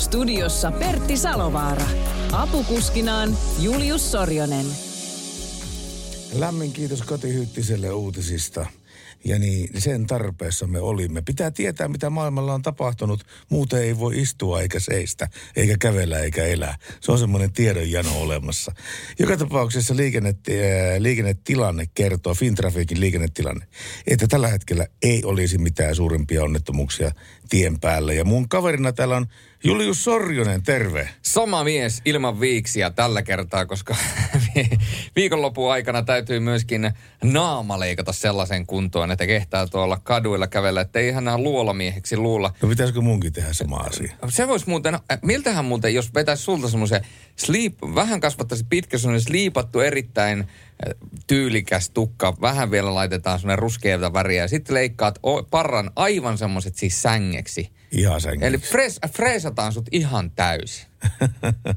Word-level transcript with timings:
Studiossa 0.00 0.72
Pertti 0.72 1.16
Salovaara. 1.16 1.86
Apukuskinaan 2.32 3.36
Julius 3.58 4.12
Sorjonen. 4.12 4.66
Lämmin 6.32 6.72
kiitos 6.72 7.02
kotihyttiselle 7.02 7.90
uutisista. 7.92 8.66
Ja 9.24 9.38
niin, 9.38 9.68
sen 9.80 10.06
tarpeessa 10.06 10.66
me 10.66 10.80
olimme. 10.80 11.22
Pitää 11.22 11.50
tietää, 11.50 11.88
mitä 11.88 12.10
maailmalla 12.10 12.54
on 12.54 12.62
tapahtunut. 12.62 13.24
Muuten 13.48 13.82
ei 13.82 13.98
voi 13.98 14.20
istua 14.20 14.60
eikä 14.60 14.80
seistä, 14.80 15.28
eikä 15.56 15.76
kävellä 15.80 16.18
eikä 16.18 16.44
elää. 16.44 16.76
Se 17.00 17.12
on 17.12 17.18
semmoinen 17.18 17.52
tiedonjano 17.52 18.20
olemassa. 18.20 18.72
Joka 19.18 19.36
tapauksessa 19.36 19.96
liikennet, 19.96 20.38
liikennetilanne 20.98 21.86
kertoo, 21.94 22.34
Fintrafikin 22.34 23.00
liikennetilanne, 23.00 23.66
että 24.06 24.26
tällä 24.26 24.48
hetkellä 24.48 24.86
ei 25.02 25.24
olisi 25.24 25.58
mitään 25.58 25.96
suurempia 25.96 26.44
onnettomuuksia 26.44 27.12
tien 27.48 27.80
päällä. 27.80 28.12
Ja 28.12 28.24
mun 28.24 28.48
kaverina 28.48 28.92
täällä 28.92 29.16
on 29.16 29.26
Julius 29.64 30.04
Sorjonen, 30.04 30.62
terve. 30.62 31.08
Sama 31.22 31.64
mies 31.64 32.02
ilman 32.04 32.40
viiksiä 32.40 32.90
tällä 32.90 33.22
kertaa, 33.22 33.66
koska 33.66 33.96
viikonlopun 35.16 35.72
aikana 35.72 36.02
täytyy 36.02 36.40
myöskin 36.40 36.90
naama 37.24 37.80
leikata 37.80 38.12
sellaisen 38.12 38.66
kuntoon, 38.66 39.10
että 39.10 39.26
kehtaa 39.26 39.66
tuolla 39.66 40.00
kaduilla 40.02 40.46
kävellä, 40.46 40.80
että 40.80 40.98
ei 40.98 41.08
ihan 41.08 41.42
luolamieheksi 41.42 42.16
luulla. 42.16 42.54
No 42.62 42.68
pitäisikö 42.68 43.00
munkin 43.00 43.32
tehdä 43.32 43.52
sama 43.52 43.76
asia? 43.76 44.12
Se 44.28 44.48
voisi 44.48 44.68
muuten, 44.68 44.94
äh, 44.94 45.00
miltähän 45.22 45.64
muuten, 45.64 45.94
jos 45.94 46.14
vetäisi 46.14 46.42
sulta 46.42 46.68
semmoisen 46.68 47.06
sleep, 47.36 47.74
vähän 47.94 48.20
kasvattaisi 48.20 48.66
pitkä 48.68 48.98
semmoinen 48.98 49.20
sliipattu 49.20 49.80
erittäin 49.80 50.40
äh, 50.40 50.46
tyylikäs 51.26 51.90
tukka, 51.90 52.36
vähän 52.40 52.70
vielä 52.70 52.94
laitetaan 52.94 53.38
semmoinen 53.38 53.58
ruskeata 53.58 54.12
väriä 54.12 54.42
ja 54.42 54.48
sitten 54.48 54.74
leikkaat 54.74 55.18
parran 55.50 55.90
aivan 55.96 56.38
semmoiset 56.38 56.76
siis 56.76 57.02
sängeksi. 57.02 57.79
Ihan 57.92 58.20
sängeksi. 58.20 58.46
Eli 58.46 58.58
fres, 58.58 59.00
freesataan 59.16 59.72
sut 59.72 59.88
ihan 59.92 60.30
täysin. 60.30 60.86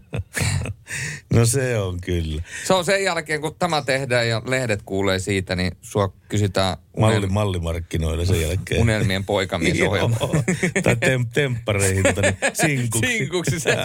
no 1.33 1.45
se 1.45 1.80
on 1.80 2.02
kyllä. 2.02 2.42
Se 2.66 2.73
on 2.73 2.86
sen 2.86 3.03
jälkeen, 3.03 3.42
kun 3.42 3.56
tämä 3.59 3.81
tehdään 3.81 4.28
ja 4.28 4.41
lehdet 4.45 4.81
kuulee 4.86 5.19
siitä, 5.19 5.56
niin 5.56 5.72
sua 5.81 6.14
kysytään... 6.30 6.78
Unel... 6.94 7.14
Malli, 7.14 7.28
mallimarkkinoille 7.28 8.25
sen 8.25 8.41
jälkeen. 8.41 8.81
Unelmien 8.81 9.23
poikamiesohjelma. 9.23 10.17
tai 10.84 10.95
tem, 10.95 11.25
temppareihin, 11.34 12.03
tai 12.03 12.34
sinkuksi. 12.67 13.08
sinkuksi, 13.08 13.59
se, 13.59 13.78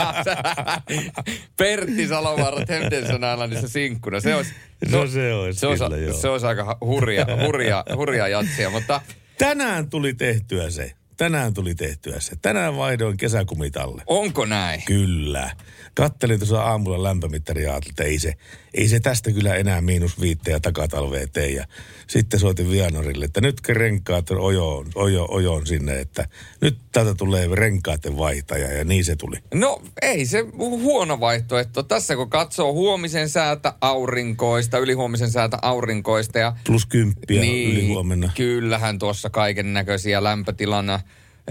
Pertti 1.56 2.08
Salovaara 2.08 2.66
Temptation 2.66 3.24
Islandissa 3.32 3.68
sinkkuna. 3.68 4.20
Se 4.20 4.34
olisi, 4.34 4.54
no, 4.90 5.06
se 5.06 5.34
olisi, 5.34 5.60
se 5.60 5.66
olisi, 5.66 5.84
kyllä, 5.84 6.20
se 6.20 6.28
olisi 6.28 6.46
aika 6.46 6.78
hurja, 6.80 7.26
hurja, 7.46 7.84
hurja 7.96 8.28
jatsia, 8.28 8.70
mutta... 8.70 9.00
Tänään 9.38 9.90
tuli 9.90 10.14
tehtyä 10.14 10.70
se 10.70 10.97
tänään 11.18 11.54
tuli 11.54 11.74
tehtyä 11.74 12.20
se. 12.20 12.36
Tänään 12.42 12.76
vaihdoin 12.76 13.16
kesäkumitalle. 13.16 14.02
Onko 14.06 14.44
näin? 14.44 14.82
Kyllä. 14.86 15.50
Kattelin 15.94 16.38
tuossa 16.38 16.62
aamulla 16.62 17.02
lämpömittaria 17.02 17.70
ja 17.70 17.78
että 17.90 18.04
ei 18.04 18.18
se, 18.18 18.34
ei 18.74 18.88
se 18.88 19.00
tästä 19.00 19.32
kyllä 19.32 19.54
enää 19.54 19.80
miinus 19.80 20.20
viittejä 20.20 20.60
takatalvea 20.60 21.26
tee. 21.26 21.50
Ja 21.50 21.66
sitten 22.06 22.40
soitin 22.40 22.70
Vianorille, 22.70 23.24
että 23.24 23.40
nyt 23.40 23.60
renkaat 23.68 24.30
ojoon, 24.30 24.86
ojo, 24.94 25.26
ojoon 25.30 25.66
sinne, 25.66 26.00
että 26.00 26.28
nyt 26.60 26.78
täältä 26.92 27.14
tulee 27.14 27.48
renkaiden 27.52 28.16
vaihtaja 28.16 28.72
ja 28.72 28.84
niin 28.84 29.04
se 29.04 29.16
tuli. 29.16 29.36
No 29.54 29.82
ei 30.02 30.26
se 30.26 30.44
huono 30.58 31.20
vaihtoehto. 31.20 31.82
Tässä 31.82 32.16
kun 32.16 32.30
katsoo 32.30 32.72
huomisen 32.72 33.28
säätä 33.28 33.74
aurinkoista, 33.80 34.78
ylihuomisen 34.78 35.30
säätä 35.30 35.58
aurinkoista 35.62 36.38
ja... 36.38 36.56
Plus 36.66 36.86
kymppiä 36.86 37.40
niin, 37.40 37.72
ylihuomenna. 37.72 38.30
Kyllähän 38.36 38.98
tuossa 38.98 39.30
kaiken 39.30 39.72
näköisiä 39.72 40.24
lämpötilana, 40.24 41.00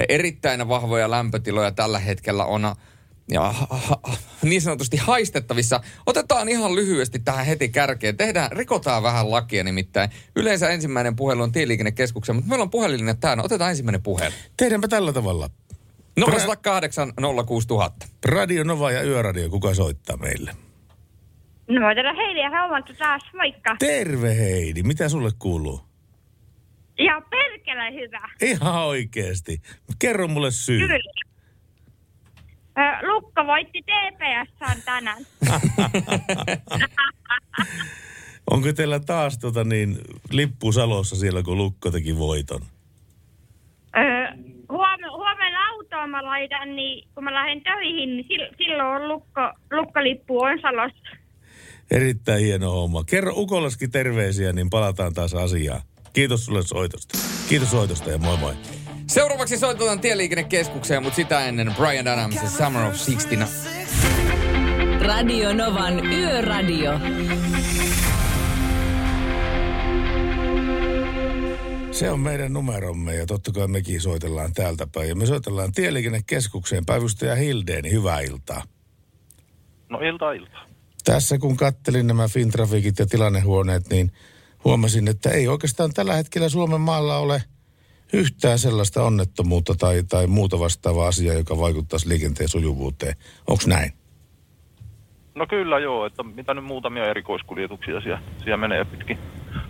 erittäin 0.09 0.67
vahvoja 0.67 1.11
lämpötiloja 1.11 1.71
tällä 1.71 1.99
hetkellä 1.99 2.45
on 2.45 2.75
ja 3.31 3.53
ha, 3.69 3.99
niin 4.41 4.61
sanotusti 4.61 4.97
haistettavissa. 4.97 5.81
Otetaan 6.05 6.49
ihan 6.49 6.75
lyhyesti 6.75 7.19
tähän 7.19 7.45
heti 7.45 7.69
kärkeen. 7.69 8.17
Tehdään, 8.17 8.51
rikotaan 8.51 9.03
vähän 9.03 9.31
lakia 9.31 9.63
nimittäin. 9.63 10.09
Yleensä 10.35 10.69
ensimmäinen 10.69 11.15
puhelu 11.15 11.43
on 11.43 11.51
tieliikennekeskuksen, 11.51 12.35
mutta 12.35 12.49
meillä 12.49 12.63
on 12.63 12.69
puhelinlinjat 12.69 13.19
täällä. 13.19 13.43
Otetaan 13.43 13.69
ensimmäinen 13.69 14.03
puhelu. 14.03 14.33
Tehdäänpä 14.57 14.87
tällä 14.87 15.13
tavalla. 15.13 15.49
0806000. 16.19 16.23
06000. 17.45 18.07
Radio 18.25 18.63
Nova 18.63 18.91
ja 18.91 19.03
Yöradio, 19.03 19.49
kuka 19.49 19.73
soittaa 19.73 20.17
meille? 20.17 20.51
No 21.67 21.81
täällä 21.95 22.13
Heidi 22.13 22.39
ja 22.39 22.49
Raumanto 22.49 22.93
taas, 22.93 23.21
moikka. 23.33 23.75
Terve 23.79 24.37
Heidi, 24.37 24.83
mitä 24.83 25.09
sulle 25.09 25.31
kuuluu? 25.39 25.86
Perkele 27.77 28.01
hyvä. 28.01 28.29
Ihan 28.41 28.83
oikeesti. 28.83 29.61
Kerro 29.99 30.27
mulle 30.27 30.51
syy. 30.51 30.79
Kyllä. 30.79 30.99
Lukko 33.01 33.47
voitti 33.47 33.81
TPS 33.81 34.83
tänään. 34.85 35.25
Onko 38.51 38.73
teillä 38.73 38.99
taas 38.99 39.37
tota 39.37 39.63
niin, 39.63 39.97
lippu 40.31 40.71
Salossa 40.71 41.15
siellä, 41.15 41.43
kun 41.43 41.57
Lukko 41.57 41.91
teki 41.91 42.17
voiton? 42.17 42.61
Öö, 43.97 44.27
huomenna, 44.69 45.11
huomenna 45.11 45.67
autoon 45.67 46.09
mä 46.09 46.23
laitan, 46.23 46.75
niin 46.75 47.07
kun 47.15 47.23
mä 47.23 47.33
lähden 47.33 47.61
töihin, 47.61 48.17
niin 48.17 48.27
silloin 48.57 49.01
on 49.01 49.07
lukko, 49.07 49.41
lukkolippu 49.71 50.41
on 50.41 50.59
Salossa. 50.61 51.17
Erittäin 51.91 52.43
hieno 52.43 52.71
homma. 52.71 53.03
Kerro 53.03 53.33
Ukollaskin 53.35 53.91
terveisiä, 53.91 54.53
niin 54.53 54.69
palataan 54.69 55.13
taas 55.13 55.33
asiaan. 55.33 55.81
Kiitos 56.13 56.45
sulle 56.45 56.63
soitosta. 56.63 57.17
Kiitos 57.49 57.71
soitosta 57.71 58.09
ja 58.09 58.17
moi 58.17 58.37
moi. 58.37 58.53
Seuraavaksi 59.07 59.57
soitetaan 59.57 59.99
tieliikennekeskukseen, 59.99 61.03
mutta 61.03 61.15
sitä 61.15 61.45
ennen 61.45 61.75
Brian 61.77 62.07
Adams 62.07 62.35
ja 62.35 62.49
Summer 62.49 62.85
of 62.85 63.05
69. 63.05 63.71
Radio 65.01 65.53
Novan 65.53 66.05
Yöradio. 66.05 66.91
Se 71.91 72.11
on 72.11 72.19
meidän 72.19 72.53
numeromme 72.53 73.15
ja 73.15 73.25
totta 73.25 73.51
kai 73.51 73.67
mekin 73.67 74.01
soitellaan 74.01 74.53
täältä 74.53 74.87
päin. 74.93 75.09
Ja 75.09 75.15
me 75.15 75.25
soitellaan 75.25 75.71
tieliikennekeskukseen 75.71 76.85
päivystäjä 76.85 77.35
Hildeeni. 77.35 77.91
Hyvää 77.91 78.19
iltaa. 78.19 78.63
No 79.89 79.99
iltaa 79.99 80.31
iltaa. 80.31 80.65
Tässä 81.03 81.37
kun 81.37 81.57
kattelin 81.57 82.07
nämä 82.07 82.27
Fintrafikit 82.27 82.99
ja 82.99 83.05
tilannehuoneet, 83.05 83.89
niin 83.89 84.11
huomasin, 84.67 85.07
että 85.07 85.29
ei 85.29 85.47
oikeastaan 85.47 85.93
tällä 85.93 86.13
hetkellä 86.13 86.49
Suomen 86.49 86.81
maalla 86.81 87.17
ole– 87.17 87.41
yhtään 88.13 88.59
sellaista 88.59 89.03
onnettomuutta 89.03 89.75
tai, 89.75 90.03
tai 90.09 90.27
muuta 90.27 90.59
vastaavaa 90.59 91.07
asiaa, 91.07 91.35
joka 91.35 91.57
vaikuttaisi 91.57 92.09
liikenteen 92.09 92.49
sujuvuuteen. 92.49 93.15
Onko 93.47 93.63
näin? 93.67 93.91
No 95.35 95.47
kyllä 95.47 95.79
joo, 95.79 96.05
että 96.05 96.23
mitä 96.23 96.53
nyt 96.53 96.63
muutamia 96.63 97.09
erikoiskuljetuksia 97.09 98.01
siellä, 98.01 98.21
siellä 98.37 98.57
menee 98.57 98.85
pitkin, 98.85 99.17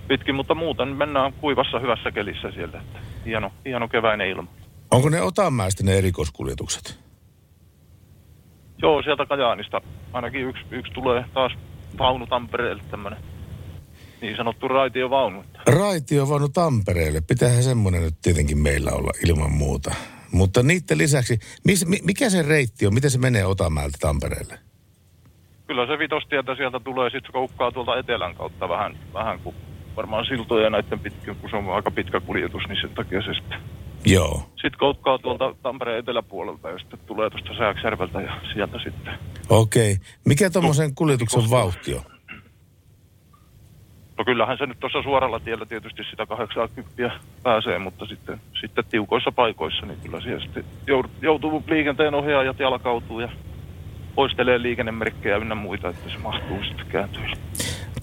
pitkin, 0.07 0.35
mutta 0.35 0.55
muuten 0.55 0.87
mennään 0.87 1.33
kuivassa 1.33 1.79
hyvässä 1.79 2.11
kelissä 2.11 2.51
sieltä. 2.51 2.77
Että 2.77 2.99
hieno, 3.25 3.51
hieno 3.65 3.87
keväinen 3.87 4.29
ilma. 4.29 4.47
Onko 4.91 5.09
ne 5.09 5.21
Otanmäestä 5.21 5.83
ne 5.83 5.97
erikoiskuljetukset? 5.97 6.99
Joo, 8.81 9.01
sieltä 9.01 9.25
Kajaanista 9.25 9.81
ainakin 10.13 10.41
yksi, 10.41 10.63
yksi 10.71 10.93
tulee 10.93 11.25
taas 11.33 11.51
vaunu 11.97 12.27
Tampereelle 12.27 12.83
tämmöinen 12.91 13.19
niin 14.21 14.37
sanottu 14.37 14.67
raitiovaunu. 14.67 15.43
Raitiovaunu 15.67 16.49
Tampereelle. 16.49 17.21
Pitäähän 17.21 17.63
semmoinen 17.63 18.01
nyt 18.01 18.15
tietenkin 18.21 18.57
meillä 18.57 18.91
olla 18.91 19.11
ilman 19.25 19.51
muuta. 19.51 19.95
Mutta 20.31 20.63
niiden 20.63 20.97
lisäksi, 20.97 21.39
mis, 21.65 21.85
mikä 22.03 22.29
se 22.29 22.41
reitti 22.41 22.87
on? 22.87 22.93
Miten 22.93 23.11
se 23.11 23.17
menee 23.17 23.45
Otamäeltä 23.45 23.97
Tampereelle? 24.01 24.59
Kyllä 25.67 25.87
se 25.87 25.99
vitostietä 25.99 26.55
sieltä 26.55 26.79
tulee, 26.79 27.09
sitten 27.09 27.31
koukkaa 27.31 27.71
tuolta 27.71 27.97
etelän 27.97 28.35
kautta 28.35 28.69
vähän, 28.69 28.97
vähän 29.13 29.39
kuin 29.39 29.55
varmaan 29.95 30.25
siltoja 30.25 30.69
näiden 30.69 30.99
pitkin, 30.99 31.35
kun 31.35 31.49
se 31.49 31.55
on 31.55 31.75
aika 31.75 31.91
pitkä 31.91 32.19
kuljetus, 32.19 32.63
niin 32.67 32.81
sen 32.81 32.89
takia 32.89 33.21
se 33.21 33.33
sitten... 33.33 33.59
Joo. 34.05 34.49
Sitten 34.55 34.79
koukkaa 34.79 35.19
tuolta 35.19 35.55
Tampereen 35.63 35.99
eteläpuolelta 35.99 36.69
ja 36.69 36.79
sitten 36.79 36.99
tulee 37.05 37.29
tuosta 37.29 37.57
Sääksjärveltä 37.57 38.21
ja 38.21 38.41
sieltä 38.53 38.79
sitten. 38.83 39.13
Okei. 39.49 39.91
Okay. 39.91 40.05
Mikä 40.25 40.49
tuommoisen 40.49 40.95
kuljetuksen 40.95 41.49
vauhti 41.49 41.93
on? 41.93 42.16
No 44.17 44.25
kyllähän 44.25 44.57
se 44.57 44.65
nyt 44.65 44.79
tuossa 44.79 45.03
suoralla 45.03 45.39
tiellä 45.39 45.65
tietysti 45.65 46.03
sitä 46.09 46.25
80 46.25 47.11
pääsee, 47.43 47.79
mutta 47.79 48.05
sitten, 48.05 48.41
sitten 48.61 48.85
tiukoissa 48.89 49.31
paikoissa, 49.31 49.85
niin 49.85 49.99
kyllä 49.99 50.21
siellä 50.21 50.45
sitten 50.45 50.65
joutuu 51.21 51.63
liikenteen 51.67 52.15
ohjaajat 52.15 52.59
jalkautuu 52.59 53.19
ja 53.19 53.29
poistelee 54.15 54.61
liikennemerkkejä 54.61 55.37
ynnä 55.37 55.55
muita, 55.55 55.89
että 55.89 56.09
se 56.09 56.17
mahtuu 56.17 56.63
sitten 56.63 56.87
kääntyillä. 56.87 57.35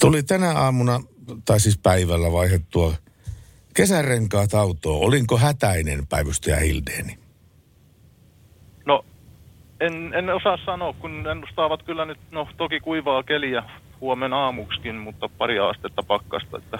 Tuli 0.00 0.22
tänä 0.22 0.52
aamuna, 0.52 1.00
tai 1.44 1.60
siis 1.60 1.78
päivällä 1.78 2.32
vaihdettua 2.32 2.94
kesärenkaat 3.74 4.54
autoon. 4.54 5.06
Olinko 5.06 5.38
hätäinen 5.38 6.06
päivystäjä 6.06 6.56
Hildeeni? 6.56 7.18
No, 8.86 9.04
en, 9.80 10.14
en 10.14 10.30
osaa 10.30 10.58
sanoa, 10.64 10.92
kun 10.92 11.26
ennustavat 11.30 11.82
kyllä 11.82 12.04
nyt, 12.04 12.18
no 12.30 12.48
toki 12.56 12.80
kuivaa 12.80 13.22
keliä 13.22 13.62
huomenna 14.04 14.44
aamuksikin, 14.44 14.94
mutta 14.94 15.28
pari 15.38 15.58
astetta 15.58 16.02
pakkasta, 16.02 16.58
että 16.58 16.78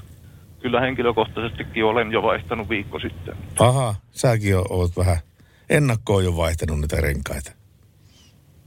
kyllä 0.63 0.81
henkilökohtaisestikin 0.81 1.85
olen 1.85 2.13
jo 2.13 2.23
vaihtanut 2.23 2.69
viikko 2.69 2.99
sitten. 2.99 3.37
Aha, 3.59 3.95
säkin 4.11 4.57
o- 4.57 4.67
oot 4.71 4.97
vähän 4.97 5.17
ennakkoon 5.71 6.25
jo 6.25 6.37
vaihtanut 6.37 6.81
niitä 6.81 6.97
renkaita. 7.01 7.53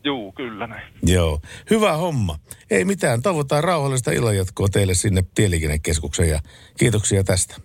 Juu, 0.03 0.31
kyllä 0.31 0.67
näin. 0.67 0.93
Joo, 1.03 1.39
hyvä 1.69 1.93
homma. 1.93 2.35
Ei 2.71 2.85
mitään, 2.85 3.21
toivotaan 3.21 3.63
rauhallista 3.63 4.11
illanjatkoa 4.11 4.67
teille 4.71 4.93
sinne 4.93 5.23
Tieliikennekeskukseen 5.35 6.29
ja 6.29 6.39
kiitoksia 6.79 7.23
tästä. 7.23 7.55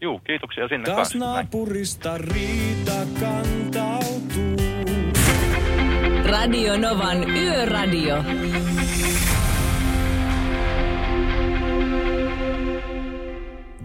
Juu, 0.00 0.18
kiitoksia 0.18 0.68
sinne 0.68 0.84
Taas 0.84 0.96
kanssa. 0.96 1.18
Naapurista 1.18 2.18
riita 2.18 2.92
kantautuu. 3.20 4.56
Radio 6.30 6.76
Novan 6.78 7.30
Yöradio. 7.30 8.16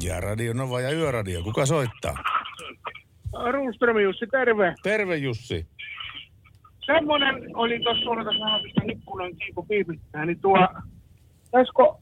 Ja 0.03 0.19
Radio 0.21 0.53
Nova 0.53 0.81
ja 0.81 0.91
Yöradio, 0.91 1.43
kuka 1.43 1.65
soittaa? 1.65 2.17
Ruuström 3.51 3.99
Jussi, 3.99 4.27
terve. 4.27 4.75
Terve 4.83 5.15
Jussi. 5.15 5.67
Semmoinen 6.85 7.35
oli 7.53 7.79
tuossa 7.79 8.09
vähän 8.09 8.61
tästä 8.61 8.81
ikkunan 8.91 9.35
kiiku 9.35 9.65
piipittää, 9.65 10.25
niin 10.25 10.39
tuo, 10.39 10.67
täsko 11.51 11.99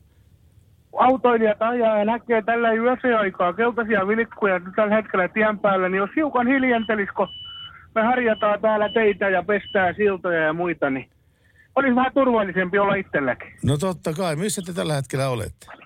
autoilijat 1.00 1.62
ajaa 1.62 1.98
ja 1.98 2.06
näkee 2.06 2.42
tällä 2.42 2.74
yösen 2.74 3.18
aikaa 3.18 3.54
keltaisia 3.54 4.08
vilkkuja 4.08 4.62
tällä 4.76 4.96
hetkellä 4.96 5.28
tien 5.28 5.60
päällä, 5.60 5.90
niin 5.90 5.98
jos 5.98 6.10
hiukan 6.16 6.48
hiljentelisko 6.48 7.28
me 7.96 8.02
harjataan 8.02 8.62
täällä 8.62 8.90
teitä 8.90 9.30
ja 9.30 9.44
pestää 9.44 9.94
siltoja 9.94 10.42
ja 10.42 10.54
muita, 10.54 10.90
niin 10.90 11.10
olisi 11.76 11.96
vähän 11.96 12.14
turvallisempi 12.14 12.80
olla 12.80 12.96
itselläkin. 12.96 13.54
No 13.64 13.78
totta 13.78 14.14
kai, 14.14 14.36
missä 14.36 14.62
te 14.66 14.74
tällä 14.74 14.94
hetkellä 14.94 15.30
olette? 15.30 15.85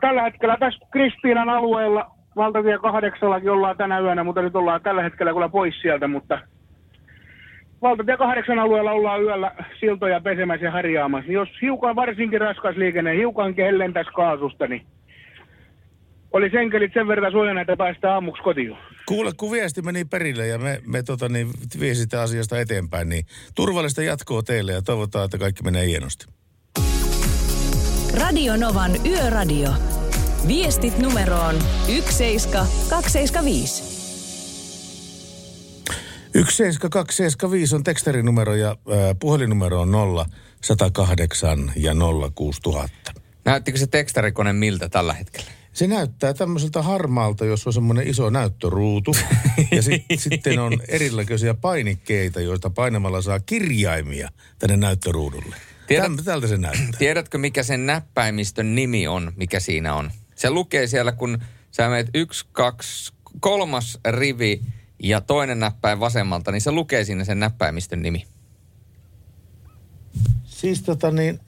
Tällä 0.00 0.22
hetkellä 0.22 0.56
tässä 0.60 0.86
Kristiinan 0.90 1.48
alueella 1.48 2.10
valtatie 2.36 2.78
kahdeksallakin 2.78 3.50
ollaan 3.50 3.76
tänä 3.76 4.00
yönä, 4.00 4.24
mutta 4.24 4.42
nyt 4.42 4.56
ollaan 4.56 4.82
tällä 4.82 5.02
hetkellä 5.02 5.32
kyllä 5.32 5.48
pois 5.48 5.74
sieltä, 5.82 6.08
mutta 6.08 6.40
valtatie 7.82 8.16
kahdeksan 8.16 8.58
alueella 8.58 8.92
ollaan 8.92 9.22
yöllä 9.22 9.52
siltoja 9.80 10.20
pesemässä 10.20 10.66
ja 10.66 10.72
harjaamassa. 10.72 11.32
Jos 11.32 11.48
hiukan 11.62 11.96
varsinkin 11.96 12.40
raskas 12.40 12.76
liikenne, 12.76 13.16
hiukan 13.16 13.54
kellentäisi 13.54 14.10
kaasusta, 14.10 14.66
niin 14.66 14.86
oli 16.32 16.50
enkelit 16.58 16.92
sen 16.94 17.08
verran 17.08 17.32
suojana, 17.32 17.60
että 17.60 17.76
päästään 17.76 18.14
aamuksi 18.14 18.42
kotiin. 18.42 18.76
Kuule, 19.06 19.30
kun 19.36 19.52
viesti 19.52 19.82
meni 19.82 20.04
perille 20.04 20.46
ja 20.46 20.58
me, 20.58 20.80
me 20.86 21.02
tota, 21.02 21.28
niin, 21.28 21.48
asiasta 22.22 22.60
eteenpäin, 22.60 23.08
niin 23.08 23.24
turvallista 23.54 24.02
jatkoa 24.02 24.42
teille 24.42 24.72
ja 24.72 24.82
toivotaan, 24.82 25.24
että 25.24 25.38
kaikki 25.38 25.62
menee 25.62 25.86
hienosti. 25.86 26.37
Radio 28.14 28.56
Novan 28.56 29.06
Yöradio. 29.06 29.70
Viestit 30.48 30.98
numeroon 30.98 31.54
17275. 31.86 33.82
17275 36.34 37.74
on 37.74 37.84
tekstarinumero 37.84 38.54
ja 38.54 38.70
äh, 38.70 38.76
puhelinnumero 39.20 39.80
on 39.80 39.90
0 39.90 40.26
108 40.64 41.72
ja 41.76 41.92
06000. 42.34 43.12
Näyttikö 43.44 43.78
se 43.78 43.86
tekstarikone 43.86 44.52
miltä 44.52 44.88
tällä 44.88 45.14
hetkellä? 45.14 45.50
Se 45.72 45.86
näyttää 45.86 46.34
tämmöiseltä 46.34 46.82
harmaalta, 46.82 47.44
jos 47.44 47.66
on 47.66 47.72
semmoinen 47.72 48.08
iso 48.08 48.30
näyttöruutu. 48.30 49.16
ja 49.70 49.82
sit, 49.82 50.04
sitten 50.30 50.58
on 50.58 50.72
erilaisia 50.88 51.54
painikkeita, 51.54 52.40
joista 52.40 52.70
painamalla 52.70 53.22
saa 53.22 53.40
kirjaimia 53.40 54.28
tänne 54.58 54.76
näyttöruudulle. 54.76 55.56
Tiedät- 55.88 56.24
tältä 56.24 56.46
se 56.46 56.56
näyttää. 56.56 56.98
Tiedätkö, 56.98 57.38
mikä 57.38 57.62
sen 57.62 57.86
näppäimistön 57.86 58.74
nimi 58.74 59.08
on, 59.08 59.32
mikä 59.36 59.60
siinä 59.60 59.94
on? 59.94 60.10
Se 60.34 60.50
lukee 60.50 60.86
siellä, 60.86 61.12
kun 61.12 61.38
sä 61.70 61.88
menet 61.88 62.10
yksi, 62.14 62.46
kaksi, 62.52 63.12
kolmas 63.40 63.98
rivi 64.10 64.60
ja 65.02 65.20
toinen 65.20 65.60
näppäin 65.60 66.00
vasemmalta, 66.00 66.52
niin 66.52 66.60
se 66.60 66.70
lukee 66.70 67.04
siinä 67.04 67.24
sen 67.24 67.40
näppäimistön 67.40 68.02
nimi. 68.02 68.26
Siis 70.44 70.82
tota 70.82 71.10
niin, 71.10 71.40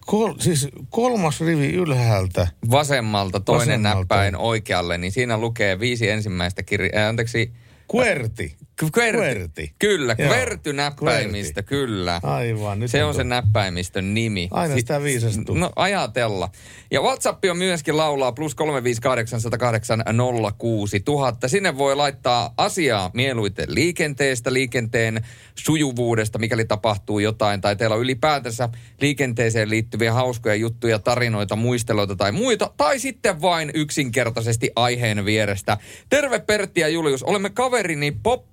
kol, 0.00 0.34
siis 0.38 0.68
kolmas 0.90 1.40
rivi 1.40 1.72
ylhäältä. 1.72 2.48
Vasemmalta 2.70 3.40
toinen 3.40 3.68
Vasemmalta. 3.68 3.98
näppäin 3.98 4.36
oikealle, 4.36 4.98
niin 4.98 5.12
siinä 5.12 5.38
lukee 5.38 5.80
viisi 5.80 6.10
ensimmäistä 6.10 6.62
kirjaa, 6.62 7.02
äh, 7.02 7.08
anteeksi, 7.08 7.52
Kuerti. 7.88 8.56
Kverti. 8.92 9.72
Kyllä, 9.78 10.14
Joo. 10.18 10.28
kverty 10.28 10.72
näppäimistä, 10.72 11.62
Kuerti. 11.62 11.68
kyllä. 11.68 12.20
Aivan, 12.22 12.80
nyt 12.80 12.90
se 12.90 13.02
on 13.04 13.08
on 13.08 13.14
se 13.14 13.24
näppäimistön 13.24 14.14
nimi. 14.14 14.48
Aina 14.50 14.74
Si- 14.74 14.80
sitä 14.80 15.02
viisastuu. 15.02 15.54
No 15.54 15.70
ajatella. 15.76 16.50
Ja 16.90 17.00
WhatsApp 17.00 17.44
on 17.50 17.58
myöskin 17.58 17.96
laulaa 17.96 18.32
plus 18.32 18.54
358806000. 18.54 21.48
Sinne 21.48 21.78
voi 21.78 21.96
laittaa 21.96 22.54
asiaa 22.56 23.10
mieluiten 23.14 23.66
liikenteestä, 23.68 24.52
liikenteen 24.52 25.26
sujuvuudesta, 25.54 26.38
mikäli 26.38 26.64
tapahtuu 26.64 27.18
jotain. 27.18 27.60
Tai 27.60 27.76
teillä 27.76 27.96
on 27.96 28.02
ylipäätänsä 28.02 28.68
liikenteeseen 29.00 29.70
liittyviä 29.70 30.12
hauskoja 30.12 30.54
juttuja, 30.54 30.98
tarinoita, 30.98 31.56
muisteloita 31.56 32.16
tai 32.16 32.32
muita. 32.32 32.70
Tai 32.76 32.98
sitten 32.98 33.40
vain 33.40 33.70
yksinkertaisesti 33.74 34.70
aiheen 34.76 35.24
vierestä. 35.24 35.78
Terve 36.08 36.38
Pertti 36.38 36.80
ja 36.80 36.88
Julius. 36.88 37.22
Olemme 37.22 37.50
kaverini 37.50 38.12
Pop 38.22 38.44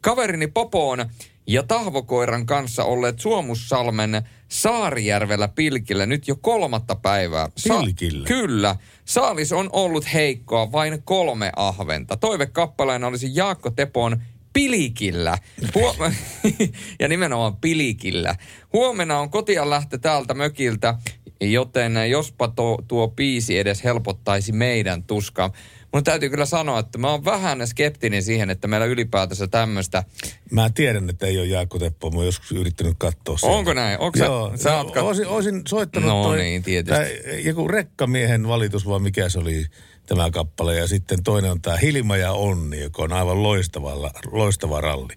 kaverini 0.00 0.46
Popoon 0.46 1.06
ja 1.46 1.62
Tahvokoiran 1.62 2.46
kanssa 2.46 2.84
olleet 2.84 3.20
Suomussalmen 3.20 4.22
Saarijärvellä 4.48 5.48
pilkillä 5.48 6.06
nyt 6.06 6.28
jo 6.28 6.36
kolmatta 6.36 6.94
päivää. 6.94 7.48
Pilkillä? 7.68 8.26
Kyllä. 8.26 8.76
Saalis 9.04 9.52
on 9.52 9.70
ollut 9.72 10.12
heikkoa, 10.12 10.72
vain 10.72 11.02
kolme 11.04 11.52
ahventa. 11.56 12.16
Toivekappaleena 12.16 13.06
olisi 13.06 13.30
Jaakko 13.34 13.70
Tepon 13.70 14.22
Pilikillä. 14.52 15.38
Huom- 15.74 16.14
ja 17.00 17.08
nimenomaan 17.08 17.56
Pilikillä. 17.56 18.36
Huomenna 18.72 19.18
on 19.18 19.30
kotia 19.30 19.70
lähtö 19.70 19.98
täältä 19.98 20.34
mökiltä, 20.34 20.94
joten 21.40 22.10
jospa 22.10 22.48
tuo, 22.48 22.78
tuo 22.88 23.08
biisi 23.08 23.58
edes 23.58 23.84
helpottaisi 23.84 24.52
meidän 24.52 25.02
tuskaa. 25.02 25.52
Mun 25.94 26.04
täytyy 26.04 26.30
kyllä 26.30 26.46
sanoa, 26.46 26.78
että 26.78 26.98
mä 26.98 27.10
oon 27.10 27.24
vähän 27.24 27.66
skeptinen 27.66 28.22
siihen, 28.22 28.50
että 28.50 28.68
meillä 28.68 28.86
ylipäätänsä 28.86 29.46
tämmöistä 29.46 30.04
Mä 30.50 30.70
tiedän, 30.70 31.10
että 31.10 31.26
ei 31.26 31.38
ole 31.38 31.46
Jaakko 31.46 31.78
Teppo, 31.78 32.10
mä 32.10 32.16
oon 32.16 32.26
joskus 32.26 32.52
yrittänyt 32.52 32.94
katsoa 32.98 33.38
sen. 33.38 33.50
Onko 33.50 33.72
näin? 33.74 33.98
Onko 33.98 34.18
sä- 34.18 34.24
Joo, 34.24 34.52
sä 34.56 34.70
no, 34.70 34.76
oot 34.76 34.96
kat- 34.96 34.98
olisin, 35.00 35.26
olisin 35.26 35.62
soittanut 35.68 36.08
No 36.10 36.22
toi, 36.22 36.38
niin, 36.38 36.62
tietysti. 36.62 37.00
tää 37.00 37.38
joku 37.44 37.68
rekkamiehen 37.68 38.48
valitus, 38.48 38.88
vai 38.88 39.00
mikä 39.00 39.28
se 39.28 39.38
oli 39.38 39.66
tämä 40.06 40.30
kappale. 40.30 40.76
Ja 40.76 40.86
sitten 40.86 41.22
toinen 41.22 41.50
on 41.50 41.62
tämä 41.62 41.76
Hilma 41.76 42.16
ja 42.16 42.32
Onni, 42.32 42.80
joka 42.80 43.02
on 43.02 43.12
aivan 43.12 43.42
loistava, 43.42 44.12
loistava 44.30 44.80
ralli. 44.80 45.14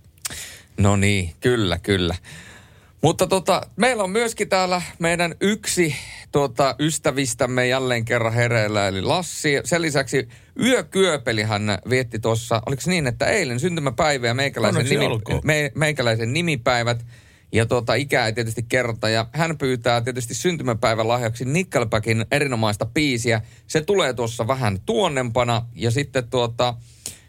No 0.77 0.95
niin, 0.95 1.33
kyllä, 1.39 1.79
kyllä. 1.79 2.15
Mutta 3.01 3.27
tota, 3.27 3.61
meillä 3.75 4.03
on 4.03 4.09
myöskin 4.09 4.49
täällä 4.49 4.81
meidän 4.99 5.35
yksi 5.41 5.95
tota, 6.33 6.75
ystävistämme 6.79 7.67
jälleen 7.67 8.05
kerran 8.05 8.33
hereillä, 8.33 8.87
eli 8.87 9.01
Lassi. 9.01 9.53
Sen 9.63 9.81
lisäksi 9.81 10.27
Yökyöpelihän 10.61 11.77
vietti 11.89 12.19
tuossa, 12.19 12.61
oliko 12.65 12.81
se 12.81 12.89
niin, 12.89 13.07
että 13.07 13.25
eilen 13.25 13.59
syntymäpäivä 13.59 14.27
ja 14.27 14.33
meikäläisen, 14.33 14.85
nimi, 14.85 15.05
me, 15.43 15.71
meikäläisen 15.75 16.33
nimipäivät. 16.33 17.05
Ja 17.51 17.65
tota, 17.65 17.93
ikää 17.93 18.25
ei 18.25 18.33
tietysti 18.33 18.63
kerrota. 18.69 19.09
Ja 19.09 19.27
hän 19.33 19.57
pyytää 19.57 20.01
tietysti 20.01 20.33
syntymäpäivän 20.33 21.07
lahjaksi 21.07 21.45
Nickelbackin 21.45 22.25
erinomaista 22.31 22.85
biisiä. 22.85 23.41
Se 23.67 23.81
tulee 23.81 24.13
tuossa 24.13 24.47
vähän 24.47 24.77
tuonnempana. 24.85 25.65
Ja 25.75 25.91
sitten 25.91 26.29
tuota, 26.29 26.73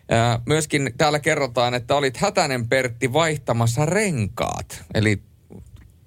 ää, 0.08 0.40
myöskin 0.46 0.92
täällä 0.99 1.18
kerrotaan, 1.18 1.75
että 1.75 1.94
olit 1.94 2.16
hätäinen 2.16 2.68
Pertti 2.68 3.12
vaihtamassa 3.12 3.87
renkaat. 3.87 4.84
Eli 4.94 5.23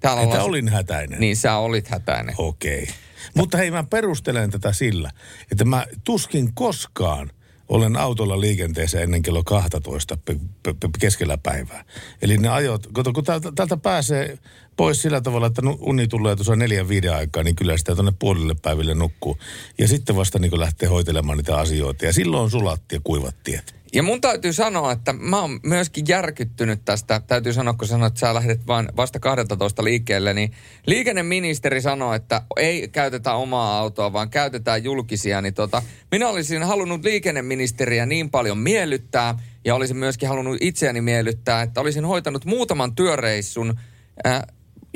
täällä 0.00 0.22
Että 0.22 0.34
ollaan- 0.34 0.48
olin 0.48 0.68
hätäinen. 0.68 1.20
Niin, 1.20 1.36
sä 1.36 1.56
olit 1.56 1.88
hätäinen. 1.88 2.34
Okei. 2.38 2.82
Okay. 2.82 2.94
Mutta 3.34 3.58
hei, 3.58 3.70
mä 3.70 3.84
perustelen 3.90 4.50
tätä 4.50 4.72
sillä, 4.72 5.10
että 5.52 5.64
mä 5.64 5.86
tuskin 6.04 6.54
koskaan 6.54 7.30
olen 7.68 7.96
autolla 7.96 8.40
liikenteessä 8.40 9.00
ennen 9.00 9.22
kello 9.22 9.44
12 9.44 10.16
pe- 10.24 10.36
pe- 10.62 10.74
pe- 10.80 10.88
keskellä 10.98 11.38
päivää. 11.38 11.84
Eli 12.22 12.38
ne 12.38 12.48
ajot, 12.48 12.86
kun 13.14 13.24
täältä, 13.24 13.52
täältä 13.54 13.76
pääsee 13.76 14.38
pois 14.78 15.02
sillä 15.02 15.20
tavalla, 15.20 15.46
että 15.46 15.62
uni 15.80 16.08
tulee 16.08 16.36
tuossa 16.36 16.56
neljän 16.56 16.88
viiden 16.88 17.14
aikaa, 17.14 17.42
niin 17.42 17.56
kyllä 17.56 17.76
sitä 17.76 17.94
tuonne 17.94 18.12
puolille 18.18 18.54
päiville 18.62 18.94
nukkuu. 18.94 19.38
Ja 19.78 19.88
sitten 19.88 20.16
vasta 20.16 20.38
niin 20.38 20.60
lähtee 20.60 20.88
hoitelemaan 20.88 21.38
niitä 21.38 21.58
asioita. 21.58 22.04
Ja 22.04 22.12
silloin 22.12 22.50
sulatti 22.50 22.96
ja 22.96 23.00
kuivat 23.04 23.34
tiet. 23.44 23.74
Ja 23.92 24.02
mun 24.02 24.20
täytyy 24.20 24.52
sanoa, 24.52 24.92
että 24.92 25.12
mä 25.12 25.40
oon 25.40 25.60
myöskin 25.62 26.04
järkyttynyt 26.08 26.80
tästä. 26.84 27.20
Täytyy 27.26 27.52
sanoa, 27.52 27.74
kun 27.74 27.88
sanoit, 27.88 28.10
että 28.10 28.20
sä 28.20 28.34
lähdet 28.34 28.66
vain 28.66 28.88
vasta 28.96 29.20
12 29.20 29.84
liikkeelle, 29.84 30.34
niin 30.34 30.52
liikenneministeri 30.86 31.80
sanoi, 31.80 32.16
että 32.16 32.42
ei 32.56 32.88
käytetä 32.88 33.34
omaa 33.34 33.78
autoa, 33.78 34.12
vaan 34.12 34.30
käytetään 34.30 34.84
julkisia. 34.84 35.42
Niin 35.42 35.54
tota, 35.54 35.82
minä 36.10 36.28
olisin 36.28 36.62
halunnut 36.62 37.04
liikenneministeriä 37.04 38.06
niin 38.06 38.30
paljon 38.30 38.58
miellyttää, 38.58 39.34
ja 39.64 39.74
olisin 39.74 39.96
myöskin 39.96 40.28
halunnut 40.28 40.56
itseäni 40.60 41.00
miellyttää, 41.00 41.62
että 41.62 41.80
olisin 41.80 42.04
hoitanut 42.04 42.44
muutaman 42.44 42.94
työreissun 42.94 43.78
äh, 44.26 44.42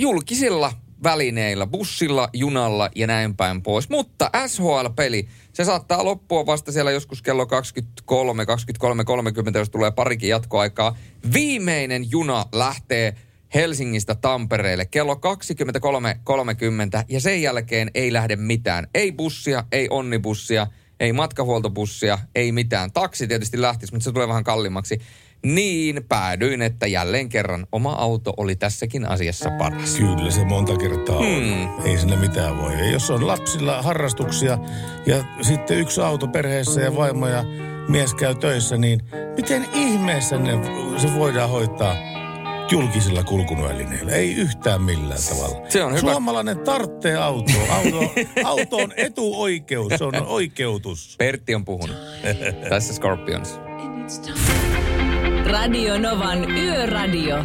julkisilla 0.02 0.73
välineillä, 1.02 1.66
bussilla, 1.66 2.28
junalla 2.32 2.90
ja 2.94 3.06
näin 3.06 3.37
päin 3.37 3.62
pois. 3.62 3.88
Mutta 3.88 4.30
SHL-peli, 4.47 5.28
se 5.52 5.64
saattaa 5.64 6.04
loppua 6.04 6.47
vasta 6.47 6.73
siellä 6.73 6.90
joskus 6.90 7.23
kello 7.23 7.47
23, 7.47 8.44
23.30, 8.44 9.59
jos 9.59 9.71
tulee 9.71 9.90
parikin 9.90 10.28
jatkoaikaa. 10.28 10.97
Viimeinen 11.32 12.11
juna 12.11 12.47
lähtee 12.52 13.16
Helsingistä 13.54 14.14
Tampereelle 14.14 14.87
kello 14.87 15.14
23.30 15.14 15.21
ja 17.09 17.21
sen 17.21 17.42
jälkeen 17.42 17.90
ei 17.94 18.12
lähde 18.12 18.37
mitään. 18.37 18.87
Ei 18.94 19.12
bussia, 19.12 19.64
ei 19.73 19.87
onnibussia, 19.90 20.66
ei 21.00 21.12
matkahuoltobussia, 21.12 22.18
ei 22.35 22.52
mitään. 22.52 22.92
Taksi 22.92 23.26
tietysti 23.26 23.61
lähtisi, 23.61 23.92
mutta 23.92 24.04
se 24.04 24.12
tulee 24.12 24.28
vähän 24.28 24.44
kalliimmaksi. 24.44 25.00
Niin 25.47 26.05
päädyin, 26.09 26.63
että 26.63 26.87
jälleen 26.87 27.29
kerran 27.29 27.67
oma 27.73 27.93
auto 27.93 28.35
oli 28.37 28.57
tässäkin 28.57 29.09
asiassa 29.09 29.51
paras. 29.51 29.97
Kyllä 29.97 30.31
se 30.31 30.45
monta 30.45 30.77
kertaa 30.77 31.17
on. 31.17 31.27
Hmm. 31.27 31.69
Ei 31.85 31.99
sillä 31.99 32.17
mitään 32.17 32.59
voi. 32.59 32.73
Ja 32.73 32.91
jos 32.91 33.11
on 33.11 33.27
lapsilla 33.27 33.83
harrastuksia 33.83 34.59
ja 35.07 35.25
sitten 35.41 35.79
yksi 35.79 36.01
auto 36.01 36.29
perheessä 36.29 36.81
ja 36.81 36.97
vaimo 36.97 37.27
ja 37.27 37.45
mies 37.89 38.15
käy 38.15 38.35
töissä, 38.35 38.77
niin 38.77 39.01
miten 39.37 39.67
ihmeessä 39.75 40.39
ne, 40.39 40.53
se 40.99 41.15
voidaan 41.15 41.51
hoitaa 41.51 41.97
julkisilla 42.71 43.23
kulkuvälineillä? 43.23 44.13
Ei 44.13 44.35
yhtään 44.35 44.83
millään 44.83 45.21
tavalla. 45.29 45.67
Se 45.69 45.85
on 45.85 45.93
hyvä. 45.93 46.13
Suomalainen 46.13 46.59
tarttee 46.59 47.17
autoa. 47.17 47.63
Auto, 47.71 48.13
auto 48.45 48.77
on 48.77 48.93
etuoikeus, 48.97 49.93
se 49.99 50.05
on 50.05 50.27
oikeutus. 50.27 51.15
Pertti 51.19 51.55
on 51.55 51.65
puhunut. 51.65 51.97
Tässä 52.71 52.95
Scorpions. 52.95 53.61
Radio 55.47 55.99
Novan 55.99 56.51
Yöradio. 56.51 57.37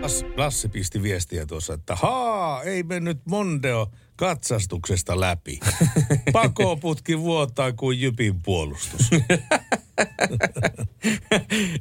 Lass- 0.00 0.24
Lassi 0.36 0.68
pisti 0.68 1.02
viestiä 1.02 1.46
tuossa, 1.46 1.74
että 1.74 1.96
haa, 1.96 2.62
ei 2.62 2.82
mennyt 2.82 3.18
Mondeo 3.24 3.86
katsastuksesta 4.16 5.20
läpi. 5.20 5.60
Pakoputki 6.32 7.18
vuotaa 7.18 7.72
kuin 7.72 8.00
Jypin 8.00 8.42
puolustus. 8.42 9.10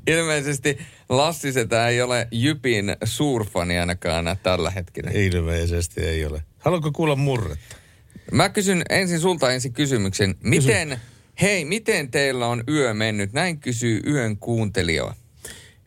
Ilmeisesti 0.07 0.77
Lassi 1.09 1.51
Setä 1.51 1.87
ei 1.87 2.01
ole 2.01 2.27
Jypin 2.31 2.95
suurfani 3.03 3.79
ainakaan 3.79 4.37
tällä 4.43 4.71
hetkellä. 4.71 5.11
Ilmeisesti 5.11 6.01
ei 6.01 6.25
ole. 6.25 6.43
Haluatko 6.59 6.91
kuulla 6.91 7.15
murretta? 7.15 7.75
Mä 8.31 8.49
kysyn 8.49 8.81
ensin 8.89 9.19
sulta 9.19 9.51
ensin 9.51 9.73
kysymyksen. 9.73 10.35
Miten, 10.43 10.99
hei, 11.41 11.65
miten 11.65 12.11
teillä 12.11 12.47
on 12.47 12.63
yö 12.69 12.93
mennyt? 12.93 13.33
Näin 13.33 13.59
kysyy 13.59 14.01
yön 14.07 14.37
kuuntelija. 14.37 15.13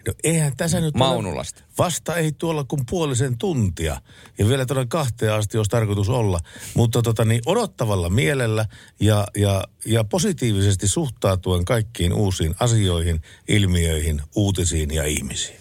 No 0.06 0.14
eihän 0.24 0.56
tässä 0.56 0.80
nyt 0.80 0.94
ole- 0.94 0.98
Maunulasta. 0.98 1.62
Vasta 1.78 2.16
ei 2.16 2.32
tuolla 2.32 2.64
kuin 2.64 2.82
puolisen 2.90 3.38
tuntia. 3.38 4.00
Ja 4.38 4.48
vielä 4.48 4.66
tuonne 4.66 4.86
kahteen 4.86 5.32
asti 5.32 5.56
olisi 5.56 5.70
tarkoitus 5.70 6.08
olla. 6.08 6.40
Mutta 6.74 7.02
tota 7.02 7.24
niin, 7.24 7.42
odottavalla 7.46 8.08
mielellä 8.10 8.66
ja, 9.00 9.26
ja, 9.36 9.64
ja 9.86 10.04
positiivisesti 10.04 10.88
suhtautuen 10.88 11.64
kaikkiin 11.64 12.12
uusiin 12.12 12.54
asioihin, 12.60 13.20
ilmiöihin, 13.48 14.22
uutisiin 14.36 14.90
ja 14.94 15.04
ihmisiin. 15.04 15.56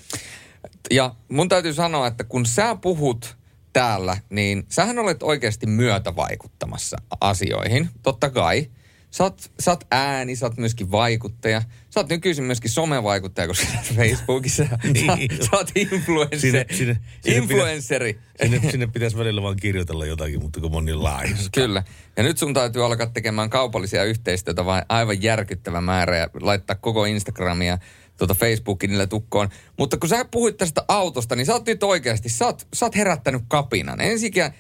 Ja 0.92 1.16
mun 1.30 1.50
täytyy 1.50 1.74
sanoa, 1.74 2.08
että 2.08 2.24
kun 2.24 2.46
sä 2.46 2.76
puhut 2.76 3.38
täällä, 3.74 4.18
niin 4.30 4.66
sähän 4.70 5.00
olet 5.00 5.24
oikeasti 5.24 5.66
myötävaikuttamassa 5.66 6.98
asioihin, 7.22 7.90
totta 8.04 8.30
kai. 8.30 8.68
Sä 9.12 9.24
oot, 9.24 9.52
sä 9.60 9.72
oot 9.72 9.84
ääni, 9.92 10.36
sä 10.36 10.46
oot 10.46 10.58
myöskin 10.58 10.92
vaikuttaja. 10.92 11.62
Sä 11.90 12.00
oot 12.00 12.10
nykyisin 12.10 12.44
myöskin 12.44 12.72
somevaikuttaja, 12.72 13.48
koska 13.48 13.66
sä 13.66 13.94
Facebookissa. 13.96 14.64
Niin. 14.94 15.38
sä, 15.38 15.46
sä 15.46 15.58
oot 15.58 15.72
influencer, 15.76 16.40
Sinne- 16.40 16.66
sinne- 16.72 16.98
sinne 17.22 17.38
influenceri. 17.38 18.20
Sinne, 18.44 18.72
sinne 18.72 18.88
pitäisi 18.88 19.18
välillä 19.18 19.42
vaan 19.42 19.56
kirjoitella 19.56 20.06
jotakin, 20.06 20.42
mutta 20.42 20.60
kun 20.60 20.72
moni 20.72 20.94
lais. 20.94 21.50
Kyllä. 21.54 21.84
Ja 22.18 22.24
nyt 22.24 22.38
sun 22.38 22.54
täytyy 22.54 22.86
alkaa 22.86 23.08
tekemään 23.08 23.50
kaupallisia 23.50 24.04
yhteistyötä 24.04 24.66
vai 24.66 24.82
aivan 24.90 25.24
järkyttävä 25.24 25.82
määrä 25.82 26.18
ja 26.18 26.30
laittaa 26.42 26.76
koko 26.76 27.06
Instagramia 27.06 27.78
tuota 28.18 28.34
Facebookin 28.34 28.90
niille 28.90 29.08
tukkoon. 29.08 29.50
Mutta 29.80 29.98
kun 29.98 30.10
sä 30.10 30.26
puhuit 30.26 30.58
tästä 30.58 30.86
autosta, 30.88 31.36
niin 31.36 31.46
sä 31.46 31.54
oot 31.54 31.66
nyt 31.66 31.84
oikeasti, 31.84 32.30
sä 32.30 32.46
oot, 32.46 32.68
sä 32.74 32.86
oot 32.86 32.96
herättänyt 32.96 33.42
kapinan. 33.48 34.02
Ensinnäkin 34.02 34.54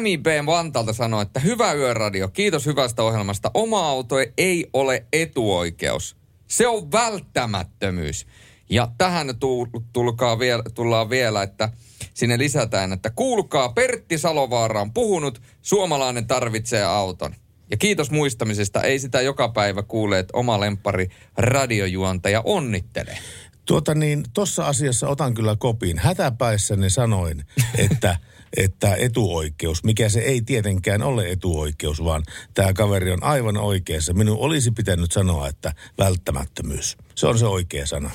MIB 0.00 0.26
Vantaalta 0.46 0.92
sanoi, 0.92 1.22
että 1.22 1.40
hyvä 1.40 1.72
yöradio, 1.72 2.28
kiitos 2.28 2.66
hyvästä 2.66 3.02
ohjelmasta. 3.02 3.50
Oma 3.54 3.88
auto 3.88 4.16
ei 4.38 4.66
ole 4.72 5.06
etuoikeus. 5.12 6.16
Se 6.46 6.66
on 6.66 6.92
välttämättömyys. 6.92 8.26
Ja 8.70 8.88
tähän 8.98 9.28
tul- 9.28 9.80
tulkaa 9.92 10.38
vielä, 10.38 10.62
tullaan 10.74 11.10
vielä, 11.10 11.42
että 11.42 11.68
sinne 12.14 12.38
lisätään, 12.38 12.92
että 12.92 13.10
kuulkaa, 13.10 13.68
Pertti 13.68 14.18
Salovaara 14.18 14.80
on 14.80 14.92
puhunut, 14.92 15.42
suomalainen 15.62 16.26
tarvitsee 16.26 16.84
auton. 16.84 17.34
Ja 17.70 17.76
kiitos 17.76 18.10
muistamisesta, 18.10 18.82
ei 18.82 18.98
sitä 18.98 19.20
joka 19.20 19.48
päivä 19.48 19.82
kuule, 19.82 20.18
että 20.18 20.36
oma 20.36 20.60
lempari 20.60 21.08
radiojuontaja 21.36 22.42
onnittelee. 22.44 23.18
Tuota 23.64 23.94
niin, 23.94 24.24
tuossa 24.34 24.66
asiassa 24.66 25.08
otan 25.08 25.34
kyllä 25.34 25.56
kopin. 25.58 25.98
Hätäpäissäni 25.98 26.90
sanoin, 26.90 27.44
että, 27.78 28.16
että 28.56 28.94
etuoikeus, 28.94 29.84
mikä 29.84 30.08
se 30.08 30.20
ei 30.20 30.42
tietenkään 30.42 31.02
ole 31.02 31.30
etuoikeus, 31.30 32.04
vaan 32.04 32.22
tämä 32.54 32.72
kaveri 32.72 33.10
on 33.10 33.22
aivan 33.22 33.56
oikeassa. 33.56 34.12
Minun 34.12 34.38
olisi 34.38 34.70
pitänyt 34.70 35.12
sanoa, 35.12 35.48
että 35.48 35.74
välttämättömyys. 35.98 36.96
Se 37.14 37.26
on 37.26 37.38
se 37.38 37.46
oikea 37.46 37.86
sana. 37.86 38.10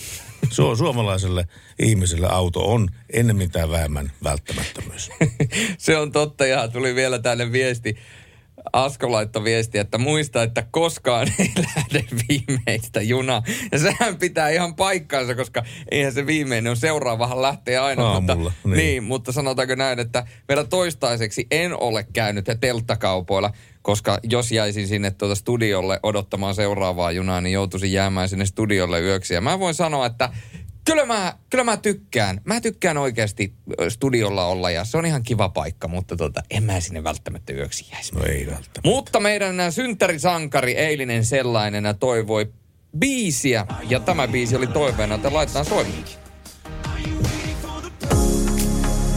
On 0.59 0.77
suomalaiselle 0.77 1.47
ihmiselle 1.79 2.27
auto 2.27 2.73
on 2.73 2.87
ennemmin 3.13 3.51
tai 3.51 3.69
vähemmän 3.69 4.11
välttämättömyys. 4.23 5.09
Se 5.77 5.97
on 5.97 6.11
totta 6.11 6.45
ja 6.45 6.67
tuli 6.67 6.95
vielä 6.95 7.19
tänne 7.19 7.51
viesti. 7.51 7.97
Asko 8.73 9.11
laittoi 9.11 9.43
viesti, 9.43 9.77
että 9.77 9.97
muista, 9.97 10.43
että 10.43 10.63
koskaan 10.71 11.27
ei 11.39 11.51
lähde 11.57 12.05
viimeistä 12.29 13.01
junaa. 13.01 13.43
Ja 13.71 13.79
sehän 13.79 14.17
pitää 14.17 14.49
ihan 14.49 14.75
paikkaansa, 14.75 15.35
koska 15.35 15.63
eihän 15.91 16.13
se 16.13 16.25
viimeinen 16.25 16.69
on 16.69 16.77
seuraavahan 16.77 17.41
lähtee 17.41 17.77
aina. 17.77 18.07
Aamulla, 18.07 18.35
mutta, 18.35 18.59
niin. 18.63 18.77
niin, 18.77 19.03
mutta 19.03 19.31
sanotaanko 19.31 19.75
näin, 19.75 19.99
että 19.99 20.27
vielä 20.49 20.63
toistaiseksi 20.63 21.47
en 21.51 21.81
ole 21.81 22.05
käynyt 22.13 22.45
telttakaupoilla, 22.59 23.51
koska 23.81 24.19
jos 24.23 24.51
jäisin 24.51 24.87
sinne 24.87 25.11
tuota 25.11 25.35
studiolle 25.35 25.99
odottamaan 26.03 26.55
seuraavaa 26.55 27.11
junaa, 27.11 27.41
niin 27.41 27.53
joutuisin 27.53 27.93
jäämään 27.93 28.29
sinne 28.29 28.45
studiolle 28.45 29.01
yöksi. 29.01 29.33
Ja 29.33 29.41
mä 29.41 29.59
voin 29.59 29.75
sanoa, 29.75 30.05
että 30.05 30.29
Kyllä 30.85 31.05
mä, 31.05 31.33
kyllä 31.49 31.63
mä 31.63 31.77
tykkään. 31.77 32.41
Mä 32.43 32.61
tykkään 32.61 32.97
oikeasti 32.97 33.53
studiolla 33.89 34.45
olla 34.45 34.71
ja 34.71 34.85
se 34.85 34.97
on 34.97 35.05
ihan 35.05 35.23
kiva 35.23 35.49
paikka, 35.49 35.87
mutta 35.87 36.15
tota, 36.15 36.43
en 36.49 36.63
mä 36.63 36.79
sinne 36.79 37.03
välttämättä 37.03 37.53
yöksi 37.53 37.85
jäisi. 37.91 38.15
No 38.15 38.25
ei 38.25 38.45
välttämättä. 38.45 38.81
Mutta 38.83 39.19
meidän 39.19 39.59
ä, 39.59 39.71
synttärisankari, 39.71 40.73
eilinen 40.73 41.25
sellainen, 41.25 41.85
ä, 41.85 41.93
toivoi 41.93 42.53
biisiä. 42.97 43.65
Ja 43.89 43.99
tämä 43.99 44.27
biisi 44.27 44.55
oli 44.55 44.67
toiveena, 44.67 45.15
että 45.15 45.33
laitetaan 45.33 45.65
soimaan. 45.65 46.03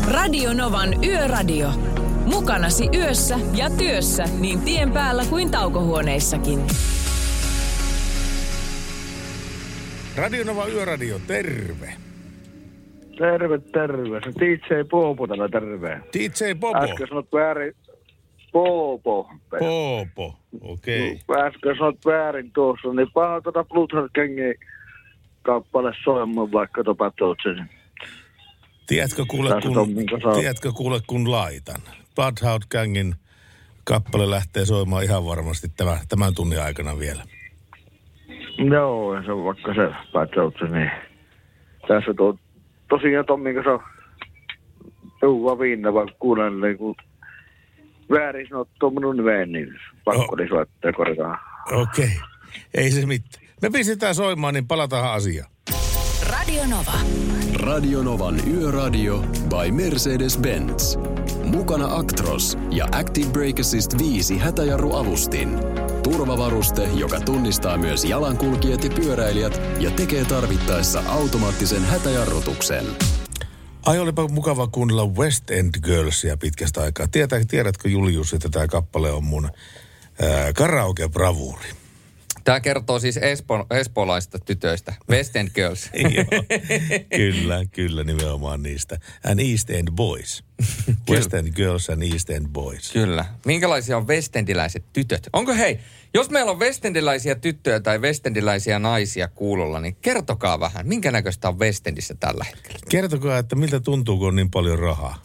Radio 0.09 0.53
Novan 0.53 1.05
Yöradio. 1.05 1.71
Mukanasi 2.25 2.89
yössä 2.95 3.39
ja 3.55 3.71
työssä 3.71 4.25
niin 4.39 4.61
tien 4.61 4.93
päällä 4.93 5.25
kuin 5.25 5.51
taukohuoneissakin. 5.51 6.67
Radio 10.19 10.45
Nova 10.45 10.67
Yöradio, 10.69 11.21
terve. 11.27 11.95
Terve, 13.19 13.59
terve. 13.59 14.21
Se 14.25 14.31
DJ 14.41 14.89
Poopo 14.91 15.27
täällä 15.27 15.49
terve. 15.49 16.01
DJ 16.13 16.55
Bobo. 16.61 16.79
Äsken 16.79 17.09
sanot 17.09 17.33
väärin. 17.33 17.75
Poopo. 18.53 19.31
Popo, 19.51 20.39
okei. 20.61 21.21
Okay. 21.29 21.47
Äsken 21.47 21.77
sanot 21.79 22.05
väärin 22.07 22.51
tuossa, 22.53 22.93
niin 22.93 23.11
paha 23.15 23.41
tuota 23.41 23.65
Gangin 24.15 24.55
kappale 25.43 25.93
soimaan 26.05 26.53
vaikka 26.53 26.85
tuota 26.85 27.13
sen. 27.43 27.71
Tiedätkö 28.87 29.25
kuule, 29.29 29.61
kun, 29.63 29.79
on. 29.79 29.89
tiedätkö 30.41 30.73
kuule 30.73 31.01
kun 31.07 31.31
laitan? 31.31 31.81
Bloodhound 32.15 32.63
Gangin 32.71 33.15
kappale 33.85 34.31
lähtee 34.31 34.67
soimaan 34.67 35.05
ihan 35.05 35.27
varmasti 35.27 35.69
tämän, 35.77 35.99
tämän 36.09 36.35
tunnin 36.35 36.63
aikana 36.63 36.99
vielä. 36.99 37.23
Joo, 38.59 39.15
ja 39.15 39.23
se 39.23 39.33
on 39.33 39.45
vaikka 39.45 39.75
se 39.75 39.89
Patouts, 40.13 40.61
niin. 40.71 40.91
tässä 41.89 42.15
tuo, 42.15 42.39
tosiaan 42.89 43.27
Tommin 43.27 43.55
kanssa 43.55 43.79
juua 45.23 45.59
viinna, 45.59 45.95
vaikka 45.95 46.15
kuulen 46.19 46.61
niin 46.61 46.79
kuin 46.79 46.97
väärin 48.11 48.47
sanottu 48.49 48.91
minun 48.91 49.17
nimeen, 49.17 49.53
niin 49.53 49.69
pakko 50.05 50.23
Oh. 50.23 50.29
oli 50.33 50.49
soittaa 50.49 50.93
korjaa. 50.93 51.39
Okei, 51.73 52.05
okay. 52.05 52.17
ei 52.75 52.91
se 52.91 53.07
mitään. 53.07 53.45
Me 53.63 53.71
pistetään 53.71 54.15
soimaan, 54.15 54.55
niin 54.55 54.67
palataan 54.69 55.13
asiaan. 55.15 55.51
Radio 56.31 56.63
Nova. 56.71 56.99
Radionovan 57.67 58.35
Yöradio 58.49 59.19
by 59.49 59.71
Mercedes-Benz. 59.71 60.99
Mukana 61.45 61.87
Actros 61.97 62.59
ja 62.71 62.87
Active 62.93 63.29
Brake 63.33 63.61
Assist 63.61 63.99
5 63.99 64.39
hätäjarrualustin. 64.39 65.49
Turvavaruste, 66.13 66.85
joka 66.95 67.21
tunnistaa 67.21 67.79
myös 67.79 68.05
jalankulkijat 68.05 68.85
ja 68.85 68.91
pyöräilijät 68.91 69.61
ja 69.79 69.91
tekee 69.91 70.25
tarvittaessa 70.25 71.03
automaattisen 71.09 71.85
hätäjarrutuksen. 71.85 72.85
Ai 73.87 73.99
olipa 73.99 74.29
mukava 74.29 74.67
kuunnella 74.67 75.07
West 75.07 75.51
End 75.51 75.75
Girlsia 75.83 76.37
pitkästä 76.37 76.81
aikaa. 76.81 77.07
Tiedätkö 77.49 77.89
Julius, 77.89 78.33
että 78.33 78.49
tämä 78.49 78.67
kappale 78.67 79.13
on 79.13 79.25
mun 79.25 79.51
karaoke-bravuuri. 80.55 81.78
Tämä 82.49 82.61
kertoo 82.61 82.99
siis 82.99 83.17
espo, 83.17 83.67
espoolaisista 83.71 84.39
tytöistä. 84.39 84.95
West 85.11 85.37
End 85.37 85.51
Girls. 85.55 85.91
Joo, 86.15 86.45
kyllä, 87.17 87.65
kyllä 87.73 88.05
nimenomaan 88.05 88.63
niistä. 88.63 88.99
And 89.25 89.41
East 89.41 89.71
End 89.71 89.89
Boys. 89.93 90.45
West 91.11 91.35
End 91.35 91.53
Girls 91.53 91.91
and 91.91 92.03
East 92.03 92.31
End 92.31 92.47
Boys. 92.49 92.93
Kyllä. 92.93 93.25
Minkälaisia 93.47 93.97
on 93.97 94.07
westendiläiset 94.07 94.85
tytöt? 94.93 95.29
Onko 95.33 95.55
hei, 95.55 95.81
jos 96.19 96.31
meillä 96.31 96.51
on 96.51 96.59
westendiläisiä 96.59 97.35
tyttöjä 97.35 97.81
tai 97.81 97.99
westendiläisiä 97.99 98.79
naisia 98.79 99.29
kuulolla, 99.29 99.81
niin 99.81 99.97
kertokaa 99.97 100.61
vähän, 100.61 100.89
minkä 100.89 101.11
näköistä 101.11 101.49
on 101.49 101.59
Westendissä 101.59 102.15
tällä 102.15 102.45
hetkellä? 102.45 102.79
Kertokaa, 102.89 103.39
että 103.39 103.57
miltä 103.57 103.81
tuntuu, 103.81 104.19
kun 104.19 104.29
on 104.29 104.37
niin 104.37 104.51
paljon 104.51 104.79
rahaa. 104.79 105.23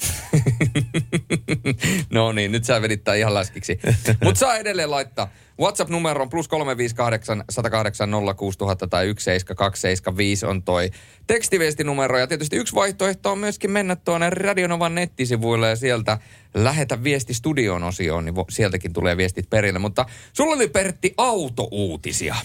no 2.14 2.32
niin, 2.32 2.52
nyt 2.52 2.66
sä 2.66 2.82
vedit 2.82 3.04
tää 3.04 3.16
ihan 3.16 3.34
läskiksi. 3.34 3.80
Mutta 4.24 4.40
saa 4.40 4.58
edelleen 4.58 4.92
laittaa. 4.92 5.30
WhatsApp-numero 5.60 6.22
on 6.22 6.30
plus 6.30 6.48
358 6.48 7.44
108 7.50 8.10
06000 8.38 8.88
tai 8.88 9.06
17275 9.06 10.46
on 10.46 10.64
toi 10.64 10.90
tekstiviestinumero. 11.28 12.20
Ja 12.20 12.28
tietysti 12.28 12.56
yksi 12.56 12.76
vaihtoehto 12.76 13.32
on 13.32 13.40
myöskin 13.40 13.72
mennä 13.72 13.96
tuonne 13.96 14.30
Radionovan 14.30 14.96
nettisivuille 14.96 15.70
ja 15.70 15.76
sieltä 15.76 16.18
lähetä 16.54 17.04
viesti 17.04 17.34
studion 17.34 17.84
osioon, 17.84 18.26
niin 18.26 18.36
sieltäkin 18.50 18.94
tulee 18.94 19.18
viestit 19.18 19.50
perille. 19.50 19.80
Mutta 19.80 20.06
sulla 20.34 20.56
oli 20.56 20.68
Pertti 20.68 21.14
autouutisia. 21.18 22.36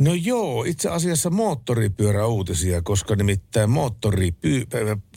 No 0.00 0.14
joo, 0.14 0.64
itse 0.64 0.88
asiassa 0.88 1.30
moottoripyöräuutisia, 1.30 2.82
koska 2.82 3.16
nimittäin 3.16 3.70
moottoripy, 3.70 4.66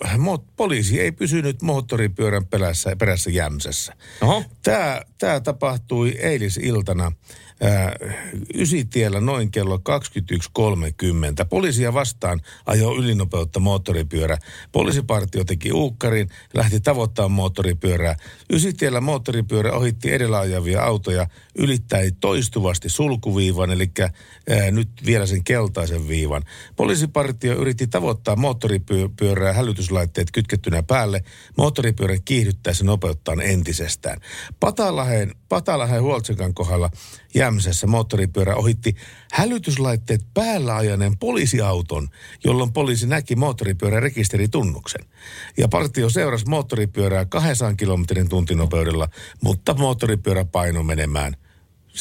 äh, 0.05 0.20
poliisi 0.55 1.01
ei 1.01 1.12
pysynyt 1.12 1.62
moottoripyörän 1.62 2.46
perässä, 2.46 2.96
perässä 2.96 3.29
Jämsässä. 3.29 3.93
Oho. 4.22 4.43
Tämä, 4.63 5.01
tämä 5.17 5.39
tapahtui 5.39 6.10
eilisiltana 6.20 7.12
Ysitiellä 8.56 9.22
noin 9.22 9.52
kello 9.52 9.78
21.30. 9.78 9.84
Poliisia 11.50 11.94
vastaan 11.94 12.42
ajoi 12.66 12.98
ylinopeutta 12.98 13.60
moottoripyörä. 13.60 14.38
Poliisipartio 14.72 15.44
teki 15.44 15.72
uukkarin, 15.72 16.30
lähti 16.54 16.80
tavoittamaan 16.80 17.32
moottoripyörää. 17.32 18.16
Ysitiellä 18.52 19.02
moottoripyörä 19.02 19.72
ohitti 19.72 20.14
edellä 20.14 20.40
ajavia 20.40 20.84
autoja, 20.84 21.28
ylittäi 21.58 22.12
toistuvasti 22.12 22.90
sulkuviivan, 22.90 23.72
eli 23.72 23.92
ää, 24.00 24.72
nyt 24.72 24.90
vielä 25.06 25.26
sen 25.26 25.44
keltaisen 25.44 26.08
viivan. 26.08 26.44
Poliisipartio 26.76 27.54
yritti 27.54 27.88
tavoittaa 27.88 28.36
moottoripyörää 28.36 29.54
hälytyslaitteet 29.54 30.32
kytkettynä 30.32 30.84
päälle. 30.84 31.24
Moottoripyörän 31.58 32.24
kiihdyttäessä 32.26 32.84
nopeuttaa 32.84 33.36
entisestään. 33.42 34.20
Patalahen, 34.60 35.36
Patalahen 35.50 36.02
Huoltsekan 36.02 36.54
kohdalla 36.54 36.90
Jämsässä 37.36 37.88
moottoripyörä 37.88 38.56
ohitti 38.56 38.96
hälytyslaitteet 39.32 40.22
päällä 40.34 40.75
ajaneen 40.75 41.18
poliisiauton, 41.18 42.10
jolloin 42.43 42.74
poliisi 42.74 43.08
näki 43.08 43.36
moottoripyörän 43.36 44.04
rekisteritunnuksen. 44.04 45.06
Ja 45.58 45.67
partio 45.67 46.10
seurasi 46.10 46.46
moottoripyörää 46.46 47.26
200 47.26 47.74
kilometrin 47.74 48.30
tuntinopeudella, 48.30 49.10
mutta 49.41 49.74
moottoripyörä 49.74 50.46
paino 50.46 50.84
menemään 50.84 51.36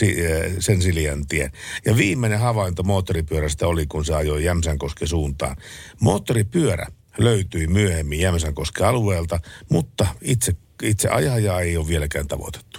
eh, 0.03 0.53
sen 0.59 0.83
Siljan 0.83 1.27
tien. 1.27 1.53
Ja 1.87 1.97
viimeinen 1.97 2.39
havainto 2.39 2.83
moottoripyörästä 2.83 3.67
oli, 3.67 3.87
kun 3.87 4.05
se 4.05 4.15
ajoi 4.15 4.45
Jämsänkosken 4.45 5.09
suuntaan. 5.09 5.57
Moottoripyörä 6.01 6.87
löytyi 7.19 7.67
myöhemmin 7.67 8.21
Jämsänkosken 8.21 8.87
alueelta, 8.87 9.41
mutta 9.71 10.07
itse, 10.21 10.57
itse 10.83 11.09
ajajaa 11.09 11.61
ei 11.61 11.77
ole 11.77 11.89
vieläkään 11.89 12.29
tavoitettu. 12.29 12.72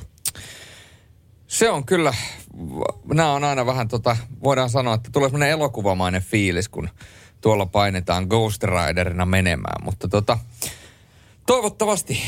Se 1.53 1.69
on 1.69 1.85
kyllä, 1.85 2.13
nämä 3.13 3.33
on 3.33 3.43
aina 3.43 3.65
vähän 3.65 3.87
tota, 3.87 4.17
voidaan 4.43 4.69
sanoa, 4.69 4.93
että 4.93 5.09
tulee 5.13 5.29
semmoinen 5.29 5.49
elokuvamainen 5.49 6.21
fiilis, 6.21 6.69
kun 6.69 6.89
tuolla 7.41 7.65
painetaan 7.65 8.27
Ghost 8.27 8.63
Riderina 8.63 9.25
menemään. 9.25 9.83
Mutta 9.83 10.07
tota, 10.07 10.37
toivottavasti 11.45 12.19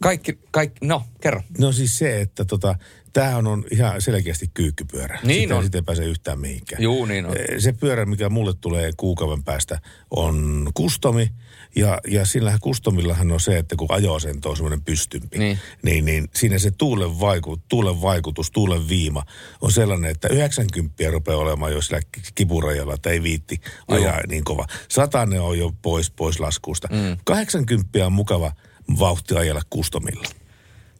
kaikki, 0.00 0.38
kaikki, 0.50 0.86
no 0.86 1.02
kerro. 1.20 1.42
No 1.58 1.72
siis 1.72 1.98
se, 1.98 2.20
että 2.20 2.44
tota, 2.44 2.74
tämähän 3.12 3.46
on 3.46 3.64
ihan 3.70 4.02
selkeästi 4.02 4.50
kyykkypyörä. 4.54 5.18
Niin 5.22 5.42
Sitä, 5.42 5.56
on. 5.56 5.64
Sitä 5.64 5.78
ei 5.78 5.82
pääse 5.82 6.04
yhtään 6.04 6.40
mihinkään. 6.40 6.82
Juu, 6.82 7.04
niin 7.04 7.26
on. 7.26 7.36
Eh, 7.36 7.58
Se 7.58 7.72
pyörä, 7.72 8.06
mikä 8.06 8.28
mulle 8.28 8.54
tulee 8.60 8.90
kuukauden 8.96 9.44
päästä, 9.44 9.80
on 10.10 10.68
kustomi. 10.74 11.30
Ja, 11.76 12.00
ja 12.08 12.26
sillähän 12.26 12.60
kustomillahan 12.60 13.32
on 13.32 13.40
se, 13.40 13.58
että 13.58 13.76
kun 13.76 13.92
ajoasento 13.92 14.50
on 14.50 14.56
semmoinen 14.56 14.82
pystympi, 14.82 15.38
Niin. 15.38 15.58
niin, 15.82 16.04
niin 16.04 16.28
siinä 16.34 16.58
se 16.58 16.70
tuulen, 16.70 17.20
vaiku, 17.20 17.56
tuulen 17.68 18.02
vaikutus, 18.02 18.50
tuulen 18.50 18.88
viima 18.88 19.22
on 19.60 19.72
sellainen, 19.72 20.10
että 20.10 20.28
90 20.28 21.10
rupeaa 21.10 21.38
olemaan 21.38 21.72
jo 21.72 21.82
sillä 21.82 22.00
kipurajalla, 22.34 22.94
että 22.94 23.10
ei 23.10 23.22
viitti 23.22 23.60
ajaa 23.88 24.20
niin 24.28 24.44
kova. 24.44 24.66
Satanen 24.88 25.40
on 25.40 25.58
jo 25.58 25.72
pois, 25.82 26.10
pois 26.10 26.40
laskusta. 26.40 26.88
Mm. 26.92 27.16
80 27.24 28.06
on 28.06 28.12
mukava 28.12 28.52
vauhti 28.98 29.34
ajella 29.36 29.62
kustomilla. 29.70 30.24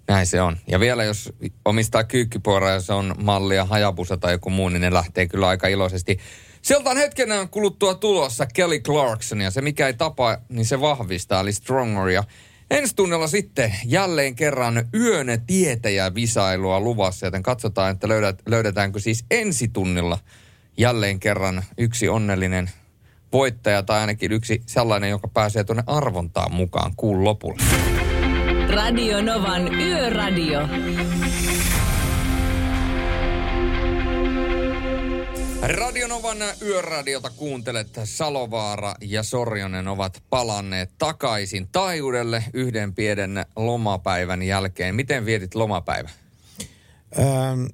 Näin 0.08 0.26
se 0.26 0.42
on. 0.42 0.56
Ja 0.66 0.80
vielä 0.80 1.04
jos 1.04 1.32
omistaa 1.64 2.04
kyykkypuoraa 2.04 2.70
ja 2.70 2.80
se 2.80 2.92
on 2.92 3.14
mallia 3.22 3.64
Hayabusa 3.64 4.16
tai 4.16 4.32
joku 4.32 4.50
muu, 4.50 4.68
niin 4.68 4.80
ne 4.80 4.92
lähtee 4.92 5.26
kyllä 5.26 5.48
aika 5.48 5.68
iloisesti. 5.68 6.18
Sieltä 6.68 6.90
on 6.90 6.96
hetken 6.96 7.28
kuluttua 7.50 7.94
tulossa 7.94 8.46
Kelly 8.46 8.80
Clarkson 8.80 9.40
ja 9.40 9.50
se 9.50 9.60
mikä 9.60 9.86
ei 9.86 9.94
tapa, 9.94 10.38
niin 10.48 10.66
se 10.66 10.80
vahvistaa, 10.80 11.40
eli 11.40 11.52
Stronger. 11.52 12.08
Ja 12.08 12.24
ensi 12.70 12.96
tunnella 12.96 13.26
sitten 13.26 13.74
jälleen 13.84 14.34
kerran 14.34 14.88
yön 14.94 15.26
tietäjä 15.46 16.14
visailua 16.14 16.80
luvassa, 16.80 17.26
joten 17.26 17.42
katsotaan, 17.42 17.90
että 17.90 18.08
löydät, 18.08 18.42
löydetäänkö 18.46 19.00
siis 19.00 19.24
ensi 19.30 19.68
tunnilla 19.68 20.18
jälleen 20.78 21.20
kerran 21.20 21.64
yksi 21.78 22.08
onnellinen 22.08 22.70
voittaja 23.32 23.82
tai 23.82 24.00
ainakin 24.00 24.32
yksi 24.32 24.62
sellainen, 24.66 25.10
joka 25.10 25.28
pääsee 25.28 25.64
tuonne 25.64 25.82
arvontaan 25.86 26.54
mukaan 26.54 26.92
kuun 26.96 27.24
lopulla. 27.24 27.62
Radio 28.70 29.22
Novan 29.22 29.74
Yöradio. 29.74 30.60
Radionovan 35.62 36.38
yöradiota 36.62 37.30
kuuntelet. 37.30 37.88
Salovaara 38.04 38.94
ja 39.00 39.22
Sorjonen 39.22 39.88
ovat 39.88 40.22
palanneet 40.30 40.90
takaisin 40.98 41.68
taajuudelle 41.72 42.44
yhden 42.52 42.94
pienen 42.94 43.46
lomapäivän 43.56 44.42
jälkeen. 44.42 44.94
Miten 44.94 45.26
vietit 45.26 45.54
lomapäivä? 45.54 46.10
Ähm. 47.18 47.64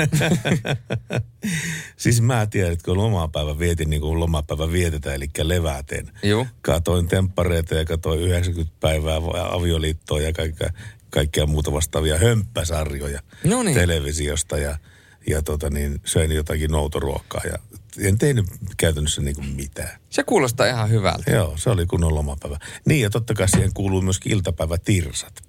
siis 1.96 2.22
mä 2.22 2.46
tiedän, 2.46 2.72
että 2.72 2.84
kun 2.84 2.96
lomapäivä 2.96 3.58
vietin 3.58 3.90
niin 3.90 4.00
kuin 4.00 4.20
lomapäivä 4.20 4.72
vietetään, 4.72 5.16
eli 5.16 5.28
leväten. 5.42 6.10
Joo. 6.22 6.46
Katoin 6.62 7.08
temppareita 7.08 7.74
ja 7.74 7.84
katoin 7.84 8.20
90 8.20 8.76
päivää 8.80 9.16
avioliittoa 9.50 10.20
ja 10.20 10.32
kaikkea, 10.32 10.70
kaikkea 11.10 11.46
muuta 11.46 11.72
vastaavia 11.72 12.18
hömppäsarjoja 12.18 13.20
No 13.44 13.62
niin. 13.62 13.74
televisiosta 13.74 14.58
ja, 14.58 14.78
ja 15.26 15.42
tota 15.42 15.70
niin, 15.70 16.00
söin 16.04 16.32
jotakin 16.32 16.70
noutoruokkaa 16.70 17.40
ja 17.44 17.58
en 17.98 18.18
tehnyt 18.18 18.46
käytännössä 18.76 19.22
niin 19.22 19.36
kuin 19.36 19.48
mitään. 19.48 20.00
Se 20.10 20.22
kuulostaa 20.22 20.66
ihan 20.66 20.90
hyvältä. 20.90 21.30
Joo, 21.30 21.56
se 21.56 21.70
oli 21.70 21.86
kunnon 21.86 22.14
lomapäivä. 22.14 22.58
Niin 22.84 23.00
ja 23.00 23.10
totta 23.10 23.34
kai 23.34 23.48
siihen 23.48 23.74
kuuluu 23.74 24.02
myöskin 24.02 24.32
iltapäivätirsat. 24.32 25.42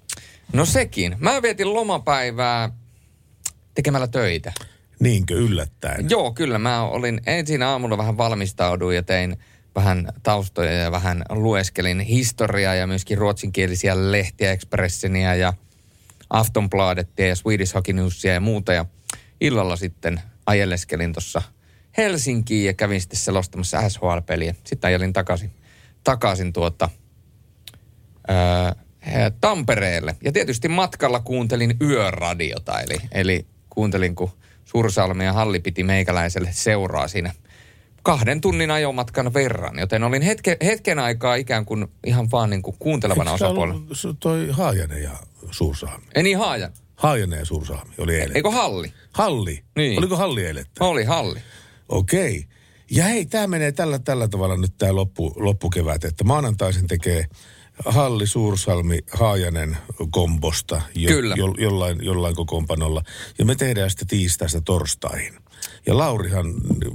No 0.52 0.64
sekin. 0.64 1.16
Mä 1.18 1.42
vietin 1.42 1.74
lomapäivää 1.74 2.70
tekemällä 3.74 4.08
töitä. 4.08 4.52
Niinkö 5.00 5.34
yllättäen? 5.34 6.10
Joo, 6.10 6.32
kyllä. 6.32 6.58
Mä 6.58 6.82
olin 6.82 7.20
ensin 7.26 7.62
aamulla 7.62 7.98
vähän 7.98 8.18
valmistauduin 8.18 8.96
ja 8.96 9.02
tein 9.02 9.36
vähän 9.74 10.08
taustoja 10.22 10.72
ja 10.72 10.92
vähän 10.92 11.24
lueskelin 11.30 12.00
historiaa 12.00 12.74
ja 12.74 12.86
myöskin 12.86 13.18
ruotsinkielisiä 13.18 14.12
lehtiä, 14.12 14.52
Expressinia 14.52 15.34
ja 15.34 15.52
Aftonbladettia 16.30 17.28
ja 17.28 17.36
Swedish 17.36 17.74
Hockey 17.74 17.94
Newsia 17.94 18.32
ja 18.32 18.40
muuta. 18.40 18.72
Ja 18.72 18.86
illalla 19.42 19.76
sitten 19.76 20.20
ajeleskelin 20.46 21.12
tuossa 21.12 21.42
Helsinkiin 21.96 22.66
ja 22.66 22.72
kävin 22.72 23.00
sitten 23.00 23.18
selostamassa 23.18 23.88
SHL-peliä. 23.88 24.54
Sitten 24.64 24.88
ajelin 24.88 25.12
takaisin 25.12 25.50
takaisin 26.04 26.52
tuota 26.52 26.88
ää, 28.28 28.74
Tampereelle. 29.40 30.16
Ja 30.24 30.32
tietysti 30.32 30.68
matkalla 30.68 31.20
kuuntelin 31.20 31.76
yöradiota, 31.80 32.80
eli, 32.80 32.96
eli 33.12 33.46
kuuntelin, 33.70 34.14
kun 34.14 34.30
Suursalmi 34.64 35.24
ja 35.24 35.32
Halli 35.32 35.60
piti 35.60 35.84
meikäläiselle 35.84 36.48
seuraa 36.52 37.08
siinä 37.08 37.34
kahden 38.02 38.40
tunnin 38.40 38.70
ajomatkan 38.70 39.34
verran, 39.34 39.78
joten 39.78 40.02
olin 40.02 40.22
hetke, 40.22 40.56
hetken 40.64 40.98
aikaa 40.98 41.34
ikään 41.34 41.64
kuin 41.64 41.86
ihan 42.06 42.30
vaan 42.30 42.50
niin 42.50 42.62
kuin 42.62 42.76
kuuntelevana 42.78 43.30
Eikö 43.30 43.38
se 43.38 43.44
osapuolena. 43.44 43.78
ollut 43.78 43.98
se 43.98 44.08
toi 44.20 44.48
Haajanen 44.50 45.02
ja 45.02 45.10
Suursaami? 45.50 46.04
Ei 46.14 46.22
niin 46.22 46.38
haajan. 46.38 46.72
Haajanen 47.02 47.38
ja 47.38 47.44
Suursaami 47.44 47.94
oli 47.98 48.14
eilen. 48.14 48.36
Eikö 48.36 48.50
Halli? 48.50 48.92
Halli? 49.12 49.64
Niin. 49.76 49.98
Oliko 49.98 50.16
Halli 50.16 50.44
eilettä? 50.44 50.84
Oli 50.84 51.04
Halli. 51.04 51.40
Okei. 51.88 52.44
Ja 52.90 53.04
hei, 53.04 53.26
tämä 53.26 53.46
menee 53.46 53.72
tällä, 53.72 53.98
tällä 53.98 54.28
tavalla 54.28 54.56
nyt 54.56 54.72
tämä 54.78 54.94
loppu, 54.94 55.32
loppukevät, 55.36 56.04
että 56.04 56.24
maanantaisin 56.24 56.86
tekee 56.86 57.26
Halli, 57.84 58.26
Suursalmi, 58.26 58.98
Haajanen 59.12 59.76
kombosta 60.10 60.82
jo, 60.94 61.08
Kyllä. 61.08 61.34
Jo, 61.38 61.54
jollain, 61.58 62.04
jollain 62.04 62.36
kokoonpanolla. 62.36 63.02
Ja 63.38 63.44
me 63.44 63.54
tehdään 63.54 63.90
sitten 63.90 64.08
tiistaista 64.08 64.60
torstaihin. 64.60 65.34
Ja 65.86 65.96
Laurihan 65.98 66.46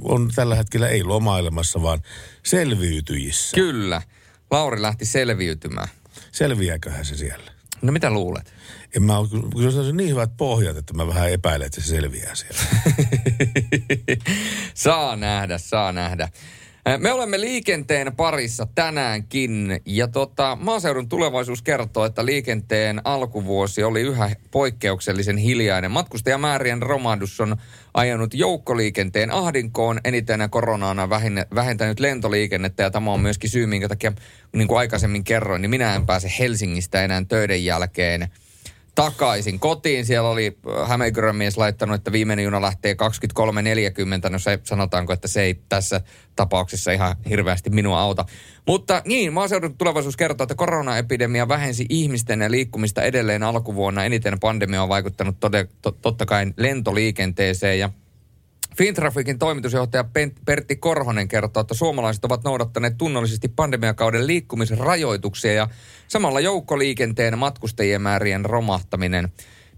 on 0.02 0.30
tällä 0.34 0.54
hetkellä 0.54 0.88
ei 0.88 1.04
lomailemassa, 1.04 1.82
vaan 1.82 2.02
selviytyjissä. 2.42 3.54
Kyllä. 3.54 4.02
Lauri 4.50 4.82
lähti 4.82 5.04
selviytymään. 5.04 5.88
Selviääköhän 6.32 7.04
se 7.04 7.16
siellä? 7.16 7.57
No 7.82 7.92
mitä 7.92 8.10
luulet? 8.10 8.52
En 8.96 9.02
mä 9.02 9.18
ole, 9.18 9.28
se 9.72 9.78
on 9.78 9.96
niin 9.96 10.10
hyvät 10.10 10.30
pohjat, 10.36 10.76
että 10.76 10.94
mä 10.94 11.06
vähän 11.06 11.30
epäilen, 11.30 11.66
että 11.66 11.80
se 11.80 11.86
selviää 11.86 12.34
siellä. 12.34 12.60
saa 14.74 15.16
nähdä, 15.16 15.58
saa 15.58 15.92
nähdä. 15.92 16.28
Me 16.96 17.12
olemme 17.12 17.40
liikenteen 17.40 18.16
parissa 18.16 18.66
tänäänkin 18.74 19.80
ja 19.86 20.08
tota, 20.08 20.58
maaseudun 20.60 21.08
tulevaisuus 21.08 21.62
kertoo, 21.62 22.04
että 22.04 22.26
liikenteen 22.26 23.00
alkuvuosi 23.04 23.82
oli 23.82 24.00
yhä 24.00 24.30
poikkeuksellisen 24.50 25.36
hiljainen. 25.36 25.90
Matkustajamäärien 25.90 26.82
romahdus 26.82 27.40
on 27.40 27.56
ajanut 27.94 28.34
joukkoliikenteen 28.34 29.30
ahdinkoon. 29.30 30.00
Eniten 30.04 30.50
korona 30.50 30.90
on 30.90 31.10
vähin- 31.10 31.46
vähentänyt 31.54 32.00
lentoliikennettä 32.00 32.82
ja 32.82 32.90
tämä 32.90 33.12
on 33.12 33.20
myöskin 33.20 33.50
syy, 33.50 33.66
minkä 33.66 33.88
takia, 33.88 34.12
niin 34.52 34.68
kuin 34.68 34.78
aikaisemmin 34.78 35.24
kerroin, 35.24 35.62
niin 35.62 35.70
minä 35.70 35.94
en 35.94 36.06
pääse 36.06 36.32
Helsingistä 36.38 37.04
enää 37.04 37.24
töiden 37.28 37.64
jälkeen 37.64 38.28
takaisin 38.98 39.58
kotiin. 39.60 40.06
Siellä 40.06 40.28
oli 40.28 40.58
äh, 40.80 40.88
Hämeenkyrön 40.88 41.36
mies 41.36 41.56
laittanut, 41.56 41.94
että 41.94 42.12
viimeinen 42.12 42.44
juna 42.44 42.62
lähtee 42.62 42.96
23.40. 44.24 44.30
No 44.30 44.38
se, 44.38 44.58
sanotaanko, 44.64 45.12
että 45.12 45.28
se 45.28 45.42
ei 45.42 45.60
tässä 45.68 46.00
tapauksessa 46.36 46.92
ihan 46.92 47.16
hirveästi 47.28 47.70
minua 47.70 48.00
auta. 48.00 48.24
Mutta 48.66 49.02
niin, 49.04 49.32
maaseudun 49.32 49.78
tulevaisuus 49.78 50.16
kertoo, 50.16 50.44
että 50.44 50.54
koronaepidemia 50.54 51.48
vähensi 51.48 51.86
ihmisten 51.88 52.40
ja 52.40 52.50
liikkumista 52.50 53.02
edelleen 53.02 53.42
alkuvuonna. 53.42 54.04
Eniten 54.04 54.40
pandemia 54.40 54.82
on 54.82 54.88
vaikuttanut 54.88 55.40
tode, 55.40 55.68
to, 55.82 55.92
totta 55.92 56.26
kai 56.26 56.46
lentoliikenteeseen 56.56 57.78
ja 57.78 57.90
Fintrafikin 58.78 59.38
toimitusjohtaja 59.38 60.04
Pertti 60.44 60.76
Korhonen 60.76 61.28
kertoo, 61.28 61.60
että 61.60 61.74
suomalaiset 61.74 62.24
ovat 62.24 62.44
noudattaneet 62.44 62.98
tunnollisesti 62.98 63.48
pandemiakauden 63.48 64.26
liikkumisrajoituksia 64.26 65.52
ja 65.52 65.68
samalla 66.08 66.40
joukkoliikenteen 66.40 67.38
matkustajien 67.38 68.02
määrien 68.02 68.44
romahtaminen 68.44 69.32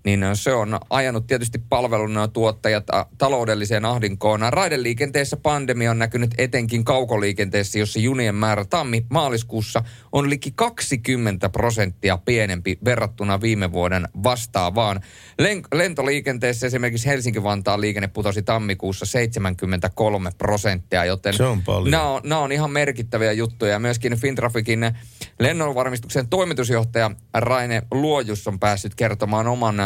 niin 0.05 0.25
se 0.35 0.53
on 0.53 0.81
ajanut 0.91 1.27
tietysti 1.27 1.59
palvelun 1.69 2.19
tuottajat 2.33 2.91
a- 2.91 3.07
taloudelliseen 3.19 3.85
ahdinkoon. 3.85 4.41
Raideliikenteessä 4.51 5.37
pandemia 5.37 5.91
on 5.91 5.99
näkynyt 5.99 6.35
etenkin 6.39 6.85
kaukoliikenteessä, 6.85 7.79
jossa 7.79 7.99
junien 8.01 8.35
määrä 8.35 8.65
tammi-maaliskuussa 8.65 9.83
on 10.13 10.31
liki 10.31 10.53
20 10.57 11.49
prosenttia 11.49 12.17
pienempi 12.25 12.79
verrattuna 12.85 13.41
viime 13.41 13.73
vuoden 13.73 14.09
vastaavaan. 14.23 15.01
Len- 15.43 15.79
lentoliikenteessä 15.79 16.67
esimerkiksi 16.67 17.09
Helsinki-Vantaan 17.09 17.81
liikenne 17.81 18.09
putosi 18.09 18.43
tammikuussa 18.43 19.07
73 19.07 20.31
prosenttia, 20.39 21.05
joten 21.05 21.35
Se 21.35 21.45
on 21.45 21.63
paljon. 21.63 21.91
nämä 21.91 22.09
on, 22.09 22.21
nämä 22.25 22.41
on 22.41 22.53
ihan 22.53 22.71
merkittäviä 22.71 23.33
juttuja. 23.33 23.79
Myöskin 23.79 24.17
Fintrafikin 24.17 24.91
lennonvarmistuksen 25.39 26.29
toimitusjohtaja 26.29 27.11
Raine 27.35 27.83
Luojus 27.91 28.49
on 28.49 28.59
päässyt 28.61 28.95
kertomaan 28.95 29.47
oman 29.47 29.77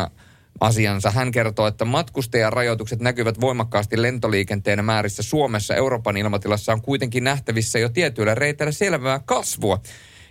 asiansa. 0.60 1.10
Hän 1.10 1.30
kertoo, 1.30 1.66
että 1.66 1.84
matkustajarajoitukset 1.84 3.00
näkyvät 3.00 3.40
voimakkaasti 3.40 4.02
lentoliikenteen 4.02 4.84
määrissä 4.84 5.22
Suomessa. 5.22 5.74
Euroopan 5.74 6.16
ilmatilassa 6.16 6.72
on 6.72 6.82
kuitenkin 6.82 7.24
nähtävissä 7.24 7.78
jo 7.78 7.88
tietyillä 7.88 8.34
reiteillä 8.34 8.72
selvää 8.72 9.20
kasvua. 9.24 9.80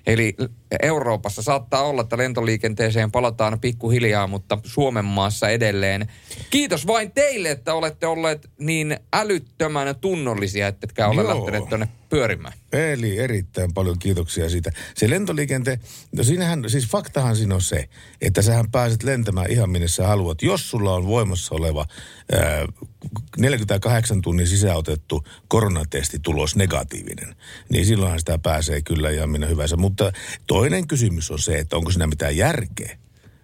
Eli 0.08 0.36
Euroopassa 0.82 1.42
saattaa 1.42 1.84
olla, 1.84 2.02
että 2.02 2.18
lentoliikenteeseen 2.18 3.12
palataan 3.12 3.60
pikkuhiljaa, 3.60 4.28
mutta 4.28 4.58
Suomen 4.64 5.06
maassa 5.06 5.50
edelleen. 5.50 6.08
Kiitos 6.50 6.88
vain 6.88 7.12
teille, 7.12 7.52
että 7.52 7.74
olette 7.74 8.08
olleet 8.08 8.50
niin 8.60 8.98
älyttömän 9.14 9.96
tunnollisia, 10.02 10.68
ettekä 10.68 11.08
ole 11.08 11.28
lähteneet 11.28 11.70
tuonne 11.70 11.88
pyörimään. 12.10 12.54
Eli 12.74 13.20
erittäin 13.20 13.74
paljon 13.74 14.00
kiitoksia 14.00 14.50
siitä. 14.50 14.72
Se 14.96 15.10
lentoliikente, 15.10 15.80
no 16.16 16.24
siinähän, 16.24 16.64
siis 16.68 16.88
faktahan 16.88 17.36
siinä 17.36 17.56
on 17.56 17.62
se, 17.62 17.90
että 18.22 18.42
sähän 18.42 18.72
pääset 18.72 19.04
lentämään 19.04 19.52
ihan 19.52 19.70
minne 19.70 19.88
sä 19.88 20.08
haluat. 20.08 20.42
Jos 20.42 20.70
sulla 20.70 20.94
on 20.94 21.08
voimassa 21.08 21.56
oleva 21.56 21.86
ää, 22.32 22.68
48 23.38 24.22
tunnin 24.22 24.48
sisäotettu 24.48 25.24
koronatestitulos 25.48 26.56
negatiivinen, 26.56 27.36
niin 27.70 27.86
silloinhan 27.86 28.20
sitä 28.20 28.38
pääsee 28.38 28.82
kyllä 28.82 29.10
ihan 29.10 29.30
minne 29.30 29.50
hyvänsä. 29.50 29.78
Mutta 29.78 30.12
toinen 30.48 30.88
kysymys 30.88 31.32
on 31.32 31.40
se, 31.40 31.58
että 31.58 31.78
onko 31.78 31.92
siinä 31.92 32.08
mitään 32.08 32.38
järkeä. 32.38 33.03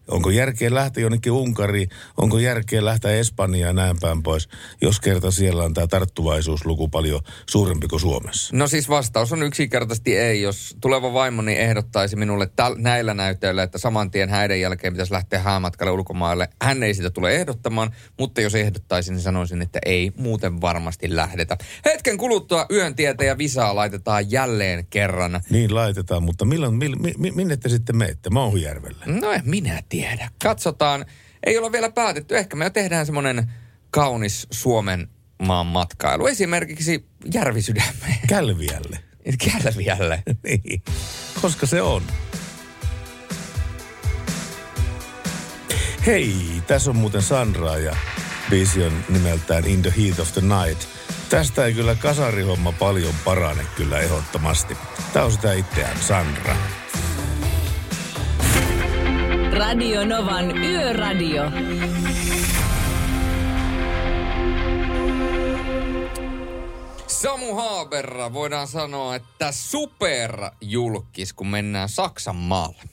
Onko 0.09 0.29
järkeä 0.29 0.73
lähteä 0.73 1.01
jonnekin 1.01 1.31
Unkariin, 1.31 1.89
onko 2.17 2.39
järkeä 2.39 2.85
lähteä 2.85 3.11
Espanjaan 3.11 3.69
ja 3.69 3.83
näin 3.83 3.97
päin 4.01 4.23
pois, 4.23 4.49
jos 4.81 4.99
kerta 4.99 5.31
siellä 5.31 5.63
on 5.63 5.73
tämä 5.73 5.87
tarttuvaisuusluku 5.87 6.87
paljon 6.87 7.21
suurempi 7.49 7.87
kuin 7.87 7.99
Suomessa. 7.99 8.55
No 8.55 8.67
siis 8.67 8.89
vastaus 8.89 9.33
on 9.33 9.43
yksinkertaisesti 9.43 10.17
ei. 10.17 10.41
Jos 10.41 10.77
tuleva 10.81 11.13
vaimoni 11.13 11.55
ehdottaisi 11.55 12.15
minulle 12.15 12.49
täl, 12.55 12.75
näillä 12.77 13.13
näytöillä, 13.13 13.63
että 13.63 13.77
saman 13.77 14.11
tien 14.11 14.29
häiden 14.29 14.61
jälkeen 14.61 14.93
pitäisi 14.93 15.13
lähteä 15.13 15.39
häämatkalle 15.39 15.91
ulkomaille, 15.91 16.49
hän 16.61 16.83
ei 16.83 16.93
sitä 16.93 17.09
tule 17.09 17.35
ehdottamaan, 17.35 17.91
mutta 18.19 18.41
jos 18.41 18.55
ehdottaisin, 18.55 19.13
niin 19.13 19.23
sanoisin, 19.23 19.61
että 19.61 19.79
ei, 19.85 20.11
muuten 20.17 20.61
varmasti 20.61 21.15
lähdetä. 21.15 21.57
Hetken 21.85 22.17
kuluttua 22.17 22.65
yön 22.71 22.95
tietä 22.95 23.23
ja 23.23 23.37
visaa 23.37 23.75
laitetaan 23.75 24.31
jälleen 24.31 24.87
kerran. 24.89 25.41
Niin 25.49 25.75
laitetaan, 25.75 26.23
mutta 26.23 26.45
milloin, 26.45 26.73
mil, 26.73 26.95
mi, 26.95 27.31
minne 27.31 27.57
te 27.57 27.69
sitten 27.69 27.97
menette? 27.97 28.29
Mauhijärvelle. 28.29 29.05
No 29.05 29.31
en 29.31 29.41
minä 29.45 29.81
tiedä. 29.89 29.98
Katsotaan. 30.43 31.05
Ei 31.45 31.57
ole 31.57 31.71
vielä 31.71 31.91
päätetty. 31.91 32.37
Ehkä 32.37 32.55
me 32.55 32.69
tehdään 32.69 33.05
semmoinen 33.05 33.51
kaunis 33.91 34.47
Suomen 34.51 35.09
maan 35.41 35.65
matkailu. 35.65 36.27
Esimerkiksi 36.27 37.05
Järvisydämeen. 37.33 38.19
Kälviälle. 38.29 38.99
Kälviälle. 39.63 40.23
niin, 40.43 40.83
koska 41.41 41.65
se 41.65 41.81
on. 41.81 42.03
Hei, 46.05 46.35
tässä 46.67 46.89
on 46.89 46.95
muuten 46.95 47.21
Sandra 47.21 47.77
ja 47.77 47.95
biisi 48.49 48.83
on 48.83 49.03
nimeltään 49.09 49.67
In 49.67 49.81
the 49.81 49.93
Heat 49.97 50.19
of 50.19 50.33
the 50.33 50.41
Night. 50.41 50.87
Tästä 51.29 51.65
ei 51.65 51.73
kyllä 51.73 51.95
kasarihomma 51.95 52.71
paljon 52.71 53.13
parane 53.25 53.65
kyllä 53.75 53.99
ehdottomasti. 53.99 54.77
Tämä 55.13 55.25
on 55.25 55.31
sitä 55.31 55.53
itseään, 55.53 55.97
Sandra. 55.97 56.55
Radio 59.53 60.05
Novan 60.05 60.57
Yöradio. 60.57 61.43
Samu 67.07 67.55
Haaberra 67.55 68.33
voidaan 68.33 68.67
sanoa, 68.67 69.15
että 69.15 69.51
superjulkis, 69.51 71.33
kun 71.33 71.47
mennään 71.47 71.89
Saksan 71.89 72.35
maalle. 72.35 72.83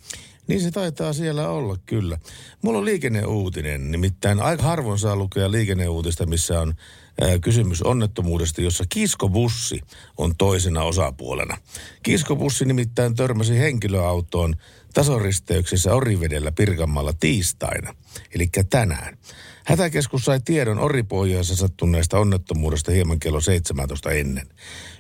Niin 0.47 0.61
se 0.61 0.71
taitaa 0.71 1.13
siellä 1.13 1.49
olla, 1.49 1.77
kyllä. 1.87 2.19
Mulla 2.63 2.79
on 2.79 2.85
liikenneuutinen, 2.85 3.91
nimittäin 3.91 4.41
aika 4.41 4.63
harvoin 4.63 4.99
saa 4.99 5.17
lukea 5.17 5.51
liikenneuutista, 5.51 6.27
missä 6.27 6.61
on 6.61 6.75
ää, 7.21 7.39
kysymys 7.39 7.83
onnettomuudesta, 7.83 8.61
jossa 8.61 8.85
kiskobussi 8.89 9.81
on 10.17 10.37
toisena 10.37 10.83
osapuolena. 10.83 11.57
Kiskobussi 12.03 12.65
nimittäin 12.65 13.15
törmäsi 13.15 13.59
henkilöautoon 13.59 14.55
tasoristeyksessä 14.97 15.95
Orivedellä 15.95 16.53
Pirkanmaalla 16.53 17.13
tiistaina, 17.13 17.95
eli 18.35 18.49
tänään. 18.71 19.19
Hätäkeskus 19.65 20.25
sai 20.25 20.41
tiedon 20.45 20.79
Oripohjaisessa 20.79 21.67
sattuneesta 21.67 22.19
onnettomuudesta 22.19 22.93
hieman 22.93 23.19
kello 23.19 23.41
17 23.41 24.11
ennen. 24.11 24.47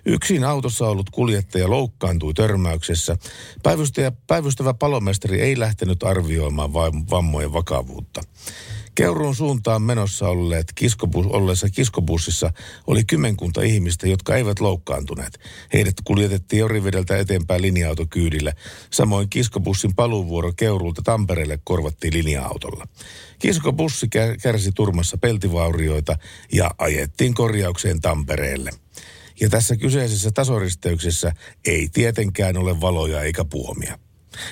Yksin 0.07 0.45
autossa 0.45 0.87
ollut 0.89 1.11
kuljettaja 1.11 1.71
loukkaantui 1.71 2.35
törmäyksessä. 2.35 3.17
Päivystävä 4.27 4.75
palomestari 4.75 5.41
ei 5.41 5.59
lähtenyt 5.59 6.03
arvioimaan 6.03 6.73
vammojen 7.11 7.53
vakavuutta. 7.53 8.21
Keuruun 8.97 9.35
suuntaan 9.35 9.83
menossa 9.83 10.29
olleet 10.29 10.73
kiskobus, 10.75 11.27
olleessa 11.27 11.69
kiskobussissa 11.71 12.53
oli 12.87 13.05
kymmenkunta 13.05 13.63
ihmistä, 13.63 14.09
jotka 14.09 14.37
eivät 14.37 14.61
loukkaantuneet. 14.61 15.39
Heidät 15.73 15.95
kuljetettiin 16.05 16.65
Orivedeltä 16.65 17.17
eteenpäin 17.17 17.63
linja-autokyydillä. 17.63 18.53
Samoin 18.91 19.31
kiskobussin 19.31 19.95
paluuvuoro 19.95 20.53
Keuruulta 20.57 21.03
Tampereelle 21.03 21.59
korvattiin 21.65 22.15
linja-autolla. 22.15 22.89
Kiskobussi 23.39 24.07
kä- 24.07 24.37
kärsi 24.43 24.73
turmassa 24.73 25.19
peltivaurioita 25.19 26.19
ja 26.53 26.71
ajettiin 26.79 27.35
korjaukseen 27.35 28.01
Tampereelle. 28.01 28.71
Ja 29.41 29.49
tässä 29.49 29.77
kyseisessä 29.77 30.31
tasoristeyksessä 30.31 31.33
ei 31.65 31.89
tietenkään 31.93 32.57
ole 32.57 32.81
valoja 32.81 33.23
eikä 33.23 33.45
puomia. 33.45 34.06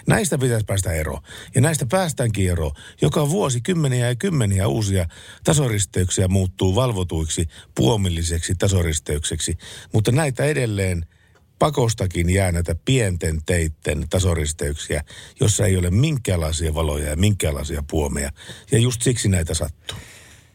Näistä 0.07 0.39
pitäisi 0.39 0.65
päästä 0.65 0.93
eroon. 0.93 1.23
Ja 1.55 1.61
näistä 1.61 1.87
päästäänkin 1.87 2.51
eroon. 2.51 2.73
Joka 3.03 3.31
vuosi 3.31 3.61
kymmeniä 3.61 4.09
ja 4.09 4.15
kymmeniä 4.15 4.69
uusia 4.69 5.07
tasoristeyksiä 5.45 6.29
muuttuu 6.29 6.75
valvotuiksi 6.75 7.49
puomilliseksi 7.75 8.55
tasoristeykseksi. 8.55 9.57
Mutta 9.93 10.13
näitä 10.13 10.45
edelleen 10.45 11.07
pakostakin 11.59 12.31
jää 12.31 12.53
näitä 12.53 12.75
pienten 12.85 13.41
teitten 13.47 14.09
tasoristeyksiä, 14.11 15.05
jossa 15.41 15.67
ei 15.67 15.77
ole 15.77 15.91
minkäänlaisia 15.91 16.75
valoja 16.75 17.11
ja 17.11 17.17
minkäänlaisia 17.17 17.83
puomeja. 17.91 18.31
Ja 18.73 18.79
just 18.79 19.03
siksi 19.03 19.29
näitä 19.29 19.55
sattuu. 19.55 19.99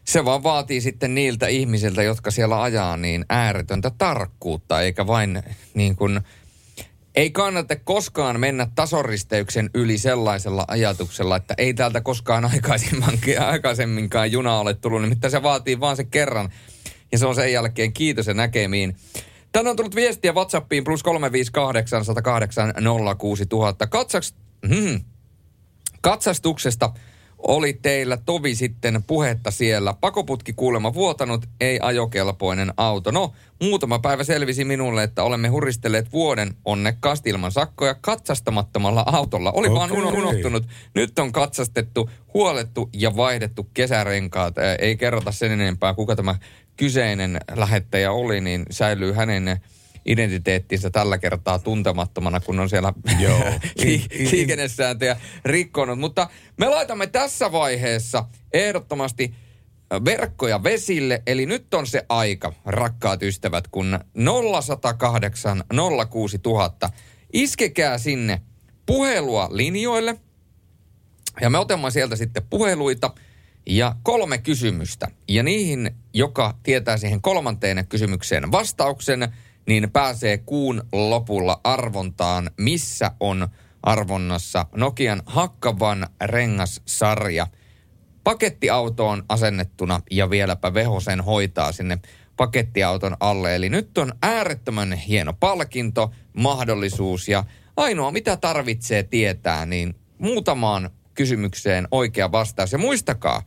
Se 0.06 0.26
vaan 0.26 0.44
vaatii 0.44 0.82
sitten 0.82 1.16
niiltä 1.16 1.48
ihmisiltä, 1.48 2.04
jotka 2.04 2.32
siellä 2.32 2.62
ajaa, 2.62 2.98
niin 2.98 3.26
ääretöntä 3.30 3.92
tarkkuutta, 3.98 4.82
eikä 4.82 5.08
vain 5.08 5.44
niin 5.74 5.96
kuin, 5.96 6.22
ei 7.20 7.32
kannata 7.32 7.76
koskaan 7.76 8.40
mennä 8.40 8.68
tasoristeyksen 8.76 9.70
yli 9.74 9.98
sellaisella 9.98 10.66
ajatuksella, 10.68 11.36
että 11.36 11.54
ei 11.58 11.74
täältä 11.74 12.02
koskaan 12.02 12.50
aikaisemminkaan, 13.40 14.32
juna 14.32 14.60
ole 14.60 14.74
tullut, 14.74 15.02
nimittäin 15.02 15.32
se 15.32 15.44
vaatii 15.44 15.80
vaan 15.80 15.96
se 15.96 16.04
kerran. 16.04 16.50
Ja 17.12 17.18
se 17.18 17.26
on 17.26 17.36
sen 17.36 17.54
jälkeen 17.54 17.94
kiitos 17.94 18.28
ja 18.28 18.34
näkemiin. 18.34 18.96
Tänne 19.52 19.70
on 19.70 19.76
tullut 19.76 19.96
viestiä 19.96 20.34
WhatsAppiin 20.34 20.84
plus 20.84 21.04
358 21.04 22.06
108 22.06 22.74
06000. 23.18 23.88
Katsaks, 23.88 24.34
mm, 24.70 25.02
katsastuksesta 26.02 26.94
oli 27.48 27.74
teillä 27.74 28.18
tovi 28.26 28.56
sitten 28.56 29.04
puhetta 29.08 29.52
siellä. 29.52 29.94
Pakoputki 30.02 30.54
kuulemma 30.54 30.94
vuotanut, 30.94 31.46
ei 31.62 31.80
ajokelpoinen 31.82 32.74
auto. 32.78 33.12
No, 33.12 33.34
muutama 33.62 34.00
päivä 34.00 34.24
selvisi 34.24 34.66
minulle, 34.66 35.04
että 35.04 35.24
olemme 35.24 35.48
huristelleet 35.48 36.14
vuoden 36.14 36.54
onnekkaasti 36.66 37.30
ilman 37.30 37.52
sakkoja 37.52 37.96
katsastamattomalla 38.02 39.04
autolla. 39.08 39.52
Oli 39.52 39.72
vaan 39.72 39.92
Okei. 39.92 40.04
uno- 40.04 40.18
unohtunut. 40.18 40.68
Nyt 40.96 41.20
on 41.20 41.32
katsastettu, 41.32 42.10
huolettu 42.34 42.90
ja 42.94 43.16
vaihdettu 43.16 43.68
kesärenkaat. 43.74 44.56
Ei 44.80 44.98
kerrota 44.98 45.32
sen 45.32 45.52
enempää, 45.52 45.94
kuka 45.94 46.16
tämä 46.16 46.36
kyseinen 46.78 47.40
lähettäjä 47.56 48.12
oli, 48.12 48.42
niin 48.42 48.66
säilyy 48.72 49.14
hänen 49.14 49.62
identiteettinsä 50.06 50.90
tällä 50.90 51.18
kertaa 51.18 51.60
tuntemattomana, 51.60 52.40
kun 52.40 52.60
on 52.60 52.70
siellä 52.70 52.94
Joo. 53.20 53.40
li- 53.84 54.06
liikennesääntöjä 54.32 55.18
rikkonut. 55.46 56.00
Mutta 56.00 56.30
me 56.58 56.70
laitamme 56.70 57.08
tässä 57.08 57.52
vaiheessa 57.52 58.26
ehdottomasti 58.54 59.36
verkkoja 60.06 60.64
vesille, 60.64 61.24
eli 61.28 61.46
nyt 61.46 61.74
on 61.74 61.88
se 61.88 62.06
aika, 62.10 62.54
rakkaat 62.66 63.24
ystävät, 63.24 63.68
kun 63.68 64.00
0108 64.54 65.64
06000 66.10 66.90
iskekää 67.34 67.98
sinne 67.98 68.42
puhelua 68.86 69.50
linjoille, 69.52 70.20
ja 71.42 71.50
me 71.50 71.58
otamme 71.58 71.92
sieltä 71.92 72.16
sitten 72.16 72.44
puheluita 72.50 73.12
ja 73.66 73.96
kolme 74.04 74.38
kysymystä. 74.38 75.08
Ja 75.28 75.44
niihin, 75.44 75.92
joka 76.14 76.58
tietää 76.64 76.98
siihen 76.98 77.22
kolmanteen 77.22 77.88
kysymykseen 77.90 78.52
vastauksen, 78.52 79.34
niin 79.70 79.92
pääsee 79.92 80.38
kuun 80.38 80.84
lopulla 80.92 81.62
arvontaan, 81.64 82.52
missä 82.58 83.12
on 83.20 83.48
arvonnassa 83.84 84.66
Nokian 84.76 85.22
Hakkavan 85.26 86.08
rengassarja. 86.24 87.48
Pakettiautoon 88.24 89.24
asennettuna 89.30 90.02
ja 90.12 90.30
vieläpä 90.30 90.74
Vehosen 90.74 91.22
hoitaa 91.22 91.72
sinne 91.72 92.00
pakettiauton 92.38 93.18
alle. 93.20 93.56
Eli 93.56 93.70
nyt 93.70 93.98
on 93.98 94.14
äärettömän 94.22 94.94
hieno 94.94 95.34
palkinto, 95.34 96.12
mahdollisuus 96.34 97.28
ja 97.28 97.44
ainoa 97.78 98.12
mitä 98.12 98.38
tarvitsee 98.38 99.04
tietää, 99.04 99.66
niin 99.66 99.96
muutamaan 100.18 100.90
kysymykseen 101.14 101.88
oikea 101.92 102.32
vastaus. 102.32 102.72
Ja 102.72 102.78
muistakaa, 102.78 103.44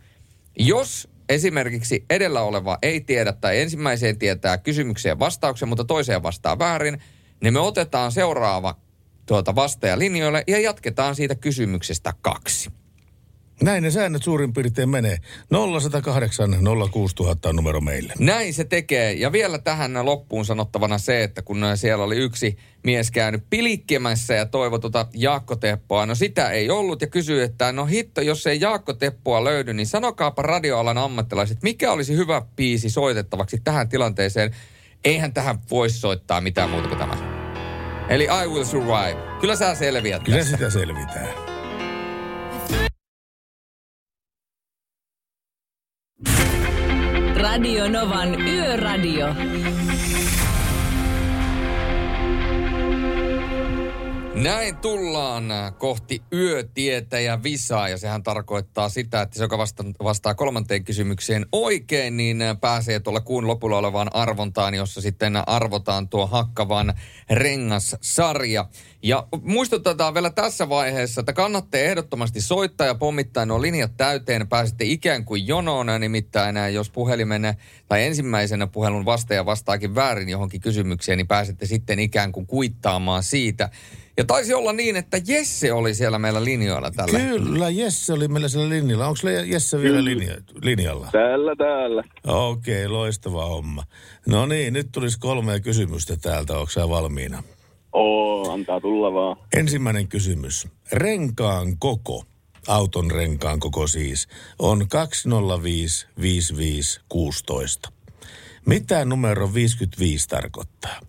jos 0.59 1.09
esimerkiksi 1.35 2.05
edellä 2.11 2.43
oleva 2.43 2.79
ei 2.83 3.01
tiedä 3.01 3.33
tai 3.33 3.61
ensimmäiseen 3.61 4.19
tietää 4.19 4.59
kysymykseen 4.59 5.19
vastauksen, 5.19 5.69
mutta 5.69 5.85
toiseen 5.85 6.23
vastaa 6.23 6.59
väärin, 6.59 7.03
niin 7.41 7.53
me 7.53 7.61
otetaan 7.61 8.13
seuraava 8.13 8.75
tuota 9.27 9.55
vastaaja 9.55 9.99
linjoille 9.99 10.45
ja 10.47 10.59
jatketaan 10.59 11.15
siitä 11.15 11.35
kysymyksestä 11.35 12.13
kaksi. 12.21 12.71
Näin 13.63 13.83
ne 13.83 13.91
säännöt 13.91 14.23
suurin 14.23 14.53
piirtein 14.53 14.89
menee. 14.89 15.17
0108 15.51 16.59
06000 16.91 17.49
on 17.49 17.57
numero 17.57 17.81
meille. 17.81 18.13
Näin 18.19 18.55
se 18.55 18.65
tekee. 18.65 19.13
Ja 19.13 19.33
vielä 19.33 19.59
tähän 19.59 20.07
loppuun 20.07 20.45
sanottavana 20.45 20.99
se, 20.99 21.23
että 21.23 21.43
kun 21.43 21.65
siellä 21.75 22.05
oli 22.05 22.17
yksi 22.17 22.57
mies 22.85 23.11
käynyt 23.11 23.45
pilikkemässä 23.51 24.35
ja 24.35 24.47
toivoi 24.47 24.81
tuota 24.81 25.07
Jaakko 25.15 25.57
Teppoa. 25.57 26.07
No 26.07 26.15
sitä 26.15 26.51
ei 26.51 26.71
ollut 26.71 27.01
ja 27.01 27.07
kysyi, 27.07 27.43
että 27.43 27.73
no 27.73 27.87
hitto, 27.87 28.21
jos 28.21 28.47
ei 28.47 28.61
Jaakko 28.61 28.93
Teppoa 28.93 29.45
löydy, 29.45 29.75
niin 29.75 29.87
sanokaapa 29.87 30.43
radioalan 30.43 30.99
ammattilaiset, 30.99 31.63
mikä 31.63 31.93
olisi 31.93 32.17
hyvä 32.17 32.43
biisi 32.57 32.91
soitettavaksi 32.91 33.61
tähän 33.65 33.89
tilanteeseen. 33.89 34.55
Eihän 35.05 35.33
tähän 35.35 35.59
voisi 35.71 35.99
soittaa 35.99 36.41
mitään 36.41 36.71
muuta 36.71 36.89
kuin 36.89 36.99
tämä. 36.99 37.43
Eli 38.09 38.25
I 38.25 38.49
Will 38.49 38.65
Survive. 38.65 39.17
Kyllä 39.41 39.57
sä 39.57 39.75
selviät 39.75 40.23
Kyllä 40.23 40.39
tästä. 40.39 40.57
sitä 40.57 40.71
selvitään. 40.71 41.52
Radio 47.43 47.89
Novan 47.89 48.39
Yöradio. 48.39 49.92
Näin 54.35 54.77
tullaan 54.77 55.45
kohti 55.79 56.23
yötietä 56.33 57.21
ja 57.21 57.43
visaa, 57.43 57.89
ja 57.89 57.99
sehän 57.99 58.23
tarkoittaa 58.23 58.89
sitä, 58.89 59.23
että 59.23 59.39
se, 59.39 59.45
joka 59.45 59.59
vasta, 59.59 59.85
vastaa 60.05 60.35
kolmanteen 60.35 60.85
kysymykseen 60.85 61.47
oikein, 61.53 62.17
niin 62.17 62.39
pääsee 62.61 63.01
tuolla 63.01 63.21
kuun 63.21 63.47
lopulla 63.47 63.79
olevaan 63.79 64.15
arvontaan, 64.15 64.75
jossa 64.75 65.01
sitten 65.01 65.49
arvotaan 65.49 66.09
tuo 66.09 66.27
hakkavan 66.27 66.95
rengassarja. 67.31 68.69
Ja 69.03 69.29
muistutetaan 69.43 70.15
vielä 70.15 70.31
tässä 70.31 70.69
vaiheessa, 70.69 71.21
että 71.21 71.33
kannatte 71.33 71.85
ehdottomasti 71.85 72.41
soittaa 72.41 72.87
ja 72.87 72.95
pommittaa 72.95 73.47
nuo 73.47 73.63
linjat 73.63 73.97
täyteen. 73.97 74.49
Pääsette 74.49 74.85
ikään 74.85 75.25
kuin 75.25 75.47
jonoon, 75.47 75.87
nimittäin 76.01 76.75
jos 76.75 76.91
puhelimen 76.91 77.55
tai 77.89 78.05
ensimmäisenä 78.05 78.67
puhelun 78.67 79.05
vastaaja 79.05 79.47
vastaakin 79.47 79.95
väärin 79.95 80.29
johonkin 80.29 80.61
kysymykseen, 80.61 81.19
niin 81.19 81.29
pääsette 81.29 81.67
sitten 81.67 81.99
ikään 81.99 82.33
kuin 82.33 82.47
kuittaamaan 82.47 83.23
siitä. 83.23 83.71
Ja 84.17 84.25
taisi 84.25 84.55
olla 84.55 84.73
niin, 84.73 84.97
että 84.97 85.19
Jesse 85.27 85.73
oli 85.73 85.95
siellä 85.95 86.19
meillä 86.19 86.45
linjoilla 86.45 86.91
tällä. 86.91 87.19
Kyllä, 87.19 87.71
Jesse 87.71 88.13
oli 88.13 88.29
meillä 88.29 88.49
siellä 88.49 88.69
linjalla. 88.69 89.07
Onko 89.07 89.19
Jesse 89.47 89.81
vielä 89.81 90.05
linja, 90.05 90.35
linjalla? 90.63 91.09
Täällä, 91.13 91.57
täällä. 91.57 92.05
Okei, 92.27 92.89
loistava 92.89 93.47
homma. 93.47 93.85
No 94.27 94.47
niin, 94.47 94.73
nyt 94.73 94.89
tulisi 94.93 95.19
kolme 95.19 95.61
kysymystä 95.61 96.17
täältä. 96.17 96.59
Onko 96.59 96.71
sä 96.71 96.89
valmiina? 96.89 97.43
Oo, 97.93 98.53
antaa 98.53 98.81
tulla 98.81 99.13
vaan. 99.13 99.37
Ensimmäinen 99.57 100.09
kysymys. 100.09 100.69
Renkaan 100.93 101.79
koko, 101.79 102.25
auton 102.69 103.11
renkaan 103.11 103.61
koko 103.61 103.87
siis, 103.87 104.29
on 104.59 104.89
205 104.89 106.07
55 106.21 107.01
16. 107.09 107.93
Mitä 108.67 109.05
numero 109.05 109.55
55 109.55 110.29
tarkoittaa? 110.29 111.01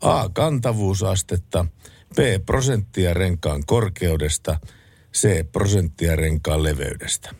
A. 0.00 0.28
Kantavuusastetta. 0.28 1.66
B. 2.14 2.18
Prosenttia 2.46 3.14
renkaan 3.14 3.62
korkeudesta. 3.66 4.58
C. 5.14 5.52
Prosenttia 5.52 6.16
renkaan 6.16 6.62
leveydestä. 6.62 7.30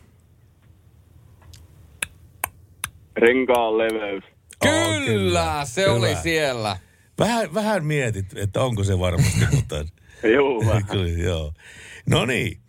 Renkaan 3.16 3.78
leveys. 3.78 4.24
Kyllä, 4.62 5.04
kyllä, 5.06 5.60
se 5.64 5.88
oli 5.88 6.10
hyvä. 6.10 6.20
siellä. 6.22 6.76
Vähän, 7.18 7.54
vähän 7.54 7.84
mietit, 7.84 8.26
että 8.36 8.62
onko 8.62 8.84
se 8.84 8.98
varmasti, 8.98 9.44
mutta... 9.54 9.76
Joo, 10.34 10.66
vähän. 10.66 10.84
Kyllä, 10.92 11.22
joo. 11.22 11.52
No 12.10 12.26
niin. 12.26 12.60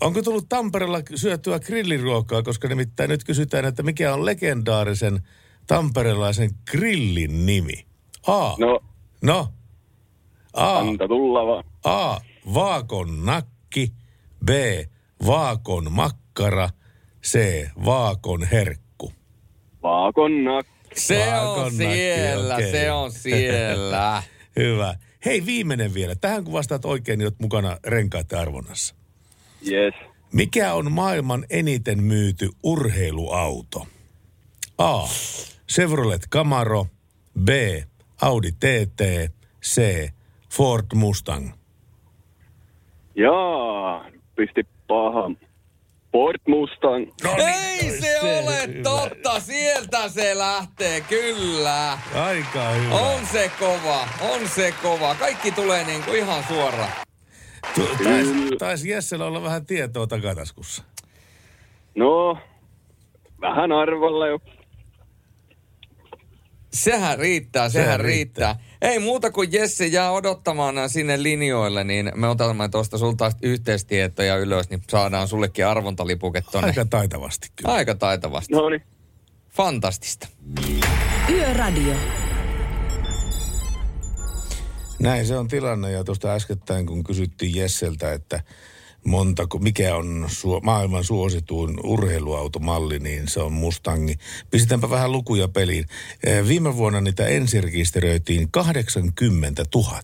Onko 0.00 0.22
tullut 0.22 0.48
Tampereella 0.48 1.00
syötyä 1.14 1.60
grilliruokaa, 1.60 2.42
koska 2.42 2.68
nimittäin 2.68 3.10
nyt 3.10 3.24
kysytään, 3.24 3.64
että 3.64 3.82
mikä 3.82 4.14
on 4.14 4.26
legendaarisen 4.26 5.20
tamperelaisen 5.66 6.50
grillin 6.70 7.46
nimi? 7.46 7.86
A. 8.26 8.54
No, 8.58 8.80
No. 9.22 9.48
A. 10.52 10.78
anta 10.78 11.08
tulla 11.08 11.46
vaan. 11.46 11.64
A. 11.84 12.20
Vaakon 12.54 13.24
nakki. 13.24 13.92
B. 14.44 14.48
Vaakon 15.26 15.92
makkara. 15.92 16.68
C. 17.22 17.64
Vaakon 17.84 18.44
herkku. 18.44 19.12
Vaakon 19.82 20.44
nakki. 20.44 20.70
Se 20.96 21.34
on 21.34 21.46
Vaakon 21.46 21.62
nakki, 21.62 21.76
siellä, 21.76 22.54
okei. 22.54 22.70
se 22.70 22.92
on 22.92 23.12
siellä. 23.12 24.22
Hyvä. 24.56 24.94
Hei, 25.24 25.46
viimeinen 25.46 25.94
vielä. 25.94 26.14
Tähän 26.14 26.44
kun 26.44 26.52
vastaat 26.52 26.84
oikein, 26.84 27.18
niin 27.18 27.26
olet 27.26 27.40
mukana 27.40 27.78
renkaiden 27.86 28.38
arvonnassa. 28.38 28.94
Yes. 29.70 29.94
Mikä 30.32 30.74
on 30.74 30.92
maailman 30.92 31.46
eniten 31.50 32.02
myyty 32.02 32.50
urheiluauto? 32.62 33.86
A. 34.78 35.06
Chevrolet 35.72 36.28
Camaro. 36.32 36.86
B. 37.44 37.48
Audi 38.22 38.52
TT. 38.52 39.00
C. 39.64 39.80
Ford 40.52 40.86
Mustang. 40.94 41.50
Jaa, 43.16 44.04
pisti 44.36 44.62
paha. 44.88 45.30
Ford 46.12 46.40
Mustang. 46.48 47.06
No 47.24 47.30
Ei 47.38 47.90
se 48.00 48.20
ole 48.20 48.68
totta, 48.82 49.40
sieltä 49.40 50.08
se 50.08 50.38
lähtee, 50.38 51.00
kyllä. 51.00 51.98
Aika 52.14 52.70
hyvä. 52.70 52.94
On 52.94 53.26
se 53.26 53.50
kova, 53.58 54.08
on 54.32 54.48
se 54.48 54.74
kova. 54.82 55.14
Kaikki 55.14 55.52
tulee 55.52 55.84
niin 55.84 56.02
kuin 56.04 56.16
ihan 56.18 56.44
suoraan. 56.48 56.92
Tu- 57.74 58.04
Taisi 58.04 58.56
tais 58.58 58.84
Jessellä 58.84 59.24
olla 59.26 59.42
vähän 59.42 59.66
tietoa 59.66 60.06
takataskussa. 60.06 60.82
No, 61.94 62.38
vähän 63.40 63.72
arvalla 63.72 64.26
jo. 64.26 64.38
Sehän 66.72 67.18
riittää, 67.18 67.68
sehän, 67.68 67.86
Sehän 67.86 68.00
riittää. 68.00 68.56
Ei 68.82 68.98
muuta 68.98 69.30
kuin 69.30 69.52
Jesse 69.52 69.86
jää 69.86 70.10
odottamaan 70.10 70.90
sinne 70.90 71.22
linjoille, 71.22 71.84
niin 71.84 72.12
me 72.14 72.28
otamme 72.28 72.68
tuosta 72.68 72.98
sulta 72.98 73.32
yhteistietoja 73.42 74.36
ylös, 74.36 74.70
niin 74.70 74.82
saadaan 74.88 75.28
sullekin 75.28 75.66
arvontalipuke 75.66 76.42
tonne. 76.52 76.66
Aika 76.66 76.84
taitavasti 76.84 77.48
kyllä. 77.56 77.74
Aika 77.74 77.94
taitavasti. 77.94 78.54
No 78.54 78.68
niin. 78.68 78.82
Fantastista. 79.48 80.28
Yöradio. 81.30 81.94
Näin 84.98 85.26
se 85.26 85.36
on 85.36 85.48
tilanne 85.48 85.90
ja 85.90 86.04
tuosta 86.04 86.32
äskettäin 86.34 86.86
kun 86.86 87.04
kysyttiin 87.04 87.54
Jesseltä, 87.54 88.12
että 88.12 88.40
montako, 89.04 89.58
mikä 89.58 89.96
on 89.96 90.26
su- 90.28 90.60
maailman 90.64 91.04
suosituin 91.04 91.76
urheiluautomalli, 91.84 92.98
niin 92.98 93.28
se 93.28 93.40
on 93.40 93.52
Mustangi. 93.52 94.14
Pistetäänpä 94.50 94.90
vähän 94.90 95.12
lukuja 95.12 95.48
peliin. 95.48 95.84
Eh, 96.24 96.48
Viime 96.48 96.76
vuonna 96.76 97.00
niitä 97.00 97.26
ensirekisteröitiin 97.26 98.50
80 98.50 99.64
000. 99.74 100.00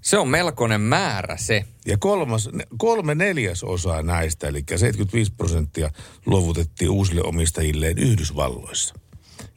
Se 0.00 0.18
on 0.18 0.28
melkoinen 0.28 0.80
määrä 0.80 1.36
se. 1.36 1.64
Ja 1.86 1.98
kolmas, 1.98 2.48
kolme 2.76 3.14
neljäsosaa 3.14 4.02
näistä, 4.02 4.48
eli 4.48 4.64
75 4.76 5.32
prosenttia 5.36 5.90
luovutettiin 6.26 6.90
uusille 6.90 7.22
omistajilleen 7.24 7.98
Yhdysvalloissa. 7.98 8.94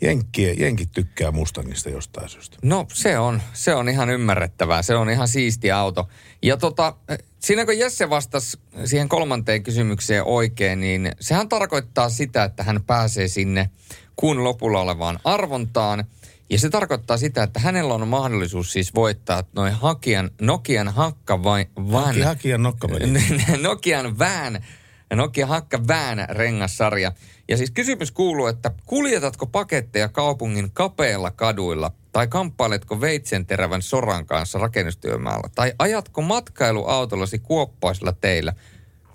Jenkkiä, 0.06 0.54
jenkit 0.58 0.92
tykkää 0.92 1.32
Mustangista 1.32 1.90
jostain 1.90 2.30
syystä. 2.30 2.58
No 2.64 2.86
se 2.94 3.20
on, 3.20 3.42
se 3.54 3.76
on 3.76 3.90
ihan 3.90 4.10
ymmärrettävää. 4.10 4.82
Se 4.82 4.96
on 4.96 5.10
ihan 5.10 5.28
siisti 5.28 5.72
auto. 5.72 6.10
Ja 6.42 6.58
tota, 6.58 6.96
siinä 7.40 7.66
kun 7.66 7.80
Jesse 7.80 8.10
vastasi 8.10 8.60
siihen 8.86 9.10
kolmanteen 9.10 9.64
kysymykseen 9.64 10.24
oikein, 10.24 10.80
niin 10.80 11.12
sehän 11.20 11.50
tarkoittaa 11.50 12.10
sitä, 12.10 12.44
että 12.44 12.64
hän 12.64 12.84
pääsee 12.84 13.28
sinne 13.28 13.70
kuun 14.16 14.44
lopulla 14.44 14.82
olevaan 14.82 15.20
arvontaan. 15.24 16.06
Ja 16.50 16.60
se 16.60 16.70
tarkoittaa 16.70 17.18
sitä, 17.18 17.44
että 17.44 17.60
hänellä 17.60 17.94
on 17.94 18.08
mahdollisuus 18.08 18.72
siis 18.72 18.96
voittaa 18.96 19.44
noin 19.56 19.74
hakijan, 19.74 20.32
Nokian 20.42 20.88
hakka 20.88 21.44
vai, 21.44 21.66
van, 21.78 22.06
Haki, 22.06 22.22
hakijan 22.22 22.64
nokkaveli. 22.64 23.06
Nokian 23.62 24.20
vään, 24.20 24.66
Nokia 25.14 25.48
Hakka 25.48 25.88
Vään 25.88 26.26
rengassarja. 26.30 27.12
Ja 27.48 27.58
siis 27.58 27.72
kysymys 27.72 28.12
kuuluu, 28.12 28.48
että 28.48 28.72
kuljetatko 28.86 29.46
paketteja 29.46 30.10
kaupungin 30.10 30.72
kapeilla 30.72 31.32
kaduilla 31.32 31.92
tai 32.12 32.28
kamppailetko 32.28 33.02
veitsenterävän 33.02 33.82
soran 33.82 34.26
kanssa 34.26 34.60
rakennustyömaalla 34.60 35.50
tai 35.56 35.74
ajatko 35.80 36.22
matkailuautollasi 36.22 37.40
kuoppaisilla 37.40 38.12
teillä? 38.12 38.54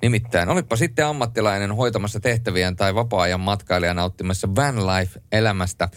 Nimittäin, 0.03 0.49
olipa 0.49 0.77
sitten 0.77 1.07
ammattilainen 1.07 1.77
hoitamassa 1.77 2.21
tehtäviään 2.21 2.77
tai 2.77 2.95
vapaa-ajan 2.95 3.41
matkailija 3.41 3.95
nauttimassa 3.95 4.55
van 4.57 4.87
life-elämästä. 4.87 5.89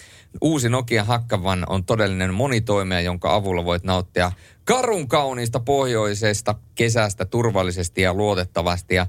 Uusi 0.42 0.70
Nokia 0.70 1.04
Hakkavan 1.04 1.64
on 1.70 1.86
todellinen 1.86 2.34
monitoimija, 2.34 3.02
jonka 3.02 3.36
avulla 3.36 3.66
voit 3.66 3.84
nauttia 3.84 4.32
karun 4.66 5.08
kauniista 5.08 5.60
pohjoisesta 5.60 6.56
kesästä 6.76 7.26
turvallisesti 7.26 8.02
ja 8.02 8.14
luotettavasti. 8.14 8.96
Ja 8.96 9.08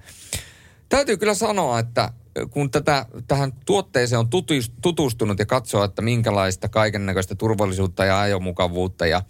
täytyy 0.97 1.17
kyllä 1.17 1.35
sanoa, 1.35 1.79
että 1.79 2.13
kun 2.51 2.71
tätä, 2.71 3.07
tähän 3.29 3.53
tuotteeseen 3.67 4.19
on 4.19 4.29
tutus- 4.29 4.73
tutustunut 4.83 5.39
ja 5.39 5.47
katsoo, 5.47 5.85
että 5.85 6.03
minkälaista 6.03 6.69
kaiken 6.69 7.07
näköistä 7.07 7.35
turvallisuutta 7.35 8.05
ja 8.05 8.21
ajomukavuutta 8.21 9.07
ja 9.07 9.23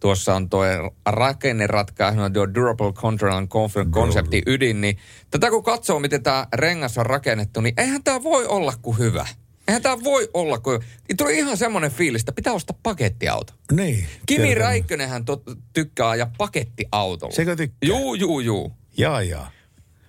tuossa 0.00 0.34
on 0.34 0.50
tuo 0.50 0.64
rakenneratkaisu, 1.06 2.20
tuo 2.32 2.54
Durable 2.54 2.92
Control 2.92 3.32
and 3.32 3.48
Comfort 3.48 3.88
konsepti 3.90 4.42
ydin, 4.46 4.80
niin 4.80 4.98
tätä 5.30 5.50
kun 5.50 5.62
katsoo, 5.62 6.00
miten 6.00 6.22
tämä 6.22 6.46
rengas 6.54 6.98
on 6.98 7.06
rakennettu, 7.06 7.60
niin 7.60 7.74
eihän 7.76 8.02
tämä 8.02 8.22
voi 8.22 8.46
olla 8.46 8.72
kuin 8.82 8.98
hyvä. 8.98 9.26
Eihän 9.68 9.82
tämä 9.82 10.04
voi 10.04 10.30
olla 10.34 10.58
kuin... 10.58 10.80
Niin 11.08 11.16
tuli 11.16 11.38
ihan 11.38 11.56
semmoinen 11.56 11.90
fiilis, 11.90 12.22
että 12.22 12.32
pitää 12.32 12.52
ostaa 12.52 12.78
pakettiauto. 12.82 13.52
Niin. 13.72 14.06
Kimi 14.26 14.42
tiedän. 14.42 14.64
Räikkönenhän 14.64 15.24
tot, 15.24 15.42
tykkää 15.72 16.08
ajaa 16.08 16.30
pakettiautolla. 16.38 17.34
Sekö 17.34 17.56
tykkää? 17.56 17.88
Juu, 17.88 18.14
juu, 18.14 18.40
juu. 18.40 18.72
Jaa, 18.96 19.22
jaa. 19.22 19.50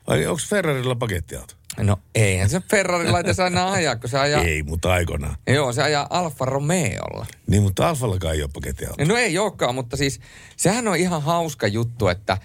Ai, 0.08 0.26
onko 0.26 0.42
Ferrarilla 0.50 0.96
pakettiauto? 0.96 1.54
No 1.78 1.98
eihän 2.16 2.50
se 2.50 2.62
Ferrari 2.72 3.12
laita 3.12 3.34
saa 3.34 3.48
enää 3.48 3.72
ajaa, 3.72 3.96
kun 3.96 4.10
se 4.10 4.20
ajaa... 4.20 4.42
Ei, 4.42 4.64
mutta 4.64 4.94
aikoinaan. 4.94 5.36
Joo, 5.48 5.74
se 5.74 5.84
ajaa 5.84 6.08
Alfa 6.10 6.46
Romeolla. 6.46 7.26
Niin, 7.48 7.64
mutta 7.64 7.90
Alfallakaan 7.90 8.36
ei 8.36 8.42
ole 8.42 8.50
pakettiauto. 8.54 9.06
No 9.06 9.18
ei 9.18 9.38
olekaan, 9.38 9.76
mutta 9.76 9.98
siis 9.98 10.20
sehän 10.58 10.88
on 10.88 10.96
ihan 10.96 11.22
hauska 11.22 11.68
juttu, 11.68 12.08
että, 12.08 12.38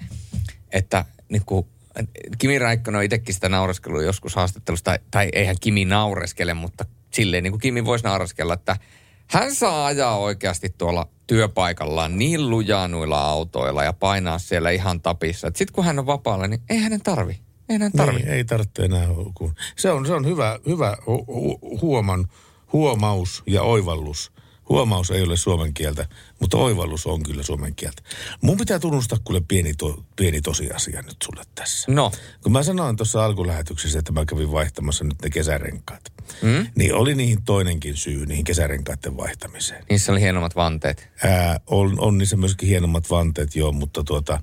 että 0.73 1.05
niin 1.29 1.43
kuin, 1.47 1.67
Kimi 2.39 2.59
Räikkönen 2.59 2.99
on 2.99 3.05
itsekin 3.05 3.35
sitä 3.35 3.49
naureskellut 3.49 4.03
joskus 4.03 4.37
haastattelusta, 4.37 4.85
tai, 4.85 4.99
tai 5.11 5.29
eihän 5.33 5.57
Kimi 5.61 5.85
naureskele, 5.85 6.55
mutta 6.55 6.85
silleen 7.11 7.43
niin 7.43 7.53
kuin 7.53 7.61
Kimi 7.61 7.85
voisi 7.85 8.05
naureskella, 8.05 8.55
että 8.55 8.77
hän 9.27 9.55
saa 9.55 9.87
ajaa 9.87 10.19
oikeasti 10.19 10.75
tuolla 10.79 11.09
työpaikallaan 11.27 12.19
niin 12.19 12.51
lujaa 12.51 12.89
noilla 12.89 13.21
autoilla 13.21 13.85
ja 13.85 13.93
painaa 13.93 14.39
siellä 14.39 14.71
ihan 14.71 15.01
tapissa. 15.01 15.47
Sitten 15.47 15.75
kun 15.75 15.85
hän 15.85 15.99
on 15.99 16.07
vapaalla, 16.07 16.47
niin 16.47 16.63
ei 16.71 16.79
hänen 16.79 17.03
tarvi. 17.03 17.41
Ei 17.69 17.75
hänen 17.75 17.93
tarvi. 17.93 18.17
Niin, 18.17 18.29
ei 18.29 18.45
tarvitse 18.45 18.85
enää. 18.85 19.09
Se 19.77 19.91
on, 19.91 20.07
se 20.07 20.15
on 20.15 20.27
hyvä, 20.27 20.59
hyvä 20.67 20.97
hu- 21.01 21.81
huoman, 21.81 22.29
huomaus 22.73 23.43
ja 23.47 23.63
oivallus. 23.63 24.33
Huomaus 24.69 25.11
ei 25.11 25.23
ole 25.23 25.37
suomen 25.37 25.75
kieltä, 25.75 26.09
mutta 26.41 26.57
oivallus 26.57 27.07
on 27.07 27.23
kyllä 27.23 27.43
suomen 27.43 27.75
kieltä. 27.75 28.03
Mun 28.41 28.57
pitää 28.57 28.79
tunnustaa 28.79 29.19
kuule 29.25 29.43
pieni, 29.49 29.75
to, 29.75 30.05
pieni 30.17 30.41
tosiasia 30.41 31.03
nyt 31.03 31.17
sulle 31.25 31.43
tässä. 31.55 31.93
No, 31.93 32.13
Kun 32.43 32.53
mä 32.53 32.63
sanoin 32.63 32.97
tuossa 32.97 33.25
alkulähetyksessä, 33.25 33.99
että 33.99 34.13
mä 34.13 34.25
kävin 34.25 34.53
vaihtamassa 34.53 35.05
nyt 35.05 35.23
ne 35.23 35.31
kesärenkaat, 35.31 36.13
mm? 36.43 36.67
niin 36.77 36.95
oli 36.95 37.15
niihin 37.15 37.43
toinenkin 37.45 37.97
syy, 37.97 38.27
niihin 38.27 38.45
kesärenkaiden 38.45 39.17
vaihtamiseen. 39.17 39.85
niissä 39.91 40.13
oli 40.13 40.21
hienommat 40.21 40.57
vanteet. 40.57 41.09
Ää, 41.25 41.61
on, 41.67 42.01
on 42.01 42.19
niissä 42.19 42.37
myöskin 42.37 42.69
hienommat 42.69 43.11
vanteet, 43.11 43.57
joo, 43.57 43.73
mutta 43.73 44.05
tuota... 44.05 44.43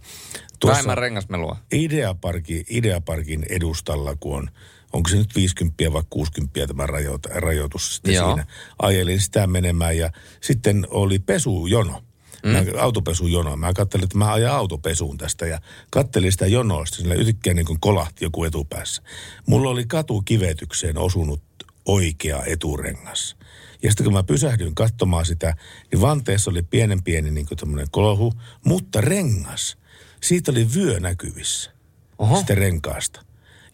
Vähemmän 0.66 0.98
rengasmelua. 0.98 1.58
Ideaparkin, 1.72 2.66
Ideaparkin 2.70 3.46
edustalla, 3.50 4.16
kun 4.20 4.38
on, 4.38 4.50
onko 4.94 5.10
se 5.10 5.18
nyt 5.18 5.36
50 5.36 5.94
vai 5.94 6.04
60 6.10 6.68
tämä 6.68 6.86
rajoita, 6.86 7.30
rajoitus 7.34 7.96
sitten 7.96 8.14
Joo. 8.14 8.28
siinä. 8.28 8.46
Ajelin 8.80 9.22
sitä 9.22 9.48
menemään 9.48 9.98
ja 9.98 10.12
sitten 10.42 10.88
oli 10.90 11.20
pesujono. 11.20 12.04
Mm. 12.44 12.50
Mä, 12.50 12.64
autopesujono. 12.80 13.56
Mä 13.58 13.74
katselin, 13.74 14.04
että 14.04 14.18
mä 14.18 14.34
ajan 14.34 14.56
autopesuun 14.56 15.18
tästä 15.18 15.46
ja 15.46 15.60
kattelin 15.90 16.32
sitä 16.32 16.48
jonoista. 16.48 16.98
Sillä 16.98 17.14
yhtäkkiä 17.14 17.54
niin 17.54 17.80
kolahti 17.80 18.26
joku 18.26 18.44
etupäässä. 18.44 19.02
Mulla 19.48 19.70
oli 19.70 19.86
katukivetykseen 19.86 20.98
osunut 20.98 21.42
oikea 21.86 22.44
eturengas. 22.46 23.36
Ja 23.84 23.90
sitten 23.90 24.04
kun 24.04 24.14
mä 24.14 24.24
pysähdyin 24.24 24.76
katsomaan 24.76 25.26
sitä, 25.26 25.56
niin 25.92 26.02
vanteessa 26.02 26.52
oli 26.52 26.64
pienen 26.64 27.04
pieni 27.04 27.32
niin 27.32 27.46
kuin 27.46 27.88
kolhu, 27.92 28.34
mutta 28.66 29.02
rengas. 29.02 29.78
Siitä 30.22 30.52
oli 30.52 30.68
vyö 30.76 31.00
näkyvissä 31.00 31.72
Oho. 32.18 32.40
sitä 32.40 32.56
renkaasta. 32.56 33.26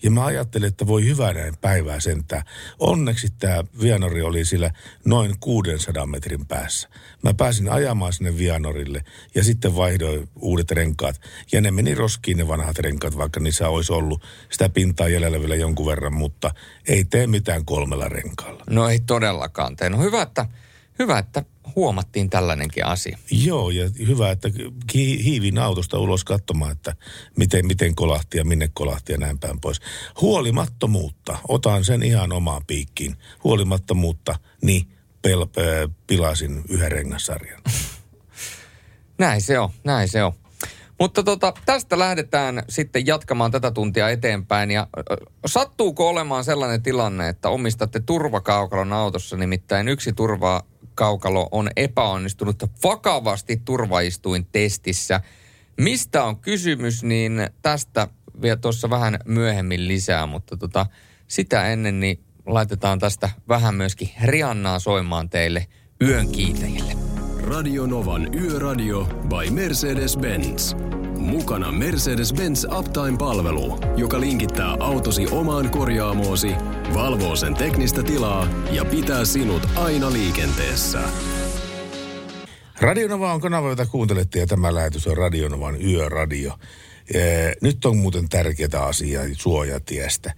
Ja 0.04 0.12
mä 0.12 0.26
ajattelin, 0.26 0.68
että 0.68 0.88
voi 0.88 1.06
hyvänä 1.06 1.52
päivää 1.62 2.00
sentään. 2.00 2.43
Onneksi 2.80 3.28
tämä 3.39 3.64
Vianori 3.82 4.22
oli 4.22 4.45
sillä 4.45 4.72
noin 5.06 5.36
600 5.39 6.06
metrin 6.06 6.45
päässä. 6.45 6.89
Mä 7.24 7.34
pääsin 7.34 7.72
ajamaan 7.72 8.14
sinne 8.14 8.38
Vianorille 8.38 9.04
ja 9.36 9.43
sitten 9.43 9.76
vaihdoin 9.76 10.30
uudet 10.36 10.72
renkaat. 10.72 11.22
Ja 11.52 11.62
ne 11.62 11.72
meni 11.72 11.95
roskiin 11.95 12.38
ne 12.38 12.47
vanhat 12.47 12.80
renkaat, 12.80 13.18
vaikka 13.18 13.39
niissä 13.39 13.70
olisi 13.70 13.93
ollut 13.93 14.24
sitä 14.50 14.70
pintaa 14.70 15.08
jäljellä 15.08 15.39
vielä 15.39 15.56
jonkun 15.56 15.86
verran, 15.86 16.14
mutta 16.14 16.52
ei 16.88 17.06
tee 17.06 17.28
mitään 17.28 17.66
kolmella 17.66 18.10
renkaalla. 18.10 18.64
No 18.70 18.89
ei 18.89 19.00
todellakaan 19.00 19.76
tee. 19.76 19.89
No 19.89 19.97
hyvä, 19.97 20.22
että, 20.22 20.45
hyvä, 21.00 21.20
että 21.20 21.43
huomattiin 21.76 22.30
tällainenkin 22.30 22.86
asia. 22.86 23.18
Joo, 23.32 23.70
ja 23.70 23.89
hyvä, 24.08 24.32
että 24.32 24.50
hiivin 24.95 25.58
autosta 25.58 26.00
ulos 26.00 26.24
katsomaan, 26.24 26.72
että 26.72 26.95
miten, 27.38 27.68
miten 27.68 27.95
kolahti 27.95 28.38
ja 28.38 28.45
minne 28.45 28.70
kolahti 28.74 29.12
ja 29.12 29.18
näin 29.18 29.39
päin 29.39 29.60
pois. 29.62 29.82
Huolimattomuutta, 30.22 31.38
otan 31.47 31.86
sen 31.86 32.04
ihan 32.04 32.32
omaan 32.32 32.62
piikkiin. 32.68 33.16
Huolimattomuutta, 33.43 34.36
niin 34.62 34.88
pel- 35.28 35.50
ö, 35.58 35.89
pilasin 36.08 36.62
yhden 36.70 36.91
rengassarjan. 36.91 37.62
Näin 39.18 39.41
se 39.41 39.60
on, 39.60 39.70
näin 39.84 40.08
se 40.08 40.24
on. 40.24 40.34
Mutta 41.00 41.24
tota, 41.24 41.54
tästä 41.66 42.00
lähdetään 42.00 42.64
sitten 42.70 43.08
jatkamaan 43.08 43.52
tätä 43.52 43.72
tuntia 43.72 44.10
eteenpäin. 44.10 44.72
Ja 44.72 44.88
sattuuko 45.45 46.10
olemaan 46.10 46.43
sellainen 46.43 46.84
tilanne, 46.84 47.30
että 47.30 47.50
omistatte 47.50 48.00
turvakaukalon 48.00 48.93
autossa, 48.93 49.38
nimittäin 49.38 49.88
yksi 49.88 50.14
turvakaukalo 51.00 51.47
on 51.52 51.70
epäonnistunut 51.76 52.64
vakavasti 52.84 53.62
turvaistuin 53.66 54.47
testissä. 54.52 55.22
Mistä 55.78 56.24
on 56.24 56.38
kysymys, 56.38 57.04
niin 57.04 57.50
tästä 57.62 58.08
vielä 58.41 58.58
tuossa 58.58 58.89
vähän 58.89 59.20
myöhemmin 59.26 59.88
lisää, 59.88 60.26
mutta 60.26 60.58
tota, 60.58 60.86
sitä 61.28 61.68
ennen 61.68 62.00
niin 62.00 62.20
laitetaan 62.45 63.00
tästä 63.00 63.30
vähän 63.47 63.76
myöskin 63.76 64.10
Riannaa 64.24 64.80
soimaan 64.80 65.30
teille 65.30 65.68
yön 66.02 66.32
kiitäjille. 66.32 66.93
Radio 67.43 67.86
Novan 67.86 68.36
Yöradio 68.36 69.06
by 69.06 69.50
Mercedes-Benz. 69.50 70.76
Mukana 71.20 71.72
Mercedes-Benz 71.72 72.78
Uptime-palvelu, 72.80 73.80
joka 73.98 74.20
linkittää 74.20 74.78
autosi 74.80 75.28
omaan 75.32 75.70
korjaamoosi, 75.70 76.52
valvoo 76.94 77.36
sen 77.36 77.54
teknistä 77.54 78.04
tilaa 78.04 78.48
ja 78.72 78.86
pitää 78.86 79.26
sinut 79.26 79.68
aina 79.76 80.14
liikenteessä. 80.14 81.00
Radionova 82.82 83.34
on 83.34 83.42
kanava, 83.42 83.70
jota 83.70 83.86
kuuntelette 83.86 84.40
ja 84.40 84.48
tämä 84.48 84.74
lähetys 84.74 85.08
on 85.08 85.18
Radionovan 85.18 85.82
yöradio. 85.82 86.54
Ee, 87.14 87.54
Nyt 87.62 87.86
on 87.86 87.98
muuten 87.98 88.30
tärkeää 88.30 88.86
asiaa 88.86 89.24
suojatiestä. 89.38 90.34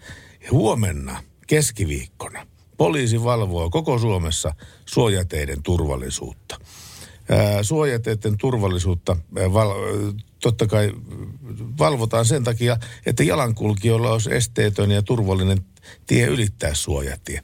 Huomenna 0.51 1.23
keskiviikkona 1.47 2.47
poliisi 2.77 3.23
valvoo 3.23 3.69
koko 3.69 3.99
Suomessa 3.99 4.53
suojateiden 4.85 5.63
turvallisuutta. 5.63 6.57
Suojateiden 7.61 8.37
turvallisuutta 8.37 9.17
val, 9.53 9.73
totta 10.39 10.67
kai 10.67 10.91
valvotaan 11.79 12.25
sen 12.25 12.43
takia, 12.43 12.77
että 13.05 13.23
jalankulkijoilla 13.23 14.11
olisi 14.11 14.33
esteetön 14.33 14.91
ja 14.91 15.01
turvallinen 15.01 15.57
tie 16.07 16.25
ylittää 16.25 16.73
suojatie. 16.73 17.41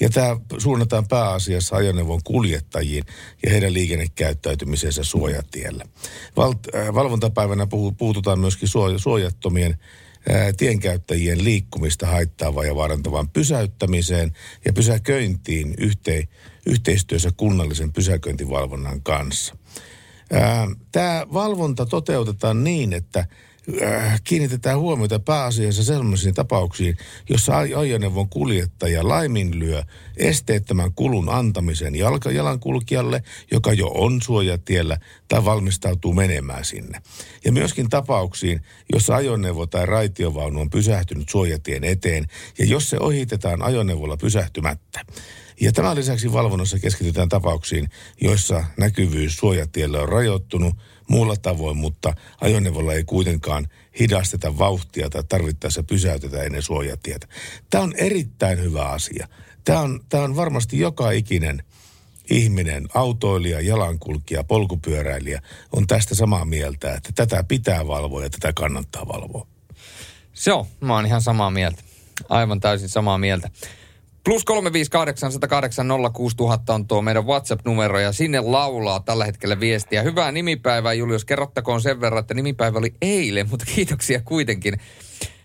Ja 0.00 0.10
tämä 0.10 0.36
suunnataan 0.58 1.08
pääasiassa 1.08 1.76
ajoneuvon 1.76 2.20
kuljettajiin 2.24 3.04
ja 3.42 3.50
heidän 3.50 3.74
liikennekäyttäytymisensä 3.74 5.04
suojatiellä. 5.04 5.84
Val, 6.36 6.54
valvontapäivänä 6.94 7.66
puututaan 7.98 8.40
myöskin 8.40 8.68
suoj, 8.68 8.94
suojattomien 8.96 9.78
tienkäyttäjien 10.56 11.44
liikkumista 11.44 12.06
haittaavaan 12.06 12.66
ja 12.66 12.74
vaarantavaan 12.74 13.28
pysäyttämiseen 13.28 14.32
ja 14.64 14.72
pysäköintiin 14.72 15.74
yhte, 15.78 16.28
yhteistyössä 16.68 17.30
kunnallisen 17.36 17.92
pysäköintivalvonnan 17.92 19.02
kanssa. 19.02 19.56
Tämä 20.92 21.26
valvonta 21.32 21.86
toteutetaan 21.86 22.64
niin, 22.64 22.92
että 22.92 23.26
kiinnitetään 24.24 24.78
huomiota 24.78 25.18
pääasiassa 25.18 25.84
sellaisiin 25.84 26.34
tapauksiin, 26.34 26.96
jossa 27.28 27.52
aj- 27.52 27.76
ajoneuvon 27.76 28.28
kuljettaja 28.28 29.08
laiminlyö 29.08 29.82
esteettömän 30.16 30.92
kulun 30.94 31.28
antamisen 31.28 31.94
jalka 31.94 32.30
jalankulkijalle, 32.30 33.22
joka 33.50 33.72
jo 33.72 33.88
on 33.94 34.22
suojatiellä 34.22 34.98
tai 35.28 35.44
valmistautuu 35.44 36.12
menemään 36.12 36.64
sinne. 36.64 37.02
Ja 37.44 37.52
myöskin 37.52 37.88
tapauksiin, 37.88 38.60
jossa 38.92 39.16
ajoneuvo 39.16 39.66
tai 39.66 39.86
raitiovaunu 39.86 40.60
on 40.60 40.70
pysähtynyt 40.70 41.28
suojatien 41.28 41.84
eteen 41.84 42.26
ja 42.58 42.64
jos 42.64 42.90
se 42.90 42.98
ohitetaan 43.00 43.62
ajoneuvolla 43.62 44.16
pysähtymättä. 44.16 45.00
Ja 45.60 45.72
tämän 45.72 45.96
lisäksi 45.96 46.32
valvonnassa 46.32 46.78
keskitytään 46.78 47.28
tapauksiin, 47.28 47.90
joissa 48.20 48.64
näkyvyys 48.76 49.36
suojatielle 49.36 50.00
on 50.00 50.08
rajoittunut 50.08 50.74
muulla 51.08 51.36
tavoin, 51.36 51.76
mutta 51.76 52.14
ajoneuvolla 52.40 52.92
ei 52.92 53.04
kuitenkaan 53.04 53.68
hidasteta 54.00 54.58
vauhtia 54.58 55.10
tai 55.10 55.24
tarvittaessa 55.28 55.82
pysäytetä 55.82 56.42
ennen 56.42 56.62
suojatietä. 56.62 57.26
Tämä 57.70 57.84
on 57.84 57.94
erittäin 57.96 58.58
hyvä 58.58 58.84
asia. 58.84 59.28
Tämä 59.64 59.80
on, 59.80 60.00
tämä 60.08 60.24
on 60.24 60.36
varmasti 60.36 60.78
joka 60.78 61.10
ikinen 61.10 61.62
ihminen, 62.30 62.88
autoilija, 62.94 63.60
jalankulkija, 63.60 64.44
polkupyöräilijä 64.44 65.42
on 65.72 65.86
tästä 65.86 66.14
samaa 66.14 66.44
mieltä, 66.44 66.94
että 66.94 67.10
tätä 67.14 67.44
pitää 67.44 67.86
valvoa 67.86 68.22
ja 68.22 68.30
tätä 68.30 68.52
kannattaa 68.52 69.08
valvoa. 69.08 69.46
Se 70.32 70.52
on, 70.52 70.66
mä 70.80 70.94
oon 70.94 71.06
ihan 71.06 71.22
samaa 71.22 71.50
mieltä. 71.50 71.82
Aivan 72.28 72.60
täysin 72.60 72.88
samaa 72.88 73.18
mieltä. 73.18 73.50
Plus 74.28 74.44
358 74.44 75.32
108 75.32 75.86
06000 76.12 76.74
on 76.74 76.86
tuo 76.86 77.02
meidän 77.02 77.26
WhatsApp-numero 77.26 77.98
ja 77.98 78.12
sinne 78.12 78.40
laulaa 78.40 79.00
tällä 79.00 79.24
hetkellä 79.24 79.60
viestiä. 79.60 80.02
Hyvää 80.02 80.32
nimipäivää 80.32 80.92
Julius, 80.92 81.24
kerrottakoon 81.24 81.80
sen 81.82 82.00
verran, 82.00 82.20
että 82.20 82.34
nimipäivä 82.34 82.78
oli 82.78 82.94
eilen, 83.02 83.48
mutta 83.50 83.66
kiitoksia 83.74 84.20
kuitenkin. 84.24 84.74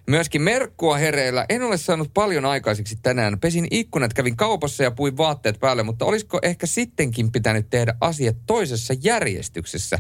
Myöskin 0.08 0.42
merkkua 0.42 0.98
hereillä. 0.98 1.46
En 1.50 1.64
ole 1.64 1.78
saanut 1.78 2.14
paljon 2.14 2.46
aikaiseksi 2.46 2.98
tänään. 3.04 3.40
Pesin 3.40 3.68
ikkunat, 3.72 4.14
kävin 4.14 4.38
kaupassa 4.38 4.84
ja 4.84 4.92
puin 4.92 5.18
vaatteet 5.18 5.60
päälle, 5.60 5.84
mutta 5.84 6.06
olisiko 6.06 6.40
ehkä 6.42 6.68
sittenkin 6.68 7.32
pitänyt 7.32 7.70
tehdä 7.70 7.96
asiat 8.02 8.36
toisessa 8.46 8.94
järjestyksessä? 9.04 9.98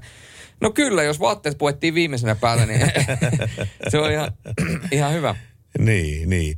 No 0.61 0.71
kyllä, 0.71 1.03
jos 1.03 1.19
vaatteet 1.19 1.57
puettiin 1.57 1.93
viimeisenä 1.93 2.35
päällä, 2.35 2.65
niin 2.65 2.81
se 3.89 3.99
on 3.99 4.11
ihan, 4.11 4.31
ihan 4.91 5.13
hyvä. 5.13 5.35
Niin, 5.79 6.29
niin. 6.29 6.57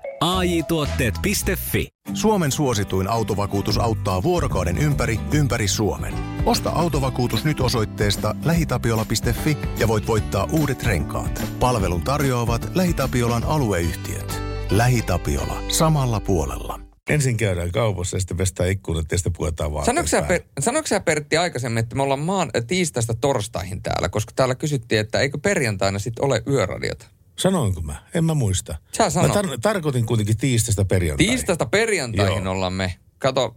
AJ-tuotteet.fi 0.21 1.87
Suomen 2.13 2.51
suosituin 2.51 3.09
autovakuutus 3.09 3.77
auttaa 3.77 4.23
vuorokauden 4.23 4.77
ympäri, 4.77 5.19
ympäri 5.33 5.67
Suomen. 5.67 6.13
Osta 6.45 6.69
autovakuutus 6.69 7.45
nyt 7.45 7.59
osoitteesta 7.59 8.35
lähitapiola.fi 8.45 9.57
ja 9.77 9.87
voit 9.87 10.07
voittaa 10.07 10.47
uudet 10.51 10.83
renkaat. 10.83 11.43
Palvelun 11.59 12.01
tarjoavat 12.01 12.71
LähiTapiolan 12.75 13.43
alueyhtiöt. 13.43 14.41
LähiTapiola. 14.71 15.63
Samalla 15.67 16.19
puolella. 16.19 16.79
Ensin 17.09 17.37
käydään 17.37 17.71
kaupassa 17.71 18.15
ja 18.15 18.19
sitten 18.19 18.37
pestään 18.37 18.69
ikkunat 18.69 19.11
ja 19.11 19.17
sitten 19.17 19.33
puetaan 19.37 19.73
vaatteet 19.73 19.85
Sanoitko 19.85 20.07
sä, 20.07 20.21
per, 20.21 20.87
sä 20.87 20.99
Pertti 20.99 21.37
aikaisemmin, 21.37 21.83
että 21.83 21.95
me 21.95 22.03
ollaan 22.03 22.19
maan, 22.19 22.49
tiistaista 22.67 23.13
torstaihin 23.13 23.83
täällä, 23.83 24.09
koska 24.09 24.33
täällä 24.35 24.55
kysyttiin, 24.55 25.01
että 25.01 25.19
eikö 25.19 25.37
perjantaina 25.37 25.99
sitten 25.99 26.25
ole 26.25 26.43
yöradiota? 26.47 27.05
Sanoinko 27.41 27.81
mä? 27.81 27.95
En 28.13 28.23
mä 28.25 28.33
muista. 28.33 28.75
Sä 28.97 29.09
sanoit. 29.09 29.33
Mä 29.33 29.41
tar- 29.41 29.57
tarkoitin 29.61 30.05
kuitenkin 30.05 30.37
tiistaista 30.37 30.85
perjantaihin. 30.85 31.31
Tiistaista 31.31 31.65
perjantaihin 31.65 32.43
Joo. 32.43 32.53
ollaan 32.53 32.73
me. 32.73 32.95
Kato, 33.19 33.55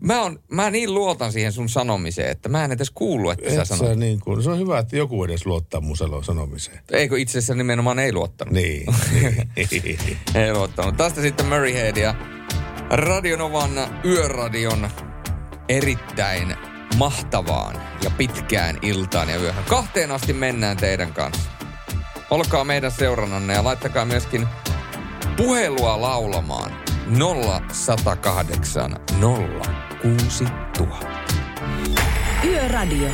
mä, 0.00 0.22
on, 0.22 0.40
mä 0.50 0.70
niin 0.70 0.94
luotan 0.94 1.32
siihen 1.32 1.52
sun 1.52 1.68
sanomiseen, 1.68 2.30
että 2.30 2.48
mä 2.48 2.64
en 2.64 2.72
edes 2.72 2.90
kuullut, 2.90 3.32
että 3.32 3.54
sä 3.54 3.62
Et 3.62 3.68
sanoit. 3.68 3.88
sä 3.92 3.94
niin 4.00 4.20
kuin, 4.20 4.42
se 4.42 4.50
on 4.50 4.58
hyvä, 4.58 4.78
että 4.78 4.96
joku 4.96 5.24
edes 5.24 5.46
luottaa 5.46 5.80
mun 5.80 5.96
sano- 5.96 6.22
sanomiseen. 6.22 6.80
Eikö 6.92 7.18
itse 7.18 7.38
asiassa 7.38 7.54
nimenomaan 7.54 7.98
ei 7.98 8.12
luottanut? 8.12 8.54
Niin. 8.54 8.86
Ei 10.34 10.52
luottanut. 10.52 10.96
Tästä 10.96 11.20
sitten 11.22 11.46
Murray 11.46 11.72
Head 11.72 11.96
ja 11.96 12.14
Radionovan 12.90 13.70
yöradion 14.04 14.90
erittäin 15.68 16.54
mahtavaan 16.96 17.76
ja 18.04 18.10
pitkään 18.10 18.78
iltaan 18.82 19.28
ja 19.28 19.36
yöhön. 19.40 19.64
Kahteen 19.64 20.10
asti 20.10 20.32
mennään 20.32 20.76
teidän 20.76 21.12
kanssa. 21.12 21.50
Olkaa 22.30 22.64
meidän 22.64 22.90
seurannanne 22.90 23.54
ja 23.54 23.64
laittakaa 23.64 24.04
myöskin 24.04 24.46
puhelua 25.36 26.00
laulamaan 26.00 26.72
0108 27.18 28.96
06000. 30.02 31.08
Yöradio. 32.44 33.08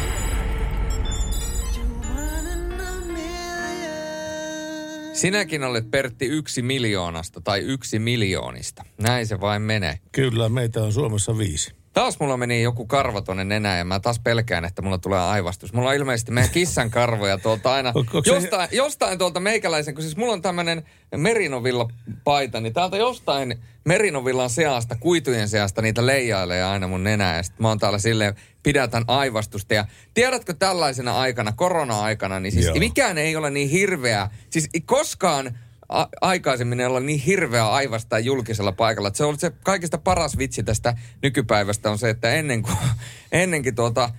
Sinäkin 5.12 5.64
olet 5.64 5.90
Pertti 5.90 6.26
yksi 6.26 6.62
miljoonasta 6.62 7.40
tai 7.40 7.60
yksi 7.60 7.98
miljoonista. 7.98 8.84
Näin 8.98 9.26
se 9.26 9.40
vain 9.40 9.62
menee. 9.62 9.98
Kyllä, 10.12 10.48
meitä 10.48 10.82
on 10.82 10.92
Suomessa 10.92 11.38
viisi. 11.38 11.74
Taas 11.96 12.20
mulla 12.20 12.36
meni 12.36 12.62
joku 12.62 12.86
karva 12.86 13.20
tonne 13.20 13.44
nenään 13.44 13.78
ja 13.78 13.84
mä 13.84 14.00
taas 14.00 14.18
pelkään, 14.18 14.64
että 14.64 14.82
mulla 14.82 14.98
tulee 14.98 15.20
aivastus. 15.20 15.72
Mulla 15.72 15.88
on 15.88 15.94
ilmeisesti 15.94 16.32
meidän 16.32 16.50
kissan 16.50 16.90
karvoja 16.90 17.38
tuolta 17.38 17.72
aina. 17.72 17.92
Se- 18.24 18.30
jostain, 18.30 18.68
jostain 18.72 19.18
tuolta 19.18 19.40
meikäläisen, 19.40 19.94
kun 19.94 20.02
siis 20.02 20.16
mulla 20.16 20.32
on 20.32 20.42
tämmönen 20.42 20.82
merinovilla 21.16 21.88
paita, 22.24 22.60
niin 22.60 22.72
täältä 22.72 22.96
jostain 22.96 23.58
merinovillan 23.84 24.50
seasta, 24.50 24.96
kuitujen 25.00 25.48
seasta 25.48 25.82
niitä 25.82 26.06
leijailee 26.06 26.64
aina 26.64 26.88
mun 26.88 27.04
nenää. 27.04 27.36
Ja 27.36 27.42
sit 27.42 27.58
mä 27.58 27.68
oon 27.68 27.78
täällä 27.78 27.98
silleen, 27.98 28.34
pidätän 28.62 29.04
aivastusta. 29.06 29.74
Ja 29.74 29.86
tiedätkö 30.14 30.54
tällaisena 30.54 31.18
aikana, 31.18 31.52
korona-aikana, 31.52 32.40
niin 32.40 32.52
siis 32.52 32.66
Joo. 32.66 32.76
mikään 32.76 33.18
ei 33.18 33.36
ole 33.36 33.50
niin 33.50 33.68
hirveä. 33.68 34.30
Siis 34.50 34.68
koskaan 34.86 35.58
a- 35.88 36.08
aikaisemmin 36.20 36.86
olla 36.86 37.00
niin 37.00 37.20
hirveä 37.20 37.68
aivastaa 37.68 38.18
julkisella 38.18 38.72
paikalla. 38.72 39.08
Et 39.08 39.16
se 39.16 39.24
on 39.24 39.38
se 39.38 39.52
kaikista 39.64 39.98
paras 39.98 40.38
vitsi 40.38 40.62
tästä 40.62 40.94
nykypäivästä 41.22 41.90
on 41.90 41.98
se, 41.98 42.10
että 42.10 42.34
ennen 42.34 42.62
kuin, 42.62 42.76
ennenkin 43.32 43.74
tuota, 43.74 44.10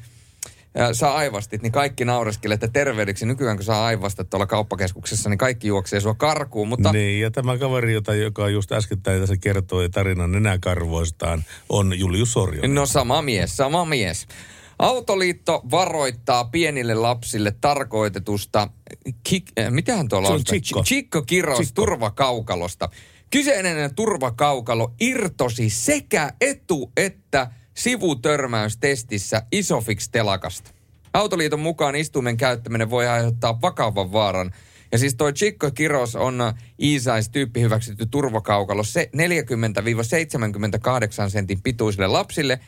saa 0.94 1.16
aivastit, 1.16 1.62
niin 1.62 1.72
kaikki 1.72 2.06
naureskelee, 2.06 2.54
että 2.54 2.68
terveydeksi. 2.68 3.26
Nykyään 3.26 3.58
kun 3.58 3.66
saa 3.66 3.86
aivasta 3.86 4.24
tuolla 4.24 4.46
kauppakeskuksessa, 4.46 5.30
niin 5.30 5.38
kaikki 5.38 5.68
juoksee 5.68 6.00
sua 6.00 6.14
karkuun. 6.14 6.68
Mutta 6.68 6.92
Niin, 6.92 7.22
ja 7.22 7.32
tämä 7.32 7.58
kaveri, 7.58 7.94
jota, 7.94 8.16
joka 8.16 8.50
just 8.50 8.72
äskettäin 8.72 9.20
tässä 9.20 9.38
kertoi 9.38 9.90
tarinan 9.90 10.32
nenäkarvoistaan, 10.32 11.44
on 11.70 12.00
Julius 12.00 12.34
Sorjo. 12.34 12.68
No 12.68 12.86
sama 12.86 13.22
mies, 13.22 13.58
sama 13.58 13.86
mies. 13.86 14.28
Autoliitto 14.80 15.62
varoittaa 15.72 16.44
pienille 16.44 16.94
lapsille 16.96 17.52
tarkoitetusta, 17.62 18.70
kik, 19.24 19.46
äh, 19.60 19.72
mitähän 19.72 20.08
tuolla 20.08 20.28
Se 20.28 20.34
on 20.34 20.44
chikko. 20.44 20.84
Chikko 20.84 21.22
kiros 21.22 21.58
Chikko. 21.58 21.74
turvakaukalosta. 21.76 22.90
Kyseinen 23.30 23.96
turvakaukalo 23.96 24.94
irtosi 25.00 25.70
sekä 25.70 26.34
etu- 26.42 26.92
että 26.98 27.52
sivutörmäystestissä 27.74 29.44
Isofix-telakasta. 29.52 30.72
Autoliiton 31.14 31.60
mukaan 31.60 31.96
istuimen 31.96 32.38
käyttäminen 32.38 32.90
voi 32.90 33.08
aiheuttaa 33.08 33.62
vakavan 33.62 34.12
vaaran. 34.12 34.52
Ja 34.92 34.98
siis 34.98 35.16
toi 35.16 35.34
Chico 35.34 35.72
Kiros 35.72 36.16
on 36.16 36.54
Iisais 36.82 37.30
tyyppi 37.30 37.62
hyväksytty 37.62 38.06
turvakaukalo 38.06 38.84
se 38.84 39.10
40-78 39.16 39.20
sentin 41.30 41.62
pituisille 41.62 42.08
lapsille, 42.08 42.60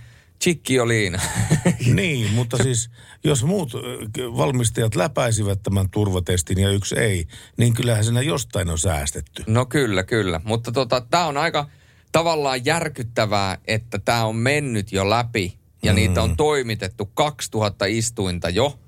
Chikki 0.43 0.79
on 0.79 0.87
liina. 0.87 1.19
Niin, 1.93 2.31
mutta 2.31 2.57
siis 2.63 2.89
jos 3.23 3.43
muut 3.43 3.71
k- 4.13 4.37
valmistajat 4.37 4.95
läpäisivät 4.95 5.63
tämän 5.63 5.89
turvatestin 5.89 6.59
ja 6.59 6.69
yksi 6.69 6.99
ei, 6.99 7.27
niin 7.57 7.73
kyllähän 7.73 8.03
siinä 8.03 8.21
jostain 8.21 8.69
on 8.69 8.79
säästetty. 8.79 9.43
No 9.47 9.65
kyllä, 9.65 10.03
kyllä. 10.03 10.41
Mutta 10.43 10.71
tota, 10.71 11.01
tämä 11.01 11.25
on 11.25 11.37
aika 11.37 11.69
tavallaan 12.11 12.65
järkyttävää, 12.65 13.57
että 13.67 13.99
tämä 13.99 14.25
on 14.25 14.35
mennyt 14.35 14.91
jo 14.91 15.09
läpi 15.09 15.57
ja 15.83 15.91
mm. 15.91 15.95
niitä 15.95 16.23
on 16.23 16.37
toimitettu 16.37 17.05
2000 17.05 17.85
istuinta 17.85 18.49
jo. 18.49 18.79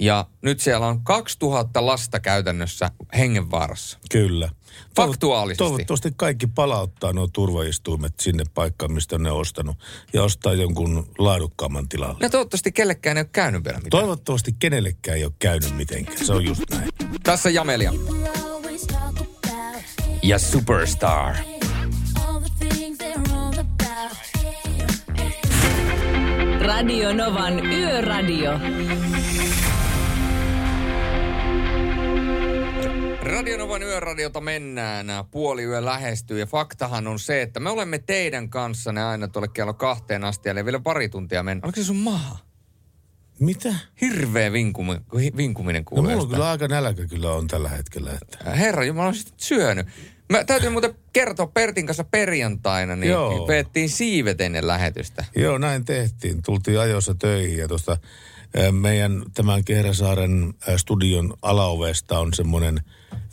Ja 0.00 0.26
nyt 0.42 0.60
siellä 0.60 0.86
on 0.86 1.04
2000 1.04 1.86
lasta 1.86 2.20
käytännössä 2.20 2.90
hengenvaarassa. 3.16 3.98
Kyllä. 4.10 4.50
Faktuaalisesti. 4.96 5.64
Toivottavasti 5.64 6.12
kaikki 6.16 6.46
palauttaa 6.46 7.12
nuo 7.12 7.28
turvaistuimet 7.32 8.20
sinne 8.20 8.44
paikkaan, 8.54 8.92
mistä 8.92 9.18
ne 9.18 9.30
on 9.30 9.40
ostanut, 9.40 9.76
ja 10.12 10.22
ostaa 10.22 10.54
jonkun 10.54 11.08
laadukkaamman 11.18 11.88
tilalle. 11.88 12.16
Ja 12.20 12.30
toivottavasti 12.30 12.72
kellekään 12.72 13.16
ei 13.16 13.20
ole 13.20 13.28
käynyt 13.32 13.64
vielä 13.64 13.78
mitään. 13.78 13.90
Toivottavasti 13.90 14.54
kenellekään 14.58 15.18
ei 15.18 15.24
ole 15.24 15.32
käynyt 15.38 15.76
mitenkään. 15.76 16.26
Se 16.26 16.32
on 16.32 16.44
just 16.44 16.62
näin. 16.70 16.88
Tässä 17.22 17.50
Jamelia. 17.50 17.92
Ja 20.22 20.38
Superstar. 20.38 21.36
Radio 26.60 27.12
Novan 27.12 27.66
Yöradio. 27.66 28.52
Radionovan 33.28 33.82
yöradiota 33.82 34.40
mennään, 34.40 35.06
puoli 35.30 35.62
yö 35.64 35.84
lähestyy 35.84 36.38
ja 36.38 36.46
faktahan 36.46 37.06
on 37.06 37.18
se, 37.18 37.42
että 37.42 37.60
me 37.60 37.70
olemme 37.70 37.98
teidän 37.98 38.50
kanssanne 38.50 39.04
aina 39.04 39.28
tuolle 39.28 39.48
kello 39.48 39.74
kahteen 39.74 40.24
asti, 40.24 40.48
eli 40.48 40.64
vielä 40.64 40.80
pari 40.80 41.08
tuntia 41.08 41.42
mennä. 41.42 41.60
Oliko 41.64 41.76
se 41.76 41.84
sun 41.84 41.96
maha? 41.96 42.38
Mitä? 43.40 43.74
Hirveä 44.00 44.52
vinkumi, 44.52 44.96
vinkuminen 45.36 45.80
No 45.82 45.84
kuulee. 45.84 46.10
mulla 46.14 46.22
on 46.22 46.28
kyllä 46.30 46.50
aika 46.50 46.68
nälkä 46.68 47.06
kyllä 47.06 47.32
on 47.32 47.46
tällä 47.46 47.68
hetkellä. 47.68 48.10
Että. 48.22 48.50
Herra 48.50 48.84
Jumala, 48.84 49.08
olisit 49.08 49.34
syönyt. 49.36 49.86
Mä 50.32 50.44
täytyy 50.44 50.70
muuten 50.70 50.94
kertoa 51.12 51.46
Pertin 51.46 51.86
kanssa 51.86 52.04
perjantaina, 52.04 52.96
niin 52.96 53.10
Joo. 53.10 53.46
veettiin 53.48 53.88
siivet 53.90 54.40
ennen 54.40 54.66
lähetystä. 54.66 55.24
Joo, 55.36 55.58
näin 55.58 55.84
tehtiin. 55.84 56.42
Tultiin 56.42 56.80
ajoissa 56.80 57.14
töihin 57.14 57.58
ja 57.58 57.68
tuosta 57.68 57.96
ä, 58.58 58.72
meidän 58.72 59.22
tämän 59.34 59.64
Kehräsaaren 59.64 60.54
ä, 60.68 60.78
studion 60.78 61.34
alaovesta 61.42 62.18
on 62.18 62.34
semmoinen 62.34 62.80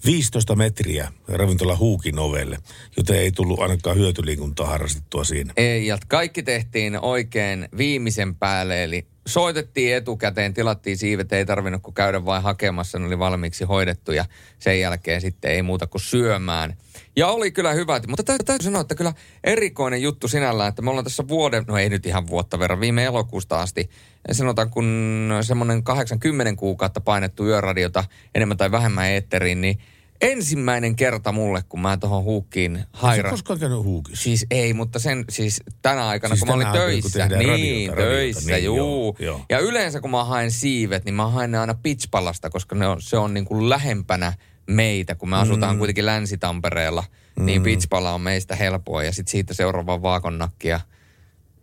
15 0.05 0.55
metriä 0.55 1.11
ravintola 1.27 1.77
Huukin 1.77 2.19
ovelle, 2.19 2.57
joten 2.97 3.17
ei 3.17 3.31
tullut 3.31 3.59
ainakaan 3.59 3.97
hyötyliikuntaa 3.97 4.67
harrastettua 4.67 5.23
siinä. 5.23 5.53
Ei, 5.57 5.87
ja 5.87 5.97
kaikki 6.07 6.43
tehtiin 6.43 6.99
oikein 6.99 7.69
viimeisen 7.77 8.35
päälle, 8.35 8.83
eli 8.83 9.07
soitettiin 9.27 9.95
etukäteen, 9.95 10.53
tilattiin 10.53 10.97
siivet, 10.97 11.33
ei 11.33 11.45
tarvinnut 11.45 11.81
kuin 11.81 11.93
käydä 11.93 12.25
vain 12.25 12.43
hakemassa, 12.43 12.99
ne 12.99 13.05
oli 13.05 13.19
valmiiksi 13.19 13.63
hoidettu 13.63 14.11
ja 14.11 14.25
sen 14.59 14.79
jälkeen 14.79 15.21
sitten 15.21 15.51
ei 15.51 15.61
muuta 15.61 15.87
kuin 15.87 16.01
syömään. 16.01 16.77
Ja 17.15 17.27
oli 17.27 17.51
kyllä 17.51 17.73
hyvä, 17.73 18.01
mutta 18.07 18.23
täytyy, 18.23 18.45
täytyy 18.45 18.63
sanoa, 18.65 18.81
että 18.81 18.95
kyllä 18.95 19.13
erikoinen 19.43 20.01
juttu 20.01 20.27
sinällään, 20.27 20.69
että 20.69 20.81
me 20.81 20.89
ollaan 20.89 21.03
tässä 21.03 21.27
vuoden, 21.27 21.63
no 21.67 21.77
ei 21.77 21.89
nyt 21.89 22.05
ihan 22.05 22.27
vuotta 22.27 22.59
verran, 22.59 22.79
viime 22.79 23.03
elokuusta 23.03 23.61
asti, 23.61 23.89
sanotaan 24.31 24.69
kun 24.69 25.29
semmoinen 25.41 25.83
80 25.83 26.59
kuukautta 26.59 27.01
painettu 27.01 27.45
yöradiota 27.45 28.03
enemmän 28.35 28.57
tai 28.57 28.71
vähemmän 28.71 29.05
eetteriin, 29.05 29.61
niin 29.61 29.79
ensimmäinen 30.21 30.95
kerta 30.95 31.31
mulle, 31.31 31.63
kun 31.69 31.79
mä 31.81 31.97
tuohon 31.97 32.23
huukkiin 32.23 32.77
Sä 32.77 32.85
hairan. 32.93 33.31
koskaan 33.31 33.59
käynyt 33.59 33.83
Huukissa? 33.83 34.23
Siis 34.23 34.45
ei, 34.51 34.73
mutta 34.73 34.99
sen 34.99 35.25
siis 35.29 35.63
tänä 35.81 36.07
aikana, 36.07 36.35
Siis 36.35 36.39
kun 36.39 36.47
mä 36.47 36.53
olin 36.53 36.67
aikana, 36.67 36.85
kun 36.85 36.91
töissä. 36.93 37.19
Niin, 37.27 37.31
radiota, 37.31 37.51
radiota, 37.51 37.95
töissä, 37.95 38.51
niin, 38.51 38.63
juu. 38.65 38.77
joo, 38.77 39.15
joo. 39.19 39.45
Ja 39.49 39.59
yleensä 39.59 40.01
kun 40.01 40.11
mä 40.11 40.23
haen 40.23 40.51
siivet, 40.51 41.05
niin 41.05 41.15
mä 41.15 41.27
haen 41.27 41.51
ne 41.51 41.57
aina 41.57 41.73
Pitspalasta, 41.83 42.49
koska 42.49 42.75
ne 42.75 42.87
on, 42.87 43.01
se 43.01 43.17
on 43.17 43.33
niin 43.33 43.45
kuin 43.45 43.69
lähempänä 43.69 44.33
meitä, 44.67 45.15
kun 45.15 45.29
me 45.29 45.37
asutaan 45.37 45.75
Mm. 45.75 45.77
kuitenkin 45.77 46.05
Länsi-Tampereella. 46.05 47.03
Niin 47.39 47.63
Pitspala 47.63 48.11
on 48.13 48.21
meistä 48.21 48.55
helppoa 48.55 49.03
ja 49.03 49.11
sitten 49.11 49.31
siitä 49.31 49.53
seuraava 49.53 50.01
vaakonnakki 50.01 50.67
ja 50.67 50.79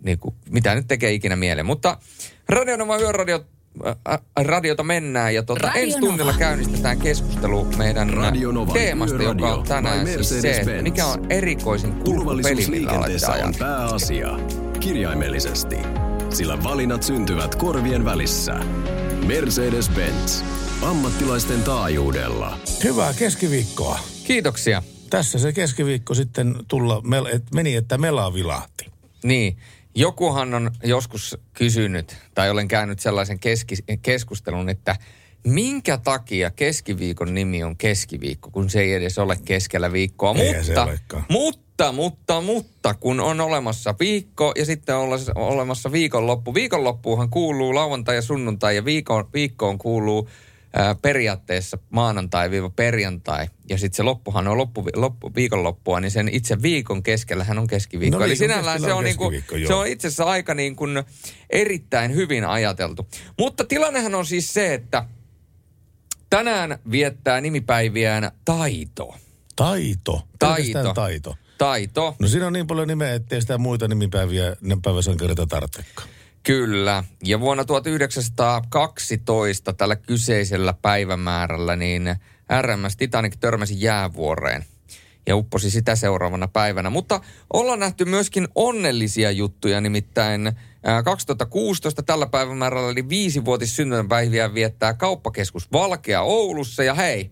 niin 0.04 0.18
kuin, 0.18 0.34
mitä 0.50 0.74
nyt 0.74 0.86
tekee 0.88 1.12
ikinä 1.12 1.36
mieleen. 1.36 1.66
Mutta 1.66 1.98
Radionova 2.48 2.98
Yöradio 2.98 3.44
radiota 4.36 4.82
mennään 4.82 5.34
ja 5.34 5.42
tota, 5.42 5.66
Radio 5.66 5.82
ensi 5.82 5.98
tunnilla 5.98 6.32
Nova. 6.32 6.38
käynnistetään 6.38 6.98
keskustelu 6.98 7.64
meidän 7.64 8.10
Radio 8.10 8.52
Novan 8.52 8.74
teemasta, 8.74 9.22
joka 9.22 9.54
on 9.54 9.62
tänään 9.62 10.06
siis 10.06 10.28
se, 10.28 10.50
että 10.50 10.82
mikä 10.82 11.06
on 11.06 11.26
erikoisin 11.32 11.92
Turvallisuus 11.94 12.54
kulkupeli, 12.54 12.80
millä 12.80 13.46
on 13.46 13.54
pääasia. 13.58 14.38
Kirjaimellisesti. 14.80 15.76
Sillä 16.30 16.62
valinnat 16.62 17.02
syntyvät 17.02 17.54
korvien 17.54 18.04
välissä. 18.04 18.60
Mercedes-Benz. 19.26 20.44
Ammattilaisten 20.82 21.62
taajuudella. 21.62 22.58
Hyvää 22.84 23.14
keskiviikkoa. 23.18 23.98
Kiitoksia. 24.24 24.82
Tässä 25.10 25.38
se 25.38 25.52
keskiviikko 25.52 26.14
sitten 26.14 26.54
tulla, 26.68 27.02
mel- 27.04 27.36
et 27.36 27.42
meni, 27.54 27.76
että 27.76 27.98
mela 27.98 28.34
vilahti. 28.34 28.86
Niin, 29.24 29.56
jokuhan 29.94 30.54
on 30.54 30.70
joskus 30.84 31.38
kysynyt, 31.52 32.16
tai 32.34 32.50
olen 32.50 32.68
käynyt 32.68 33.00
sellaisen 33.00 33.38
keski, 33.38 33.74
keskustelun, 34.02 34.68
että 34.68 34.96
minkä 35.46 35.98
takia 35.98 36.50
keskiviikon 36.50 37.34
nimi 37.34 37.64
on 37.64 37.76
keskiviikko, 37.76 38.50
kun 38.50 38.70
se 38.70 38.80
ei 38.80 38.92
edes 38.92 39.18
ole 39.18 39.36
keskellä 39.44 39.92
viikkoa. 39.92 40.34
Se 40.34 40.74
mutta, 40.74 40.88
mutta, 41.28 41.92
mutta, 41.92 42.40
mutta, 42.40 42.94
kun 42.94 43.20
on 43.20 43.40
olemassa 43.40 43.94
viikko 44.00 44.52
ja 44.56 44.66
sitten 44.66 44.96
on 44.96 45.08
olemassa 45.34 45.92
viikonloppu. 45.92 46.54
Viikonloppuuhan 46.54 47.30
kuuluu 47.30 47.74
lauantai 47.74 48.14
ja 48.14 48.22
sunnuntai 48.22 48.76
ja 48.76 48.84
viikon, 48.84 49.28
viikkoon 49.34 49.78
kuuluu 49.78 50.28
ää, 50.76 50.94
periaatteessa 50.94 51.78
maanantai-perjantai. 51.90 53.48
Ja 53.68 53.78
sitten 53.78 53.96
se 53.96 54.02
loppuhan 54.02 54.48
on 54.48 54.58
loppu, 54.58 54.84
loppu, 54.96 55.32
viikonloppua, 55.34 56.00
niin 56.00 56.10
sen 56.10 56.28
itse 56.32 56.62
viikon 56.62 57.02
keskellähän 57.02 57.58
on 57.58 57.66
keskiviikko. 57.66 58.18
No 58.18 58.24
Eli 58.24 58.30
viikon 58.30 58.48
sinällään 58.48 58.80
se 58.80 58.86
keskellä 58.86 58.94
on, 58.94 58.98
on 58.98 59.04
niinku, 59.04 59.56
joo. 59.56 59.68
se 59.68 59.74
on 59.74 59.86
itse 59.86 60.08
asiassa 60.08 60.24
aika 60.24 60.54
niin 60.54 60.76
kuin 60.76 61.04
erittäin 61.50 62.14
hyvin 62.14 62.44
ajateltu. 62.44 63.08
Mutta 63.38 63.64
tilannehan 63.64 64.14
on 64.14 64.26
siis 64.26 64.54
se, 64.54 64.74
että 64.74 65.04
tänään 66.30 66.78
viettää 66.90 67.40
nimipäiviään 67.40 68.30
Taito. 68.44 69.14
Taito. 69.56 70.22
Taito. 70.38 70.94
Taito. 70.94 71.36
Taito, 71.58 72.16
No 72.18 72.28
siinä 72.28 72.46
on 72.46 72.52
niin 72.52 72.66
paljon 72.66 72.88
nimeä, 72.88 73.14
ettei 73.14 73.40
sitä 73.40 73.58
muita 73.58 73.88
nimipäiviä, 73.88 74.56
ne 74.60 74.78
päiväsankareita 74.82 75.46
tarvitsekaan. 75.46 76.08
Kyllä. 76.42 77.04
Ja 77.24 77.40
vuonna 77.40 77.64
1912 77.64 79.72
tällä 79.72 79.96
kyseisellä 79.96 80.74
päivämäärällä 80.82 81.76
niin 81.76 82.16
RMS 82.60 82.96
Titanic 82.96 83.34
törmäsi 83.40 83.74
jäävuoreen 83.78 84.64
ja 85.26 85.36
upposi 85.36 85.70
sitä 85.70 85.96
seuraavana 85.96 86.48
päivänä. 86.48 86.90
Mutta 86.90 87.20
ollaan 87.52 87.78
nähty 87.78 88.04
myöskin 88.04 88.48
onnellisia 88.54 89.30
juttuja, 89.30 89.80
nimittäin 89.80 90.52
ää, 90.84 91.02
2016 91.02 92.02
tällä 92.02 92.26
päivämäärällä 92.26 92.90
eli 92.90 93.08
viisivuotis 93.08 93.76
viettää 94.54 94.94
kauppakeskus 94.94 95.72
Valkea 95.72 96.22
Oulussa. 96.22 96.82
Ja 96.82 96.94
hei, 96.94 97.30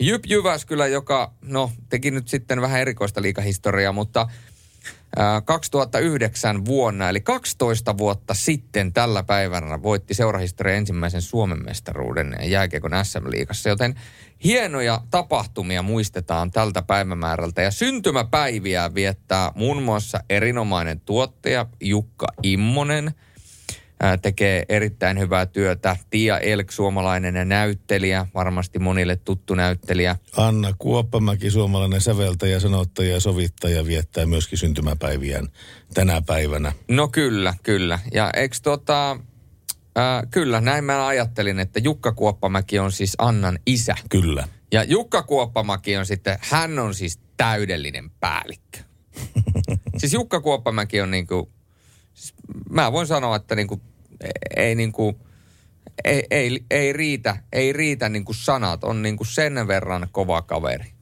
Jyp 0.00 0.26
Jyväskylä, 0.26 0.86
joka 0.86 1.32
no, 1.42 1.70
teki 1.88 2.10
nyt 2.10 2.28
sitten 2.28 2.60
vähän 2.60 2.80
erikoista 2.80 3.22
liikahistoriaa, 3.22 3.92
mutta 3.92 4.28
2009 5.44 6.64
vuonna, 6.64 7.08
eli 7.08 7.20
12 7.20 7.98
vuotta 7.98 8.34
sitten 8.34 8.92
tällä 8.92 9.22
päivänä 9.22 9.82
voitti 9.82 10.14
seurahistorian 10.14 10.78
ensimmäisen 10.78 11.22
Suomen 11.22 11.64
mestaruuden 11.64 12.36
jääkiekon 12.42 12.90
SM-liigassa, 13.02 13.68
joten 13.68 13.94
hienoja 14.44 15.00
tapahtumia 15.10 15.82
muistetaan 15.82 16.50
tältä 16.50 16.82
päivämäärältä. 16.82 17.62
Ja 17.62 17.70
syntymäpäiviä 17.70 18.94
viettää 18.94 19.52
muun 19.54 19.82
muassa 19.82 20.20
erinomainen 20.30 21.00
tuottaja 21.00 21.66
Jukka 21.80 22.26
Immonen, 22.42 23.14
tekee 24.22 24.64
erittäin 24.68 25.18
hyvää 25.18 25.46
työtä. 25.46 25.96
Tia 26.10 26.38
Elk, 26.38 26.70
suomalainen 26.70 27.48
näyttelijä, 27.48 28.26
varmasti 28.34 28.78
monille 28.78 29.16
tuttu 29.16 29.54
näyttelijä. 29.54 30.16
Anna 30.36 30.74
Kuoppamäki, 30.78 31.50
suomalainen 31.50 32.00
säveltäjä, 32.00 32.60
sanottaja 32.60 33.10
ja 33.10 33.20
sovittaja, 33.20 33.86
viettää 33.86 34.26
myöskin 34.26 34.58
syntymäpäiviään 34.58 35.48
tänä 35.94 36.22
päivänä. 36.22 36.72
No 36.88 37.08
kyllä, 37.08 37.54
kyllä. 37.62 37.98
Ja 38.12 38.30
eikö 38.36 38.56
tota, 38.62 39.20
ää, 39.96 40.22
kyllä, 40.30 40.60
näin 40.60 40.84
mä 40.84 41.06
ajattelin, 41.06 41.60
että 41.60 41.80
Jukka 41.80 42.12
Kuoppamäki 42.12 42.78
on 42.78 42.92
siis 42.92 43.14
Annan 43.18 43.58
isä. 43.66 43.94
Kyllä. 44.10 44.48
Ja 44.72 44.84
Jukka 44.84 45.22
Kuoppamäki 45.22 45.96
on 45.96 46.06
sitten, 46.06 46.38
hän 46.40 46.78
on 46.78 46.94
siis 46.94 47.18
täydellinen 47.36 48.10
päällikkö. 48.10 48.78
siis 49.98 50.12
Jukka 50.12 50.40
Kuoppamäki 50.40 51.00
on 51.00 51.10
niinku, 51.10 51.52
siis 52.18 52.34
mä 52.70 52.92
voin 52.92 53.06
sanoa, 53.06 53.36
että 53.36 53.54
niinku, 53.54 53.80
ei 54.56 54.74
niinku, 54.74 55.20
ei, 56.04 56.22
ei, 56.30 56.64
ei 56.70 56.92
riitä, 56.92 57.36
ei 57.52 57.72
riitä 57.72 58.08
niinku 58.08 58.32
sanat, 58.32 58.84
on 58.84 59.02
niinku 59.02 59.24
sen 59.24 59.68
verran 59.68 60.08
kova 60.12 60.42
kaveri. 60.42 60.92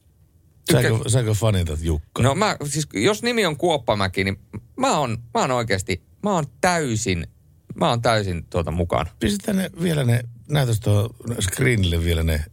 Säkö, 0.73 0.99
säkö 1.07 1.35
fanitat 1.35 1.81
Jukka? 1.83 2.23
No 2.23 2.35
mä, 2.35 2.57
siis 2.65 2.89
jos 2.95 3.23
nimi 3.23 3.47
on 3.47 3.57
Kuoppamäki, 3.57 4.25
niin 4.25 4.39
mä 4.77 4.99
oon, 4.99 5.19
mä 5.35 5.41
oon 5.41 5.51
oikeasti, 5.51 6.03
mä 6.23 6.33
oon 6.33 6.45
täysin, 6.61 7.27
mä 7.75 7.89
oon 7.89 8.03
täysin 8.03 8.47
tuota 8.51 8.71
mukana. 8.71 9.11
Pistetään 9.21 9.57
ne 9.57 9.71
vielä 9.83 10.05
ne, 10.05 10.25
näytös 10.49 10.81
tuohon 10.81 11.11
screenille 11.41 12.05
vielä 12.05 12.23
ne 12.23 12.45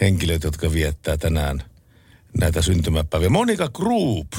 henkilöt, 0.00 0.42
jotka 0.42 0.72
viettää 0.72 1.16
tänään 1.16 1.62
näitä 2.40 2.62
syntymäpäiviä. 2.62 3.28
Monika 3.28 3.68
Krupp, 3.68 4.32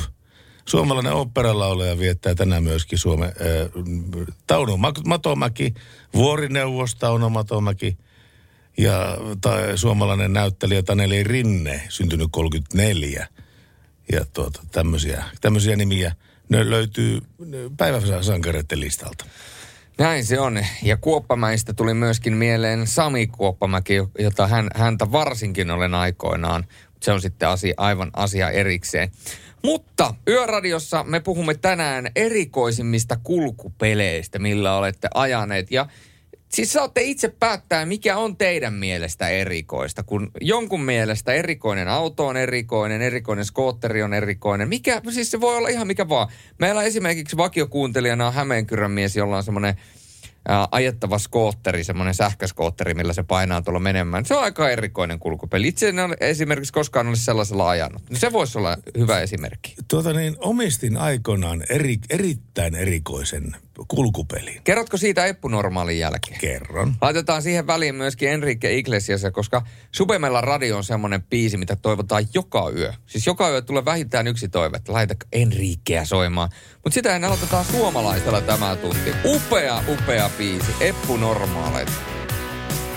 suomalainen 0.65 1.13
oopperalaulaja, 1.13 1.99
viettää 1.99 2.35
tänään 2.35 2.63
myöskin 2.63 2.99
Suomen 2.99 3.29
äh, 3.29 3.83
Tauno 4.47 4.75
Mak- 4.75 5.07
Matomäki, 5.07 5.73
vuorineuvos 6.13 6.95
Tauno 6.95 7.29
Matomäki 7.29 7.97
ja 8.77 9.17
tai, 9.41 9.77
suomalainen 9.77 10.33
näyttelijä 10.33 10.83
Taneli 10.83 11.23
Rinne, 11.23 11.81
syntynyt 11.89 12.27
34. 12.31 13.27
Ja 14.11 14.25
tuota, 14.33 14.61
tämmöisiä, 14.71 15.23
tämmöisiä 15.41 15.75
nimiä. 15.75 16.15
Ne 16.49 16.69
löytyy 16.69 17.19
päiväsankareiden 17.77 18.79
listalta. 18.79 19.25
Näin 19.97 20.25
se 20.25 20.39
on. 20.39 20.65
Ja 20.83 20.97
Kuoppamäistä 20.97 21.73
tuli 21.73 21.93
myöskin 21.93 22.33
mieleen 22.33 22.87
Sami 22.87 23.27
Kuoppamäki, 23.27 23.93
jota 24.19 24.47
hän, 24.47 24.69
häntä 24.75 25.11
varsinkin 25.11 25.71
olen 25.71 25.93
aikoinaan. 25.93 26.65
Se 27.01 27.11
on 27.11 27.21
sitten 27.21 27.49
asia, 27.49 27.73
aivan 27.77 28.09
asia 28.13 28.49
erikseen. 28.49 29.11
Mutta 29.63 30.15
Yöradiossa 30.27 31.03
me 31.03 31.19
puhumme 31.19 31.53
tänään 31.53 32.11
erikoisimmista 32.15 33.17
kulkupeleistä, 33.23 34.39
millä 34.39 34.75
olette 34.77 35.07
ajaneet. 35.13 35.71
Ja 35.71 35.87
siis 36.49 36.73
saatte 36.73 37.01
itse 37.01 37.27
päättää, 37.39 37.85
mikä 37.85 38.17
on 38.17 38.37
teidän 38.37 38.73
mielestä 38.73 39.29
erikoista. 39.29 40.03
Kun 40.03 40.31
jonkun 40.41 40.81
mielestä 40.81 41.33
erikoinen 41.33 41.87
auto 41.87 42.27
on 42.27 42.37
erikoinen, 42.37 43.01
erikoinen 43.01 43.45
skootteri 43.45 44.03
on 44.03 44.13
erikoinen. 44.13 44.69
Mikä, 44.69 45.01
siis 45.09 45.31
se 45.31 45.41
voi 45.41 45.57
olla 45.57 45.67
ihan 45.67 45.87
mikä 45.87 46.09
vaan. 46.09 46.27
Meillä 46.59 46.83
esimerkiksi 46.83 47.37
vakiokuuntelijana 47.37 48.27
on 48.27 48.33
Hämeenkyrön 48.33 48.91
mies, 48.91 49.15
jolla 49.15 49.37
on 49.37 49.43
semmoinen 49.43 49.75
ajettava 50.71 51.19
skootteri, 51.19 51.83
semmoinen 51.83 52.13
sähköskootteri, 52.13 52.93
millä 52.93 53.13
se 53.13 53.23
painaa 53.23 53.61
tuolla 53.61 53.79
menemään. 53.79 54.25
Se 54.25 54.35
on 54.35 54.43
aika 54.43 54.69
erikoinen 54.69 55.19
kulkupeli. 55.19 55.67
Itse 55.67 55.89
en 55.89 55.99
ole 55.99 56.17
esimerkiksi 56.19 56.73
koskaan 56.73 57.07
olisi 57.07 57.23
sellaisella 57.23 57.69
ajanut. 57.69 58.01
Se 58.13 58.31
voisi 58.31 58.57
olla 58.57 58.77
hyvä 58.97 59.19
esimerkki. 59.19 59.75
Tuota 59.87 60.13
niin, 60.13 60.35
omistin 60.39 60.97
aikoinaan 60.97 61.63
eri, 61.69 61.97
erittäin 62.09 62.75
erikoisen 62.75 63.55
kulkupelin. 63.87 64.61
Kerrotko 64.63 64.97
siitä 64.97 65.25
Eppu-normaalin 65.25 65.99
jälkeen? 65.99 66.39
Kerron. 66.39 66.95
Laitetaan 67.01 67.41
siihen 67.41 67.67
väliin 67.67 67.95
myöskin 67.95 68.29
Enrique 68.29 68.73
Iglesias, 68.77 69.21
koska 69.31 69.61
Subemella 69.91 70.41
radio 70.41 70.77
on 70.77 70.83
semmoinen 70.83 71.23
biisi, 71.23 71.57
mitä 71.57 71.75
toivotaan 71.75 72.27
joka 72.33 72.69
yö. 72.75 72.93
Siis 73.05 73.27
joka 73.27 73.49
yö 73.49 73.61
tulee 73.61 73.85
vähintään 73.85 74.27
yksi 74.27 74.49
toive, 74.49 74.77
että 74.77 74.93
laita 74.93 75.15
Enriqueä 75.31 76.05
soimaan. 76.05 76.49
Mutta 76.73 76.93
sitä 76.93 77.15
ennen 77.15 77.27
aloitetaan 77.27 77.65
suomalaisella 77.65 78.41
tämä 78.41 78.75
tunti. 78.75 79.13
Upea, 79.25 79.83
upea 79.87 80.29
biisi. 80.37 80.71
Eppu 80.79 81.17
Normaaleita. 81.17 81.91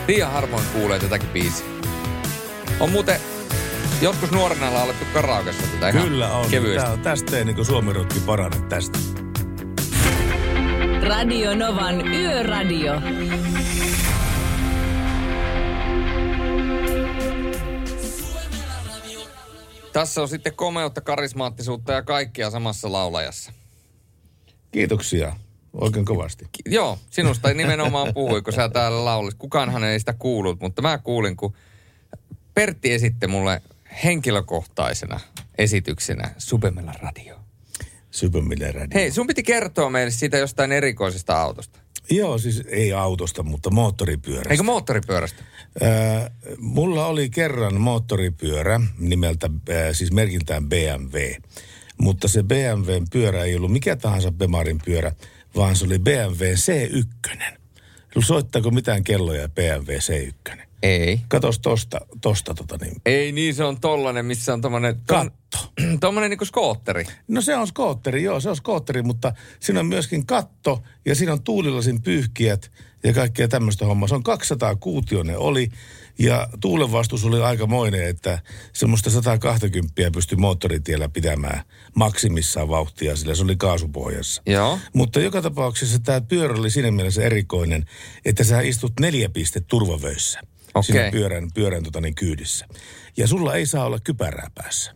Liian 0.08 0.32
harvoin 0.32 0.64
kuulee 0.72 0.98
tätäkin 0.98 1.28
biisiä. 1.28 1.66
On 2.80 2.90
muuten 2.90 3.20
joskus 4.02 4.30
nuorena 4.30 4.74
laulettu 4.74 5.04
karaokessa 5.12 5.62
tätä 5.66 5.88
ihan 5.88 6.08
Kyllä 6.08 6.34
on. 6.34 6.50
kevyesti. 6.50 6.82
Tää 6.84 6.92
on 6.92 7.00
tästä 7.00 7.38
ei 7.38 7.44
niin 7.44 7.64
Suomi-rotki 7.64 8.20
parane 8.20 8.60
tästä. 8.68 8.98
Radio 11.08 11.54
Novan 11.54 12.08
Yöradio. 12.08 12.92
Tässä 19.92 20.22
on 20.22 20.28
sitten 20.28 20.54
komeutta, 20.56 21.00
karismaattisuutta 21.00 21.92
ja 21.92 22.02
kaikkia 22.02 22.50
samassa 22.50 22.92
laulajassa. 22.92 23.52
Kiitoksia 24.70 25.36
oikein 25.72 26.04
kovasti. 26.04 26.44
Ki- 26.52 26.74
Joo, 26.74 26.98
sinusta 27.10 27.48
ei 27.48 27.54
nimenomaan 27.54 28.14
puhui, 28.14 28.42
kun 28.42 28.52
sä 28.52 28.68
täällä 28.68 29.04
laulit. 29.04 29.34
Kukaanhan 29.38 29.84
ei 29.84 29.98
sitä 29.98 30.12
kuullut, 30.12 30.60
mutta 30.60 30.82
mä 30.82 30.98
kuulin, 30.98 31.36
kun 31.36 31.54
Pertti 32.54 32.92
esitti 32.92 33.26
mulle 33.26 33.62
henkilökohtaisena 34.04 35.20
esityksenä 35.58 36.34
Subemella 36.38 36.92
radio. 37.02 37.33
Supermille 38.14 38.72
Radio. 38.72 38.88
Hei, 38.94 39.10
sun 39.10 39.26
piti 39.26 39.42
kertoa 39.42 39.90
meille 39.90 40.10
siitä 40.10 40.38
jostain 40.38 40.72
erikoisesta 40.72 41.42
autosta. 41.42 41.78
Joo, 42.10 42.38
siis 42.38 42.62
ei 42.66 42.92
autosta, 42.92 43.42
mutta 43.42 43.70
moottoripyörästä. 43.70 44.50
Eikö 44.50 44.62
moottoripyörästä? 44.62 45.42
Äh, 45.82 46.30
mulla 46.58 47.06
oli 47.06 47.30
kerran 47.30 47.80
moottoripyörä 47.80 48.80
nimeltä, 48.98 49.50
äh, 49.70 49.76
siis 49.92 50.12
merkiltään 50.12 50.68
BMW. 50.68 51.18
Mutta 51.98 52.28
se 52.28 52.42
BMWn 52.42 53.06
pyörä 53.12 53.44
ei 53.44 53.56
ollut 53.56 53.72
mikä 53.72 53.96
tahansa 53.96 54.32
Bemarin 54.32 54.80
pyörä, 54.84 55.12
vaan 55.56 55.76
se 55.76 55.84
oli 55.84 55.98
BMW 55.98 56.42
C1. 56.42 57.58
Soittaako 58.18 58.70
mitään 58.70 59.04
kelloja 59.04 59.48
BMW 59.48 59.92
C1? 59.92 60.63
Ei. 60.84 61.20
Katos 61.28 61.58
tosta, 61.58 62.00
tosta 62.20 62.54
tota 62.54 62.76
niin. 62.80 62.96
Ei 63.06 63.32
niin, 63.32 63.54
se 63.54 63.64
on 63.64 63.80
tollanen, 63.80 64.26
missä 64.26 64.54
on 64.54 64.60
tommonen... 64.60 65.00
Katto. 65.06 65.58
Tommonen 66.00 66.30
niinku 66.30 66.44
skootteri. 66.44 67.04
No 67.28 67.40
se 67.40 67.56
on 67.56 67.66
skootteri, 67.66 68.22
joo, 68.22 68.40
se 68.40 68.50
on 68.50 68.56
skootteri, 68.56 69.02
mutta 69.02 69.32
siinä 69.60 69.80
on 69.80 69.86
myöskin 69.86 70.26
katto 70.26 70.82
ja 71.04 71.14
siinä 71.14 71.32
on 71.32 71.42
tuulilasin 71.42 72.02
pyyhkiät 72.02 72.72
ja 73.04 73.12
kaikkea 73.12 73.48
tämmöistä 73.48 73.86
hommaa. 73.86 74.08
Se 74.08 74.14
on 74.14 74.22
200 74.22 74.76
kuutionen 74.76 75.38
oli 75.38 75.68
ja 76.18 76.48
tuulen 76.60 76.92
vastus 76.92 77.24
oli 77.24 77.42
aikamoinen, 77.42 78.08
että 78.08 78.38
semmoista 78.72 79.10
120 79.10 80.10
pystyi 80.12 80.36
moottoritiellä 80.36 81.08
pitämään 81.08 81.62
maksimissaan 81.94 82.68
vauhtia, 82.68 83.16
sillä 83.16 83.34
se 83.34 83.42
oli 83.42 83.56
kaasupohjassa. 83.56 84.42
Joo. 84.46 84.78
Mutta 84.92 85.20
joka 85.20 85.42
tapauksessa 85.42 85.98
tämä 85.98 86.20
pyörä 86.20 86.54
oli 86.54 86.70
siinä 86.70 86.90
mielessä 86.90 87.22
erikoinen, 87.22 87.86
että 88.24 88.44
sä 88.44 88.60
istut 88.60 88.92
neljä 89.00 89.28
piste 89.28 89.60
turvavöissä 89.60 90.40
Okei. 90.74 90.92
siinä 90.92 91.10
pyörän, 91.10 91.48
pyörän 91.54 91.82
tota 91.82 92.00
niin, 92.00 92.14
kyydissä. 92.14 92.66
Ja 93.16 93.26
sulla 93.26 93.54
ei 93.54 93.66
saa 93.66 93.84
olla 93.84 93.98
kypärää 94.04 94.50
päässä. 94.54 94.92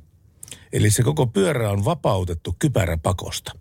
Eli 0.73 0.91
se 0.91 1.03
koko 1.03 1.27
pyörä 1.27 1.71
on 1.71 1.85
vapautettu 1.85 2.57
kypäräpakosta. 2.59 3.53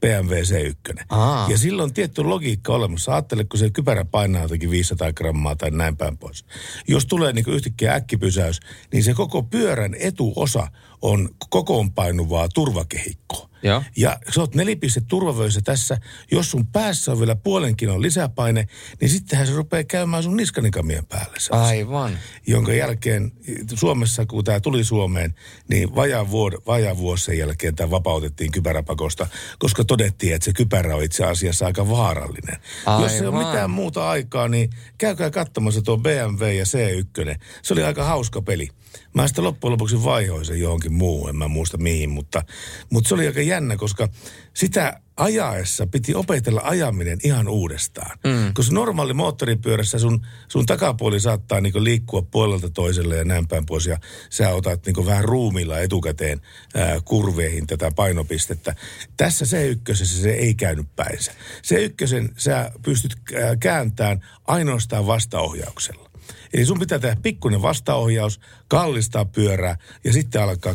BMW 0.00 0.32
C1. 0.32 1.04
Aa. 1.08 1.50
Ja 1.50 1.58
silloin 1.58 1.84
on 1.84 1.94
tietty 1.94 2.22
logiikka 2.22 2.72
olemassa. 2.72 3.12
Ajattele, 3.12 3.44
kun 3.44 3.58
se 3.58 3.70
kypärä 3.70 4.04
painaa 4.04 4.42
jotenkin 4.42 4.70
500 4.70 5.12
grammaa 5.12 5.56
tai 5.56 5.70
näin 5.70 5.96
päin 5.96 6.18
pois. 6.18 6.44
Jos 6.88 7.06
tulee 7.06 7.32
niin 7.32 7.44
yhtäkkiä 7.48 7.94
äkkipysäys, 7.94 8.60
niin 8.92 9.04
se 9.04 9.14
koko 9.14 9.42
pyörän 9.42 9.94
etuosa 9.98 10.68
on 11.02 11.28
kokoonpainuvaa 11.50 12.48
turvakehikkoa. 12.48 13.50
Joo. 13.62 13.82
Ja 13.96 14.18
sä 14.34 14.40
oot 14.40 14.54
nelipiste 14.54 15.00
turvavöissä 15.08 15.60
tässä. 15.64 15.98
Jos 16.32 16.50
sun 16.50 16.66
päässä 16.66 17.12
on 17.12 17.18
vielä 17.18 17.36
puolen 17.36 17.76
kilon 17.76 18.02
lisäpaine, 18.02 18.68
niin 19.00 19.08
sittenhän 19.08 19.46
se 19.46 19.54
rupeaa 19.54 19.84
käymään 19.84 20.22
sun 20.22 20.36
niskanikamien 20.36 21.06
päälle. 21.06 21.36
Aivan. 21.50 22.18
Jonka 22.46 22.72
jälkeen 22.72 23.32
Suomessa, 23.74 24.26
kun 24.26 24.44
tämä 24.44 24.60
tuli 24.60 24.84
Suomeen, 24.84 25.34
niin 25.68 25.94
vajaa, 25.94 26.30
vuod, 26.30 26.52
vajaa 26.66 26.96
vuosi 26.96 27.24
sen 27.24 27.38
jälkeen 27.38 27.74
tämä 27.74 27.90
vapautettiin 27.90 28.52
kypäräpakosta, 28.52 29.26
koska 29.58 29.84
todettiin, 29.84 30.34
että 30.34 30.44
se 30.44 30.52
kypärä 30.52 30.96
on 30.96 31.02
itse 31.02 31.24
asiassa 31.24 31.66
aika 31.66 31.88
vaarallinen. 31.88 32.56
Jos 33.02 33.12
ei 33.12 33.20
ole 33.20 33.26
Aivan. 33.26 33.46
mitään 33.46 33.70
muuta 33.70 34.10
aikaa, 34.10 34.48
niin 34.48 34.70
käykää 34.98 35.30
katsomassa 35.30 35.82
tuo 35.82 35.96
BMW 35.96 36.44
ja 36.44 36.64
C1. 36.64 37.38
Se 37.62 37.72
oli 37.72 37.82
aika 37.82 38.04
hauska 38.04 38.42
peli. 38.42 38.68
Mä 39.14 39.26
sitten 39.26 39.44
loppujen 39.44 39.72
lopuksi 39.72 40.04
vaihoin 40.04 40.44
sen 40.44 40.60
johonkin 40.60 40.92
muuhun, 40.92 41.30
en 41.30 41.36
mä 41.36 41.48
muista 41.48 41.78
mihin, 41.78 42.10
mutta, 42.10 42.42
mutta 42.90 43.08
se 43.08 43.14
oli 43.14 43.26
aika 43.26 43.42
jännä, 43.42 43.76
koska 43.76 44.08
sitä 44.54 45.00
ajaessa 45.16 45.86
piti 45.86 46.14
opetella 46.14 46.60
ajaminen 46.64 47.18
ihan 47.24 47.48
uudestaan. 47.48 48.18
Mm. 48.24 48.54
Koska 48.54 48.74
normaali 48.74 49.14
moottoripyörässä 49.14 49.98
sun, 49.98 50.26
sun 50.48 50.66
takapuoli 50.66 51.20
saattaa 51.20 51.60
niinku 51.60 51.84
liikkua 51.84 52.22
puolelta 52.22 52.70
toiselle 52.70 53.16
ja 53.16 53.24
näin 53.24 53.48
päin 53.48 53.66
pois. 53.66 53.86
Ja 53.86 53.98
sä 54.30 54.50
otat 54.50 54.86
niinku 54.86 55.06
vähän 55.06 55.24
ruumilla 55.24 55.78
etukäteen 55.78 56.40
ää, 56.74 57.00
kurveihin 57.04 57.66
tätä 57.66 57.90
painopistettä. 57.96 58.74
Tässä 59.16 59.44
C1 59.44 59.94
se 59.94 60.30
ei 60.30 60.54
käynyt 60.54 60.86
päinsä. 60.96 61.32
C1 61.66 62.32
sä 62.36 62.70
pystyt 62.82 63.16
ää, 63.34 63.56
kääntämään 63.56 64.20
ainoastaan 64.46 65.06
vastaohjauksella. 65.06 66.10
Eli 66.54 66.64
sun 66.64 66.78
pitää 66.78 66.98
tehdä 66.98 67.16
pikkuinen 67.22 67.62
vastaohjaus, 67.62 68.40
kallistaa 68.68 69.24
pyörää 69.24 69.76
ja 70.04 70.12
sitten 70.12 70.42
alkaa 70.42 70.74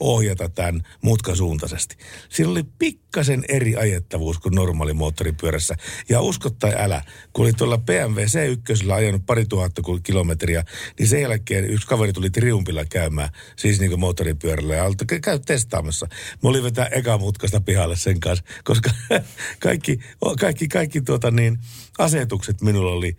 ohjata 0.00 0.48
tämän 0.48 0.82
mutkasuuntaisesti. 1.02 1.96
Siinä 2.28 2.50
oli 2.50 2.62
pikkasen 2.78 3.44
eri 3.48 3.76
ajettavuus 3.76 4.38
kuin 4.38 4.54
normaali 4.54 4.92
moottoripyörässä. 4.92 5.74
Ja 6.08 6.20
usko 6.20 6.50
tai 6.50 6.74
älä, 6.78 7.02
kun 7.32 7.44
oli 7.44 7.52
tuolla 7.52 7.78
BMW 7.78 8.18
C1 8.18 8.92
ajanut 8.92 9.26
pari 9.26 9.46
tuhatta 9.46 9.82
kilometriä, 10.02 10.64
niin 10.98 11.08
sen 11.08 11.22
jälkeen 11.22 11.64
yksi 11.64 11.86
kaveri 11.86 12.12
tuli 12.12 12.30
triumpilla 12.30 12.84
käymään, 12.84 13.28
siis 13.56 13.80
niin 13.80 13.90
kuin 13.90 14.00
moottoripyörällä 14.00 14.74
ja 14.74 14.84
alta, 14.84 15.04
käy 15.04 15.38
testaamassa. 15.38 16.06
Mä 16.42 16.48
olin 16.48 16.62
vetää 16.62 16.86
eka 16.86 17.18
mutkasta 17.18 17.60
pihalle 17.60 17.96
sen 17.96 18.20
kanssa, 18.20 18.44
koska 18.64 18.90
kaikki, 19.58 19.98
kaikki, 20.40 20.68
kaikki 20.68 21.00
tuota 21.00 21.30
niin, 21.30 21.58
asetukset 21.98 22.60
minulla 22.60 22.92
oli 22.92 23.16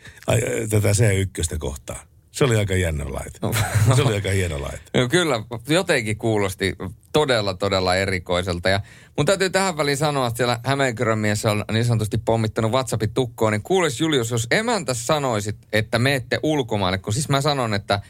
tätä 0.70 0.91
C1 0.91 1.58
kohtaan. 1.58 1.93
Se 2.34 2.44
oli 2.44 2.56
aika 2.56 2.76
jännä 2.76 3.06
laite. 3.08 3.40
Se 3.96 4.02
oli 4.02 4.14
aika 4.14 4.30
hieno 4.30 4.62
laite. 4.62 4.82
No 4.94 5.10
kyllä, 5.10 5.44
jotenkin 5.68 6.18
kuulosti 6.18 6.76
todella, 7.12 7.54
todella 7.54 7.96
erikoiselta. 7.96 8.70
Ja 8.70 8.82
mun 9.18 9.26
täytyy 9.26 9.50
tähän 9.50 9.78
väliin 9.78 9.98
sanoa, 9.98 10.28
että 10.28 10.38
siellä 10.38 10.60
Hämeenkyrön 10.64 11.20
mies 11.20 11.46
on 11.46 11.66
niin 11.72 11.86
sanotusti 11.86 12.18
pommittanut 12.18 12.72
WhatsAppin 12.72 13.14
tukkoon, 13.14 13.54
niin 13.54 13.62
kuules 13.62 14.02
Julius, 14.02 14.32
jos 14.32 14.48
emäntä 14.52 14.94
sanoisit, 14.94 15.58
että 15.74 16.00
meette 16.00 16.40
ulkomaille, 16.44 16.98
kun 16.98 17.14
siis 17.14 17.30
mä 17.30 17.42
sanon, 17.42 17.74
että 17.74 18.02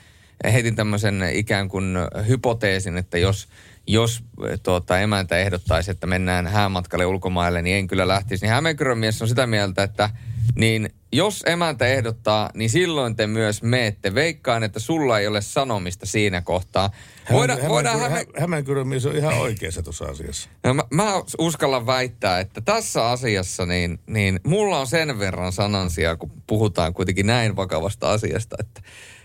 heitin 0.44 0.76
tämmöisen 0.76 1.30
ikään 1.34 1.70
kuin 1.70 1.98
hypoteesin, 2.28 2.98
että 2.98 3.18
jos, 3.18 3.48
jos 3.88 4.24
tuota, 4.64 5.00
emäntä 5.00 5.38
ehdottaisi, 5.38 5.92
että 5.92 6.08
mennään 6.08 6.48
häämatkalle 6.48 7.06
ulkomaille, 7.06 7.62
niin 7.62 7.78
en 7.78 7.88
kyllä 7.88 8.08
lähtisi. 8.08 8.46
Niin 8.46 8.54
Hämeenkyrön 8.54 8.98
mies 8.98 9.22
on 9.22 9.28
sitä 9.28 9.48
mieltä, 9.48 9.84
että 9.84 10.10
niin 10.56 10.90
jos 11.12 11.44
emäntä 11.46 11.88
ehdottaa, 11.88 12.50
niin 12.54 12.70
silloin 12.70 13.16
te 13.16 13.28
myös 13.28 13.64
meette. 13.64 14.16
Veikkaan, 14.16 14.64
että 14.64 14.80
sulla 14.80 15.20
ei 15.20 15.28
ole 15.28 15.42
sanomista 15.42 16.06
siinä 16.06 16.42
kohtaa. 16.42 16.90
Voida, 17.32 17.58
voidaan 17.68 18.00
Häme... 18.00 18.10
Hämeenkyrön, 18.10 18.42
Hämeenkyrön 18.42 18.88
mies 18.88 19.06
on 19.06 19.16
ihan 19.16 19.34
oikeassa 19.34 19.84
tuossa 19.84 20.06
asiassa. 20.06 20.50
No, 20.64 20.74
mä, 20.74 20.84
mä 20.92 21.14
uskallan 21.38 21.86
väittää, 21.86 22.40
että 22.40 22.62
tässä 22.62 23.10
asiassa 23.10 23.66
niin, 23.66 24.00
niin 24.08 24.40
mulla 24.48 24.80
on 24.80 24.88
sen 24.88 25.20
verran 25.20 25.52
sanansia, 25.52 26.16
kun 26.16 26.32
puhutaan 26.48 26.94
kuitenkin 26.94 27.28
näin 27.28 27.56
vakavasta 27.56 28.12
asiasta, 28.12 28.56
että 28.60 28.82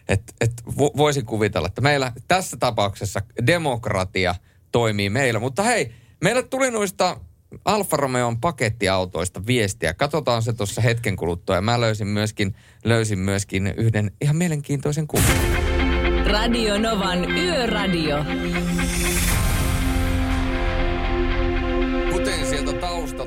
et, 0.09 0.35
et 0.41 0.53
vo, 0.79 0.91
voisin 0.97 1.27
kuvitella, 1.27 1.69
että 1.69 1.81
meillä 1.81 2.13
tässä 2.29 2.57
tapauksessa 2.57 3.21
demokratia 3.47 4.35
toimii 4.73 5.11
meillä. 5.11 5.41
Mutta 5.41 5.63
hei, 5.63 5.93
meille 6.21 6.43
tuli 6.43 6.71
noista 6.71 7.21
Alfa 7.65 7.97
Romeon 7.97 8.41
pakettiautoista 8.41 9.47
viestiä. 9.47 9.95
Katsotaan 9.95 10.43
se 10.43 10.53
tuossa 10.53 10.81
hetken 10.81 11.17
kuluttua. 11.17 11.57
Ja 11.57 11.63
mä 11.63 11.81
löysin 11.81 12.07
myöskin, 12.07 12.55
löysin 12.85 13.19
myöskin 13.19 13.75
yhden 13.77 14.11
ihan 14.21 14.37
mielenkiintoisen 14.37 15.07
kuvan. 15.07 15.25
Radio 16.27 16.79
Novan 16.79 17.31
Yöradio. 17.31 18.17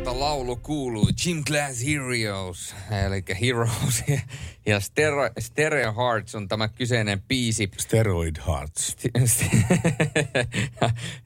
Taustalta 0.03 0.19
laulu 0.19 0.55
kuuluu, 0.55 1.09
Gym 1.23 1.43
Class 1.43 1.85
Heroes, 1.85 2.75
eli 3.05 3.23
Heroes 3.41 4.03
ja 4.65 4.79
Stereo, 4.79 5.29
Stereo 5.39 5.93
Hearts 5.93 6.35
on 6.35 6.47
tämä 6.47 6.67
kyseinen 6.67 7.21
biisi. 7.21 7.71
Steroid 7.77 8.35
Hearts. 8.47 8.97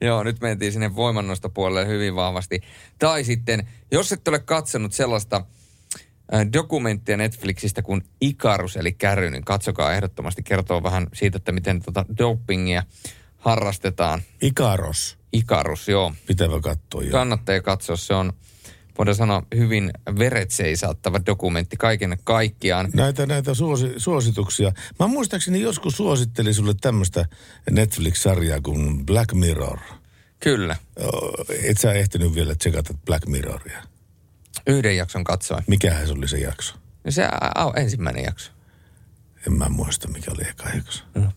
Joo, 0.00 0.22
nyt 0.22 0.40
mentiin 0.40 0.72
sinne 0.72 0.94
voimannostopuolelle 0.94 1.86
hyvin 1.86 2.14
vahvasti. 2.14 2.60
Tai 2.98 3.24
sitten, 3.24 3.68
jos 3.90 4.12
et 4.12 4.28
ole 4.28 4.38
katsonut 4.38 4.92
sellaista 4.92 5.36
äh, 6.34 6.46
dokumenttia 6.52 7.16
Netflixistä 7.16 7.82
kuin 7.82 8.02
Ikarus, 8.20 8.76
eli 8.76 8.92
kärry, 8.92 9.30
niin 9.30 9.44
katsokaa 9.44 9.94
ehdottomasti. 9.94 10.42
Kertoo 10.42 10.82
vähän 10.82 11.06
siitä, 11.12 11.36
että 11.36 11.52
miten 11.52 11.82
tota 11.82 12.04
dopingia 12.18 12.82
harrastetaan. 13.36 14.22
Ikaros. 14.42 15.18
Ikarus, 15.32 15.88
joo. 15.88 16.12
Pitävä 16.26 16.60
katsoa. 16.60 17.02
Joo. 17.02 17.12
Kannattaa 17.12 17.60
katsoa. 17.60 17.96
Se 17.96 18.14
on, 18.14 18.32
voidaan 18.98 19.14
sanoa, 19.14 19.42
hyvin 19.56 19.90
veret 20.18 20.50
seisauttava 20.50 21.20
dokumentti 21.26 21.76
kaiken 21.76 22.18
kaikkiaan. 22.24 22.90
Näitä, 22.94 23.26
näitä 23.26 23.54
suosi, 23.54 23.92
suosituksia. 23.96 24.72
Mä 25.00 25.06
muistaakseni 25.06 25.60
joskus 25.60 25.96
suosittelin 25.96 26.54
sulle 26.54 26.74
tämmöistä 26.80 27.24
Netflix-sarjaa 27.70 28.60
kuin 28.60 29.06
Black 29.06 29.34
Mirror. 29.34 29.78
Kyllä. 30.40 30.76
Et 31.62 31.78
sä 31.78 31.92
ehtinyt 31.92 32.34
vielä 32.34 32.54
tsekata 32.54 32.94
Black 33.06 33.26
Mirroria. 33.26 33.82
Yhden 34.66 34.96
jakson 34.96 35.24
katsoin. 35.24 35.64
Mikähän 35.66 36.06
se 36.06 36.12
oli 36.12 36.28
se 36.28 36.38
jakso? 36.38 36.74
Se 37.08 37.24
a, 37.54 37.72
ensimmäinen 37.76 38.24
jakso. 38.24 38.52
En 39.46 39.52
mä 39.52 39.68
muista, 39.68 40.08
mikä 40.08 40.30
oli 40.30 40.48
eka 40.48 40.70
jakso. 40.74 41.04
No. 41.14 41.32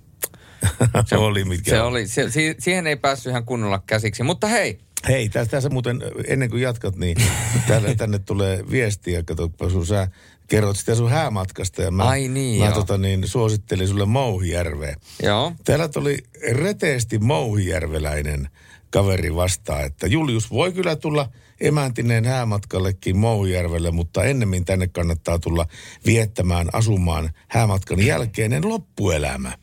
se 1.06 1.18
oli 1.18 1.46
mikä 1.46 1.72
Se 1.72 1.82
oli, 1.82 2.08
se, 2.08 2.32
si, 2.32 2.56
siihen 2.60 2.88
ei 2.88 2.96
päässyt 2.96 3.30
ihan 3.30 3.46
kunnolla 3.46 3.84
käsiksi. 3.86 4.24
Mutta 4.24 4.48
hei, 4.48 4.80
Hei, 5.08 5.30
tässä, 5.30 5.52
tässä 5.52 5.70
muuten, 5.70 6.02
ennen 6.28 6.50
kuin 6.50 6.62
jatkat, 6.62 6.96
niin 6.96 7.18
täällä, 7.68 7.96
tänne 7.96 8.20
tulee 8.20 8.64
viestiä. 8.72 9.24
Kato, 9.24 9.52
sun 9.70 9.86
sä 9.86 10.08
kerrot 10.48 10.78
sitä 10.78 10.96
sun 10.96 11.10
häämatkasta 11.10 11.82
ja 11.82 11.92
mä, 11.92 12.04
Ai 12.04 12.28
niin, 12.28 12.60
mä 12.60 12.66
joo. 12.66 12.76
tota, 12.76 12.98
niin, 12.98 13.28
suosittelin 13.28 13.88
sulle 13.88 14.06
Mouhijärveä. 14.06 14.96
Joo. 15.24 15.54
Täällä 15.64 15.88
tuli 15.88 16.18
reteesti 16.52 17.20
Mouhijärveläinen 17.20 18.50
kaveri 18.90 19.36
vastaa, 19.36 19.82
että 19.82 20.08
Julius 20.08 20.52
voi 20.52 20.74
kyllä 20.74 20.96
tulla 20.96 21.30
emäntineen 21.62 22.26
häämatkallekin 22.26 23.18
Moujärvelle, 23.18 23.92
mutta 23.92 24.24
ennemmin 24.24 24.66
tänne 24.66 24.88
kannattaa 24.88 25.40
tulla 25.40 25.66
viettämään, 26.06 26.70
asumaan 26.74 27.30
häämatkan 27.48 28.06
jälkeinen 28.06 28.70
loppuelämä 28.70 29.58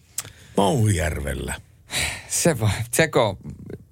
Moujärvellä. 0.56 1.54
Se 2.28 2.56
seko, 2.94 3.38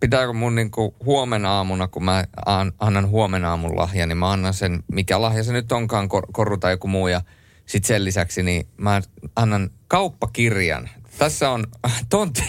pitääkö 0.05 0.33
mun 0.33 0.55
niinku 0.55 0.95
huomenna 1.05 1.53
aamuna, 1.53 1.89
kun 1.89 2.05
mä 2.05 2.25
an, 2.47 2.73
annan 2.79 3.09
huomenna 3.09 3.49
aamun 3.51 3.77
lahja, 3.77 4.07
niin 4.07 4.17
mä 4.19 4.31
annan 4.33 4.55
sen, 4.55 4.83
mikä 4.93 5.23
lahja 5.23 5.45
se 5.45 5.53
nyt 5.53 5.73
onkaan, 5.73 6.09
kor, 6.09 6.27
korru 6.33 6.57
tai 6.57 6.73
joku 6.73 6.89
muu. 6.89 7.09
Ja 7.09 7.23
sitten 7.67 7.89
sen 7.89 8.05
lisäksi, 8.05 8.43
niin 8.43 8.67
mä 8.77 9.03
annan 9.37 9.71
kauppakirjan. 9.89 10.89
Tässä 11.19 11.51
on 11.51 11.65
tontti, 12.11 12.43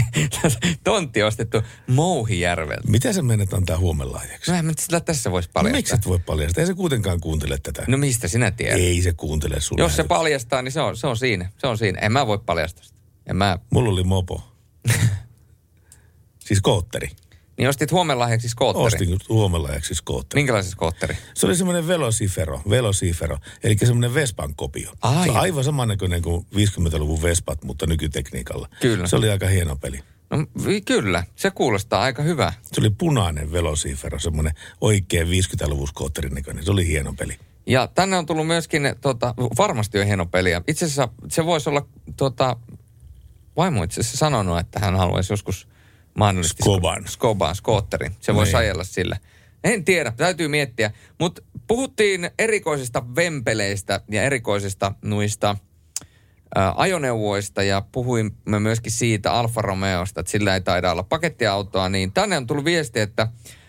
tontti 0.84 1.22
ostettu 1.22 1.62
Mouhijärveltä. 1.86 2.88
Mitä 2.88 3.12
sä 3.12 3.22
menet 3.22 3.54
antaa 3.54 3.78
huomenlahjaksi? 3.78 4.50
No 4.50 4.58
en 4.58 4.72
sitä 4.78 5.00
tässä 5.00 5.30
voisi 5.30 5.48
No, 5.48 5.52
paljastaa. 5.52 5.78
miksi 5.78 5.94
et 5.94 6.06
voi 6.06 6.18
paljastaa? 6.18 6.60
Ei 6.60 6.66
se 6.66 6.74
kuitenkaan 6.74 7.20
kuuntele 7.20 7.58
tätä. 7.62 7.84
No 7.86 7.98
mistä 7.98 8.28
sinä 8.28 8.50
tiedät? 8.50 8.78
Ei 8.78 9.02
se 9.02 9.12
kuuntele 9.12 9.60
sun 9.60 9.78
Jos 9.78 9.96
se 9.96 10.04
paljastaa, 10.04 10.62
niin 10.62 10.72
se 10.72 10.80
on, 10.80 10.96
se 10.96 11.06
on 11.06 11.16
siinä. 11.16 11.50
Se 11.58 11.66
on 11.66 11.78
siinä. 11.78 11.98
En 11.98 12.12
mä 12.12 12.26
voi 12.26 12.38
paljastaa 12.38 12.84
sitä. 12.84 12.98
En 13.26 13.36
mä... 13.36 13.58
Mulla 13.70 13.90
oli 13.90 14.04
mopo. 14.04 14.42
siis 16.46 16.60
kootteri. 16.60 17.08
Niin 17.58 17.68
ostit 17.68 17.92
huomenlahjaksi 17.92 18.48
skootteri. 18.48 18.86
Ostin 18.86 19.18
huomenlahjaksi 19.28 19.94
skootteri. 19.94 20.38
Minkälaisen 20.38 20.72
skootteri? 20.72 21.16
Se 21.34 21.46
oli 21.46 21.56
semmoinen 21.56 21.88
velocifero, 21.88 22.60
velocifero, 22.70 23.38
eli 23.62 23.76
semmoinen 23.78 24.14
Vespan 24.14 24.54
kopio. 24.54 24.92
Ai. 25.02 25.24
Se 25.24 25.30
on 25.30 25.36
aivan 25.36 25.64
samannäköinen 25.64 26.22
kuin 26.22 26.46
50-luvun 26.54 27.22
Vespat, 27.22 27.64
mutta 27.64 27.86
nykytekniikalla. 27.86 28.68
Kyllä. 28.80 29.06
Se 29.06 29.16
oli 29.16 29.30
aika 29.30 29.46
hieno 29.46 29.76
peli. 29.76 30.00
No 30.30 30.46
kyllä, 30.84 31.24
se 31.36 31.50
kuulostaa 31.50 32.02
aika 32.02 32.22
hyvä. 32.22 32.52
Se 32.62 32.80
oli 32.80 32.90
punainen 32.90 33.52
velocifero, 33.52 34.18
semmoinen 34.18 34.54
oikea 34.80 35.24
50-luvun 35.24 35.88
skootterin 35.88 36.34
näköinen. 36.34 36.64
Se 36.64 36.70
oli 36.70 36.86
hieno 36.86 37.12
peli. 37.12 37.38
Ja 37.66 37.86
tänne 37.86 38.16
on 38.16 38.26
tullut 38.26 38.46
myöskin, 38.46 38.82
tota, 39.00 39.34
varmasti 39.58 39.98
on 40.00 40.06
hieno 40.06 40.26
peli. 40.26 40.50
Itse 40.68 40.84
asiassa 40.84 41.08
se 41.28 41.44
voisi 41.44 41.70
olla, 41.70 41.86
tota, 42.16 42.56
vaimo 43.56 43.82
itse 43.82 44.00
asiassa 44.00 44.18
sanonut, 44.18 44.58
että 44.58 44.80
hän 44.80 44.96
haluaisi 44.96 45.32
joskus 45.32 45.68
mahdollisesti... 46.18 46.62
Skoban. 46.62 47.04
Skoban, 47.08 47.54
skootterin. 47.54 48.16
Se 48.20 48.34
voisi 48.34 48.52
Niin. 48.52 48.58
ajella 48.58 48.84
sille. 48.84 49.20
En 49.64 49.84
tiedä, 49.84 50.12
täytyy 50.16 50.48
miettiä. 50.48 50.90
Mutta 51.20 51.42
puhuttiin 51.66 52.30
erikoisista 52.38 53.02
vempeleistä 53.16 54.00
ja 54.10 54.22
erikoisista 54.22 54.92
nuista 55.02 55.56
ää, 56.54 56.74
ajoneuvoista 56.76 57.62
ja 57.62 57.82
puhuimme 57.92 58.58
myöskin 58.60 58.92
siitä 58.92 59.32
Alfa 59.32 59.62
Romeosta, 59.62 60.20
että 60.20 60.32
sillä 60.32 60.54
ei 60.54 60.60
taida 60.60 60.92
olla 60.92 61.02
pakettiautoa, 61.02 61.88
niin 61.88 62.12
tänne 62.12 62.36
on 62.36 62.46
tullut 62.46 62.64
viesti, 62.64 63.00
että 63.00 63.28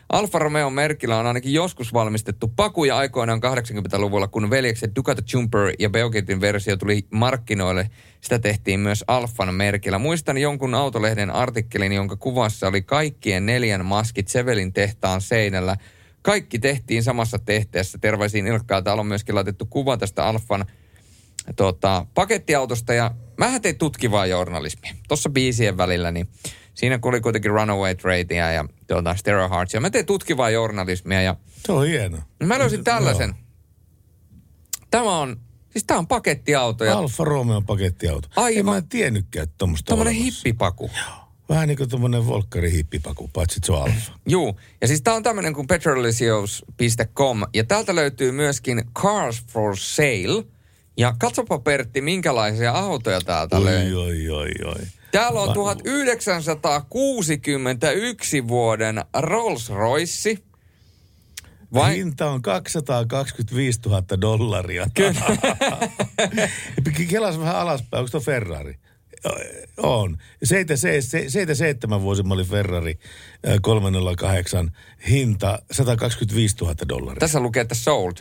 Alfa 0.09 0.39
Romeo 0.39 0.69
merkillä 0.69 1.17
on 1.17 1.25
ainakin 1.25 1.53
joskus 1.53 1.93
valmistettu 1.93 2.47
pakuja 2.47 2.97
aikoinaan 2.97 3.41
80-luvulla, 3.43 4.27
kun 4.27 4.49
veljekset 4.49 4.95
Ducati 4.95 5.21
Jumper 5.33 5.73
ja 5.79 5.89
Beogetin 5.89 6.41
versio 6.41 6.77
tuli 6.77 7.07
markkinoille. 7.11 7.89
Sitä 8.21 8.39
tehtiin 8.39 8.79
myös 8.79 9.03
Alfan 9.07 9.53
merkillä. 9.53 9.97
Muistan 9.97 10.37
jonkun 10.37 10.75
autolehden 10.75 11.29
artikkelin, 11.29 11.93
jonka 11.93 12.15
kuvassa 12.15 12.67
oli 12.67 12.81
kaikkien 12.81 13.45
neljän 13.45 13.85
maskit 13.85 14.27
Sevelin 14.27 14.73
tehtaan 14.73 15.21
seinällä. 15.21 15.75
Kaikki 16.21 16.59
tehtiin 16.59 17.03
samassa 17.03 17.39
tehteessä. 17.39 17.97
Terveisiin 17.97 18.47
Ilkkaa. 18.47 18.81
Täällä 18.81 19.01
on 19.01 19.07
myöskin 19.07 19.35
laitettu 19.35 19.65
kuva 19.65 19.97
tästä 19.97 20.25
Alfan 20.25 20.65
tota, 21.55 22.05
pakettiautosta 22.13 22.93
ja 22.93 23.11
mähän 23.37 23.61
tein 23.61 23.77
tutkivaa 23.77 24.25
journalismia. 24.25 24.93
Tuossa 25.07 25.29
biisien 25.29 25.77
välillä, 25.77 26.11
niin 26.11 26.27
siinä 26.77 26.99
oli 27.03 27.21
kuitenkin 27.21 27.51
Runaway 27.51 27.95
Tradeia 27.95 28.51
ja 28.51 28.65
tuota, 28.87 29.15
Stereo 29.15 29.49
Heartsia. 29.49 29.81
Mä 29.81 29.89
tein 29.89 30.05
tutkivaa 30.05 30.49
journalismia 30.49 31.21
ja 31.21 31.35
Se 31.65 31.71
on 31.71 31.85
hieno. 31.87 32.17
mä 32.43 32.59
löysin 32.59 32.83
tällaisen. 32.83 33.35
Tämä 34.91 35.19
on, 35.19 35.39
siis 35.69 35.83
tää 35.87 35.97
on 35.97 36.07
pakettiauto 36.07 36.85
ja 36.85 36.97
Alfa 36.97 37.23
Romeo 37.23 37.61
pakettiauto. 37.61 38.27
Aivan. 38.35 38.59
En 38.59 38.65
mä 38.65 38.81
tiennytkään, 38.89 39.43
että 39.43 39.55
tuommoista 39.57 39.95
olemassa. 39.95 40.23
hippipaku. 40.23 40.89
Vähän 41.49 41.67
niin 41.67 41.77
kuin 41.77 41.89
tuommoinen 41.89 42.27
Volkkari 42.27 42.71
hippipaku, 42.71 43.29
paitsi 43.33 43.59
se 43.63 43.71
on 43.71 43.81
Alfa. 43.81 44.11
Juu, 44.29 44.59
ja 44.81 44.87
siis 44.87 45.01
tää 45.01 45.13
on 45.13 45.23
tämmönen 45.23 45.53
kuin 45.53 45.67
petrolisios.com 45.67 47.41
ja 47.53 47.63
täältä 47.63 47.95
löytyy 47.95 48.31
myöskin 48.31 48.83
Cars 48.95 49.43
for 49.47 49.77
Sale. 49.77 50.43
Ja 50.97 51.13
katsopa 51.19 51.59
Pertti, 51.59 52.01
minkälaisia 52.01 52.71
autoja 52.71 53.21
täältä 53.21 53.63
löytyy. 53.63 53.95
Oi, 53.95 54.29
oi, 54.29 54.29
oi, 54.29 54.49
oi. 54.65 54.85
Täällä 55.11 55.41
on 55.41 55.47
Va- 55.47 55.53
1961 55.53 58.47
vuoden 58.47 59.05
Rolls 59.19 59.69
Royce. 59.69 60.37
Vai? 61.73 61.95
Hinta 61.97 62.29
on 62.29 62.41
225 62.41 63.79
000 63.85 64.03
dollaria. 64.21 64.87
Kyllä. 64.93 65.21
Kelas 67.09 67.39
vähän 67.39 67.55
alaspäin, 67.55 67.99
onko 67.99 68.11
tuo 68.11 68.19
Ferrari? 68.19 68.75
On. 69.77 70.17
77 70.43 72.01
vuosi 72.01 72.23
mä 72.23 72.33
olin 72.33 72.45
Ferrari 72.45 72.99
äh, 73.47 73.57
308, 73.61 74.71
hinta 75.09 75.59
125 75.71 76.55
000 76.61 76.75
dollaria. 76.89 77.19
Tässä 77.19 77.39
lukee, 77.39 77.61
että 77.61 77.75
sold. 77.75 78.13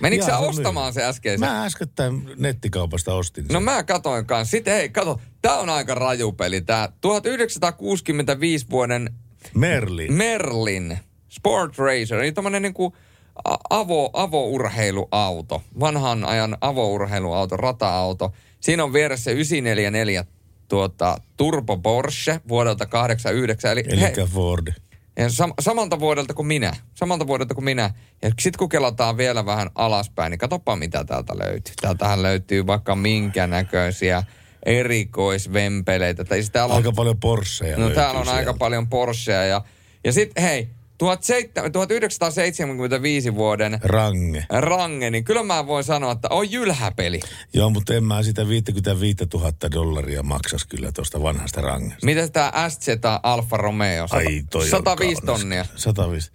Menikö 0.00 0.24
sä 0.24 0.38
ostamaan 0.38 0.92
se 0.92 1.04
äskeisen? 1.04 1.40
Mä 1.40 1.64
äskettäin 1.64 2.30
nettikaupasta 2.36 3.14
ostin 3.14 3.44
sen. 3.44 3.52
No 3.54 3.60
mä 3.60 3.82
katoin 3.82 4.26
kanssa. 4.26 4.50
Sitten 4.50 4.74
hei, 4.74 4.88
kato, 4.88 5.20
tää 5.42 5.56
on 5.58 5.68
aika 5.70 5.94
raju 5.94 6.32
peli. 6.32 6.60
Tää 6.60 6.88
1965 7.00 8.66
vuoden 8.70 9.14
Merlin. 9.54 10.12
Merlin 10.12 10.98
Sport 11.28 11.78
Racer. 11.78 12.18
Eli 12.20 12.32
tämmönen 12.32 12.62
niinku 12.62 12.96
a- 13.44 13.56
avo, 13.70 14.10
avourheiluauto. 14.12 15.62
Vanhan 15.80 16.24
ajan 16.24 16.56
avourheiluauto, 16.60 17.56
rata-auto. 17.56 18.32
Siinä 18.60 18.84
on 18.84 18.92
vieressä 18.92 19.30
944 19.30 20.24
tuota, 20.68 21.16
Turbo 21.36 21.76
Porsche 21.76 22.40
vuodelta 22.48 22.86
89. 22.86 23.72
Eli, 23.72 23.84
Eli 23.88 24.00
hei, 24.00 24.14
Ford. 24.26 24.68
ja 25.16 25.26
sam- 25.28 25.54
samalta 25.60 26.00
vuodelta 26.00 26.34
kuin 26.34 26.46
minä. 26.46 26.72
Samalta 26.94 27.26
vuodelta 27.26 27.54
kuin 27.54 27.64
minä. 27.64 27.90
Ja 28.22 28.30
sitten 28.40 28.58
kun 28.58 28.68
kelataan 28.68 29.16
vielä 29.16 29.46
vähän 29.46 29.70
alaspäin, 29.74 30.30
niin 30.30 30.38
katsopa 30.38 30.76
mitä 30.76 31.04
täältä 31.04 31.38
löytyy. 31.38 31.74
Täältähän 31.80 32.22
löytyy 32.22 32.66
vaikka 32.66 32.94
minkä 32.94 33.46
näköisiä 33.46 34.22
erikoisvempeleitä. 34.66 36.24
Tai 36.24 36.38
siis 36.38 36.50
täällä 36.50 36.72
on, 36.72 36.76
Aika 36.76 36.92
paljon 36.92 37.20
Porscheja 37.20 37.76
no 37.76 37.90
täällä 37.90 38.20
on 38.20 38.28
aika 38.28 38.42
sieltä. 38.42 38.58
paljon 38.58 38.88
Porschea. 38.88 39.44
Ja, 39.44 39.62
ja 40.04 40.12
sitten 40.12 40.42
hei, 40.42 40.62
17- 40.64 41.70
1975 41.72 43.34
vuoden 43.34 43.78
Range. 43.82 44.46
range, 44.50 45.10
niin 45.10 45.24
kyllä 45.24 45.42
mä 45.42 45.66
voin 45.66 45.84
sanoa, 45.84 46.12
että 46.12 46.28
on 46.30 46.50
jylhäpeli. 46.52 47.20
Joo, 47.52 47.70
mutta 47.70 47.94
en 47.94 48.04
mä 48.04 48.22
sitä 48.22 48.48
55 48.48 49.16
000 49.34 49.52
dollaria 49.72 50.22
maksas 50.22 50.64
kyllä 50.66 50.92
tuosta 50.92 51.22
vanhasta 51.22 51.60
rangesta. 51.60 52.06
Mitä 52.06 52.28
tämä 52.28 52.52
SZ 52.68 52.86
Alfa 53.22 53.56
Romeo? 53.56 54.06
Sata- 54.06 54.16
Ai 54.16 54.42
toi 54.50 54.62
on 54.62 54.68
105 54.68 55.22
kaunis. 55.22 55.40
tonnia. 55.40 55.64
105. 55.76 56.30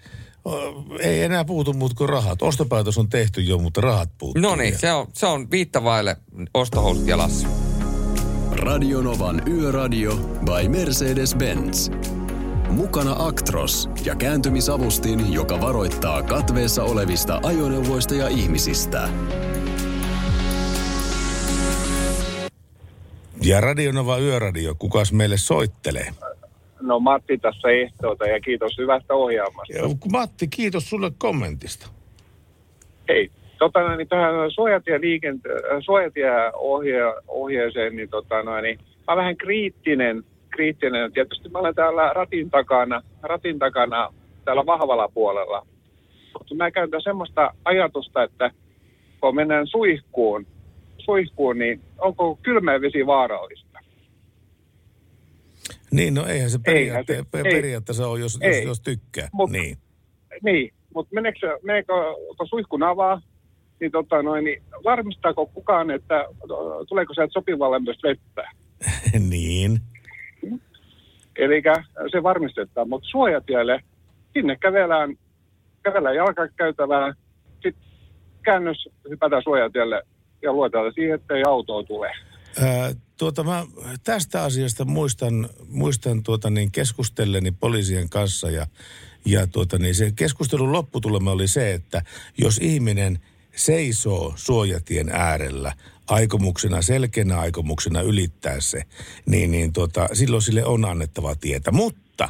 O, 0.45 0.85
Ei 0.99 1.21
enää 1.23 1.45
puutu 1.45 1.73
muut 1.73 1.93
kuin 1.93 2.09
rahat. 2.09 2.41
Ostopäätös 2.41 2.97
on 2.97 3.09
tehty 3.09 3.41
jo, 3.41 3.57
mutta 3.57 3.81
rahat 3.81 4.09
puuttuu. 4.17 4.41
No 4.41 4.55
niin, 4.55 4.77
se 4.79 4.91
on, 4.93 5.07
se 5.13 5.25
on 5.25 5.51
viittavaille 5.51 6.17
ostohousut 6.53 7.07
jalassa. 7.07 7.47
Radionovan 8.55 9.41
Yöradio 9.47 10.15
by 10.15 10.69
Mercedes-Benz. 10.69 11.91
Mukana 12.69 13.15
Actros 13.19 13.89
ja 14.05 14.15
kääntymisavustin, 14.15 15.33
joka 15.33 15.61
varoittaa 15.61 16.23
katveessa 16.23 16.83
olevista 16.83 17.39
ajoneuvoista 17.43 18.15
ja 18.15 18.27
ihmisistä. 18.27 19.09
Ja 23.41 23.61
Radionova 23.61 24.17
Yöradio, 24.17 24.75
kukas 24.79 25.13
meille 25.13 25.37
soittelee? 25.37 26.07
No 26.81 26.99
Matti 26.99 27.37
tässä 27.37 27.67
ehtoota 27.69 28.25
ja 28.25 28.39
kiitos 28.39 28.77
hyvästä 28.77 29.13
ohjelmasta. 29.13 29.77
Ja, 29.77 29.83
Matti, 30.11 30.47
kiitos 30.47 30.89
sulle 30.89 31.11
kommentista. 31.17 31.87
Hei, 33.07 33.31
tota, 33.59 33.95
niin 33.95 34.07
tähän 34.07 34.51
suojatie 34.51 34.99
suojatieohjeeseen, 35.85 37.95
niin, 37.95 38.09
tota, 38.09 38.43
noin, 38.43 38.63
niin 38.63 38.77
mä 38.79 38.85
olen 39.07 39.17
vähän 39.17 39.37
kriittinen, 39.37 40.23
kriittinen. 40.49 41.13
Tietysti 41.13 41.49
mä 41.49 41.59
olen 41.59 41.75
täällä 41.75 42.13
ratin 42.13 42.49
takana, 42.49 43.01
ratin 43.21 43.59
takana 43.59 44.13
täällä 44.45 44.65
vahvalla 44.65 45.09
puolella. 45.13 45.67
Mutta 46.33 46.55
mä 46.55 46.71
käytän 46.71 47.01
semmoista 47.01 47.53
ajatusta, 47.65 48.23
että 48.23 48.51
kun 49.21 49.35
mennään 49.35 49.67
suihkuun, 49.67 50.45
suihkuun 50.97 51.57
niin 51.59 51.81
onko 51.97 52.39
kylmä 52.41 52.81
vesi 52.81 53.05
vaarallista? 53.05 53.79
Niin, 55.91 56.13
no 56.13 56.25
eihän 56.25 56.49
se 56.49 56.59
Eihän 56.65 57.05
se- 57.05 57.13
periaatte- 57.13 57.29
pe- 57.31 57.37
ei. 57.49 57.55
periaatteessa 57.55 58.07
ole, 58.07 58.19
jos, 58.19 58.39
jos, 58.43 58.55
Ei. 58.55 58.63
jos 58.63 58.81
tykkää. 58.81 59.27
Mut- 59.33 59.51
Niin. 59.51 59.77
Niin, 60.43 60.73
mutta 60.95 61.13
meneekö, 61.15 61.59
meneekö 61.63 61.93
kun 62.37 62.47
suihkun 62.47 62.83
avaa, 62.83 63.21
niin, 63.79 63.91
tota 63.91 64.21
noin, 64.21 64.43
niin 64.43 64.63
varmistaako 64.83 65.45
kukaan, 65.45 65.91
että 65.91 66.25
tuleeko 66.87 67.13
sieltä 67.13 67.33
sopivalla 67.33 67.79
myös 67.79 67.97
vettä? 68.03 68.51
niin. 69.29 69.79
Eli 71.35 71.63
se 72.11 72.23
varmistetaan, 72.23 72.89
mutta 72.89 73.09
suojatielle 73.09 73.79
sinne 74.33 74.55
kävelään, 74.55 75.17
kävelään 75.83 76.15
jalkakäytävää, 76.15 77.13
sitten 77.53 77.83
käännös 78.43 78.89
hypätään 79.09 79.43
suojatielle 79.43 80.01
ja 80.41 80.53
luetaan 80.53 80.93
siihen, 80.93 81.15
että 81.15 81.33
ei 81.33 81.43
autoa 81.47 81.83
tule. 81.83 82.11
Ää, 82.61 82.91
tuota, 83.17 83.43
mä 83.43 83.65
tästä 84.03 84.43
asiasta 84.43 84.85
muistan, 84.85 85.49
muistan 85.67 86.23
tuota 86.23 86.49
niin 86.49 86.71
keskustelleni 86.71 87.51
poliisien 87.51 88.09
kanssa 88.09 88.49
ja, 88.49 88.67
ja 89.25 89.47
tuota 89.47 89.77
niin 89.77 89.95
se 89.95 90.11
keskustelun 90.15 90.71
lopputulema 90.71 91.31
oli 91.31 91.47
se, 91.47 91.73
että 91.73 92.01
jos 92.37 92.57
ihminen 92.57 93.19
seisoo 93.55 94.33
suojatien 94.35 95.09
äärellä 95.09 95.73
aikomuksena, 96.07 96.81
selkeänä 96.81 97.39
aikomuksena 97.39 98.01
ylittää 98.01 98.59
se, 98.59 98.81
niin, 99.25 99.51
niin 99.51 99.73
tuota, 99.73 100.09
silloin 100.13 100.41
sille 100.41 100.65
on 100.65 100.85
annettava 100.85 101.35
tietä. 101.35 101.71
Mutta 101.71 102.29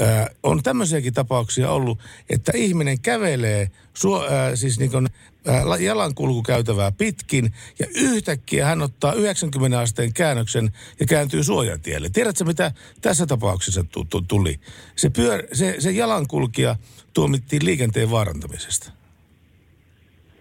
äh, 0.00 0.26
on 0.42 0.62
tämmöisiäkin 0.62 1.14
tapauksia 1.14 1.70
ollut, 1.70 1.98
että 2.30 2.52
ihminen 2.54 3.00
kävelee 3.00 3.70
suo, 3.94 4.24
äh, 4.24 4.30
siis 4.54 4.78
niin 4.78 4.90
kuin, 4.90 5.08
äh, 5.48 5.80
jalankulkukäytävää 5.80 6.92
pitkin 6.92 7.54
ja 7.78 7.86
yhtäkkiä 7.94 8.66
hän 8.66 8.82
ottaa 8.82 9.12
90 9.12 9.80
asteen 9.80 10.12
käännöksen 10.12 10.72
ja 11.00 11.06
kääntyy 11.06 11.44
suojatielle. 11.44 12.10
Tiedätkö, 12.10 12.44
mitä 12.44 12.72
tässä 13.00 13.26
tapauksessa 13.26 13.84
tu- 13.84 14.04
tu- 14.04 14.22
tuli? 14.22 14.60
Se, 14.96 15.10
pyör, 15.10 15.42
se, 15.52 15.76
se 15.78 15.90
jalankulkija 15.90 16.76
tuomittiin 17.12 17.64
liikenteen 17.64 18.10
vaarantamisesta. 18.10 19.01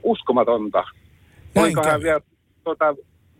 Uskomatonta. 0.03 0.83
Kuinka 1.53 1.83
hän 1.83 2.01
vielä, 2.01 2.21
tota, 2.63 2.95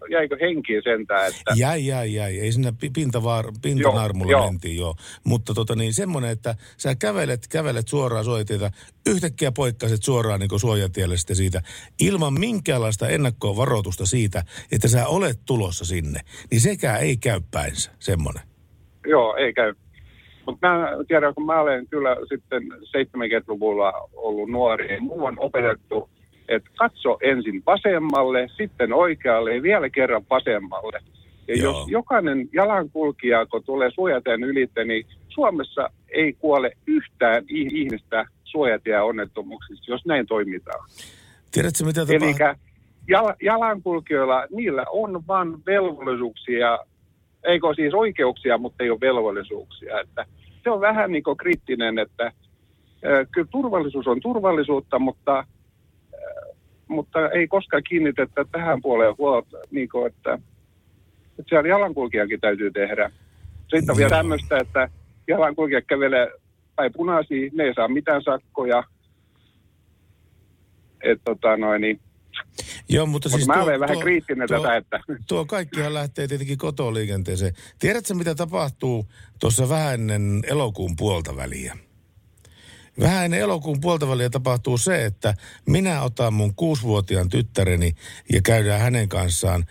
jäikö 0.09 0.37
henkiin 0.41 0.81
sentään, 0.83 1.27
että... 1.27 1.53
Jäi, 1.55 1.85
jäi, 1.85 2.13
jäi. 2.13 2.39
Ei 2.39 2.51
sinne 2.51 2.73
pi- 2.81 2.89
pintavaar, 2.89 3.45
pintanarmulla 3.61 4.31
Joo, 4.31 4.45
mentiin, 4.45 4.77
joo. 4.77 4.95
Mutta 5.23 5.53
tota 5.53 5.75
niin, 5.75 5.93
semmoinen, 5.93 6.31
että 6.31 6.55
sä 6.77 6.95
kävelet, 6.95 7.47
kävelet 7.51 7.87
suoraan 7.87 8.25
suojatietä, 8.25 8.71
yhtäkkiä 9.09 9.51
poikkaset 9.51 10.03
suoraan 10.03 10.39
niin 10.39 10.59
suojatielle 10.59 11.17
sitten 11.17 11.35
siitä, 11.35 11.61
ilman 12.01 12.39
minkäänlaista 12.39 13.07
ennakkoa 13.07 13.57
varoitusta 13.57 14.05
siitä, 14.05 14.43
että 14.71 14.87
sä 14.87 15.07
olet 15.07 15.39
tulossa 15.45 15.85
sinne. 15.85 16.19
Niin 16.51 16.61
sekään 16.61 17.01
ei 17.01 17.17
käy 17.17 17.41
päinsä, 17.51 17.91
semmoinen. 17.99 18.43
Joo, 19.07 19.35
ei 19.35 19.53
käy. 19.53 19.73
Mutta 20.45 20.67
mä 20.67 20.87
tiedän, 21.07 21.35
kun 21.35 21.45
mä 21.45 21.61
olen 21.61 21.87
kyllä 21.87 22.15
sitten 22.29 22.63
70-luvulla 22.73 23.93
ollut 24.13 24.49
nuori, 24.49 24.87
niin 24.87 25.03
muu 25.03 25.25
on 25.25 25.39
opetettu, 25.39 26.09
että 26.51 26.69
katso 26.77 27.17
ensin 27.21 27.63
vasemmalle, 27.65 28.47
sitten 28.57 28.93
oikealle 28.93 29.55
ja 29.55 29.63
vielä 29.63 29.89
kerran 29.89 30.23
vasemmalle. 30.29 30.99
Ja 31.47 31.55
Joo. 31.57 31.73
jos 31.73 31.87
jokainen 31.87 32.49
jalankulkija, 32.53 33.45
kun 33.45 33.63
tulee 33.63 33.91
suojateen 33.91 34.43
ylitse, 34.43 34.83
niin 34.83 35.05
Suomessa 35.29 35.89
ei 36.09 36.33
kuole 36.33 36.71
yhtään 36.87 37.43
ih- 37.43 37.75
ihmistä 37.75 38.25
suojatieonnettomuuksissa, 38.43 39.91
jos 39.91 40.05
näin 40.05 40.27
toimitaan. 40.27 40.89
Tiedätkö, 41.51 41.85
mitä 41.85 42.01
Eli 42.01 42.33
tapahtuu? 42.33 42.63
jal- 43.07 43.35
jalankulkijoilla, 43.43 44.45
niillä 44.49 44.85
on 44.89 45.23
vain 45.27 45.65
velvollisuuksia, 45.65 46.79
eikö 47.43 47.73
siis 47.75 47.93
oikeuksia, 47.93 48.57
mutta 48.57 48.83
ei 48.83 48.89
ole 48.89 48.99
velvollisuuksia. 49.01 49.99
Että 49.99 50.25
se 50.63 50.69
on 50.69 50.81
vähän 50.81 51.11
niin 51.11 51.23
kuin 51.23 51.37
kriittinen, 51.37 51.99
että 51.99 52.31
kyllä 53.31 53.47
turvallisuus 53.51 54.07
on 54.07 54.21
turvallisuutta, 54.21 54.99
mutta, 54.99 55.45
mutta 56.87 57.29
ei 57.29 57.47
koskaan 57.47 57.83
kiinnitetä 57.83 58.45
tähän 58.51 58.81
puoleen 58.81 59.15
huolta, 59.17 59.57
niin 59.71 59.89
kuin, 59.89 60.07
että, 60.07 60.33
että 61.39 61.49
siellä 61.49 61.69
jalankulkijakin 61.69 62.39
täytyy 62.39 62.71
tehdä. 62.71 63.11
Sitten 63.61 63.91
on 63.91 63.97
vielä 63.97 64.09
tämmöistä, 64.09 64.57
että 64.57 64.89
jalankulkijat 65.27 65.83
kävelee 65.87 66.31
päin 66.75 66.93
punaisia, 66.93 67.49
ne 67.53 67.63
ei 67.63 67.73
saa 67.73 67.87
mitään 67.87 68.23
sakkoja. 68.23 68.83
Että 71.03 71.23
tota 71.25 71.57
noin, 71.57 71.81
niin, 71.81 71.99
Joo, 72.89 73.05
mutta 73.05 73.29
Mut 73.29 73.35
siis 73.35 73.47
mä 73.47 73.53
tuo- 73.53 73.63
olen 73.63 73.79
vähän 73.79 73.95
tuo- 73.95 74.01
kriittinen 74.01 74.47
tuo- 74.47 74.61
tätä, 74.61 74.75
että 74.75 74.99
Tuo 75.29 75.45
kaikkihan 75.45 75.93
lähtee 75.93 76.27
tietenkin 76.27 76.57
kotoliikenteeseen. 76.57 77.53
Tiedätkö, 77.79 78.13
mitä 78.13 78.35
tapahtuu 78.35 79.05
tuossa 79.39 79.69
vähän 79.69 79.93
ennen 79.93 80.41
elokuun 80.47 80.95
puolta 80.97 81.35
väliä? 81.35 81.77
Vähän 82.99 83.25
ennen 83.25 83.39
elokuun 83.39 83.81
puolta 83.81 84.07
väliä 84.07 84.29
tapahtuu 84.29 84.77
se, 84.77 85.05
että 85.05 85.33
minä 85.65 86.01
otan 86.01 86.33
mun 86.33 86.55
kuusivuotiaan 86.55 87.29
tyttäreni 87.29 87.95
ja 88.33 88.41
käydään 88.41 88.81
hänen 88.81 89.09
kanssaan 89.09 89.65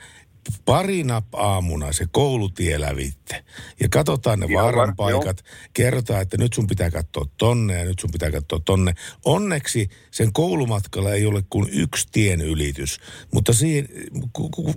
parina 0.65 1.23
aamuna 1.33 1.93
se 1.93 2.07
koulutie 2.11 2.81
lävitte. 2.81 3.45
Ja 3.81 3.89
katsotaan 3.89 4.41
ne 4.41 4.47
vaaran 4.55 4.97
paikat. 4.97 5.45
Kerrotaan, 5.73 6.23
että 6.23 6.37
nyt 6.37 6.53
sun 6.53 6.67
pitää 6.67 6.91
katsoa 6.91 7.25
tonne 7.37 7.79
ja 7.79 7.85
nyt 7.85 7.99
sun 7.99 8.11
pitää 8.11 8.31
katsoa 8.31 8.61
tonne. 8.65 8.95
Onneksi 9.25 9.89
sen 10.11 10.33
koulumatkalla 10.33 11.13
ei 11.13 11.27
ole 11.27 11.43
kuin 11.51 11.69
yksi 11.73 12.09
tien 12.13 12.41
ylitys. 12.41 13.01
Mutta 13.35 13.53
siihen, 13.53 13.89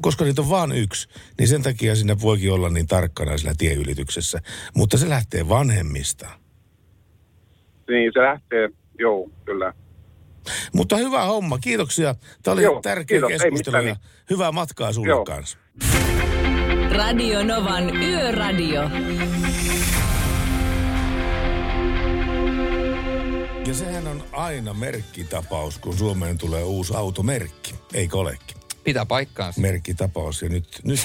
koska 0.02 0.26
niitä 0.26 0.41
on 0.41 0.50
vain 0.50 0.72
yksi, 0.72 1.08
niin 1.39 1.48
sen 1.48 1.64
takia 1.64 1.96
sinne 1.96 2.22
voikin 2.22 2.52
olla 2.52 2.70
niin 2.70 2.88
tarkkana 2.88 3.38
sillä 3.38 3.54
tieylityksessä. 3.58 4.41
Mutta 4.76 4.98
se 4.98 5.10
lähtee 5.10 5.50
vanhemmista. 5.50 6.43
Niin 7.90 8.12
se 8.14 8.20
lähtee, 8.20 8.70
joo, 9.00 9.30
kyllä. 9.46 9.74
Mutta 10.74 10.98
hyvä 10.98 11.24
homma, 11.24 11.58
kiitoksia. 11.58 12.16
Tämä 12.44 12.54
oli 12.54 12.64
Joo, 12.64 12.82
tärkeä 12.82 13.06
kiitos, 13.06 13.32
ei 13.32 13.40
keskustelu 13.40 13.78
mitään 13.78 13.88
ja 13.88 13.96
hyvää 14.30 14.52
matkaa 14.52 14.94
sulle 14.94 15.10
Joo. 15.10 15.26
kanssa. 15.26 15.58
Radio 16.92 17.44
Novan 17.44 17.96
Yöradio. 18.04 18.82
Ja 23.68 23.74
sehän 23.74 24.08
on 24.08 24.24
aina 24.32 24.74
merkkitapaus, 24.74 25.80
kun 25.80 25.98
Suomeen 25.98 26.38
tulee 26.38 26.64
uusi 26.64 26.94
automerkki, 26.96 27.76
eikö 27.94 28.18
olekin? 28.18 28.58
Pitää 28.84 29.06
paikkaansa. 29.06 29.62
Merkkitapaus. 29.62 30.42
Ja 30.42 30.50
nyt, 30.50 30.82
nyt 30.84 31.00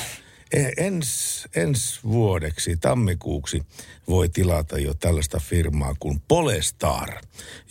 ens, 0.76 1.44
ensi 1.56 2.00
vuodeksi, 2.04 2.76
tammikuuksi, 2.76 3.62
voi 4.08 4.28
tilata 4.28 4.78
jo 4.78 4.94
tällaista 4.94 5.40
firmaa 5.40 5.94
kuin 5.98 6.22
Polestar, 6.28 7.08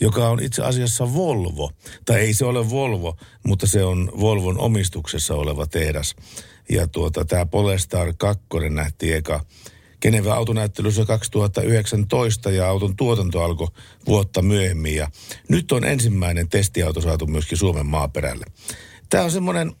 joka 0.00 0.28
on 0.28 0.42
itse 0.42 0.62
asiassa 0.62 1.14
Volvo. 1.14 1.70
Tai 2.04 2.20
ei 2.20 2.34
se 2.34 2.44
ole 2.44 2.70
Volvo, 2.70 3.16
mutta 3.44 3.66
se 3.66 3.84
on 3.84 4.12
Volvon 4.20 4.58
omistuksessa 4.58 5.34
oleva 5.34 5.66
tehdas. 5.66 6.16
Ja 6.70 6.86
tuota, 6.86 7.24
tämä 7.24 7.46
Polestar 7.46 8.14
2 8.18 8.44
nähtiin 8.70 9.16
eka 9.16 9.44
Geneve 10.02 10.30
autonäyttelyssä 10.30 11.04
2019 11.04 12.50
ja 12.50 12.68
auton 12.68 12.96
tuotanto 12.96 13.42
alkoi 13.42 13.68
vuotta 14.06 14.42
myöhemmin. 14.42 14.96
Ja 14.96 15.10
nyt 15.48 15.72
on 15.72 15.84
ensimmäinen 15.84 16.48
testiauto 16.48 17.00
saatu 17.00 17.26
myöskin 17.26 17.58
Suomen 17.58 17.86
maaperälle. 17.86 18.44
Tämä 19.10 19.24
on 19.24 19.30
semmoinen, 19.30 19.72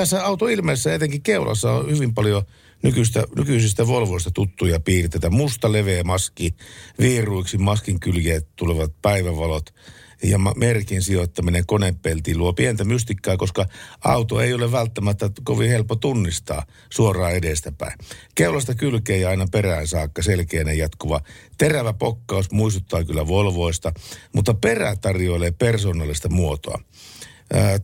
tässä 0.00 0.24
autoilmeessä 0.24 0.94
etenkin 0.94 1.22
keulassa 1.22 1.72
on 1.72 1.90
hyvin 1.90 2.14
paljon 2.14 2.42
nykyistä, 2.82 3.24
nykyisistä 3.36 3.86
Volvoista 3.86 4.30
tuttuja 4.30 4.80
piirteitä. 4.80 5.30
Musta 5.30 5.72
leveä 5.72 6.04
maski, 6.04 6.54
vieruiksi 6.98 7.58
maskin 7.58 8.00
kyljeet 8.00 8.48
tulevat 8.56 8.92
päivävalot 9.02 9.74
ja 10.22 10.38
merkin 10.56 11.02
sijoittaminen 11.02 11.66
konepeltiin 11.66 12.38
luo 12.38 12.52
pientä 12.52 12.84
mystikkaa, 12.84 13.36
koska 13.36 13.66
auto 14.04 14.40
ei 14.40 14.54
ole 14.54 14.72
välttämättä 14.72 15.30
kovin 15.44 15.70
helppo 15.70 15.96
tunnistaa 15.96 16.66
suoraan 16.90 17.32
edestäpäin. 17.32 17.98
Keulasta 18.34 18.74
kylkeen 18.74 19.20
ja 19.20 19.28
aina 19.28 19.46
perään 19.52 19.86
saakka 19.86 20.22
selkeänä 20.22 20.72
jatkuva 20.72 21.20
terävä 21.58 21.92
pokkaus 21.92 22.50
muistuttaa 22.50 23.04
kyllä 23.04 23.26
Volvoista, 23.26 23.92
mutta 24.34 24.54
perä 24.54 24.96
tarjoilee 24.96 25.50
persoonallista 25.50 26.28
muotoa. 26.28 26.80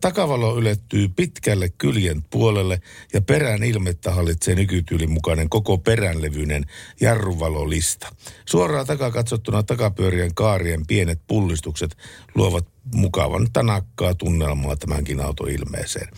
Takavalo 0.00 0.58
ylettyy 0.58 1.08
pitkälle 1.08 1.68
kyljen 1.68 2.22
puolelle 2.30 2.80
ja 3.12 3.20
perän 3.20 3.64
ilmettä 3.64 4.10
hallitsee 4.10 4.54
nykytyylin 4.54 5.10
mukainen 5.10 5.48
koko 5.48 5.78
peränlevyinen 5.78 6.64
jarruvalolista. 7.00 8.08
Suoraan 8.48 8.86
takaa 8.86 9.10
katsottuna 9.10 9.62
takapyörien 9.62 10.34
kaarien 10.34 10.86
pienet 10.86 11.20
pullistukset 11.26 11.96
luovat 12.34 12.68
mukavan 12.94 13.48
tanakkaa 13.52 14.14
tunnelmaa 14.14 14.76
tämänkin 14.76 15.20
auton 15.20 15.50
ilmeeseen. 15.50 16.08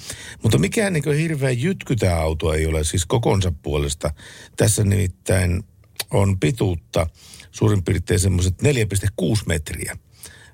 Mutta 0.42 0.58
mikään 0.58 0.92
niin 0.92 1.16
hirveän 1.16 1.62
jytky 1.62 1.96
tämä 1.96 2.16
auto 2.16 2.52
ei 2.52 2.66
ole 2.66 2.84
siis 2.84 3.06
kokonsa 3.06 3.52
puolesta. 3.62 4.10
Tässä 4.56 4.84
nimittäin 4.84 5.64
on 6.10 6.40
pituutta 6.40 7.06
suurin 7.50 7.84
piirtein 7.84 8.20
semmoiset 8.20 8.54
4,6 8.62 9.42
metriä. 9.46 9.96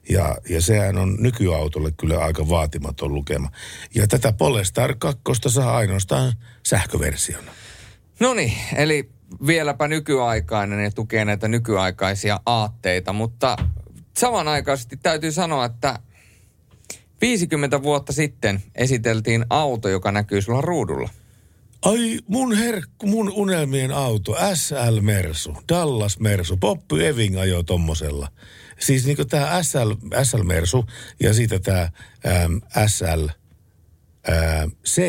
Ja, 0.09 0.37
ja 0.49 0.61
sehän 0.61 0.99
on 0.99 1.17
nykyautolle 1.21 1.93
kyllä 1.93 2.19
aika 2.19 2.49
vaatimaton 2.49 3.15
lukema. 3.15 3.51
Ja 3.95 4.07
tätä 4.07 4.33
Polestar 4.33 4.95
2 4.99 5.23
saa 5.49 5.77
ainoastaan 5.77 6.33
sähköversiona. 6.63 7.53
No 8.21 8.35
niin, 8.35 8.53
eli 8.77 9.11
vieläpä 9.47 9.89
nykyaikainen 9.89 10.85
ja 10.85 10.91
tukee 10.91 11.25
näitä 11.25 11.49
nykyaikaisia 11.49 12.41
aatteita, 12.47 13.13
mutta 13.13 13.57
samanaikaisesti 14.17 14.97
täytyy 14.97 15.33
sanoa, 15.33 15.65
että 15.65 15.99
50 17.21 17.83
vuotta 17.83 18.13
sitten 18.13 18.63
esiteltiin 18.75 19.47
auto, 19.51 19.89
joka 19.89 20.13
näkyy 20.13 20.43
sulla 20.43 20.61
ruudulla. 20.61 21.09
Ai 21.83 22.19
mun 22.29 22.57
herkku, 22.57 23.07
mun 23.07 23.33
unelmien 23.35 23.91
auto, 23.91 24.37
SL 24.55 25.01
Mersu, 25.01 25.57
Dallas 25.69 26.21
Mersu, 26.21 26.57
Poppi 26.57 27.07
Eving 27.07 27.39
ajoi 27.39 27.65
tommosella. 27.65 28.29
Siis 28.79 29.07
niinku 29.07 29.25
tää 29.25 29.63
SL, 29.63 29.93
SL 30.23 30.43
Mersu 30.43 30.85
ja 31.21 31.35
siitä 31.35 31.59
tää 31.59 31.93
äm, 32.45 32.61
SL 32.87 33.27
ää, 34.29 34.69
C 34.87 35.03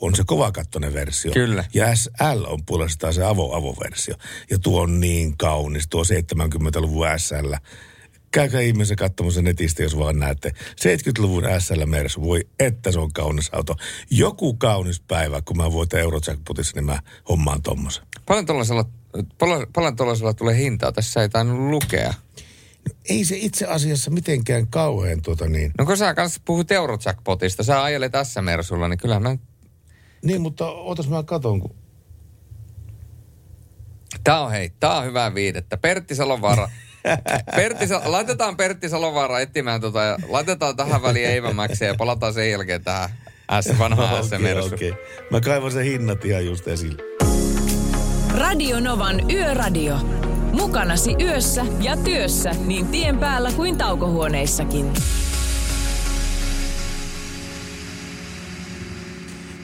on 0.00 0.14
se 0.14 0.22
kovakattoinen 0.26 0.94
versio. 0.94 1.32
Kyllä. 1.32 1.64
Ja 1.74 1.96
SL 1.96 2.44
on 2.46 2.64
puolestaan 2.66 3.14
se 3.14 3.24
avo-avoversio. 3.24 4.14
Ja 4.50 4.58
tuo 4.58 4.82
on 4.82 5.00
niin 5.00 5.36
kaunis, 5.36 5.88
tuo 5.88 6.02
70-luvun 6.02 7.06
SL. 7.16 7.52
Käykää 8.30 8.60
ihmeessä 8.60 8.96
katsomassa 8.96 9.42
netistä, 9.42 9.82
jos 9.82 9.98
vaan 9.98 10.18
näette. 10.18 10.52
70-luvun 10.70 11.44
SL 11.58 11.86
Mersu, 11.86 12.22
voi 12.22 12.40
että 12.58 12.92
se 12.92 12.98
on 12.98 13.12
kaunis 13.12 13.50
auto. 13.52 13.76
Joku 14.10 14.54
kaunis 14.54 15.00
päivä, 15.00 15.42
kun 15.44 15.56
mä 15.56 15.72
voitan 15.72 16.00
Eurojackpotissa, 16.00 16.72
niin 16.74 16.84
mä 16.84 16.98
hommaan 17.28 17.62
tommosen. 17.62 18.04
Paljon 18.26 18.46
tuollaisella, 18.46 18.84
paljon, 19.38 19.66
paljon 19.72 19.96
tuollaisella 19.96 20.34
tulee 20.34 20.56
hintaa? 20.56 20.92
Tässä 20.92 21.22
ei 21.22 21.28
tainnut 21.28 21.70
lukea. 21.70 22.14
Ei 23.08 23.24
se 23.24 23.36
itse 23.36 23.66
asiassa 23.66 24.10
mitenkään 24.10 24.66
kauhean 24.66 25.22
tuota 25.22 25.48
niin. 25.48 25.72
No 25.78 25.86
kun 25.86 25.96
sä 25.96 26.14
kanssa 26.14 26.40
puhut 26.44 26.70
Eurojackpotista, 26.70 27.62
sä 27.62 27.82
ajelet 27.82 28.12
tässä 28.12 28.42
Mersulla, 28.42 28.88
niin 28.88 28.98
kyllä 28.98 29.20
mä... 29.20 29.36
Niin, 30.22 30.40
mutta 30.40 30.70
otas 30.70 31.08
mä 31.08 31.22
katon, 31.22 31.60
kun 31.60 31.74
Tää 34.24 34.40
on 34.40 34.50
hei, 34.50 34.72
tää 34.80 34.98
on 34.98 35.04
hyvää 35.04 35.34
viidettä. 35.34 35.76
Pertti 35.76 36.14
Salovaara. 36.14 36.70
Pertti, 37.56 37.86
Sa- 37.86 38.02
laitetaan 38.04 38.56
Pertti 38.56 38.88
Salovaara 38.88 39.40
etsimään 39.40 39.80
tota 39.80 40.02
ja 40.02 40.18
laitetaan 40.28 40.76
tähän 40.76 41.02
väliin 41.02 41.28
Eivämäkseen 41.28 41.88
ja 41.88 41.94
palataan 41.94 42.34
sen 42.34 42.50
jälkeen 42.50 42.84
tähän 42.84 43.08
S 43.60 43.78
vanhaan 43.78 44.24
S. 44.24 44.32
Okei, 44.32 44.58
okei. 44.60 44.92
Mä 45.30 45.40
kaivan 45.40 45.72
sen 45.72 45.84
hinnat 45.84 46.24
ihan 46.24 46.46
just 46.46 46.68
esille. 46.68 47.02
Radio 48.38 48.80
Novan 48.80 49.30
Yöradio. 49.30 49.96
Mukanasi 50.52 51.14
yössä 51.20 51.64
ja 51.80 51.96
työssä 51.96 52.50
niin 52.66 52.86
tien 52.86 53.18
päällä 53.18 53.52
kuin 53.52 53.78
taukohuoneissakin. 53.78 54.86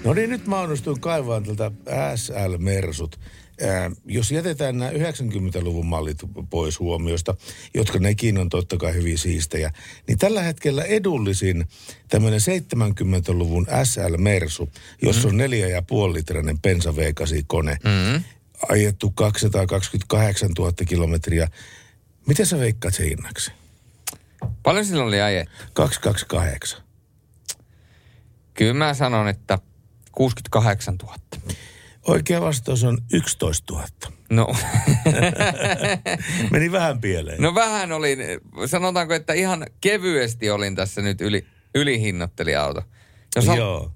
No 0.04 0.14
niin, 0.14 0.30
nyt 0.30 0.46
mä 0.46 0.60
onnistuin 0.60 1.00
kaivaan 1.00 1.44
tältä 1.44 1.70
SL 2.16 2.56
Mersut. 2.58 3.20
Ää, 3.62 3.90
jos 4.06 4.30
jätetään 4.30 4.78
nämä 4.78 4.90
90-luvun 4.90 5.86
mallit 5.86 6.18
pois 6.50 6.80
huomiosta, 6.80 7.34
jotka 7.74 7.98
nekin 7.98 8.38
on 8.38 8.48
totta 8.48 8.76
kai 8.76 8.94
hyvin 8.94 9.18
siistejä, 9.18 9.72
niin 10.06 10.18
tällä 10.18 10.42
hetkellä 10.42 10.82
edullisin 10.84 11.64
tämmöinen 12.08 12.40
70-luvun 12.40 13.66
SL 13.84 14.16
Mersu, 14.18 14.68
jossa 15.02 15.28
on 15.28 15.34
4,5 15.34 16.14
litrainen 16.14 16.58
Pensa 16.58 16.90
V8-kone, 16.90 17.76
Mm. 17.84 18.22
Ajettu 18.68 19.10
228 19.10 20.50
000 20.58 20.72
kilometriä. 20.88 21.48
Miten 22.26 22.46
sä 22.46 22.58
veikkaat 22.58 22.94
sen 22.94 23.06
hinnaksi? 23.06 23.52
Paljon 24.62 24.84
sillä 24.84 25.04
oli 25.04 25.20
ajettu? 25.20 25.52
228. 25.72 26.82
Kyllä 28.54 28.74
mä 28.74 28.94
sanon, 28.94 29.28
että 29.28 29.58
68 30.12 30.94
000. 31.02 31.14
Oikea 32.06 32.40
vastaus 32.40 32.84
on 32.84 32.98
11 33.12 33.74
000. 33.74 33.86
No. 34.30 34.54
Meni 36.50 36.72
vähän 36.72 37.00
pieleen. 37.00 37.42
no 37.42 37.54
vähän 37.54 37.92
olin, 37.92 38.18
sanotaanko, 38.66 39.14
että 39.14 39.32
ihan 39.32 39.66
kevyesti 39.80 40.50
olin 40.50 40.74
tässä 40.76 41.02
nyt 41.02 41.20
yli, 41.20 41.46
ylihinnoittelijaauto. 41.74 42.82
Jos 43.36 43.46
hal- 43.46 43.56
Joo. 43.58 43.92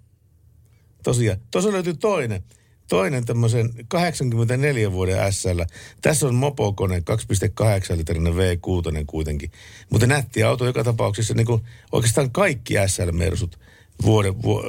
Tosiaan. 1.02 1.38
Tuossa 1.50 1.72
löytyy 1.72 1.94
toinen. 1.96 2.44
Toinen 2.92 3.24
tämmöisen 3.24 3.70
84 3.88 4.92
vuoden 4.92 5.32
SL. 5.32 5.60
Tässä 6.02 6.26
on 6.28 6.34
mopokone, 6.34 6.98
2,8 6.98 7.96
litrinen 7.96 8.32
V6 8.32 9.04
kuitenkin. 9.06 9.50
Mutta 9.90 10.06
nätti 10.06 10.42
auto 10.42 10.66
joka 10.66 10.84
tapauksessa, 10.84 11.34
niin 11.34 11.46
kuin 11.46 11.62
oikeastaan 11.92 12.30
kaikki 12.30 12.74
SL-mersut 12.86 13.58
vuoden, 14.02 14.42
vu, 14.42 14.62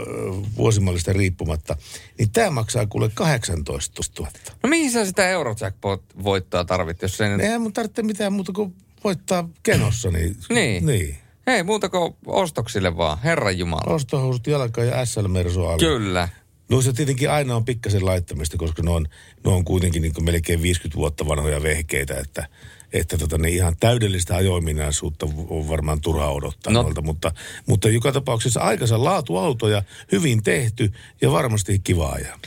vuosimallista 0.57 1.13
riippumatta. 1.13 1.77
Niin 2.19 2.31
tämä 2.31 2.49
maksaa 2.49 2.85
kuule 2.85 3.09
18 3.13 4.01
000. 4.19 4.31
No 4.63 4.69
mihin 4.69 4.91
sä 4.91 5.05
sitä 5.05 5.29
Eurojackpot-voittoa 5.29 6.65
tarvit, 6.65 7.01
jos 7.01 7.21
ei 7.21 7.29
nyt... 7.29 7.41
Eihän 7.41 7.61
mun 7.61 7.73
tarvitse 7.73 8.03
mitään 8.03 8.33
muuta 8.33 8.51
kuin 8.51 8.75
voittaa 9.03 9.49
kenossa. 9.63 10.11
Niin. 10.11 10.35
Niin. 10.49 10.85
niin. 10.85 11.17
Ei 11.47 11.63
muuta 11.63 11.89
kuin 11.89 12.15
ostoksille 12.25 12.97
vaan, 12.97 13.17
Herran 13.23 13.57
Jumala. 13.57 13.93
Ostohousut 13.93 14.47
jalkaan 14.47 14.87
ja 14.87 15.05
SL-mersu 15.05 15.65
alle. 15.65 15.79
Kyllä. 15.79 16.29
Noissa 16.69 16.93
tietenkin 16.93 17.31
aina 17.31 17.55
on 17.55 17.65
pikkasen 17.65 18.05
laittamista, 18.05 18.57
koska 18.57 18.83
ne 18.83 18.91
on, 18.91 19.07
ne 19.45 19.51
on 19.51 19.65
kuitenkin 19.65 20.01
niin 20.01 20.13
kuin 20.13 20.25
melkein 20.25 20.61
50 20.61 20.97
vuotta 20.97 21.27
vanhoja 21.27 21.63
vehkeitä, 21.63 22.13
että, 22.19 22.47
että 22.93 23.17
tota, 23.17 23.37
ne 23.37 23.49
ihan 23.49 23.75
täydellistä 23.79 24.35
ajoiminaisuutta 24.35 25.27
on 25.49 25.67
varmaan 25.69 26.01
turha 26.01 26.31
odottaa 26.31 26.73
No. 26.73 26.79
no. 26.79 26.83
noilta, 26.83 27.01
mutta, 27.01 27.31
mutta 27.65 27.89
joka 27.89 28.11
tapauksessa 28.11 28.61
aikansa 28.61 29.03
laatuautoja, 29.03 29.83
hyvin 30.11 30.43
tehty 30.43 30.91
ja 31.21 31.31
varmasti 31.31 31.79
kiva 31.79 32.09
ajaa. 32.09 32.39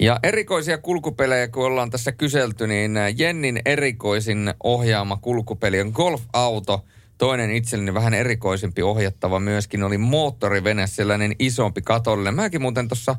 Ja 0.00 0.20
erikoisia 0.22 0.78
kulkupelejä, 0.78 1.48
kun 1.48 1.64
ollaan 1.66 1.90
tässä 1.90 2.12
kyselty, 2.12 2.66
niin 2.66 2.92
Jennin 3.18 3.60
erikoisin 3.64 4.54
ohjaama 4.64 5.16
kulkupeli 5.16 5.80
on 5.80 5.92
golf-auto. 5.94 6.84
Toinen 7.18 7.50
itselleni 7.50 7.94
vähän 7.94 8.14
erikoisempi 8.14 8.82
ohjattava 8.82 9.40
myöskin 9.40 9.82
oli 9.82 9.98
moottorivene, 9.98 10.86
sellainen 10.86 11.36
isompi 11.38 11.82
katollinen. 11.82 12.34
Mäkin 12.34 12.62
muuten 12.62 12.88
tuossa 12.88 13.16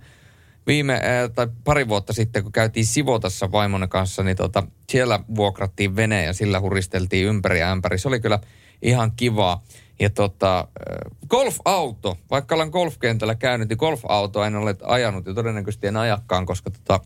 viime, 0.67 0.93
ää, 1.03 1.29
tai 1.29 1.47
pari 1.63 1.87
vuotta 1.87 2.13
sitten, 2.13 2.43
kun 2.43 2.51
käytiin 2.51 2.85
Sivotassa 2.85 3.51
vaimon 3.51 3.89
kanssa, 3.89 4.23
niin 4.23 4.37
tota, 4.37 4.63
siellä 4.89 5.19
vuokrattiin 5.35 5.95
vene 5.95 6.23
ja 6.23 6.33
sillä 6.33 6.59
huristeltiin 6.59 7.27
ympäri 7.27 7.59
ja 7.59 7.71
ämpäri. 7.71 7.97
Se 7.97 8.07
oli 8.07 8.19
kyllä 8.19 8.39
ihan 8.81 9.11
kivaa. 9.11 9.63
Ja 9.99 10.09
tota, 10.09 10.59
äh, 10.59 11.11
golf-auto, 11.29 12.17
vaikka 12.31 12.55
olen 12.55 12.69
golfkentällä 12.69 13.35
käynyt, 13.35 13.69
niin 13.69 13.77
golf-autoa 13.77 14.47
en 14.47 14.55
ole 14.55 14.75
ajanut 14.83 15.25
ja 15.25 15.33
todennäköisesti 15.33 15.87
en 15.87 15.97
ajakkaan, 15.97 16.45
koska 16.45 16.71
tota, 16.71 16.99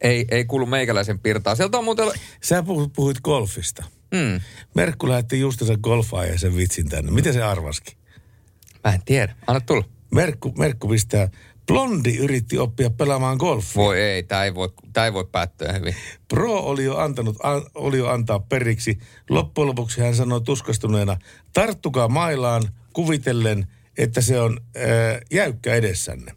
ei, 0.00 0.26
ei 0.30 0.44
kuulu 0.44 0.66
meikäläisen 0.66 1.18
pirtaan. 1.18 1.56
Sieltä 1.56 1.78
on 1.78 1.84
muuten... 1.84 2.08
Sä 2.42 2.62
puhuit, 2.96 3.20
golfista. 3.20 3.84
Mm. 4.14 4.40
Merkku 4.74 5.08
lähetti 5.08 5.40
justiinsa 5.40 5.76
golfaa 5.76 6.24
ja 6.24 6.38
sen 6.38 6.56
vitsin 6.56 6.88
tänne. 6.88 7.12
Miten 7.12 7.32
se 7.32 7.42
arvaski? 7.42 7.96
Mä 8.84 8.94
en 8.94 9.02
tiedä. 9.04 9.34
Anna 9.46 9.60
tulla. 9.60 9.84
Merkku, 10.14 10.52
Merkku 10.58 10.88
pistää, 10.88 11.28
blondi 11.70 12.16
yritti 12.16 12.58
oppia 12.58 12.90
pelaamaan 12.90 13.36
golfia. 13.36 13.82
Voi 13.82 14.00
ei, 14.00 14.22
tämä 14.22 14.44
ei 14.44 14.54
voi, 14.54 14.68
tää 14.92 15.04
ei 15.04 15.12
voi 15.12 15.24
päättyä 15.32 15.72
hyvin. 15.72 15.94
Pro 16.28 16.58
oli 16.58 16.84
jo, 16.84 16.96
antanut, 16.96 17.36
an, 17.42 17.62
oli 17.74 17.98
jo 17.98 18.08
antaa 18.08 18.38
periksi. 18.38 18.98
Loppujen 19.28 19.68
lopuksi 19.68 20.00
hän 20.00 20.14
sanoi 20.14 20.40
tuskastuneena, 20.40 21.16
tarttukaa 21.52 22.08
mailaan 22.08 22.62
kuvitellen, 22.92 23.66
että 23.98 24.20
se 24.20 24.40
on 24.40 24.60
ää, 24.76 24.84
jäykkä 25.30 25.74
edessänne. 25.74 26.32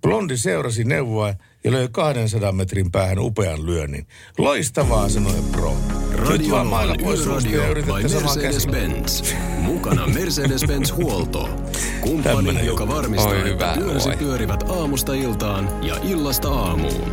Blondi 0.00 0.36
seurasi 0.36 0.84
neuvoa 0.84 1.34
ja 1.64 1.72
löi 1.72 1.88
200 1.92 2.52
metrin 2.52 2.90
päähän 2.90 3.18
upean 3.18 3.66
lyönnin. 3.66 4.06
Loistavaa, 4.38 5.08
sanoi 5.08 5.42
Pro. 5.52 5.76
Nyt 6.10 6.28
Radio 6.28 6.50
vaan 6.50 6.66
mailla 6.66 6.94
pois 7.02 7.26
Yöradio 7.26 7.62
by. 7.74 8.02
Mercedes-Benz. 8.02 9.34
Mukana 9.58 10.06
Mercedes-Benz 10.06 10.94
Huolto. 10.96 11.48
Kumppani, 12.00 12.36
Tämmönen 12.36 12.66
joka 12.66 12.88
varmistaa, 12.88 13.30
Oi 13.30 13.44
hyvä, 13.44 13.72
että 13.72 13.80
työsi 13.80 14.10
pyörivät 14.18 14.62
aamusta 14.70 15.14
iltaan 15.14 15.84
ja 15.84 15.96
illasta 16.02 16.48
aamuun. 16.48 17.12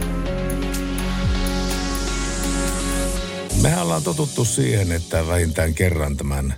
Mehän 3.62 3.84
ollaan 3.84 4.04
totuttu 4.04 4.46
siihen, 4.46 4.92
että 4.92 5.28
vähintään 5.28 5.74
kerran 5.74 6.18
tämän 6.18 6.54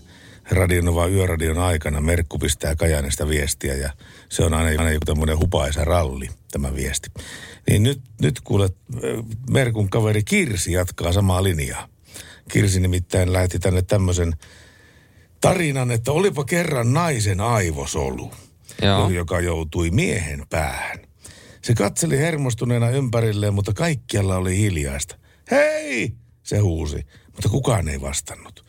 Radionova 0.51 1.07
yöradion 1.07 1.57
aikana 1.57 2.01
Merkku 2.01 2.39
pistää 2.39 2.75
Kajanesta 2.75 3.27
viestiä 3.27 3.73
ja 3.73 3.93
se 4.29 4.43
on 4.43 4.53
aina, 4.53 4.69
aina 4.69 4.91
joku 4.91 5.05
tämmöinen 5.05 5.39
hupaisa 5.39 5.85
ralli, 5.85 6.29
tämä 6.51 6.75
viesti. 6.75 7.09
Niin 7.69 7.83
nyt, 7.83 8.01
nyt 8.21 8.41
kuulet, 8.41 8.75
Merkun 9.49 9.89
kaveri 9.89 10.23
Kirsi 10.23 10.71
jatkaa 10.71 11.13
samaa 11.13 11.43
linjaa. 11.43 11.87
Kirsi 12.51 12.79
nimittäin 12.79 13.33
lähetti 13.33 13.59
tänne 13.59 13.81
tämmöisen 13.81 14.33
tarinan, 15.41 15.91
että 15.91 16.11
olipa 16.11 16.43
kerran 16.43 16.93
naisen 16.93 17.41
aivosolu, 17.41 18.31
Joo. 18.81 19.09
joka 19.09 19.39
joutui 19.39 19.89
miehen 19.89 20.45
päähän. 20.49 20.99
Se 21.61 21.73
katseli 21.73 22.17
hermostuneena 22.17 22.89
ympärilleen, 22.89 23.53
mutta 23.53 23.73
kaikkialla 23.73 24.37
oli 24.37 24.57
hiljaista. 24.57 25.15
Hei! 25.51 26.13
Se 26.43 26.57
huusi, 26.57 27.05
mutta 27.25 27.49
kukaan 27.49 27.87
ei 27.87 28.01
vastannut. 28.01 28.60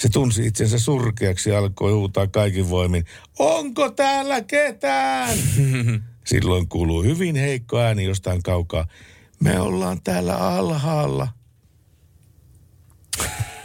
Se 0.00 0.08
tunsi 0.08 0.46
itsensä 0.46 0.78
surkeaksi 0.78 1.50
ja 1.50 1.58
alkoi 1.58 1.92
huutaa 1.92 2.26
kaikin 2.26 2.70
voimin. 2.70 3.04
Onko 3.38 3.90
täällä 3.90 4.40
ketään? 4.40 5.38
Silloin 6.24 6.68
kuuluu 6.68 7.02
hyvin 7.02 7.36
heikko 7.36 7.78
ääni 7.78 8.04
jostain 8.04 8.42
kaukaa. 8.42 8.86
Me 9.40 9.60
ollaan 9.60 10.02
täällä 10.02 10.36
alhaalla. 10.36 11.28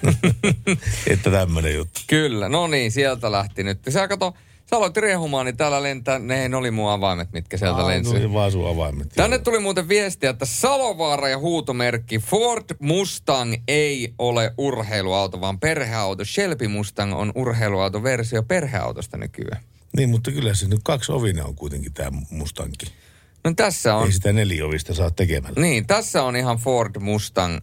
että 1.11 1.31
tämmöinen 1.31 1.75
juttu. 1.75 2.01
Kyllä, 2.07 2.49
no 2.49 2.67
niin, 2.67 2.91
sieltä 2.91 3.31
lähti 3.31 3.63
nyt. 3.63 3.79
Sä 3.89 4.07
kato, 4.07 4.33
sä 4.69 4.75
aloit 4.77 4.97
riehumaan, 4.97 5.45
niin 5.45 5.57
täällä 5.57 5.83
lentää, 5.83 6.19
ne 6.19 6.55
oli 6.55 6.71
mun 6.71 6.91
avaimet, 6.91 7.33
mitkä 7.33 7.57
sieltä 7.57 7.81
Aa, 7.81 7.87
lensi. 7.87 8.11
tuli 8.11 8.33
vaan 8.33 8.51
sun 8.51 8.69
avaimet. 8.69 9.09
Tänne 9.15 9.39
tuli 9.39 9.59
muuten 9.59 9.87
viestiä, 9.89 10.29
että 10.29 10.45
Salovaara 10.45 11.29
ja 11.29 11.37
huutomerkki 11.37 12.19
Ford 12.19 12.63
Mustang 12.79 13.53
ei 13.67 14.13
ole 14.19 14.53
urheiluauto, 14.57 15.41
vaan 15.41 15.59
perheauto. 15.59 16.25
Shelby 16.25 16.67
Mustang 16.67 17.13
on 17.15 17.31
urheiluautoversio 17.35 18.43
perheautosta 18.43 19.17
nykyään. 19.17 19.61
Niin, 19.97 20.09
mutta 20.09 20.31
kyllä 20.31 20.53
se 20.53 20.67
nyt 20.67 20.79
kaksi 20.83 21.11
ovina 21.11 21.45
on 21.45 21.55
kuitenkin 21.55 21.93
tämä 21.93 22.21
Mustanki. 22.29 22.85
No 23.43 23.53
tässä 23.55 23.95
on, 23.95 24.05
Ei 24.05 24.11
sitä 24.11 24.33
neliovista 24.33 24.93
saa 24.93 25.11
tekemällä. 25.11 25.61
niin, 25.61 25.87
tässä 25.87 26.23
on 26.23 26.35
ihan 26.35 26.57
Ford 26.57 26.99
Mustang, 26.99 27.57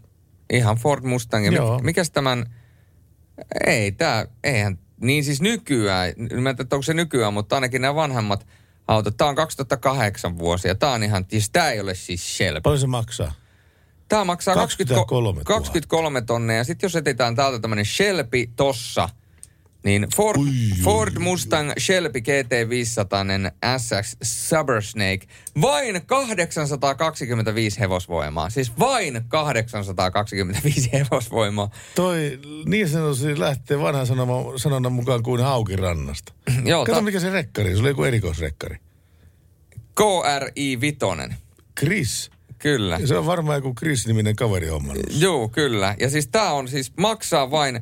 ihan 0.52 0.76
Ford 0.76 1.04
Mustang. 1.04 1.44
Ja 1.46 1.52
Joo. 1.52 1.74
mik, 1.74 1.84
mikäs 1.84 2.10
tämän, 2.10 2.54
ei 3.66 3.92
tää, 3.92 4.26
eihän, 4.44 4.78
niin 5.02 5.24
siis 5.24 5.40
nykyään, 5.40 6.12
mä 6.40 6.50
en 6.50 6.56
tiedä, 6.56 6.68
onko 6.72 6.82
se 6.82 6.94
nykyään, 6.94 7.34
mutta 7.34 7.54
ainakin 7.56 7.82
nämä 7.82 7.94
vanhemmat 7.94 8.46
autot, 8.88 9.16
tää 9.16 9.26
on 9.28 9.34
2008 9.34 10.38
vuosia, 10.38 10.74
tää 10.74 10.90
on 10.90 11.02
ihan, 11.02 11.26
siis 11.28 11.50
tää 11.50 11.70
ei 11.70 11.80
ole 11.80 11.94
siis 11.94 12.36
Shelby. 12.36 12.60
Paljon 12.60 12.80
se 12.80 12.86
maksaa? 12.86 13.32
Tämä 14.08 14.24
maksaa 14.24 14.54
23 14.54 15.44
23, 15.44 15.44
23 15.44 16.22
tonnia. 16.22 16.56
Ja 16.56 16.64
sitten 16.64 16.86
jos 16.86 16.96
etsitään 16.96 17.36
täältä 17.36 17.58
tämmöinen 17.58 17.84
Shelby 17.84 18.46
tossa, 18.56 19.08
niin 19.84 20.06
Ford, 20.16 20.40
Ford 20.84 21.18
Mustang 21.18 21.72
Shelby 21.78 22.18
GT500 22.18 23.52
SX 23.78 24.16
Cybersnake, 24.24 25.26
vain 25.60 26.00
825 26.06 27.80
hevosvoimaa. 27.80 28.50
Siis 28.50 28.72
vain 28.78 29.20
825 29.28 30.90
hevosvoimaa. 30.98 31.70
Toi 31.94 32.38
niin 32.66 32.88
sanotusti 32.88 33.40
lähtee 33.40 33.80
vanhan 33.80 34.06
sanoma, 34.06 34.58
sanonnan 34.58 34.92
mukaan 34.92 35.22
kuin 35.22 35.40
haukirannasta. 35.40 36.32
Joo, 36.64 36.84
Kato 36.84 36.96
ta- 36.98 37.02
mikä 37.02 37.20
se 37.20 37.30
rekkari, 37.30 37.72
se 37.74 37.80
oli 37.80 37.88
joku 37.88 38.04
erikoisrekkari. 38.04 38.76
KRI 39.94 40.80
Vitonen. 40.80 41.36
Chris. 41.80 42.30
Kyllä. 42.58 42.98
Se 43.04 43.16
on 43.16 43.26
varmaan 43.26 43.56
joku 43.56 43.74
Chris-niminen 43.74 44.36
kaveri 44.36 44.68
hommannut. 44.68 45.06
Joo, 45.10 45.48
kyllä. 45.48 45.94
Ja 46.00 46.10
siis 46.10 46.28
tämä 46.28 46.52
on 46.52 46.68
siis, 46.68 46.92
maksaa 46.96 47.50
vain 47.50 47.80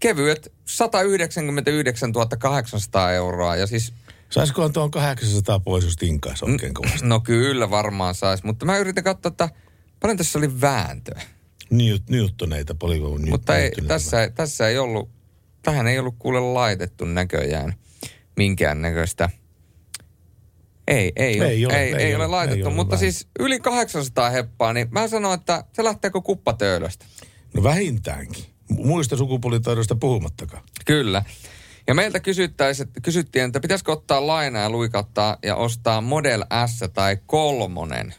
kevyet 0.00 0.52
199 0.64 2.12
800 2.38 3.12
euroa. 3.12 3.56
Ja 3.56 3.66
siis 3.66 3.92
Saisikohan 4.30 4.72
tuon 4.72 4.90
800 4.90 5.60
pois, 5.60 5.84
jos 5.84 5.96
tinkaisi 5.96 6.44
oikein 6.44 6.74
kovasti? 6.74 7.06
No 7.06 7.20
kyllä 7.20 7.70
varmaan 7.70 8.14
saisi, 8.14 8.46
mutta 8.46 8.66
mä 8.66 8.78
yritän 8.78 9.04
katsoa, 9.04 9.28
että 9.28 9.48
paljon 10.00 10.16
tässä 10.16 10.38
oli 10.38 10.60
vääntöä. 10.60 11.22
Newtoneita, 12.08 12.74
paljonko 12.74 13.08
Newt, 13.08 13.30
Mutta 13.30 13.58
ei, 13.58 13.70
tässä, 13.86 14.30
tässä 14.34 14.68
ei 14.68 14.78
ollut, 14.78 15.10
tähän 15.62 15.86
ei 15.86 15.98
ollut 15.98 16.14
kuule 16.18 16.40
laitettu 16.40 17.04
näköjään 17.04 17.74
minkään 18.36 18.82
näköistä. 18.82 19.30
Ei, 20.88 21.12
ei, 21.16 21.40
Ei 21.40 21.42
ei, 21.42 21.66
ole, 21.66 21.82
ei, 21.82 21.94
ei 21.94 22.02
ei 22.02 22.14
ole 22.14 22.24
ole, 22.24 22.30
laitettu, 22.30 22.58
ei 22.58 22.66
ole 22.66 22.74
mutta 22.74 22.96
siis 22.96 23.28
yli 23.38 23.60
800 23.60 24.30
heppaa, 24.30 24.72
niin 24.72 24.88
mä 24.90 25.08
sanon, 25.08 25.34
että 25.34 25.64
se 25.72 25.84
lähteekö 25.84 26.20
kuppatöölöstä. 26.20 27.06
No 27.54 27.62
vähintäänkin. 27.62 28.44
Muista 28.68 29.16
sukupuolitaidosta 29.16 29.94
puhumattakaan. 29.94 30.62
Kyllä. 30.84 31.24
Ja 31.86 31.94
meiltä 31.94 32.20
kysyttiin, 33.02 33.46
että 33.46 33.60
pitäisikö 33.60 33.92
ottaa 33.92 34.26
lainaa 34.26 34.62
ja 34.62 34.70
luikattaa 34.70 35.36
ja 35.42 35.56
ostaa 35.56 36.00
Model 36.00 36.44
S 36.66 36.84
tai 36.94 37.18
kolmonen. 37.26 38.14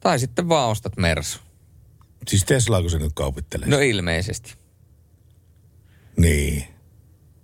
Tai 0.00 0.18
sitten 0.18 0.48
vaan 0.48 0.70
ostat 0.70 0.96
Mersu. 0.96 1.38
Siis 2.28 2.44
Teslaako 2.44 2.88
se 2.88 2.98
nyt 2.98 3.12
kaupittelee? 3.14 3.68
No 3.68 3.78
ilmeisesti. 3.78 4.54
Niin. 6.16 6.64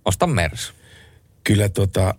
Osta 0.05 0.27
Mersu. 0.27 0.73
Kyllä 1.45 1.69
tota, 1.69 2.15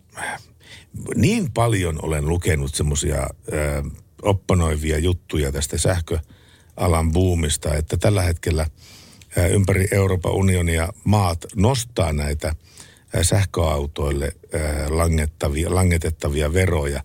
niin 1.16 1.52
paljon 1.52 2.00
olen 2.06 2.28
lukenut 2.28 2.76
semmoisia 2.76 3.28
opponoivia 4.22 4.98
juttuja 4.98 5.52
tästä 5.52 5.78
sähköalan 5.78 7.12
buumista, 7.12 7.76
että 7.76 7.98
tällä 7.98 8.22
hetkellä 8.22 8.68
ympäri 9.46 9.88
Euroopan 9.92 10.32
unionia 10.32 10.94
maat 11.04 11.46
nostaa 11.56 12.14
näitä 12.14 12.56
sähköautoille 13.22 14.32
langettavia, 14.90 15.76
langetettavia 15.76 16.54
veroja, 16.54 17.04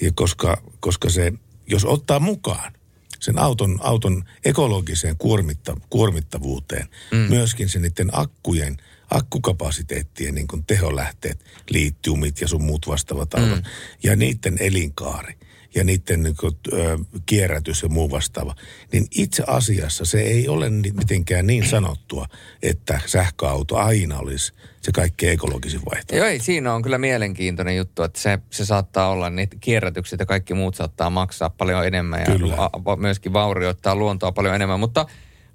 ja 0.00 0.10
koska, 0.14 0.62
koska 0.80 1.10
se, 1.10 1.32
jos 1.66 1.84
ottaa 1.84 2.20
mukaan 2.20 2.72
sen 3.20 3.38
auton, 3.38 3.78
auton 3.82 4.24
ekologiseen 4.44 5.16
kuormitta, 5.18 5.76
kuormittavuuteen, 5.90 6.88
mm. 7.12 7.18
myöskin 7.18 7.68
sen 7.68 7.82
niiden 7.82 8.08
akkujen, 8.12 8.76
akkukapasiteettien 9.10 10.34
niin 10.34 10.46
kuin 10.46 10.64
teholähteet, 10.64 11.44
liittiumit 11.70 12.40
ja 12.40 12.48
sun 12.48 12.64
muut 12.64 12.88
vastaavat 12.88 13.34
autot, 13.34 13.58
mm. 13.58 13.70
ja 14.02 14.16
niiden 14.16 14.56
elinkaari 14.60 15.34
ja 15.76 15.84
niiden 15.84 16.22
niin 16.22 16.36
kuin, 16.40 16.52
ö, 16.72 16.98
kierrätys 17.26 17.82
ja 17.82 17.88
muu 17.88 18.10
vastaava, 18.10 18.54
niin 18.92 19.06
itse 19.10 19.44
asiassa 19.46 20.04
se 20.04 20.20
ei 20.20 20.48
ole 20.48 20.70
mitenkään 20.70 21.46
niin 21.46 21.66
sanottua, 21.66 22.26
että 22.62 23.00
sähköauto 23.06 23.76
aina 23.76 24.18
olisi 24.18 24.52
se 24.82 24.92
kaikkein 24.92 25.32
ekologisin 25.32 25.80
vaihtoehto. 25.80 26.16
Joo, 26.16 26.26
ei, 26.26 26.40
siinä 26.40 26.74
on 26.74 26.82
kyllä 26.82 26.98
mielenkiintoinen 26.98 27.76
juttu, 27.76 28.02
että 28.02 28.20
se, 28.20 28.38
se 28.50 28.64
saattaa 28.64 29.08
olla, 29.08 29.30
niitä 29.30 29.56
kierrätykset 29.60 30.20
ja 30.20 30.26
kaikki 30.26 30.54
muut 30.54 30.74
saattaa 30.74 31.10
maksaa 31.10 31.50
paljon 31.50 31.86
enemmän 31.86 32.20
ja 32.20 32.38
Kyllä. 32.38 32.54
a, 32.58 32.96
myöskin 32.96 33.32
vaurioittaa 33.32 33.96
luontoa 33.96 34.32
paljon 34.32 34.54
enemmän. 34.54 34.80
Mutta 34.80 35.06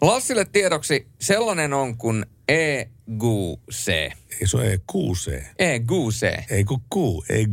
Lassille 0.02 0.46
tiedoksi 0.46 1.08
sellainen 1.20 1.74
on 1.74 1.98
kuin 1.98 2.26
EGC. 2.48 3.88
Ei 4.42 4.48
se 4.48 4.58
ole 4.58 4.74
EQC. 4.74 5.44
EGC. 5.60 6.52
Ei 6.52 6.64
kun 6.64 6.82
Q, 6.96 6.96
ei 7.30 7.48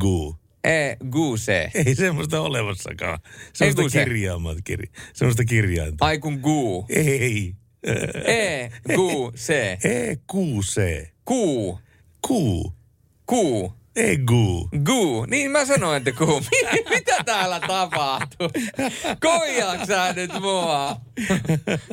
GU. 1.11 1.35
EGC. 1.35 1.49
Ei 1.87 1.95
semmoista 1.95 2.41
olemassakaan. 2.41 3.19
Semmoista 3.53 3.83
EQC. 3.83 3.93
kirjaamaa, 3.93 4.55
kirja, 4.65 4.91
semmoista 5.13 5.45
kirjainta. 5.45 6.05
Ai 6.05 6.19
kun 6.19 6.35
GU. 6.35 6.87
Ei. 6.89 7.55
EGC. 8.25 9.49
EQC. 9.85 11.09
Q. 11.29 11.33
Q. 12.29 12.31
Q. 13.31 13.35
Ei 13.99 14.19
GU. 14.19 14.69
Gu. 14.85 15.25
Niin 15.25 15.51
mä 15.51 15.65
sanoin, 15.65 15.97
että 15.97 16.13
gu. 16.13 16.41
Mitä 16.95 17.17
täällä 17.25 17.61
tapahtuu? 17.61 18.49
Koijaaks 19.21 19.87
sä 19.87 20.13
nyt 20.13 20.31
mua? 20.41 20.97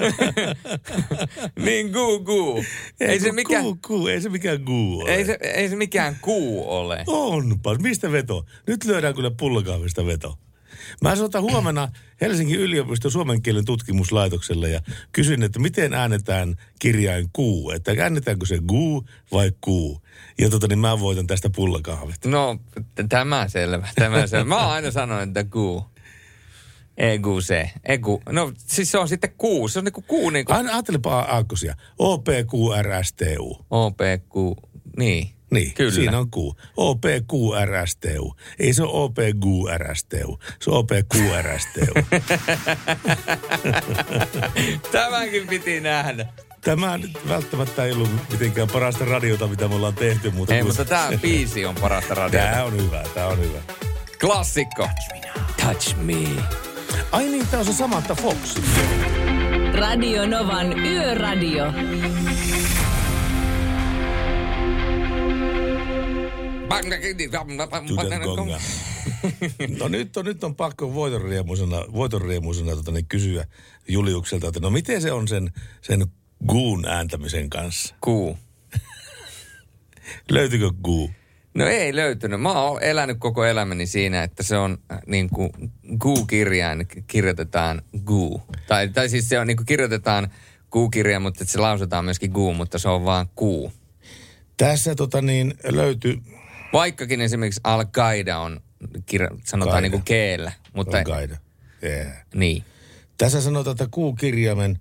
niin 1.66 1.90
gu 1.92 2.20
gu. 2.20 2.64
Ei, 3.00 3.20
se 3.20 3.26
kun 3.26 3.36
mikään, 3.36 3.66
Q, 3.66 3.68
Q, 3.88 4.08
ei 4.12 4.22
se 4.22 4.30
mikään 4.30 4.62
GU 4.64 5.00
ole. 5.00 5.16
ei, 5.16 5.26
se, 5.26 5.38
ei 5.42 5.70
se 5.70 5.76
mikään 5.76 6.18
kuu 6.22 6.70
ole. 6.70 7.04
Onpas. 7.08 7.80
Mistä 7.80 8.12
veto? 8.12 8.46
Nyt 8.68 8.86
lyödään 8.86 9.16
kyllä 9.16 9.32
pullokahvista 9.32 10.06
veto. 10.06 10.38
Mä 11.02 11.16
soitan 11.16 11.42
huomenna 11.42 11.88
Helsingin 12.22 12.60
yliopiston 12.60 13.12
suomen 13.12 13.42
kielen 13.42 13.66
tutkimuslaitokselle 13.66 14.70
ja 14.70 14.82
kysyn, 15.12 15.44
että 15.44 15.60
miten 15.60 15.94
äänetään 15.94 16.56
kirjain 16.80 17.30
kuu. 17.34 17.72
Että 17.72 17.92
äänetäänkö 18.00 18.46
se 18.46 18.60
guu 18.68 19.06
vai 19.32 19.52
kuu. 19.62 20.02
Ja 20.38 20.50
tota 20.50 20.68
niin 20.68 20.80
mä 20.80 21.00
voitan 21.00 21.28
tästä 21.28 21.50
pullakahvit. 21.50 22.26
No, 22.26 22.60
t- 22.76 23.10
tämä 23.10 23.48
selvä, 23.48 23.88
tämä 23.96 24.28
selvä. 24.28 24.46
Mä 24.46 24.68
aina 24.68 24.92
sanoin, 24.92 25.28
että 25.28 25.44
kuu. 25.44 25.86
Egu 26.98 27.42
se. 27.42 27.72
Egu. 27.84 28.22
No 28.30 28.52
siis 28.58 28.92
se 28.92 28.98
on 28.98 29.08
sitten 29.08 29.34
kuu. 29.38 29.68
Se 29.68 29.80
on 29.80 29.86
niinku 29.86 30.02
kuu 30.02 30.30
niinku 30.30 30.54
Aina 30.54 30.72
ajattelepa 30.72 31.20
aakkosia. 31.20 31.76
O, 32.00 32.18
P, 32.18 32.28
Q, 32.28 32.82
R, 32.82 33.04
S, 33.04 33.14
T, 33.14 33.22
U. 33.40 33.66
OPQ. 33.70 34.34
Niin. 34.98 35.35
Niin, 35.56 35.74
Kyllä. 35.74 35.92
siinä 35.92 36.20
on 36.20 36.32
Q. 36.32 36.36
O, 36.78 36.96
P, 36.96 37.02
Q, 37.04 37.32
R, 37.66 37.88
S, 37.88 37.96
T, 37.96 38.06
U. 38.20 38.36
Ei 38.60 38.74
se 38.74 38.84
ole 38.84 38.92
O, 39.04 39.10
P, 39.10 39.18
Q, 39.18 39.46
R, 39.78 39.96
S, 39.96 40.06
T, 40.06 40.14
U. 40.26 40.40
Se 40.62 40.70
on 40.72 40.78
O, 40.78 40.84
P, 40.84 40.90
Q, 41.14 41.18
R, 41.42 41.60
S, 41.60 41.66
T, 41.66 41.78
U. 41.78 41.94
Tämäkin 44.92 45.48
piti 45.48 45.82
nähdä. 45.82 46.26
Tämä 46.62 46.98
nyt 46.98 47.30
välttämättä 47.30 47.86
ei 47.86 47.92
ollut 47.92 48.10
mitenkään 48.32 48.68
parasta 48.74 49.06
radiota, 49.06 49.48
mitä 49.48 49.68
me 49.68 49.76
ollaan 49.76 49.94
tehty. 49.96 50.32
Mutta 50.32 50.54
Ei, 50.56 50.62
kun- 50.62 50.70
mutta 50.70 50.86
tämä 50.86 51.10
biisi 51.22 51.66
on 51.66 51.76
parasta 51.76 52.16
radiota. 52.16 52.46
Tää 52.52 52.66
on 52.66 52.78
hyvä, 52.86 53.04
tää 53.14 53.28
on 53.28 53.40
hyvä. 53.40 53.60
Klassikko. 54.22 54.90
Touch 55.64 55.96
me. 55.98 56.14
Ai 57.12 57.24
niin, 57.26 57.48
tää 57.48 57.60
on 57.60 57.66
se 57.66 57.74
Samantha 57.74 58.16
Fox. 58.16 58.56
Radio 59.76 60.26
Novan 60.28 60.80
Yöradio. 60.80 61.66
No 69.80 69.88
nyt 69.88 70.18
on, 70.18 70.26
nyt 70.26 70.44
on 70.44 70.56
pakko 70.56 70.94
voitonriemuisena, 70.94 71.78
voitonriemuisena 71.94 72.76
tota, 72.76 72.92
niin 72.92 73.06
kysyä 73.06 73.46
Juliukselta, 73.88 74.48
että 74.48 74.60
no 74.60 74.70
miten 74.70 75.02
se 75.02 75.12
on 75.12 75.28
sen, 75.28 75.52
sen 75.82 76.08
guun 76.48 76.86
ääntämisen 76.86 77.50
kanssa? 77.50 77.96
Kuu. 78.02 78.38
Löytyykö 80.32 80.72
guu? 80.84 81.10
No 81.54 81.66
ei 81.66 81.96
löytynyt. 81.96 82.42
Mä 82.42 82.52
oon 82.52 82.84
elänyt 82.84 83.18
koko 83.20 83.46
elämäni 83.46 83.86
siinä, 83.86 84.24
että 84.24 84.44
se 84.44 84.58
on 84.58 84.78
äh, 84.92 85.00
niin 85.08 85.30
kuin 85.30 85.52
Gu-kirjain 86.04 86.88
kirjoitetaan 87.08 87.82
Gu. 88.06 88.42
Tai, 88.68 88.90
tai 88.90 89.10
siis 89.10 89.30
se 89.30 89.40
on 89.40 89.48
niin 89.48 89.58
kuin 89.58 89.66
kirjoitetaan 89.66 90.30
Gu-kirjain, 90.72 91.22
mutta 91.22 91.46
se 91.46 91.60
lausutaan 91.60 92.06
myöskin 92.06 92.32
Gu, 92.32 92.54
mutta 92.54 92.80
se 92.80 92.90
on 92.90 93.06
vaan 93.06 93.30
Ku. 93.36 93.72
Tässä 94.58 94.96
tota 94.96 95.22
niin, 95.22 95.54
löytyy... 95.64 96.22
Vaikkakin 96.74 97.22
esimerkiksi 97.22 97.62
Al-Qaida 97.64 98.38
on, 98.38 98.62
sanotaan 99.44 99.74
Qaida. 99.74 99.82
niin 99.82 99.92
kuin 99.92 100.04
keellä. 100.04 100.52
Mutta, 100.74 100.98
Al-Qaida. 100.98 101.38
Yeah. 101.84 102.08
Niin. 102.36 102.64
Tässä 103.18 103.42
sanotaan, 103.42 103.72
että 103.72 103.88
kuukirjaimen 103.92 104.80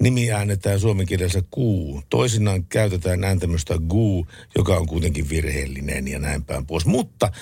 nimi 0.00 0.32
äännetään 0.32 0.80
suomen 0.80 1.06
kielessä 1.06 1.42
kuu. 1.50 2.02
Toisinaan 2.10 2.64
käytetään 2.64 3.24
ääntämystä 3.24 3.74
guu, 3.88 4.26
joka 4.58 4.76
on 4.76 4.86
kuitenkin 4.86 5.28
virheellinen 5.28 6.08
ja 6.08 6.18
näin 6.18 6.44
päin 6.44 6.66
pois. 6.66 6.86
Mutta 6.86 7.32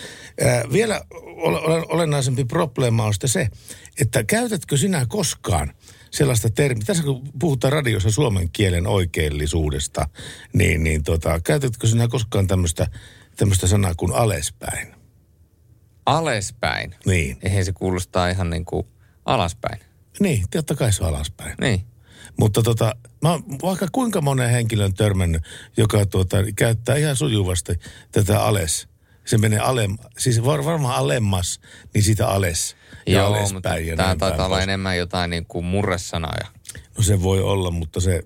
ää, 0.40 0.64
vielä 0.72 1.00
ole, 1.20 1.58
ole, 1.58 1.84
olennaisempi 1.88 2.44
probleema 2.44 3.04
on 3.04 3.14
sitten 3.14 3.30
se, 3.30 3.48
että 4.00 4.24
käytätkö 4.24 4.76
sinä 4.76 5.06
koskaan 5.08 5.72
sellaista 6.10 6.50
termiä, 6.50 6.84
tässä 6.86 7.02
kun 7.02 7.28
puhutaan 7.38 7.72
radiossa 7.72 8.10
suomen 8.10 8.50
kielen 8.50 8.86
oikeellisuudesta, 8.86 10.08
niin, 10.52 10.84
niin 10.84 11.02
tota, 11.02 11.40
käytätkö 11.44 11.86
sinä 11.86 12.08
koskaan 12.08 12.46
tämmöistä, 12.46 12.86
tämmöistä 13.36 13.66
sanaa 13.66 13.94
kuin 13.94 14.12
alespäin? 14.14 14.94
Alespäin. 16.06 16.94
Niin. 17.06 17.38
Eihän 17.42 17.64
se 17.64 17.72
kuulostaa 17.72 18.28
ihan 18.28 18.50
niin 18.50 18.64
kuin 18.64 18.86
alaspäin. 19.24 19.80
Niin, 20.20 20.44
totta 20.50 20.74
kai 20.74 20.92
se 20.92 21.02
on 21.04 21.08
alaspäin. 21.08 21.54
Niin. 21.60 21.86
Mutta 22.38 22.62
tota, 22.62 22.96
mä 23.22 23.30
oon 23.30 23.42
vaikka 23.62 23.86
kuinka 23.92 24.20
monen 24.20 24.50
henkilön 24.50 24.94
törmännyt, 24.94 25.42
joka 25.76 26.06
tuota, 26.06 26.36
käyttää 26.56 26.96
ihan 26.96 27.16
sujuvasti 27.16 27.72
tätä 28.12 28.44
ales. 28.44 28.88
Se 29.24 29.38
menee 29.38 29.58
alem, 29.58 29.96
siis 30.18 30.44
var, 30.44 30.64
varmaan 30.64 30.96
alemmas, 30.96 31.60
niin 31.94 32.04
sitä 32.04 32.28
ales. 32.28 32.76
Ja 33.06 33.12
Joo, 33.18 33.28
mutta 33.30 33.40
alespäin 33.40 33.86
ja 33.86 33.96
tämä 33.96 34.16
taitaa 34.16 34.46
olla 34.46 34.56
pois. 34.56 34.62
enemmän 34.62 34.98
jotain 34.98 35.30
niin 35.30 35.46
kuin 35.46 35.64
murresanoja. 35.64 36.46
No 36.96 37.02
se 37.02 37.22
voi 37.22 37.40
olla, 37.42 37.70
mutta 37.70 38.00
se 38.00 38.22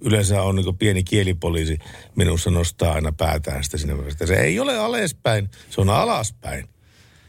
yleensä 0.00 0.42
on 0.42 0.56
niin 0.56 0.78
pieni 0.78 1.04
kielipoliisi 1.04 1.78
minussa 2.16 2.50
nostaa 2.50 2.92
aina 2.92 3.12
päätään 3.12 3.64
sitä 3.64 3.78
sinne. 3.78 3.94
että 4.08 4.26
Se 4.26 4.34
ei 4.34 4.60
ole 4.60 4.78
alespäin, 4.78 5.50
se 5.70 5.80
on 5.80 5.90
alaspäin. 5.90 6.68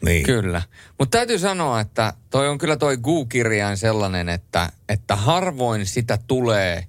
Niin. 0.04 0.26
Kyllä. 0.26 0.62
Mutta 0.98 1.18
täytyy 1.18 1.38
sanoa, 1.38 1.80
että 1.80 2.12
toi 2.30 2.48
on 2.48 2.58
kyllä 2.58 2.76
toi 2.76 2.96
Guu-kirjain 2.96 3.76
sellainen, 3.76 4.28
että, 4.28 4.72
että 4.88 5.16
harvoin 5.16 5.86
sitä 5.86 6.18
tulee 6.26 6.86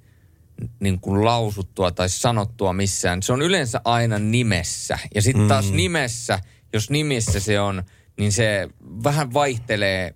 niin 0.79 0.99
kuin 0.99 1.25
lausuttua 1.25 1.91
tai 1.91 2.09
sanottua 2.09 2.73
missään. 2.73 3.23
Se 3.23 3.33
on 3.33 3.41
yleensä 3.41 3.81
aina 3.85 4.19
nimessä. 4.19 4.99
Ja 5.15 5.21
sitten 5.21 5.47
taas 5.47 5.69
Mm. 5.69 5.75
nimessä, 5.75 6.39
jos 6.73 6.89
nimissä 6.89 7.39
se 7.39 7.59
on, 7.59 7.83
niin 8.17 8.31
se 8.31 8.69
vähän 9.03 9.33
vaihtelee 9.33 10.15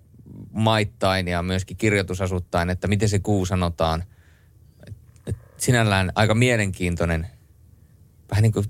maittain 0.52 1.28
ja 1.28 1.42
myöskin 1.42 1.76
kirjoitusasuttain, 1.76 2.70
että 2.70 2.88
miten 2.88 3.08
se 3.08 3.18
kuu 3.18 3.46
sanotaan. 3.46 4.04
Sinällään 5.58 6.12
aika 6.14 6.34
mielenkiintoinen, 6.34 7.26
vähän 8.30 8.42
niin 8.42 8.52
kuin 8.52 8.66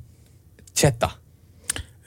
cheta. 0.77 1.11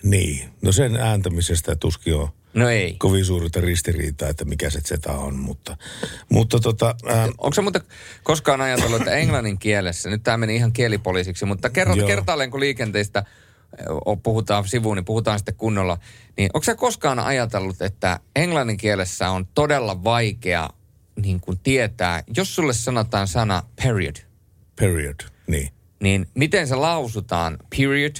Niin. 0.03 0.49
No 0.61 0.71
sen 0.71 0.95
ääntämisestä 0.95 1.75
tuskin 1.75 2.15
on 2.15 2.29
No 2.53 2.69
ei. 2.69 2.95
kovin 2.97 3.25
suurta 3.25 3.61
ristiriitaa, 3.61 4.29
että 4.29 4.45
mikä 4.45 4.69
se 4.69 4.81
zeta 4.81 5.11
on, 5.11 5.35
mutta, 5.35 5.77
mutta 6.29 6.59
tota, 6.59 6.95
ää, 7.05 7.25
Onko 7.25 7.53
se 7.53 7.61
muuten 7.61 7.81
koskaan 8.23 8.61
ajatellut, 8.61 9.01
että 9.01 9.11
englannin 9.11 9.59
kielessä, 9.59 10.09
nyt 10.09 10.23
tämä 10.23 10.37
meni 10.37 10.55
ihan 10.55 10.73
kielipoliisiksi, 10.73 11.45
mutta 11.45 11.69
kerrot 11.69 11.97
Joo. 11.97 12.07
kertaalleen, 12.07 12.51
kun 12.51 12.59
liikenteistä 12.59 13.23
ö, 13.79 13.85
puhutaan 14.23 14.67
sivuun, 14.67 14.97
niin 14.97 15.05
puhutaan 15.05 15.39
sitten 15.39 15.55
kunnolla. 15.55 15.97
Niin 16.37 16.49
onko 16.53 16.63
sä 16.63 16.75
koskaan 16.75 17.19
ajatellut, 17.19 17.81
että 17.81 18.19
englannin 18.35 18.77
kielessä 18.77 19.29
on 19.29 19.47
todella 19.55 20.03
vaikea 20.03 20.69
niin 21.21 21.39
kuin 21.39 21.59
tietää, 21.59 22.23
jos 22.37 22.55
sulle 22.55 22.73
sanotaan 22.73 23.27
sana 23.27 23.63
period, 23.83 24.15
period, 24.81 25.15
niin. 25.47 25.69
niin 25.99 26.27
miten 26.35 26.67
se 26.67 26.75
lausutaan 26.75 27.57
period, 27.77 28.15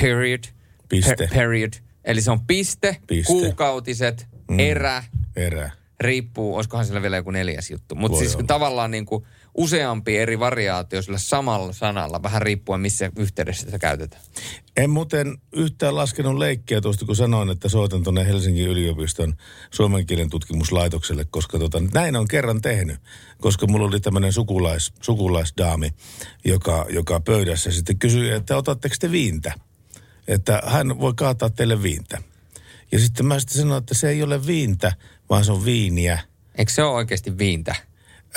period, 0.00 0.44
Piste. 0.88 1.14
per- 1.16 1.28
period. 1.28 1.72
Eli 2.04 2.20
se 2.20 2.30
on 2.30 2.46
piste, 2.46 2.96
Piste. 3.06 3.32
kuukautiset, 3.32 4.26
mm. 4.50 4.58
erä, 4.58 5.04
Erä. 5.36 5.70
Riippuu, 6.00 6.56
olisikohan 6.56 6.86
sillä 6.86 7.02
vielä 7.02 7.16
joku 7.16 7.30
neljäs 7.30 7.70
juttu. 7.70 7.94
Mutta 7.94 8.18
siis 8.18 8.36
olla. 8.36 8.46
tavallaan 8.46 8.90
niin 8.90 9.06
kuin 9.06 9.24
useampi 9.54 10.16
eri 10.16 10.38
variaatio 10.38 11.02
sillä 11.02 11.18
samalla 11.18 11.72
sanalla, 11.72 12.22
vähän 12.22 12.42
riippuen 12.42 12.80
missä 12.80 13.10
yhteydessä 13.16 13.64
sitä 13.64 13.78
käytetään. 13.78 14.22
En 14.76 14.90
muuten 14.90 15.38
yhtään 15.52 15.96
laskenut 15.96 16.38
leikkiä 16.38 16.80
tuosta, 16.80 17.04
kun 17.04 17.16
sanoin, 17.16 17.50
että 17.50 17.68
soitan 17.68 18.02
tuonne 18.02 18.26
Helsingin 18.26 18.68
yliopiston 18.68 19.34
suomen 19.70 20.06
kielen 20.06 20.30
tutkimuslaitokselle, 20.30 21.24
koska 21.24 21.58
tota, 21.58 21.82
näin 21.94 22.16
on 22.16 22.28
kerran 22.28 22.60
tehnyt. 22.60 23.00
Koska 23.40 23.66
mulla 23.66 23.86
oli 23.86 24.00
tämmöinen 24.00 24.32
sukulais, 24.32 24.92
sukulaisdaami, 25.00 25.90
joka, 26.44 26.86
joka 26.88 27.20
pöydässä 27.20 27.70
sitten 27.70 27.98
kysyi, 27.98 28.30
että 28.30 28.56
otatteko 28.56 28.94
te 29.00 29.10
viintä? 29.10 29.54
Että 30.28 30.62
hän 30.66 31.00
voi 31.00 31.12
kaataa 31.16 31.50
teille 31.50 31.82
viintä. 31.82 32.22
Ja 32.92 32.98
sitten 32.98 33.26
mä 33.26 33.40
sitten 33.40 33.62
sanoin, 33.62 33.78
että 33.78 33.94
se 33.94 34.08
ei 34.08 34.22
ole 34.22 34.46
viintä, 34.46 34.92
vaan 35.30 35.44
se 35.44 35.52
on 35.52 35.64
viiniä. 35.64 36.18
Eikö 36.54 36.72
se 36.72 36.82
ole 36.82 36.94
oikeasti 36.94 37.38
viintä? 37.38 37.74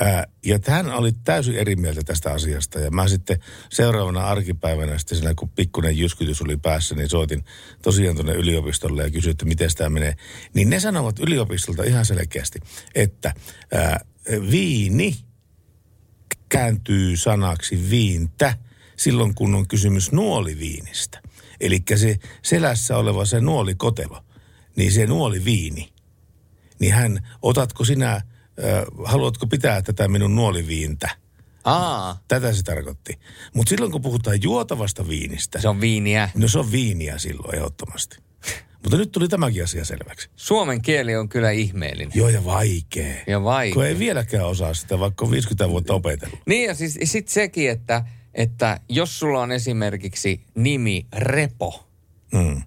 Ää, 0.02 0.28
ja 0.45 0.60
hän 0.68 0.91
oli 0.91 1.11
täysin 1.11 1.56
eri 1.56 1.76
mieltä 1.76 2.02
tästä 2.03 2.32
asiasta. 2.32 2.80
Ja 2.80 2.91
mä 2.91 3.07
sitten 3.07 3.40
seuraavana 3.70 4.28
arkipäivänä 4.28 4.98
sitten 4.98 5.18
siinä, 5.18 5.34
kun 5.34 5.49
pikkuinen 5.49 5.98
jyskytys 5.98 6.41
oli 6.41 6.57
päässä, 6.57 6.95
niin 6.95 7.10
soitin 7.10 7.45
tosiaan 7.82 8.15
tuonne 8.15 8.34
yliopistolle 8.34 9.03
ja 9.03 9.11
kysyin, 9.11 9.32
että 9.32 9.45
miten 9.45 9.70
tämä 9.78 9.90
menee. 9.90 10.15
Niin 10.53 10.70
ne 10.70 10.80
sanovat 10.80 11.20
yliopistolta 11.20 11.84
ihan 11.84 12.06
selkeästi, 12.06 12.60
että 12.95 13.34
ää, 13.74 14.06
viini 14.52 15.15
kääntyy 16.49 17.18
sanaksi 17.18 17.90
viintä 17.90 18.57
silloin, 18.98 19.36
kun 19.36 19.56
on 19.56 19.68
kysymys 19.68 20.11
nuoliviinistä. 20.11 21.22
Eli 21.60 21.84
se 21.95 22.20
selässä 22.41 22.98
oleva 22.98 23.26
se 23.26 23.40
nuolikotelo, 23.40 24.26
niin 24.76 24.91
se 24.91 25.06
nuoliviini. 25.06 25.93
Niin 26.84 26.93
hän, 26.93 27.27
otatko 27.41 27.85
sinä, 27.85 28.14
äh, 28.15 28.23
haluatko 29.05 29.47
pitää 29.47 29.81
tätä 29.81 30.07
minun 30.07 30.35
nuoliviintä? 30.35 31.10
Aa, 31.64 32.22
Tätä 32.27 32.53
se 32.53 32.64
tarkoitti. 32.64 33.19
Mutta 33.53 33.69
silloin, 33.69 33.91
kun 33.91 34.01
puhutaan 34.01 34.43
juotavasta 34.43 35.07
viinistä, 35.07 35.61
se 35.61 35.69
on 35.69 35.81
viiniä. 35.81 36.30
no 36.35 36.47
se 36.47 36.60
on 36.60 36.72
viiniä 36.72 37.18
silloin 37.18 37.55
ehdottomasti. 37.55 38.18
Mutta 38.84 38.97
nyt 38.97 39.11
tuli 39.11 39.27
tämäkin 39.27 39.64
asia 39.64 39.85
selväksi. 39.85 40.30
Suomen 40.35 40.81
kieli 40.81 41.15
on 41.15 41.30
kyllä 41.30 41.51
ihmeellinen. 41.51 42.11
Joo, 42.15 42.30
ja 42.30 42.45
vaikea. 42.45 43.15
Ja 43.27 43.43
vaikea. 43.43 43.73
Kun 43.73 43.85
ei 43.85 43.99
vieläkään 43.99 44.45
osaa 44.45 44.73
sitä, 44.73 44.99
vaikka 44.99 45.26
on 45.26 45.31
50 45.31 45.69
vuotta 45.69 45.93
opetellut. 45.93 46.39
Niin 46.45 46.68
ja 46.68 46.76
siis 46.76 46.99
sit 47.03 47.27
sekin, 47.27 47.69
että, 47.69 48.05
että 48.34 48.80
jos 48.89 49.19
sulla 49.19 49.41
on 49.41 49.51
esimerkiksi 49.51 50.45
nimi 50.55 51.05
Repo, 51.15 51.88
Mm. 52.34 52.61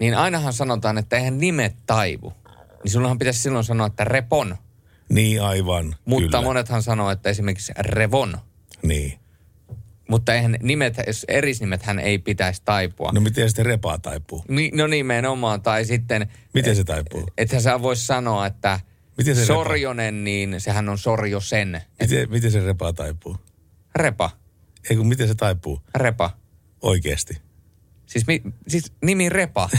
niin 0.00 0.14
ainahan 0.16 0.52
sanotaan, 0.52 0.98
että 0.98 1.16
eihän 1.16 1.38
nimet 1.38 1.74
taivu. 1.86 2.32
Niin 2.84 2.92
sullahan 2.92 3.18
pitäisi 3.18 3.40
silloin 3.42 3.64
sanoa, 3.64 3.86
että 3.86 4.04
Repon. 4.04 4.56
Niin 5.08 5.42
aivan, 5.42 5.94
Mutta 6.04 6.26
kyllä. 6.26 6.42
monethan 6.42 6.82
sanoo, 6.82 7.10
että 7.10 7.30
esimerkiksi 7.30 7.72
Revon. 7.78 8.38
Niin. 8.82 9.18
Mutta 10.08 10.34
eihän 10.34 10.56
nimet, 10.62 10.94
jos 11.06 11.24
erisnimet 11.28 11.82
hän 11.82 11.98
ei 11.98 12.18
pitäisi 12.18 12.62
taipua. 12.64 13.12
No 13.12 13.20
miten 13.20 13.48
sitten 13.48 13.66
repaa 13.66 13.98
taipuu? 13.98 14.44
Ni, 14.48 14.70
no 14.74 14.86
nimenomaan, 14.86 15.62
tai 15.62 15.84
sitten... 15.84 16.28
Miten 16.54 16.76
se 16.76 16.84
taipuu? 16.84 17.30
Ethän 17.38 17.62
sä 17.62 17.82
vois 17.82 18.06
sanoa, 18.06 18.46
että 18.46 18.80
Miten 19.18 19.36
se 19.36 19.44
Sorjonen, 19.44 20.24
niin 20.24 20.60
sehän 20.60 20.88
on 20.88 20.98
Sorjosen. 20.98 21.82
Miten, 22.00 22.30
miten 22.30 22.50
se 22.50 22.60
repaa 22.60 22.92
taipuu? 22.92 23.36
Repa, 23.96 24.30
Ei 24.90 24.96
kun 24.96 25.06
miten 25.06 25.28
se 25.28 25.34
taipuu 25.34 25.82
Repa. 25.94 26.30
oikeasti? 26.82 27.42
Siis, 28.06 28.26
mi, 28.26 28.42
siis 28.68 28.92
nimi 29.02 29.28
Repa. 29.28 29.70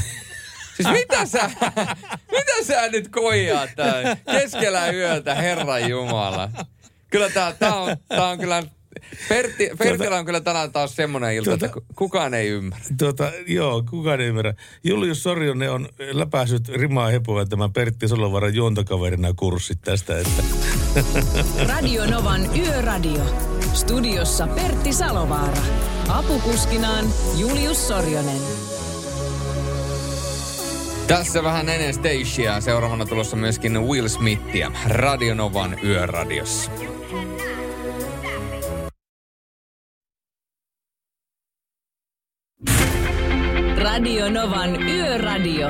Siis 0.82 0.94
mitä 0.94 1.26
sä, 1.26 1.52
mitä 2.38 2.64
sä 2.68 2.88
nyt 2.88 3.08
koijaat 3.08 3.70
tää 3.76 4.18
keskellä 4.32 4.92
yötä, 4.92 5.36
Herran 5.36 5.90
Jumala? 5.90 6.50
Kyllä 7.10 7.30
tää, 7.30 7.54
tää, 7.54 7.76
on, 7.76 7.98
tää 8.08 8.28
on 8.28 8.40
kyllä, 8.40 8.64
Pertti, 9.30 9.70
Pertillä 9.78 10.18
on 10.18 10.26
kyllä 10.26 10.42
tänään 10.42 10.72
taas 10.72 10.96
semmoinen 10.96 11.34
ilta, 11.34 11.54
että 11.54 11.68
ku- 11.68 11.86
kukaan 11.96 12.34
ei 12.34 12.48
ymmärrä. 12.48 12.86
Tuota, 12.98 13.32
joo, 13.48 13.84
kukaan 13.90 14.22
ei 14.22 14.28
ymmärrä. 14.28 14.54
Julius 14.84 15.24
Sorjonen 15.24 15.72
on 15.72 15.90
läpäisyt 16.12 16.70
rimaa 16.70 17.08
hepoa 17.08 17.46
tämän 17.46 17.74
Pertti 17.74 18.08
Solovaaran 18.08 18.56
juontokaverina 18.56 19.34
kurssit 19.34 19.82
tästä, 19.82 20.20
että 20.20 20.44
Radio 21.74 22.06
Novan 22.06 22.58
Yöradio. 22.58 23.26
Studiossa 23.74 24.48
Pertti 24.48 24.94
Salovaara. 24.94 25.62
Apukuskinaan 26.08 27.06
Julius 27.38 27.88
Sorjonen. 27.88 28.69
Tässä 31.10 31.44
vähän 31.44 31.66
Stacia. 31.92 32.62
Seuraavana 32.62 33.06
tulossa 33.06 33.36
myöskin 33.36 33.82
Will 33.82 34.08
Smithia 34.08 34.72
Radionovan 34.88 35.78
yöradiossa. 35.84 36.72
Radio 43.78 44.30
Novan 44.30 44.90
Yöradio. 44.90 45.68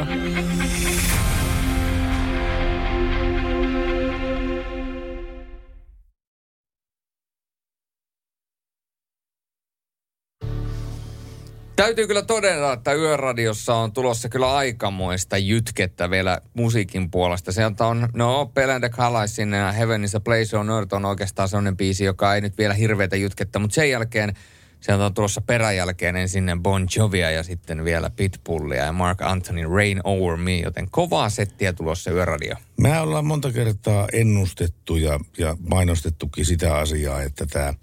Täytyy 11.80 12.08
kyllä 12.08 12.22
todeta, 12.22 12.74
että 12.74 12.94
Yöradiossa 12.94 13.76
on 13.76 13.92
tulossa 13.92 14.30
kyllä 14.30 14.56
aikamoista 14.56 15.38
jytkettä 15.38 16.10
vielä 16.10 16.42
musiikin 16.54 17.12
puolesta. 17.12 17.52
Sieltä 17.52 17.86
on, 17.86 18.10
no, 18.14 18.52
Pelen 18.54 18.82
the 18.82 18.90
Calaisin 18.90 19.54
Heaven 19.78 20.04
is 20.04 20.16
a 20.16 20.20
Place 20.20 20.58
on 20.58 20.70
Earth 20.70 20.94
on 20.94 21.06
oikeastaan 21.06 21.50
sellainen 21.50 21.78
biisi, 21.78 22.06
joka 22.06 22.36
ei 22.36 22.42
nyt 22.42 22.58
vielä 22.58 22.74
hirveätä 22.74 23.16
jytkettä, 23.16 23.60
mutta 23.60 23.76
sen 23.76 23.90
jälkeen 23.90 24.34
sieltä 24.80 25.06
on 25.06 25.14
tulossa 25.14 25.42
peräjälkeen 25.42 26.16
ensin 26.16 26.52
Bon 26.62 26.88
Jovia 26.96 27.32
ja 27.32 27.44
sitten 27.44 27.86
vielä 27.86 28.10
Pitbullia 28.10 28.84
ja 28.84 28.92
Mark 28.92 29.22
Anthony 29.22 29.64
Rain 29.76 30.02
Over 30.04 30.38
Me, 30.38 30.60
joten 30.60 30.88
kovaa 30.92 31.30
settiä 31.30 31.74
tulossa 31.74 32.12
Yöradio. 32.12 32.56
Me 32.82 33.00
ollaan 33.00 33.26
monta 33.26 33.52
kertaa 33.52 34.08
ennustettu 34.14 34.96
ja, 34.96 35.20
ja 35.38 35.58
mainostettukin 35.70 36.46
sitä 36.46 36.78
asiaa, 36.78 37.22
että 37.22 37.46
tämä 37.46 37.74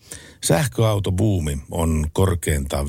sähköautobuumi 0.44 1.58
on 1.70 2.06
korkeintaan 2.12 2.86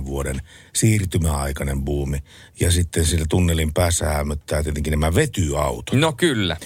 15-20 0.00 0.04
vuoden 0.04 0.40
siirtymäaikainen 0.74 1.84
buumi. 1.84 2.18
Ja 2.60 2.70
sitten 2.70 3.04
sillä 3.04 3.26
tunnelin 3.28 3.74
päässä 3.74 4.06
hämöttää 4.06 4.62
tietenkin 4.62 4.90
nämä 4.90 5.14
vetyautot. 5.14 5.92
No 5.92 6.12
kyllä. 6.12 6.56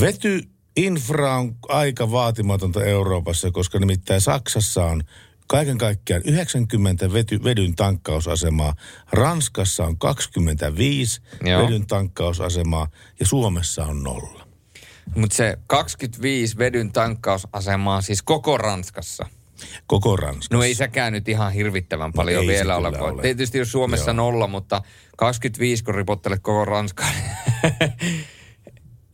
Vety 0.00 0.42
infra 0.76 1.36
on 1.36 1.56
aika 1.68 2.10
vaatimatonta 2.10 2.84
Euroopassa, 2.84 3.50
koska 3.50 3.78
nimittäin 3.78 4.20
Saksassa 4.20 4.84
on 4.84 5.02
kaiken 5.50 5.78
kaikkiaan 5.78 6.22
90 6.24 7.12
vety, 7.12 7.44
vedyn 7.44 7.74
tankkausasemaa. 7.74 8.74
Ranskassa 9.12 9.84
on 9.84 9.98
25 9.98 11.20
Joo. 11.44 11.62
vedyn 11.62 11.86
tankkausasemaa 11.86 12.88
ja 13.20 13.26
Suomessa 13.26 13.84
on 13.84 14.02
nolla. 14.02 14.46
Mutta 15.14 15.36
se 15.36 15.58
25 15.66 16.58
vedyn 16.58 16.92
tankkausasemaa 16.92 18.00
siis 18.00 18.22
koko 18.22 18.58
Ranskassa. 18.58 19.26
Koko 19.86 20.16
Ranskassa. 20.16 20.54
No 20.54 20.62
ei 20.62 20.74
sekään 20.74 21.12
nyt 21.12 21.28
ihan 21.28 21.52
hirvittävän 21.52 22.12
paljon 22.12 22.42
ei 22.42 22.48
se 22.48 22.52
vielä 22.52 22.76
ole. 22.76 22.98
ole. 22.98 23.22
Tietysti 23.22 23.58
jos 23.58 23.72
Suomessa 23.72 24.10
Joo. 24.10 24.16
nolla, 24.16 24.46
mutta 24.46 24.82
25 25.16 25.84
kun 25.84 25.94
ripottelet 25.94 26.40
koko 26.42 26.64
Ranskaan. 26.64 27.14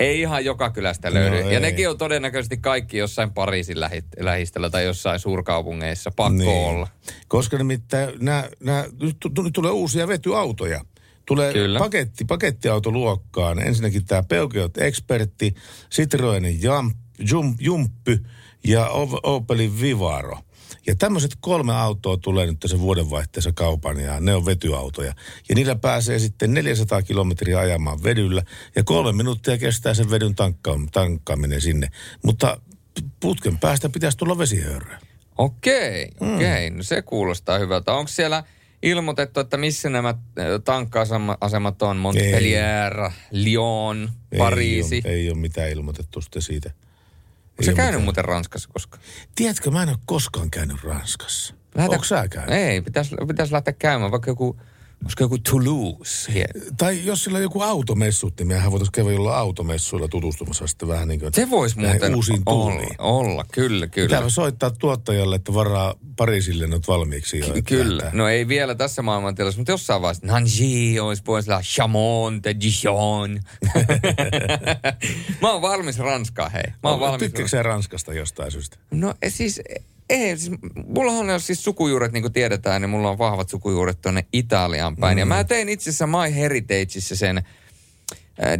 ei 0.00 0.20
ihan 0.20 0.44
joka 0.44 0.70
kylästä 0.70 1.14
löydy. 1.14 1.42
No 1.42 1.50
ja 1.50 1.54
ei. 1.54 1.60
nekin 1.60 1.90
on 1.90 1.98
todennäköisesti 1.98 2.56
kaikki 2.56 2.98
jossain 2.98 3.30
Pariisin 3.30 3.80
lähi- 3.80 4.04
lähistöllä 4.20 4.70
tai 4.70 4.84
jossain 4.84 5.20
suurkaupungeissa. 5.20 6.10
Pakko 6.16 6.38
niin. 6.38 6.66
olla. 6.66 6.88
Koska 7.28 7.58
nimittäin 7.58 8.10
nää, 8.20 8.48
nää, 8.60 8.84
nyt, 9.00 9.16
tu- 9.34 9.42
nyt 9.42 9.52
tulee 9.52 9.70
uusia 9.70 10.08
vetyautoja. 10.08 10.84
Tulee 11.26 11.52
Kyllä. 11.52 11.78
paketti, 11.78 12.24
pakettiautoluokkaan. 12.24 13.58
Ensinnäkin 13.58 14.04
tämä 14.06 14.22
Peugeot 14.22 14.78
Expertti, 14.78 15.54
Citroenin 15.90 16.62
Jump, 16.62 16.96
Jump, 17.30 17.60
Jumpy 17.60 18.26
ja 18.64 18.88
Opelin 19.22 19.80
Vivaro. 19.80 20.38
Ja 20.86 20.94
tämmöiset 20.98 21.30
kolme 21.40 21.74
autoa 21.76 22.16
tulee 22.16 22.46
nyt 22.46 22.60
tässä 22.60 22.80
vuodenvaihteessa 22.80 23.52
kaupan 23.52 24.00
ja 24.00 24.20
ne 24.20 24.34
on 24.34 24.46
vetyautoja. 24.46 25.14
Ja 25.48 25.54
niillä 25.54 25.74
pääsee 25.74 26.18
sitten 26.18 26.54
400 26.54 27.02
kilometriä 27.02 27.58
ajamaan 27.58 28.02
vedyllä 28.02 28.42
ja 28.76 28.84
kolme 28.84 29.12
minuuttia 29.12 29.58
kestää 29.58 29.94
sen 29.94 30.10
vedyn 30.10 30.34
tankka- 30.34 30.88
tankkaaminen 30.92 31.60
sinne. 31.60 31.88
Mutta 32.24 32.60
putken 33.20 33.58
päästä 33.58 33.88
pitäisi 33.88 34.18
tulla 34.18 34.38
vesihöyryä. 34.38 34.98
Okei, 35.38 36.08
Mm. 36.20 36.34
okei. 36.34 36.70
No 36.70 36.82
se 36.82 37.02
kuulostaa 37.02 37.58
hyvältä. 37.58 37.92
Onko 37.92 38.08
siellä 38.08 38.44
ilmoitettu, 38.82 39.40
että 39.40 39.56
missä 39.56 39.90
nämä 39.90 40.08
äh, 40.08 40.16
tankka-asemat 40.64 41.82
on? 41.82 41.96
Montpellier, 41.96 43.10
Lyon, 43.30 44.10
Pariisi. 44.38 44.94
Ei 44.94 45.02
ole, 45.04 45.14
ei 45.14 45.30
ole 45.30 45.38
mitään 45.38 45.70
ilmoitettu 45.70 46.20
sitten 46.20 46.42
siitä. 46.42 46.70
Onko 47.58 47.62
se 47.64 47.70
ole 47.70 47.76
käynyt 47.76 47.92
mitään. 47.92 48.04
muuten 48.04 48.24
Ranskassa 48.24 48.68
koskaan? 48.72 49.02
Tiedätkö, 49.34 49.70
mä 49.70 49.82
en 49.82 49.88
ole 49.88 49.98
koskaan 50.06 50.50
käynyt 50.50 50.84
Ranskassa. 50.84 51.54
Lähetä- 51.74 51.92
Onko 51.92 52.04
sä 52.04 52.28
käynyt? 52.28 52.54
Ei, 52.54 52.80
pitäisi 52.80 53.16
pitäis 53.28 53.52
lähteä 53.52 53.74
käymään. 53.78 54.10
Vaikka 54.10 54.30
joku, 54.30 54.56
olisiko 55.04 55.24
joku 55.24 55.38
Toulouse? 55.38 56.46
Tai 56.78 57.04
jos 57.04 57.24
sillä 57.24 57.36
on 57.36 57.42
joku 57.42 57.60
automessut, 57.60 58.34
niin 58.38 58.48
mehän 58.48 58.72
voitaisiin 58.72 58.92
käydä 58.92 59.12
jollain 59.12 59.38
automessuilla 59.38 60.08
tutustumassa 60.08 60.66
sitten 60.66 60.88
vähän 60.88 61.08
niin 61.08 61.20
kuin 61.20 61.34
Se 61.34 61.50
voisi 61.50 61.78
muuten 61.78 62.14
uusiin 62.14 62.42
olla, 62.46 62.94
olla, 62.98 63.44
kyllä, 63.52 63.86
kyllä. 63.86 64.08
Pitää 64.08 64.28
soittaa 64.28 64.70
tuottajalle, 64.70 65.36
että 65.36 65.54
varaa 65.54 65.94
Pariisille 66.16 66.66
nyt 66.66 66.88
valmiiksi 66.88 67.38
jo. 67.38 67.46
että 67.46 67.62
Kyllä. 67.62 67.88
lähdetään. 67.88 68.16
No 68.16 68.28
ei 68.28 68.48
vielä 68.48 68.74
tässä 68.74 69.02
maailmantilassa, 69.02 69.58
mutta 69.58 69.72
jossain 69.72 70.02
vaiheessa 70.02 70.26
Nanji 70.26 71.00
olisi 71.00 71.22
pois 71.22 71.48
lähteä 71.48 71.70
Chamon 71.70 72.42
tai 72.42 72.54
Dijon. 72.60 73.40
Mä 75.42 75.52
oon 75.52 75.62
valmis 75.62 75.98
Ranskaa, 75.98 76.48
hei. 76.48 76.64
Mä 76.82 76.90
oon 76.90 77.00
valmis. 77.00 77.18
Tykkääkö 77.18 77.62
Ranskasta 77.62 78.14
jostain 78.14 78.52
syystä? 78.52 78.76
No 78.90 79.14
e, 79.22 79.30
siis, 79.30 79.60
ei, 80.10 80.38
siis 80.38 80.58
mullahan 80.86 81.30
on 81.30 81.40
siis 81.40 81.64
sukujuuret, 81.64 82.12
niin 82.12 82.22
kuin 82.22 82.32
tiedetään, 82.32 82.82
niin 82.82 82.90
mulla 82.90 83.10
on 83.10 83.18
vahvat 83.18 83.48
sukujuuret 83.48 84.00
tuonne 84.00 84.26
Italiaan 84.32 84.96
päin. 84.96 85.16
Mm. 85.16 85.18
Ja 85.18 85.26
mä 85.26 85.44
tein 85.44 85.68
itse 85.68 85.90
asiassa 85.90 86.06
My 86.06 86.34
Heritageissa 86.34 87.16
sen 87.16 87.38
äh, 87.38 87.44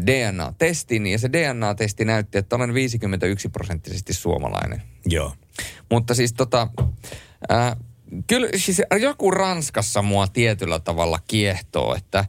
DNA-testin, 0.07 1.07
ja 1.07 1.19
se 1.19 1.33
DNA-testi 1.33 2.05
näytti, 2.05 2.39
että 2.39 2.57
olen 2.57 2.75
51 2.75 3.49
prosenttisesti 3.49 4.15
suomalainen. 4.15 4.83
Joo. 5.07 5.33
Mutta 5.91 6.15
siis 6.15 6.33
tota, 6.33 6.69
äh, 7.53 7.77
kyllä 8.27 8.49
siis 8.57 8.83
joku 9.01 9.31
Ranskassa 9.31 10.03
mua 10.03 10.27
tietyllä 10.27 10.79
tavalla 10.79 11.19
kiehtoo, 11.29 11.95
että 11.95 12.25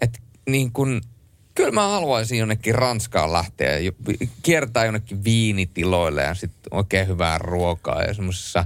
et 0.00 0.18
niin 0.48 0.72
kun, 0.72 1.00
kyllä 1.54 1.70
mä 1.70 1.88
haluaisin 1.88 2.38
jonnekin 2.38 2.74
Ranskaan 2.74 3.32
lähteä 3.32 3.78
kiertää 4.42 4.84
jonnekin 4.84 5.24
viinitiloille 5.24 6.22
ja 6.22 6.34
sitten 6.34 6.74
oikein 6.74 7.08
hyvää 7.08 7.38
ruokaa 7.38 8.02
ja 8.02 8.14
semmoisessa 8.14 8.64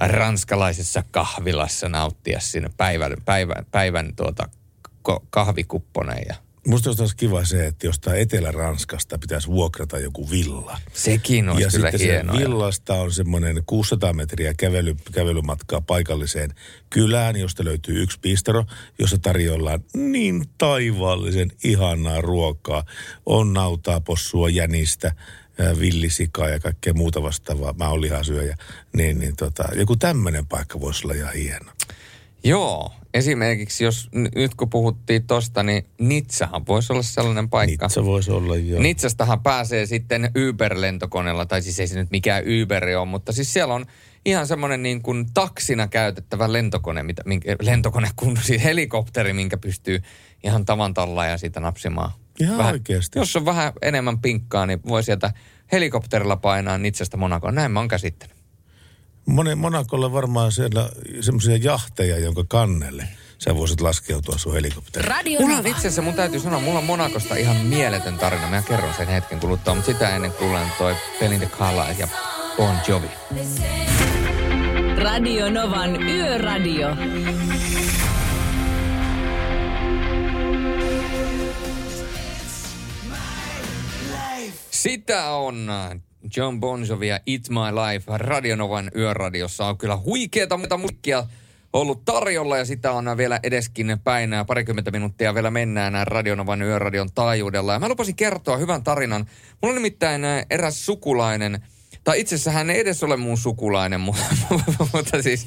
ranskalaisessa 0.00 1.02
kahvilassa 1.10 1.88
nauttia 1.88 2.40
siinä 2.40 2.70
päivän, 2.76 3.12
päivän, 3.24 3.66
päivän 3.70 4.12
tuota 4.16 4.48
ko- 5.08 5.26
kahvikupponen 5.30 6.22
ja 6.28 6.34
Musta 6.66 6.90
olisi 6.90 7.16
kiva 7.16 7.44
se, 7.44 7.66
että 7.66 7.86
jostain 7.86 8.20
Etelä-Ranskasta 8.20 9.18
pitäisi 9.18 9.48
vuokrata 9.48 9.98
joku 9.98 10.30
villa. 10.30 10.78
sekin 10.92 11.48
olisi 11.48 11.62
ja 11.62 11.70
kyllä 11.70 11.90
sitten 11.90 12.08
hienoa. 12.08 12.38
villasta 12.38 12.94
on 12.94 13.12
semmoinen 13.12 13.62
600 13.66 14.12
metriä 14.12 14.54
kävely, 14.54 14.96
kävelymatkaa 15.12 15.80
paikalliseen 15.80 16.54
kylään, 16.90 17.36
josta 17.36 17.64
löytyy 17.64 18.02
yksi 18.02 18.18
pistero, 18.20 18.64
jossa 18.98 19.18
tarjoillaan 19.18 19.84
niin 19.94 20.44
taivaallisen 20.58 21.52
ihanaa 21.64 22.20
ruokaa. 22.20 22.84
On 23.26 23.52
nautaa, 23.52 24.00
possua, 24.00 24.48
jänistä, 24.48 25.14
ää, 25.58 25.78
villisikaa 25.80 26.48
ja 26.48 26.60
kaikkea 26.60 26.94
muuta 26.94 27.22
vastaavaa. 27.22 27.74
Mä 27.78 27.88
oon 27.88 28.00
lihasyöjä. 28.00 28.56
Niin, 28.92 29.18
niin 29.18 29.36
tota, 29.36 29.64
joku 29.74 29.96
tämmöinen 29.96 30.46
paikka 30.46 30.80
voisi 30.80 31.06
olla 31.06 31.14
ihan 31.14 31.34
hieno. 31.34 31.72
Joo, 32.44 32.92
esimerkiksi 33.14 33.84
jos 33.84 34.08
nyt 34.34 34.54
kun 34.54 34.70
puhuttiin 34.70 35.26
tosta, 35.26 35.62
niin 35.62 35.86
Nitsahan 36.00 36.66
voisi 36.66 36.92
olla 36.92 37.02
sellainen 37.02 37.48
paikka. 37.48 37.88
Se 37.88 38.04
voisi 38.04 38.30
olla 38.30 38.56
jo. 38.56 38.78
Nitsastahan 38.78 39.42
pääsee 39.42 39.86
sitten 39.86 40.30
Uber-lentokoneella, 40.48 41.46
tai 41.46 41.62
siis 41.62 41.80
ei 41.80 41.86
se 41.86 41.98
nyt 41.98 42.10
mikään 42.10 42.44
Uber 42.62 42.84
ole, 42.96 43.06
mutta 43.06 43.32
siis 43.32 43.52
siellä 43.52 43.74
on 43.74 43.86
ihan 44.24 44.46
semmoinen 44.46 44.82
niin 44.82 45.02
kuin 45.02 45.26
taksina 45.34 45.88
käytettävä 45.88 46.52
lentokone, 46.52 47.02
mitä, 47.02 47.22
minkä, 47.26 47.56
lentokone 47.62 48.08
kun 48.16 48.38
siis 48.42 48.64
helikopteri, 48.64 49.32
minkä 49.32 49.56
pystyy 49.56 50.02
ihan 50.44 50.64
tavan 50.64 50.94
ja 51.30 51.38
siitä 51.38 51.60
napsimaan. 51.60 52.10
Ihan 52.40 52.58
vähän, 52.58 52.72
oikeasti. 52.72 53.18
Jos 53.18 53.36
on 53.36 53.44
vähän 53.44 53.72
enemmän 53.82 54.18
pinkkaa, 54.18 54.66
niin 54.66 54.80
voi 54.88 55.02
sieltä 55.02 55.32
helikopterilla 55.72 56.36
painaa 56.36 56.78
Nitsasta 56.78 57.16
Monakoon. 57.16 57.54
Näin 57.54 57.72
mä 57.72 57.80
oon 57.80 57.88
käsittänyt. 57.88 58.35
Monen 59.26 59.58
Monakolla 59.58 60.12
varmaan 60.12 60.52
siellä 60.52 60.90
semmoisia 61.20 61.56
jahteja, 61.56 62.18
jonka 62.18 62.44
kannelle 62.48 63.08
sä 63.38 63.56
voisit 63.56 63.80
laskeutua 63.80 64.38
sun 64.38 64.52
helikopteriin. 64.54 65.08
Radio 65.10 65.40
Mulla 65.40 65.52
on 65.52 65.58
Nova. 65.58 65.68
itse 65.68 65.80
asiassa, 65.80 66.02
mun 66.02 66.14
täytyy 66.14 66.40
sanoa, 66.40 66.60
mulla 66.60 66.78
on 66.78 66.84
Monakosta 66.84 67.36
ihan 67.36 67.56
mieletön 67.56 68.18
tarina. 68.18 68.48
Mä 68.48 68.62
kerron 68.62 68.94
sen 68.94 69.06
hetken 69.08 69.40
kuluttua, 69.40 69.74
mutta 69.74 69.92
sitä 69.92 70.16
ennen 70.16 70.32
kuulen 70.32 70.66
toi 70.78 70.96
Belinda 71.20 71.46
Carlisle 71.46 71.96
ja 71.98 72.08
Bon 72.56 72.76
Jovi. 72.88 73.10
Radio 75.02 75.50
Novan 75.50 76.02
Yöradio. 76.02 76.88
Sitä 84.70 85.30
on 85.30 85.68
John 86.36 86.60
Bon 86.60 86.88
Jovi 86.88 87.08
ja 87.08 87.18
It's 87.18 87.50
My 87.50 87.74
Life 87.74 88.18
Radionovan 88.18 88.90
yöradiossa. 88.96 89.66
On 89.66 89.78
kyllä 89.78 89.96
huikeeta 89.96 90.56
muuta 90.56 90.76
musiikkia 90.76 91.24
ollut 91.72 92.04
tarjolla 92.04 92.56
ja 92.56 92.64
sitä 92.64 92.92
on 92.92 93.16
vielä 93.16 93.40
edeskin 93.42 93.96
päin. 94.04 94.30
Parikymmentä 94.46 94.90
minuuttia 94.90 95.34
vielä 95.34 95.50
mennään 95.50 96.06
Radionovan 96.06 96.62
yöradion 96.62 97.08
taajuudella. 97.14 97.72
Ja 97.72 97.78
mä 97.78 97.88
lupasin 97.88 98.16
kertoa 98.16 98.56
hyvän 98.56 98.84
tarinan. 98.84 99.26
Mulla 99.62 99.72
on 99.72 99.82
nimittäin 99.82 100.22
eräs 100.50 100.86
sukulainen, 100.86 101.62
tai 102.04 102.20
itse 102.20 102.34
asiassa 102.34 102.50
hän 102.50 102.70
ei 102.70 102.80
edes 102.80 103.02
ole 103.02 103.16
mun 103.16 103.38
sukulainen, 103.38 104.00
mutta, 104.06 104.24
mutta 104.92 105.22
siis, 105.22 105.46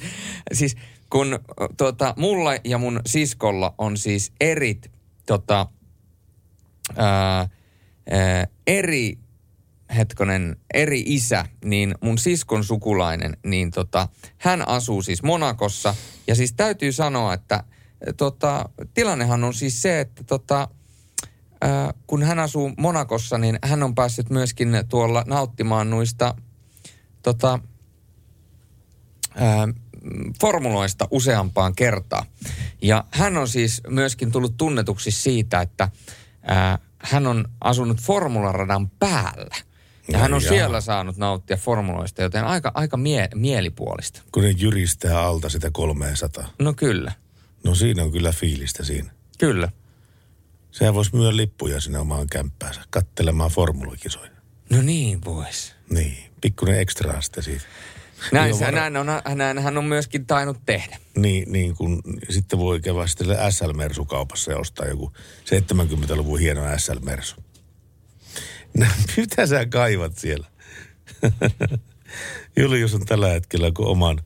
siis 0.53 0.77
kun 1.09 1.39
tuota, 1.77 2.13
mulla 2.17 2.51
ja 2.63 2.77
mun 2.77 3.01
siskolla 3.05 3.73
on 3.77 3.97
siis 3.97 4.31
eri 4.41 4.79
tota, 5.25 5.67
ää, 6.97 7.49
ää, 8.11 8.47
eri 8.67 9.17
hetkonen, 9.95 10.55
eri 10.73 11.03
isä, 11.05 11.45
niin 11.65 11.95
mun 12.01 12.17
siskon 12.17 12.63
sukulainen, 12.63 13.37
niin 13.45 13.71
tota, 13.71 14.07
hän 14.37 14.67
asuu 14.67 15.01
siis 15.01 15.23
Monakossa. 15.23 15.95
Ja 16.27 16.35
siis 16.35 16.53
täytyy 16.53 16.91
sanoa, 16.91 17.33
että 17.33 17.63
tota, 18.17 18.69
tilannehan 18.93 19.43
on 19.43 19.53
siis 19.53 19.81
se, 19.81 19.99
että 19.99 20.23
tota, 20.23 20.67
ää, 21.61 21.93
kun 22.07 22.23
hän 22.23 22.39
asuu 22.39 22.71
Monakossa, 22.77 23.37
niin 23.37 23.59
hän 23.63 23.83
on 23.83 23.95
päässyt 23.95 24.29
myöskin 24.29 24.69
tuolla 24.89 25.23
nauttimaan 25.27 25.89
noista 25.89 26.35
tota, 27.23 27.59
ää, 29.35 29.67
formuloista 30.41 31.07
useampaan 31.11 31.75
kertaan. 31.75 32.25
Ja 32.81 33.03
hän 33.11 33.37
on 33.37 33.47
siis 33.47 33.81
myöskin 33.87 34.31
tullut 34.31 34.57
tunnetuksi 34.57 35.11
siitä, 35.11 35.61
että 35.61 35.89
ää, 36.41 36.79
hän 36.99 37.27
on 37.27 37.45
asunut 37.61 38.01
formularadan 38.01 38.89
päällä. 38.89 39.68
Ja 40.11 40.17
hän 40.19 40.33
on 40.33 40.41
jaa. 40.43 40.49
siellä 40.49 40.81
saanut 40.81 41.17
nauttia 41.17 41.57
formuloista, 41.57 42.21
joten 42.21 42.43
aika, 42.45 42.71
aika 42.73 42.97
mie, 42.97 43.29
mielipuolista. 43.35 44.21
Kun 44.31 44.43
ne 44.43 44.49
jyristää 44.49 45.21
alta 45.21 45.49
sitä 45.49 45.69
300. 45.71 46.49
No 46.59 46.73
kyllä, 46.73 47.11
No 47.63 47.75
siinä 47.75 48.03
on 48.03 48.11
kyllä 48.11 48.31
fiilistä 48.31 48.83
siinä. 48.83 49.11
kyllä. 49.37 49.69
Sehän 50.71 50.93
voisi 50.93 51.15
myydä 51.15 51.35
lippuja 51.35 51.81
sinne 51.81 51.99
omaan 51.99 52.27
kämppäänsä, 52.27 52.81
kattelemaan 52.89 53.51
formulakisoja. 53.51 54.31
No 54.69 54.81
niin 54.81 55.25
vois. 55.25 55.75
Niin, 55.89 56.17
pikkuinen 56.41 56.79
ekstra 56.79 57.21
sitten 57.21 57.43
siitä. 57.43 57.63
Näin, 58.31 58.45
Niin 58.51 58.59
se, 58.59 58.67
on 58.67 58.73
näin, 58.73 58.97
on, 58.97 59.07
näin 59.35 59.59
hän 59.59 59.77
on 59.77 59.85
myöskin 59.85 60.25
tainnut 60.25 60.57
tehdä. 60.65 60.97
Niin, 61.17 61.51
niin 61.51 61.75
kun 61.75 62.01
sitten 62.29 62.59
voi 62.59 62.79
käydä 62.79 63.07
sitten 63.07 63.27
SL-mersu 63.49 64.05
kaupassa 64.05 64.51
ja 64.51 64.57
ostaa 64.57 64.85
joku 64.87 65.11
70-luvun 65.45 66.39
hieno 66.39 66.61
SL-mersu. 66.77 67.35
Mitä 69.17 69.45
sä 69.45 69.65
kaivat 69.65 70.17
siellä? 70.17 70.47
Julius 72.59 72.93
on 72.93 73.05
tällä 73.05 73.27
hetkellä 73.27 73.71
kun 73.71 73.87
oman 73.87 74.19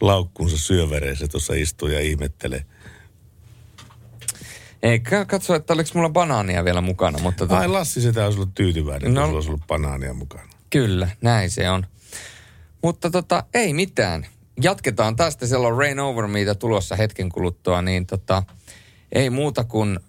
laukkunsa 0.00 0.58
syövereissä 0.58 1.28
tuossa 1.28 1.54
istuu 1.54 1.88
ja 1.88 2.00
ihmettelee. 2.00 2.64
Eikä 4.82 5.24
katso, 5.24 5.54
että 5.54 5.72
oliko 5.72 5.90
mulla 5.94 6.08
banaania 6.10 6.64
vielä 6.64 6.80
mukana, 6.80 7.18
mutta 7.18 7.38
tota, 7.46 7.58
Ai 7.58 7.68
Lassi, 7.68 8.00
sitä 8.00 8.24
olisi 8.24 8.38
ollut 8.38 8.54
tyytyväinen, 8.54 9.14
No. 9.14 9.20
no. 9.20 9.26
kun 9.26 9.26
sulla 9.26 9.36
olisi 9.36 9.48
ollut 9.48 9.66
banaania 9.66 10.14
mukana. 10.14 10.48
kyllä, 10.70 11.08
näin 11.20 11.50
se 11.50 11.70
on. 11.70 11.86
Mutta 12.82 13.10
tota, 13.10 13.44
ei 13.54 13.72
mitään. 13.74 14.26
Jatketaan 14.62 15.16
tästä, 15.16 15.46
siellä 15.46 15.68
on 15.68 15.78
Rain 15.78 15.98
Over 16.00 16.26
Meitä 16.26 16.54
tulossa 16.54 16.96
hetken 16.96 17.28
kuluttua, 17.28 17.82
niin 17.82 18.06
tota, 18.06 18.42
ei 19.12 19.30
muuta 19.30 19.64
kuin 19.64 20.00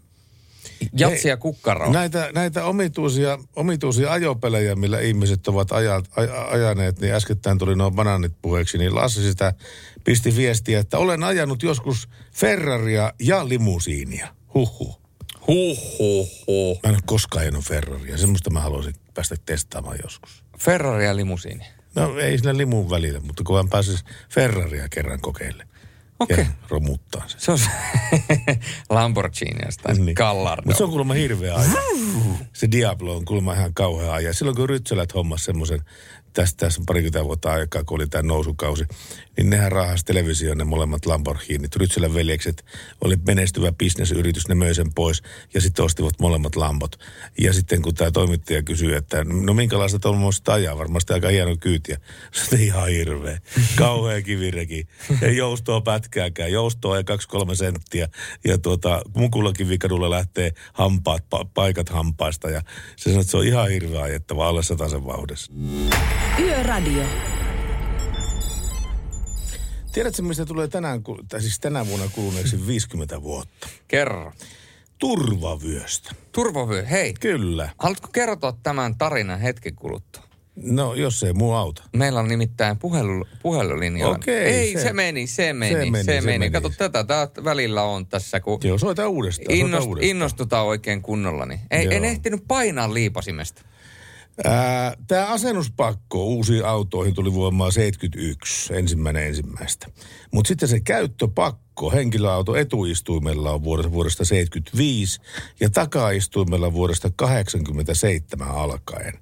jatsia 0.94 1.38
kukkaroa. 1.38 1.92
Näitä, 1.94 2.30
näitä 2.34 2.66
omituisia, 2.66 3.38
omituisia 3.56 4.12
ajopelejä, 4.12 4.76
millä 4.76 5.00
ihmiset 5.00 5.48
ovat 5.48 5.72
ajat, 5.72 6.06
aj, 6.16 6.30
ajaneet, 6.50 7.00
niin 7.00 7.14
äskettäin 7.14 7.58
tuli 7.58 7.76
nuo 7.76 7.92
banaanit 7.92 8.34
puheeksi, 8.42 8.78
niin 8.78 8.96
Lassi 8.96 9.24
sitä 9.24 9.54
pisti 10.04 10.36
viestiä, 10.36 10.80
että 10.80 10.98
olen 10.98 11.24
ajanut 11.24 11.64
joskus 11.64 12.10
Ferraria 12.34 13.14
ja 13.20 13.50
limusiinia. 13.50 14.28
Huhhuh. 14.54 15.02
Huh, 15.48 15.78
huh, 16.00 16.30
huh. 16.48 16.80
Mä 16.84 16.90
en 16.90 16.96
ole 16.96 17.02
koskaan 17.06 17.42
ajanut 17.42 17.66
Ferraria. 17.66 18.18
Semmoista 18.18 18.50
mä 18.50 18.60
haluaisin 18.60 18.96
päästä 19.14 19.36
testaamaan 19.46 19.98
joskus. 20.04 20.44
Ferrari 20.60 21.06
ja 21.06 21.16
limusiini. 21.16 21.66
No 21.96 22.20
ei 22.20 22.38
siinä 22.38 22.58
limuun 22.58 22.90
välillä, 22.90 23.20
mutta 23.20 23.44
kun 23.44 23.58
hän 23.58 23.70
pääsisi 23.70 24.04
Ferraria 24.30 24.90
kerran 24.90 25.22
kokeille. 25.22 25.68
Okei. 26.22 26.38
Ja 26.38 26.46
romuttaa 26.70 27.24
sen. 27.28 27.42
Se 27.42 27.52
on 27.52 27.60
Lamborghini 28.90 29.60
tai 29.84 29.96
niin. 29.96 30.16
Gallardo. 30.16 30.62
Mutta 30.66 30.78
se 30.78 30.84
on 30.84 30.90
kuulemma 30.90 31.14
hirveä 31.14 31.56
aja. 31.56 31.72
Se 32.54 32.72
Diablo 32.72 33.16
on 33.16 33.26
kuulemma 33.26 33.54
ihan 33.54 33.74
kauhea 33.74 34.14
aja. 34.14 34.34
Silloin 34.34 34.58
kun 34.58 34.70
Rytsälät 34.70 35.14
hommas 35.14 35.46
semmoisen, 35.46 35.82
tästä 36.34 36.58
tässä 36.58 36.82
on 36.82 36.86
parikymmentä 36.86 37.26
vuotta 37.26 37.52
aikaa, 37.52 37.84
kun 37.84 37.96
oli 37.96 38.08
tämä 38.08 38.22
nousukausi, 38.22 38.86
niin 39.38 39.50
nehän 39.50 39.72
raahasi 39.72 40.06
televisioon 40.06 40.58
ne 40.58 40.64
molemmat 40.64 41.06
Lamborghinit. 41.06 41.76
Rytsälän 41.76 42.14
veljekset 42.14 42.66
oli 43.02 43.16
menestyvä 43.28 43.72
bisnesyritys, 43.72 44.48
ne 44.48 44.56
möi 44.56 44.76
sen 44.76 44.94
pois 44.94 45.24
ja 45.54 45.62
sitten 45.62 45.86
ostivat 45.86 46.20
molemmat 46.20 46.56
Lambot. 46.56 47.00
Ja 47.42 47.54
sitten 47.54 47.82
kun 47.82 47.96
tämä 47.96 48.12
toimittaja 48.12 48.64
kysyi, 48.64 48.94
että 48.94 49.24
no 49.24 49.54
minkälaista 49.54 50.00
tuommoista 50.00 50.54
ajaa, 50.54 50.78
varmasti 50.78 51.14
aika 51.14 51.28
hieno 51.28 51.58
kyytiä. 51.60 51.98
Se 52.32 52.56
oli 52.56 52.66
ihan 52.66 52.90
hirveä. 52.90 53.40
Kauhea 53.76 54.22
kivireki. 54.22 54.88
Ei 55.22 55.38
joustoa 55.38 55.82
pätkääkään. 55.82 56.52
Joustoa 56.52 57.04
kaksi 57.04 57.28
kolme 57.28 57.56
senttiä. 57.56 58.08
Ja 58.46 58.58
tuota, 58.58 59.02
Mukulakin 59.16 59.68
lähtee 60.10 60.52
hampaat, 60.74 61.24
pa- 61.36 61.48
paikat 61.54 61.90
hampaista. 61.90 62.50
Ja 62.50 62.62
se 62.96 63.04
sanoi, 63.04 63.22
että 63.22 63.32
se 63.32 63.38
on 63.38 63.48
ihan 63.48 63.70
hirveä 63.70 64.02
ajettava 64.02 64.48
alle 64.48 64.64
sataisen 64.64 65.06
vauhdissa. 65.06 65.52
Yöradio. 66.40 67.04
Tiedätkö, 69.92 70.22
mistä 70.22 70.46
tulee 70.46 70.68
tänään, 70.68 71.02
tai 71.30 71.42
siis 71.42 71.60
tänä 71.60 71.88
vuonna 71.88 72.10
kuluneeksi 72.16 72.68
50 72.68 73.22
vuotta? 73.22 73.68
Kerro. 73.88 74.32
Turvavyöstä. 74.98 76.12
Turvavyö, 76.32 76.86
hei. 76.86 77.14
Kyllä. 77.20 77.70
Haluatko 77.78 78.08
kertoa 78.14 78.58
tämän 78.64 78.96
tarinan 78.98 79.40
hetken 79.40 79.76
kuluttua? 79.76 80.24
No, 80.56 80.94
jos 80.94 81.24
ei 81.24 81.34
muu 81.34 81.54
auta. 81.54 81.84
Meillä 81.96 82.20
on 82.20 82.28
nimittäin 82.28 82.78
puhelu, 82.80 83.26
puhelulinjoilla. 83.42 84.16
Okei, 84.16 84.46
Ei, 84.46 84.74
se, 84.74 84.82
se- 84.82 84.94
meni, 84.94 85.28
se 85.28 85.54
meni, 85.54 85.72
se 85.74 85.78
meni, 85.78 85.92
meni. 85.92 86.04
se 86.04 86.22
meni. 86.22 86.40
meni. 86.40 86.52
Kato, 86.52 86.70
tätä 86.78 87.04
tää 87.04 87.28
välillä 87.44 87.84
on 87.84 88.06
tässä, 88.08 88.40
kun 88.40 88.60
Joo, 88.64 88.78
soita 88.78 89.08
uudestaan. 89.08 89.46
soita 89.46 89.66
innost, 89.66 89.88
uudestaan. 89.88 90.10
innostutaan 90.10 90.66
oikein 90.66 91.02
kunnolla. 91.02 91.46
Niin. 91.46 91.60
Ei, 91.72 91.86
en 91.86 92.04
Joo. 92.04 92.12
ehtinyt 92.12 92.44
painaa 92.48 92.94
liipasimesta. 92.94 93.62
Tämä 95.08 95.28
asennuspakko 95.28 96.26
uusiin 96.26 96.66
autoihin 96.66 97.14
tuli 97.14 97.34
voimaan 97.34 97.72
71, 97.72 98.74
ensimmäinen 98.74 99.28
ensimmäistä. 99.28 99.88
Mutta 100.32 100.48
sitten 100.48 100.70
se 100.70 100.80
käyttöpakko 100.80 101.92
henkilöauto 101.92 102.56
etuistuimella 102.56 103.52
on 103.52 103.64
vuodesta, 103.64 103.92
vuodesta 103.92 104.26
75 104.26 105.22
ja 105.60 105.70
takaistuimella 105.70 106.74
vuodesta 106.74 107.12
87 107.16 108.48
alkaen. 108.48 109.14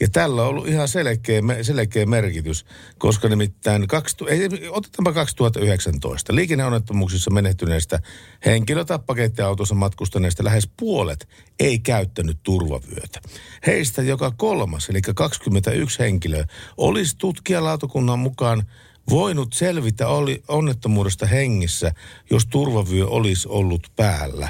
Ja 0.00 0.08
tällä 0.08 0.42
on 0.42 0.48
ollut 0.48 0.68
ihan 0.68 0.88
selkeä, 0.88 1.42
selkeä 1.62 2.06
merkitys, 2.06 2.66
koska 2.98 3.28
nimittäin, 3.28 3.88
2000, 3.88 4.34
ei, 4.34 4.68
otetaanpa 4.68 5.12
2019, 5.12 6.34
liikenneonnettomuuksissa 6.34 7.30
menehtyneistä 7.30 8.00
henkilötappakeittiautossa 8.46 9.74
matkustaneista 9.74 10.44
lähes 10.44 10.70
puolet 10.76 11.28
ei 11.60 11.78
käyttänyt 11.78 12.38
turvavyötä. 12.42 13.20
Heistä 13.66 14.02
joka 14.02 14.30
kolmas, 14.30 14.88
eli 14.88 15.00
21 15.14 15.98
henkilöä, 15.98 16.44
olisi 16.76 17.16
tutkijalautakunnan 17.18 18.18
mukaan 18.18 18.62
voinut 19.10 19.52
selvitä 19.52 20.08
oli 20.08 20.42
onnettomuudesta 20.48 21.26
hengissä, 21.26 21.92
jos 22.30 22.46
turvavyö 22.46 23.06
olisi 23.06 23.48
ollut 23.48 23.86
päällä. 23.96 24.48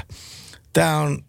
Tämä 0.73 0.97
on, 0.97 1.23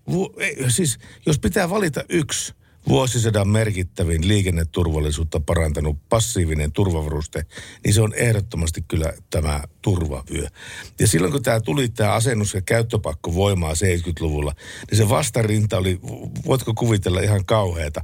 siis 0.69 0.99
jos 1.27 1.39
pitää 1.39 1.71
valita 1.71 2.05
yksi 2.09 2.55
vuosisadan 2.89 3.49
merkittävin 3.49 4.29
liikenneturvallisuutta 4.29 5.41
parantanut 5.41 5.97
passiivinen 6.09 6.73
turvavaruste, 6.73 7.47
niin 7.85 7.95
se 7.95 8.03
on 8.03 8.15
ehdottomasti 8.15 8.85
kyllä 8.89 9.13
tämä 9.31 9.63
turvavyö. 9.83 10.47
Ja 11.01 11.07
silloin 11.07 11.33
kun 11.33 11.43
tämä 11.43 11.61
tuli 11.61 11.89
tämä 11.89 12.13
asennus- 12.13 12.55
ja 12.55 12.61
käyttöpakko 12.61 13.35
voimaa 13.35 13.75
70-luvulla, 13.75 14.55
niin 14.91 14.99
se 14.99 15.09
vastarinta 15.09 15.79
oli, 15.79 16.01
voitko 16.47 16.75
kuvitella, 16.75 17.21
ihan 17.21 17.45
kauheata. 17.45 18.03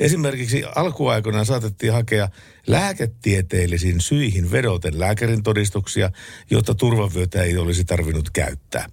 Esimerkiksi 0.00 0.64
alkuaikoina 0.74 1.44
saatettiin 1.44 1.92
hakea 1.92 2.28
lääketieteellisiin 2.66 4.00
syihin 4.00 4.50
vedoten 4.50 5.00
lääkärin 5.00 5.42
todistuksia, 5.42 6.10
jotta 6.50 6.74
turvavyötä 6.74 7.42
ei 7.42 7.56
olisi 7.56 7.84
tarvinnut 7.84 8.30
käyttää. 8.30 8.86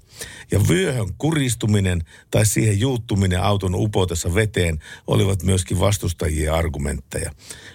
Ja 0.51 0.59
vyöhön 0.69 1.07
kuristuminen 1.17 2.01
tai 2.31 2.45
siihen 2.45 2.79
juuttuminen 2.79 3.41
auton 3.41 3.75
upotessa 3.75 4.35
veteen 4.35 4.79
olivat 5.25 5.43
myöskin 5.43 5.79
vastustajien 5.79 6.53
argumentteja. 6.53 7.31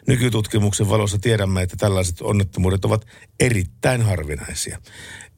Nykytutkimuksen 0.07 0.89
valossa 0.89 1.19
tiedämme, 1.19 1.63
että 1.63 1.77
tällaiset 1.77 2.21
onnettomuudet 2.21 2.85
ovat 2.85 3.07
erittäin 3.41 4.03
harvinaisia. 4.03 4.79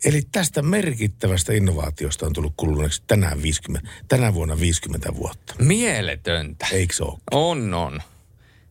Eli 0.04 0.22
tästä 0.32 0.62
merkittävästä 0.62 1.52
innovaatiosta 1.52 2.26
on 2.26 2.32
tullut 2.32 2.54
kuluneeksi 2.56 3.02
tänään, 3.06 3.42
50, 3.42 3.90
tänä 4.08 4.34
vuonna 4.34 4.60
50 4.60 5.14
vuotta. 5.14 5.54
Mieletöntä. 5.58 6.66
Eikö 6.72 6.94
se 6.94 7.04
ole? 7.04 7.18
On, 7.30 7.74
on. 7.74 8.00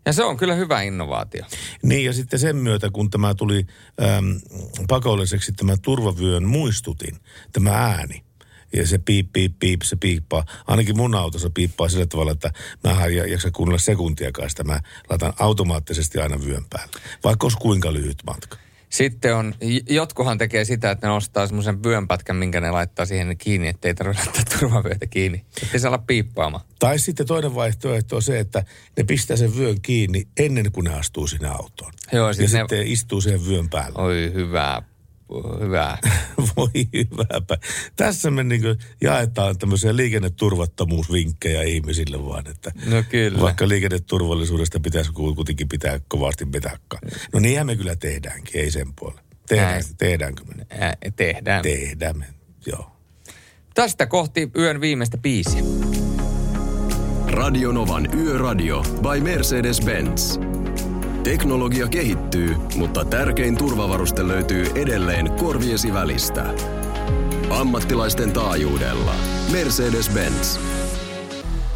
Ja 0.06 0.14
se 0.14 0.24
on 0.24 0.38
kyllä 0.38 0.56
hyvä 0.56 0.82
innovaatio. 0.82 1.46
Niin 1.84 2.06
ja 2.06 2.14
sitten 2.14 2.40
sen 2.40 2.56
myötä, 2.56 2.90
kun 2.90 3.10
tämä 3.10 3.36
tuli 3.36 3.66
äm, 4.18 4.42
pakolliseksi 4.88 5.52
tämä 5.52 5.78
turvavyön 5.78 6.48
muistutin, 6.48 7.18
tämä 7.54 7.72
ääni, 7.72 8.24
ja 8.74 8.88
se 8.88 8.98
piip, 8.98 9.28
piip, 9.34 9.54
piip, 9.60 9.82
se 9.82 9.96
piippaa. 9.96 10.46
Ainakin 10.68 10.98
mun 10.98 11.16
autossa 11.16 11.50
piippaa 11.50 11.90
sillä 11.90 12.06
tavalla, 12.06 12.32
että 12.32 12.52
mä 12.84 13.06
en 13.06 13.16
ja- 13.16 13.28
jaksa 13.28 13.52
kuunnella 13.52 13.80
sekuntiakaan 13.80 14.50
sitä. 14.50 14.64
Mä 14.64 14.80
laitan 15.10 15.34
automaattisesti 15.40 16.20
aina 16.20 16.40
vyön 16.46 16.66
päälle. 16.70 16.96
Vaikka 17.24 17.46
olisi 17.46 17.58
kuinka 17.58 17.94
lyhyt 17.94 18.18
matka. 18.26 18.58
Sitten 18.90 19.36
on, 19.36 19.54
jotkuhan 19.90 20.38
tekee 20.38 20.66
sitä, 20.66 20.92
että 20.92 21.08
ne 21.08 21.14
ostaa 21.14 21.48
semmoisen 21.48 21.84
vyönpätkän, 21.84 22.36
minkä 22.36 22.62
ne 22.62 22.72
laittaa 22.72 23.06
siihen 23.06 23.38
kiinni, 23.38 23.68
ettei 23.68 23.94
tarvitse 23.94 24.24
laittaa 24.26 24.60
turvavyötä 24.60 25.08
kiinni. 25.08 25.46
Ettei 25.64 25.80
se 25.80 25.88
olla 25.88 25.98
piippaamaan. 25.98 26.64
Tai 26.80 27.00
sitten 27.00 27.26
toinen 27.28 27.56
vaihtoehto 27.56 28.16
on 28.16 28.22
se, 28.22 28.40
että 28.40 28.64
ne 28.98 29.04
pistää 29.04 29.38
sen 29.38 29.58
vyön 29.58 29.82
kiinni 29.82 30.28
ennen 30.38 30.72
kuin 30.72 30.84
ne 30.84 30.94
astuu 30.94 31.28
sinne 31.28 31.48
autoon. 31.48 31.94
Joo, 32.12 32.28
ja 32.28 32.34
siis 32.34 32.54
ne- 32.54 32.60
sitten 32.60 32.88
istuu 32.88 33.22
siihen 33.22 33.46
vyön 33.48 33.70
päälle. 33.70 34.02
Oi 34.02 34.32
hyvää, 34.34 34.82
hyvää. 35.60 35.98
Voi 36.58 36.70
hyväpä. 36.94 37.58
Tässä 37.96 38.32
me 38.32 38.44
niin 38.44 38.62
jaetaan 39.02 39.58
tämmöisiä 39.58 39.96
liikenneturvattomuusvinkkejä 39.96 41.62
ihmisille 41.64 42.26
vaan, 42.26 42.48
että 42.48 42.72
No 42.86 43.04
kyllä. 43.10 43.42
vaikka 43.42 43.68
liikenneturvallisuudesta 43.68 44.80
pitäisi 44.80 45.12
kuitenkin 45.12 45.70
pitää 45.70 46.00
kovasti 46.08 46.46
petakkaa. 46.46 47.00
No 47.34 47.40
niinhän 47.40 47.68
me 47.68 47.76
kyllä 47.76 47.96
tehdäänkin, 47.96 48.62
ei 48.62 48.72
sen 48.72 48.88
puolelle. 49.00 49.22
Tehdään, 49.48 49.84
tehdäänkö 49.98 50.44
me? 50.44 50.66
Ää, 50.70 50.98
tehdään. 51.16 51.62
Tehdään 51.62 52.18
me, 52.18 52.26
joo. 52.66 52.92
Tästä 53.74 54.06
kohti 54.06 54.50
yön 54.58 54.82
viimeistä 54.82 55.18
biisiä. 55.18 55.62
Radionovan 57.28 58.10
Yöradio 58.16 58.82
by 58.82 59.20
Mercedes-Benz. 59.20 60.40
Teknologia 61.24 61.88
kehittyy, 61.88 62.56
mutta 62.76 63.06
tärkein 63.06 63.58
turvavaruste 63.58 64.28
löytyy 64.28 64.66
edelleen 64.76 65.32
korviesi 65.32 65.94
välistä. 65.94 66.54
Ammattilaisten 67.50 68.32
taajuudella. 68.32 69.16
Mercedes-Benz. 69.52 70.60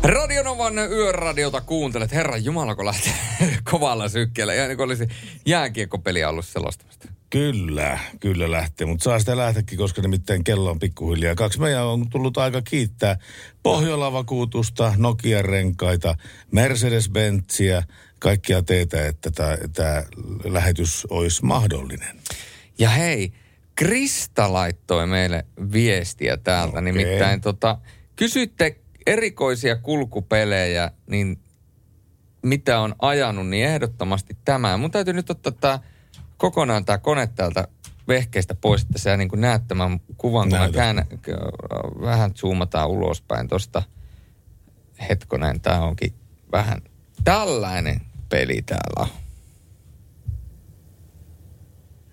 Radionovan 0.03 0.73
yöradiota 0.77 1.61
kuuntelet. 1.61 2.11
Herran 2.11 2.45
Jumala, 2.45 2.75
kun 2.75 2.85
lähtee 2.85 3.13
kovalla 3.71 4.09
sykkeellä. 4.09 4.53
Ihan 4.53 4.67
niin 4.67 4.77
kuin 4.77 4.85
olisi 4.85 5.07
jääkiekkopeliä 5.45 6.29
ollut 6.29 6.45
selostamasta. 6.45 7.07
Kyllä, 7.29 7.99
kyllä 8.19 8.51
lähtee, 8.51 8.87
mutta 8.87 9.03
saa 9.03 9.19
sitä 9.19 9.37
lähteäkin, 9.37 9.77
koska 9.77 10.01
nimittäin 10.01 10.43
kello 10.43 10.69
on 10.69 10.79
pikkuhiljaa. 10.79 11.35
Kaksi 11.35 11.59
meidän 11.59 11.85
on 11.85 12.09
tullut 12.09 12.37
aika 12.37 12.61
kiittää 12.61 13.17
Pohjola-vakuutusta, 13.63 14.93
Nokia-renkaita, 14.97 16.15
Mercedes-Benzia, 16.51 17.83
kaikkia 18.25 18.61
teitä, 18.61 19.07
että 19.07 19.31
tämä 19.73 20.03
lähetys 20.43 21.07
olisi 21.09 21.45
mahdollinen. 21.45 22.19
Ja 22.79 22.89
hei, 22.89 23.33
Krista 23.75 24.53
laittoi 24.53 25.07
meille 25.07 25.45
viestiä 25.71 26.37
täältä. 26.37 26.79
Okei. 26.79 26.91
Nimittäin 26.91 27.41
tota, 27.41 27.77
kysytte 28.15 28.79
erikoisia 29.05 29.75
kulkupelejä, 29.75 30.91
niin 31.07 31.39
mitä 32.41 32.79
on 32.79 32.95
ajanut, 33.01 33.47
niin 33.47 33.65
ehdottomasti 33.65 34.37
tämä. 34.45 34.77
Mun 34.77 34.91
täytyy 34.91 35.13
nyt 35.13 35.29
ottaa 35.29 35.51
tää, 35.51 35.79
kokonaan 36.37 36.85
tämä 36.85 36.97
kone 36.97 37.27
täältä 37.27 37.67
vehkeistä 38.07 38.55
pois, 38.55 38.81
että 38.81 38.99
sä 38.99 39.17
niin 39.17 39.29
näet 39.35 39.67
tämän 39.67 39.99
kuvan, 40.17 40.49
kun 40.49 40.59
mä 40.59 40.69
käännän, 40.69 41.07
vähän 42.01 42.33
zoomataan 42.33 42.89
ulospäin 42.89 43.47
tosta. 43.47 43.83
Hetkonen, 45.09 45.61
tää 45.61 45.81
onkin 45.81 46.13
vähän 46.51 46.81
tällainen 47.23 48.01
peli 48.29 48.61
täällä 48.61 49.01
on. 49.01 49.07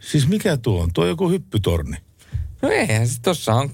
Siis 0.00 0.28
mikä 0.28 0.56
tuo 0.56 0.82
on? 0.82 0.92
Tuo 0.92 1.04
on 1.04 1.10
joku 1.10 1.30
hyppytorni. 1.30 1.96
No 2.62 2.68
eihän 2.68 3.08
se, 3.08 3.20
tossahan, 3.20 3.70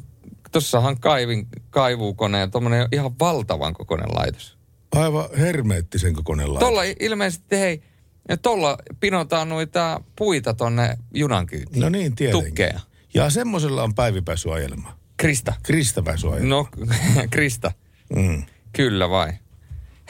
tossahan 0.53 1.01
kaivin, 1.01 1.47
kaivuukone 1.71 2.39
ja 2.39 2.49
tommonen 2.49 2.89
ihan 2.93 3.19
valtavan 3.19 3.75
kokoinen 3.75 4.09
laitos. 4.15 4.59
Aivan 4.93 5.29
hermeettisen 5.39 6.15
kokoinen 6.15 6.55
laitos. 6.55 6.69
Tolla 6.69 6.83
ilmeisesti, 7.01 7.57
hei, 7.57 7.83
ja 8.29 8.37
tolla 8.37 8.79
pinotaan 9.01 9.49
noita 9.49 10.01
puita 10.17 10.55
tonne 10.55 10.97
junan 11.15 11.47
kyytiin. 11.47 11.81
No 11.81 11.89
niin, 11.89 12.17
tietenkin. 12.17 12.49
Tukkeja. 12.49 12.81
Ja 13.15 13.31
semmoisella 13.31 13.83
on 13.83 13.95
Päivi 13.95 14.23
päässyt 14.23 14.53
ajelemaan. 14.53 14.99
Krista. 15.17 15.55
Krista 15.63 16.03
päässyt 16.03 16.31
ajelemaan. 16.31 16.49
No, 16.51 16.87
Krista. 17.31 17.73
Mm. 18.17 18.43
Kyllä 18.73 19.11
vai. 19.11 19.33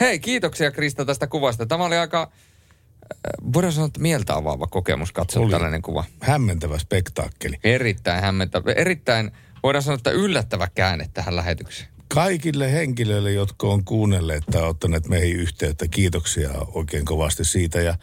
Hei, 0.01 0.19
kiitoksia 0.19 0.71
Krista 0.71 1.05
tästä 1.05 1.27
kuvasta. 1.27 1.67
Tämä 1.67 1.85
oli 1.85 1.97
aika, 1.97 2.23
äh, 2.23 3.53
voidaan 3.53 3.73
sanoa, 3.73 3.87
että 3.87 4.01
mieltä 4.01 4.35
avaava 4.35 4.67
kokemus 4.67 5.13
katsoa 5.13 5.43
Oli. 5.43 5.51
tällainen 5.51 5.83
kuva. 5.83 6.05
Hämmentävä 6.21 6.79
spektaakkeli. 6.79 7.57
Erittäin 7.65 8.23
hämmentävä, 8.23 8.73
erittäin, 8.73 9.31
voidaan 9.63 9.83
sanoa, 9.83 9.97
että 9.97 10.11
yllättävä 10.11 10.69
käänne 10.75 11.11
tähän 11.15 11.37
lähetykseen. 11.37 11.89
Kaikille 12.15 12.73
henkilöille, 12.73 13.33
jotka 13.33 13.67
on 13.67 13.85
kuunnelleet 13.85 14.45
tai 14.51 14.63
ottaneet 14.63 15.09
meihin 15.09 15.37
yhteyttä, 15.37 15.89
kiitoksia 15.89 16.51
oikein 16.75 17.05
kovasti 17.05 17.45
siitä. 17.45 17.81
Ja 17.81 17.95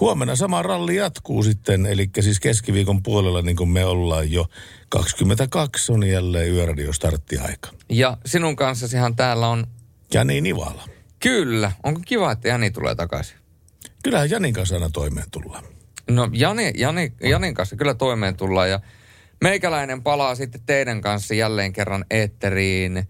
huomenna 0.00 0.36
sama 0.36 0.62
ralli 0.62 0.96
jatkuu 0.96 1.42
sitten, 1.42 1.86
eli 1.86 2.10
siis 2.20 2.40
keskiviikon 2.40 3.02
puolella, 3.02 3.42
niin 3.42 3.56
kuin 3.56 3.68
me 3.68 3.84
ollaan 3.84 4.32
jo 4.32 4.46
22 4.88 5.92
on 5.92 6.04
jälleen 6.04 6.52
Yöradio 6.52 6.92
starttiaika. 6.92 7.68
Ja 7.88 8.16
sinun 8.26 8.56
kanssasihan 8.56 9.16
täällä 9.16 9.48
on, 9.48 9.66
Jani 10.14 10.40
Nivala. 10.40 10.88
Kyllä, 11.22 11.72
onko 11.82 12.00
kiva, 12.06 12.32
että 12.32 12.48
Jani 12.48 12.70
tulee 12.70 12.94
takaisin? 12.94 13.36
Kyllähän 14.02 14.30
Janin 14.30 14.54
kanssa 14.54 14.74
aina 14.74 14.90
toimeen 14.90 15.30
tullaan. 15.30 15.64
No 16.10 16.28
Jani, 16.32 16.72
Jani, 16.76 17.12
Janin 17.20 17.54
kanssa 17.54 17.76
kyllä 17.76 17.94
toimeen 17.94 18.36
tullaan 18.36 18.70
ja 18.70 18.80
meikäläinen 19.40 20.02
palaa 20.02 20.34
sitten 20.34 20.60
teidän 20.66 21.00
kanssa 21.00 21.34
jälleen 21.34 21.72
kerran 21.72 22.04
eetteriin 22.10 23.08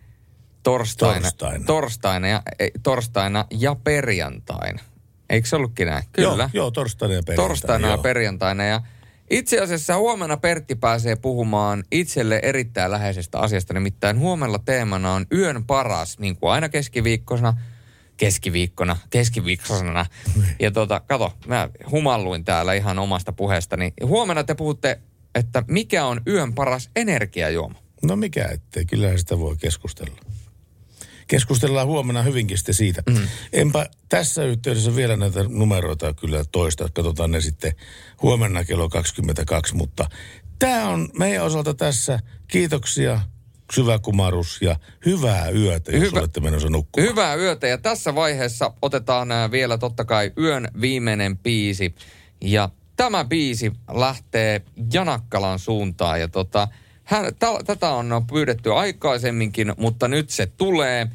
torstaina, 0.62 1.20
Torstaina. 1.20 1.64
torstaina, 1.66 2.28
ja, 2.28 2.42
ei, 2.58 2.70
torstaina 2.82 3.46
ja 3.50 3.74
perjantaina. 3.74 4.82
Eikö 5.30 5.48
se 5.48 5.56
ollutkin 5.56 5.86
näin? 5.86 6.04
Kyllä. 6.12 6.28
Joo, 6.42 6.64
joo 6.64 6.70
torstaina 6.70 7.14
ja 7.14 7.22
perjantaina. 7.22 7.48
torstaina 7.48 7.86
ja 7.86 7.94
joo. 7.94 8.02
perjantaina. 8.02 8.64
Ja 8.64 8.80
itse 9.30 9.60
asiassa 9.60 9.96
huomenna 9.96 10.36
Pertti 10.36 10.74
pääsee 10.74 11.16
puhumaan 11.16 11.84
itselle 11.92 12.40
erittäin 12.42 12.90
läheisestä 12.90 13.38
asiasta. 13.38 13.74
Nimittäin 13.74 14.18
huomenna 14.18 14.58
teemana 14.58 15.12
on 15.12 15.26
yön 15.32 15.64
paras, 15.64 16.18
niin 16.18 16.36
kuin 16.36 16.52
aina 16.52 16.68
keskiviikkona. 16.68 17.54
Keskiviikkona, 18.22 18.96
keskiviikkona. 19.10 20.06
Ja 20.60 20.70
tota, 20.70 21.00
kato, 21.00 21.32
mä 21.46 21.68
humalluin 21.90 22.44
täällä 22.44 22.74
ihan 22.74 22.98
omasta 22.98 23.32
puheestani. 23.32 23.92
Huomenna 24.04 24.44
te 24.44 24.54
puhutte, 24.54 25.00
että 25.34 25.62
mikä 25.68 26.06
on 26.06 26.20
yön 26.26 26.54
paras 26.54 26.90
energiajuoma. 26.96 27.78
No 28.02 28.16
mikä 28.16 28.48
ettei, 28.48 28.86
kyllähän 28.86 29.18
sitä 29.18 29.38
voi 29.38 29.56
keskustella. 29.56 30.16
Keskustellaan 31.26 31.86
huomenna 31.86 32.22
hyvinkin 32.22 32.58
sitten 32.58 32.74
siitä. 32.74 33.02
Mm. 33.10 33.28
Enpä 33.52 33.86
tässä 34.08 34.44
yhteydessä 34.44 34.96
vielä 34.96 35.16
näitä 35.16 35.44
numeroita 35.48 36.14
kyllä 36.14 36.44
toista. 36.52 36.88
Katsotaan 36.92 37.30
ne 37.30 37.40
sitten 37.40 37.72
huomenna 38.22 38.64
kello 38.64 38.88
22. 38.88 39.74
Mutta 39.74 40.10
tämä 40.58 40.88
on 40.88 41.08
meidän 41.18 41.44
osalta 41.44 41.74
tässä. 41.74 42.18
Kiitoksia, 42.48 43.20
syvä 43.74 43.98
kumarus 43.98 44.62
ja 44.62 44.76
hyvää 45.06 45.50
yötä, 45.50 45.92
jos 45.92 46.02
Hyvä- 46.02 46.20
olette 46.20 46.40
menossa 46.40 46.68
nukkumaan. 46.68 47.10
Hyvää 47.10 47.34
yötä 47.34 47.66
ja 47.66 47.78
tässä 47.78 48.14
vaiheessa 48.14 48.72
otetaan 48.82 49.28
vielä 49.50 49.78
totta 49.78 50.04
kai 50.04 50.32
yön 50.38 50.68
viimeinen 50.80 51.38
biisi. 51.38 51.94
Ja 52.40 52.68
tämä 52.96 53.24
biisi 53.24 53.72
lähtee 53.94 54.62
Janakkalan 54.92 55.58
suuntaan 55.58 56.20
ja 56.20 56.28
tota, 56.28 56.68
hän, 57.04 57.24
tä, 57.38 57.46
tätä 57.66 57.90
on 57.90 58.24
pyydetty 58.30 58.72
aikaisemminkin, 58.72 59.72
mutta 59.76 60.08
nyt 60.08 60.30
se 60.30 60.46
tulee. 60.46 61.08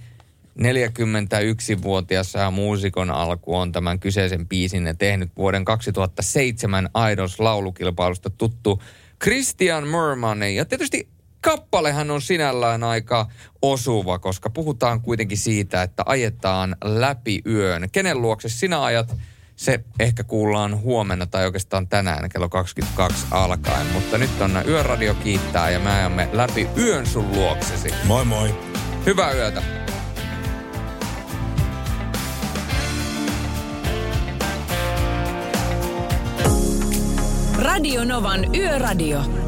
41-vuotias 0.58 2.34
muusikon 2.52 3.10
alku 3.12 3.56
on 3.56 3.72
tämän 3.72 4.00
kyseisen 4.00 4.48
biisin 4.48 4.96
tehnyt 4.98 5.30
vuoden 5.38 5.66
2007 5.66 6.90
Aidos 6.94 7.40
laulukilpailusta 7.40 8.30
tuttu 8.30 8.82
Christian 9.24 9.88
Merman. 9.88 10.56
Ja 10.56 10.66
tietysti 10.66 11.08
kappalehan 11.48 12.12
on 12.12 12.22
sinällään 12.22 12.84
aika 12.84 13.28
osuva, 13.62 14.20
koska 14.20 14.50
puhutaan 14.50 15.02
kuitenkin 15.02 15.38
siitä, 15.38 15.84
että 15.84 16.04
ajetaan 16.06 16.76
läpi 16.84 17.42
yön. 17.46 17.90
Kenen 17.92 18.22
luokse 18.22 18.50
sinä 18.50 18.84
ajat? 18.84 19.16
Se 19.56 19.84
ehkä 20.00 20.24
kuullaan 20.24 20.82
huomenna 20.82 21.26
tai 21.26 21.46
oikeastaan 21.46 21.88
tänään 21.88 22.30
kello 22.30 22.50
22 22.50 23.26
alkaen. 23.32 23.88
Mutta 23.94 24.18
nyt 24.18 24.42
on 24.42 24.52
Yöradio 24.68 25.14
kiittää 25.14 25.70
ja 25.70 25.80
me 25.80 25.92
ajamme 25.92 26.30
läpi 26.34 26.68
yön 26.78 27.06
sun 27.06 27.32
luoksesi. 27.32 27.90
Moi 28.04 28.26
moi. 28.26 28.56
Hyvää 29.06 29.32
yötä. 29.34 29.62
Radio 37.58 38.06
Novan 38.06 38.56
Yöradio. 38.56 39.48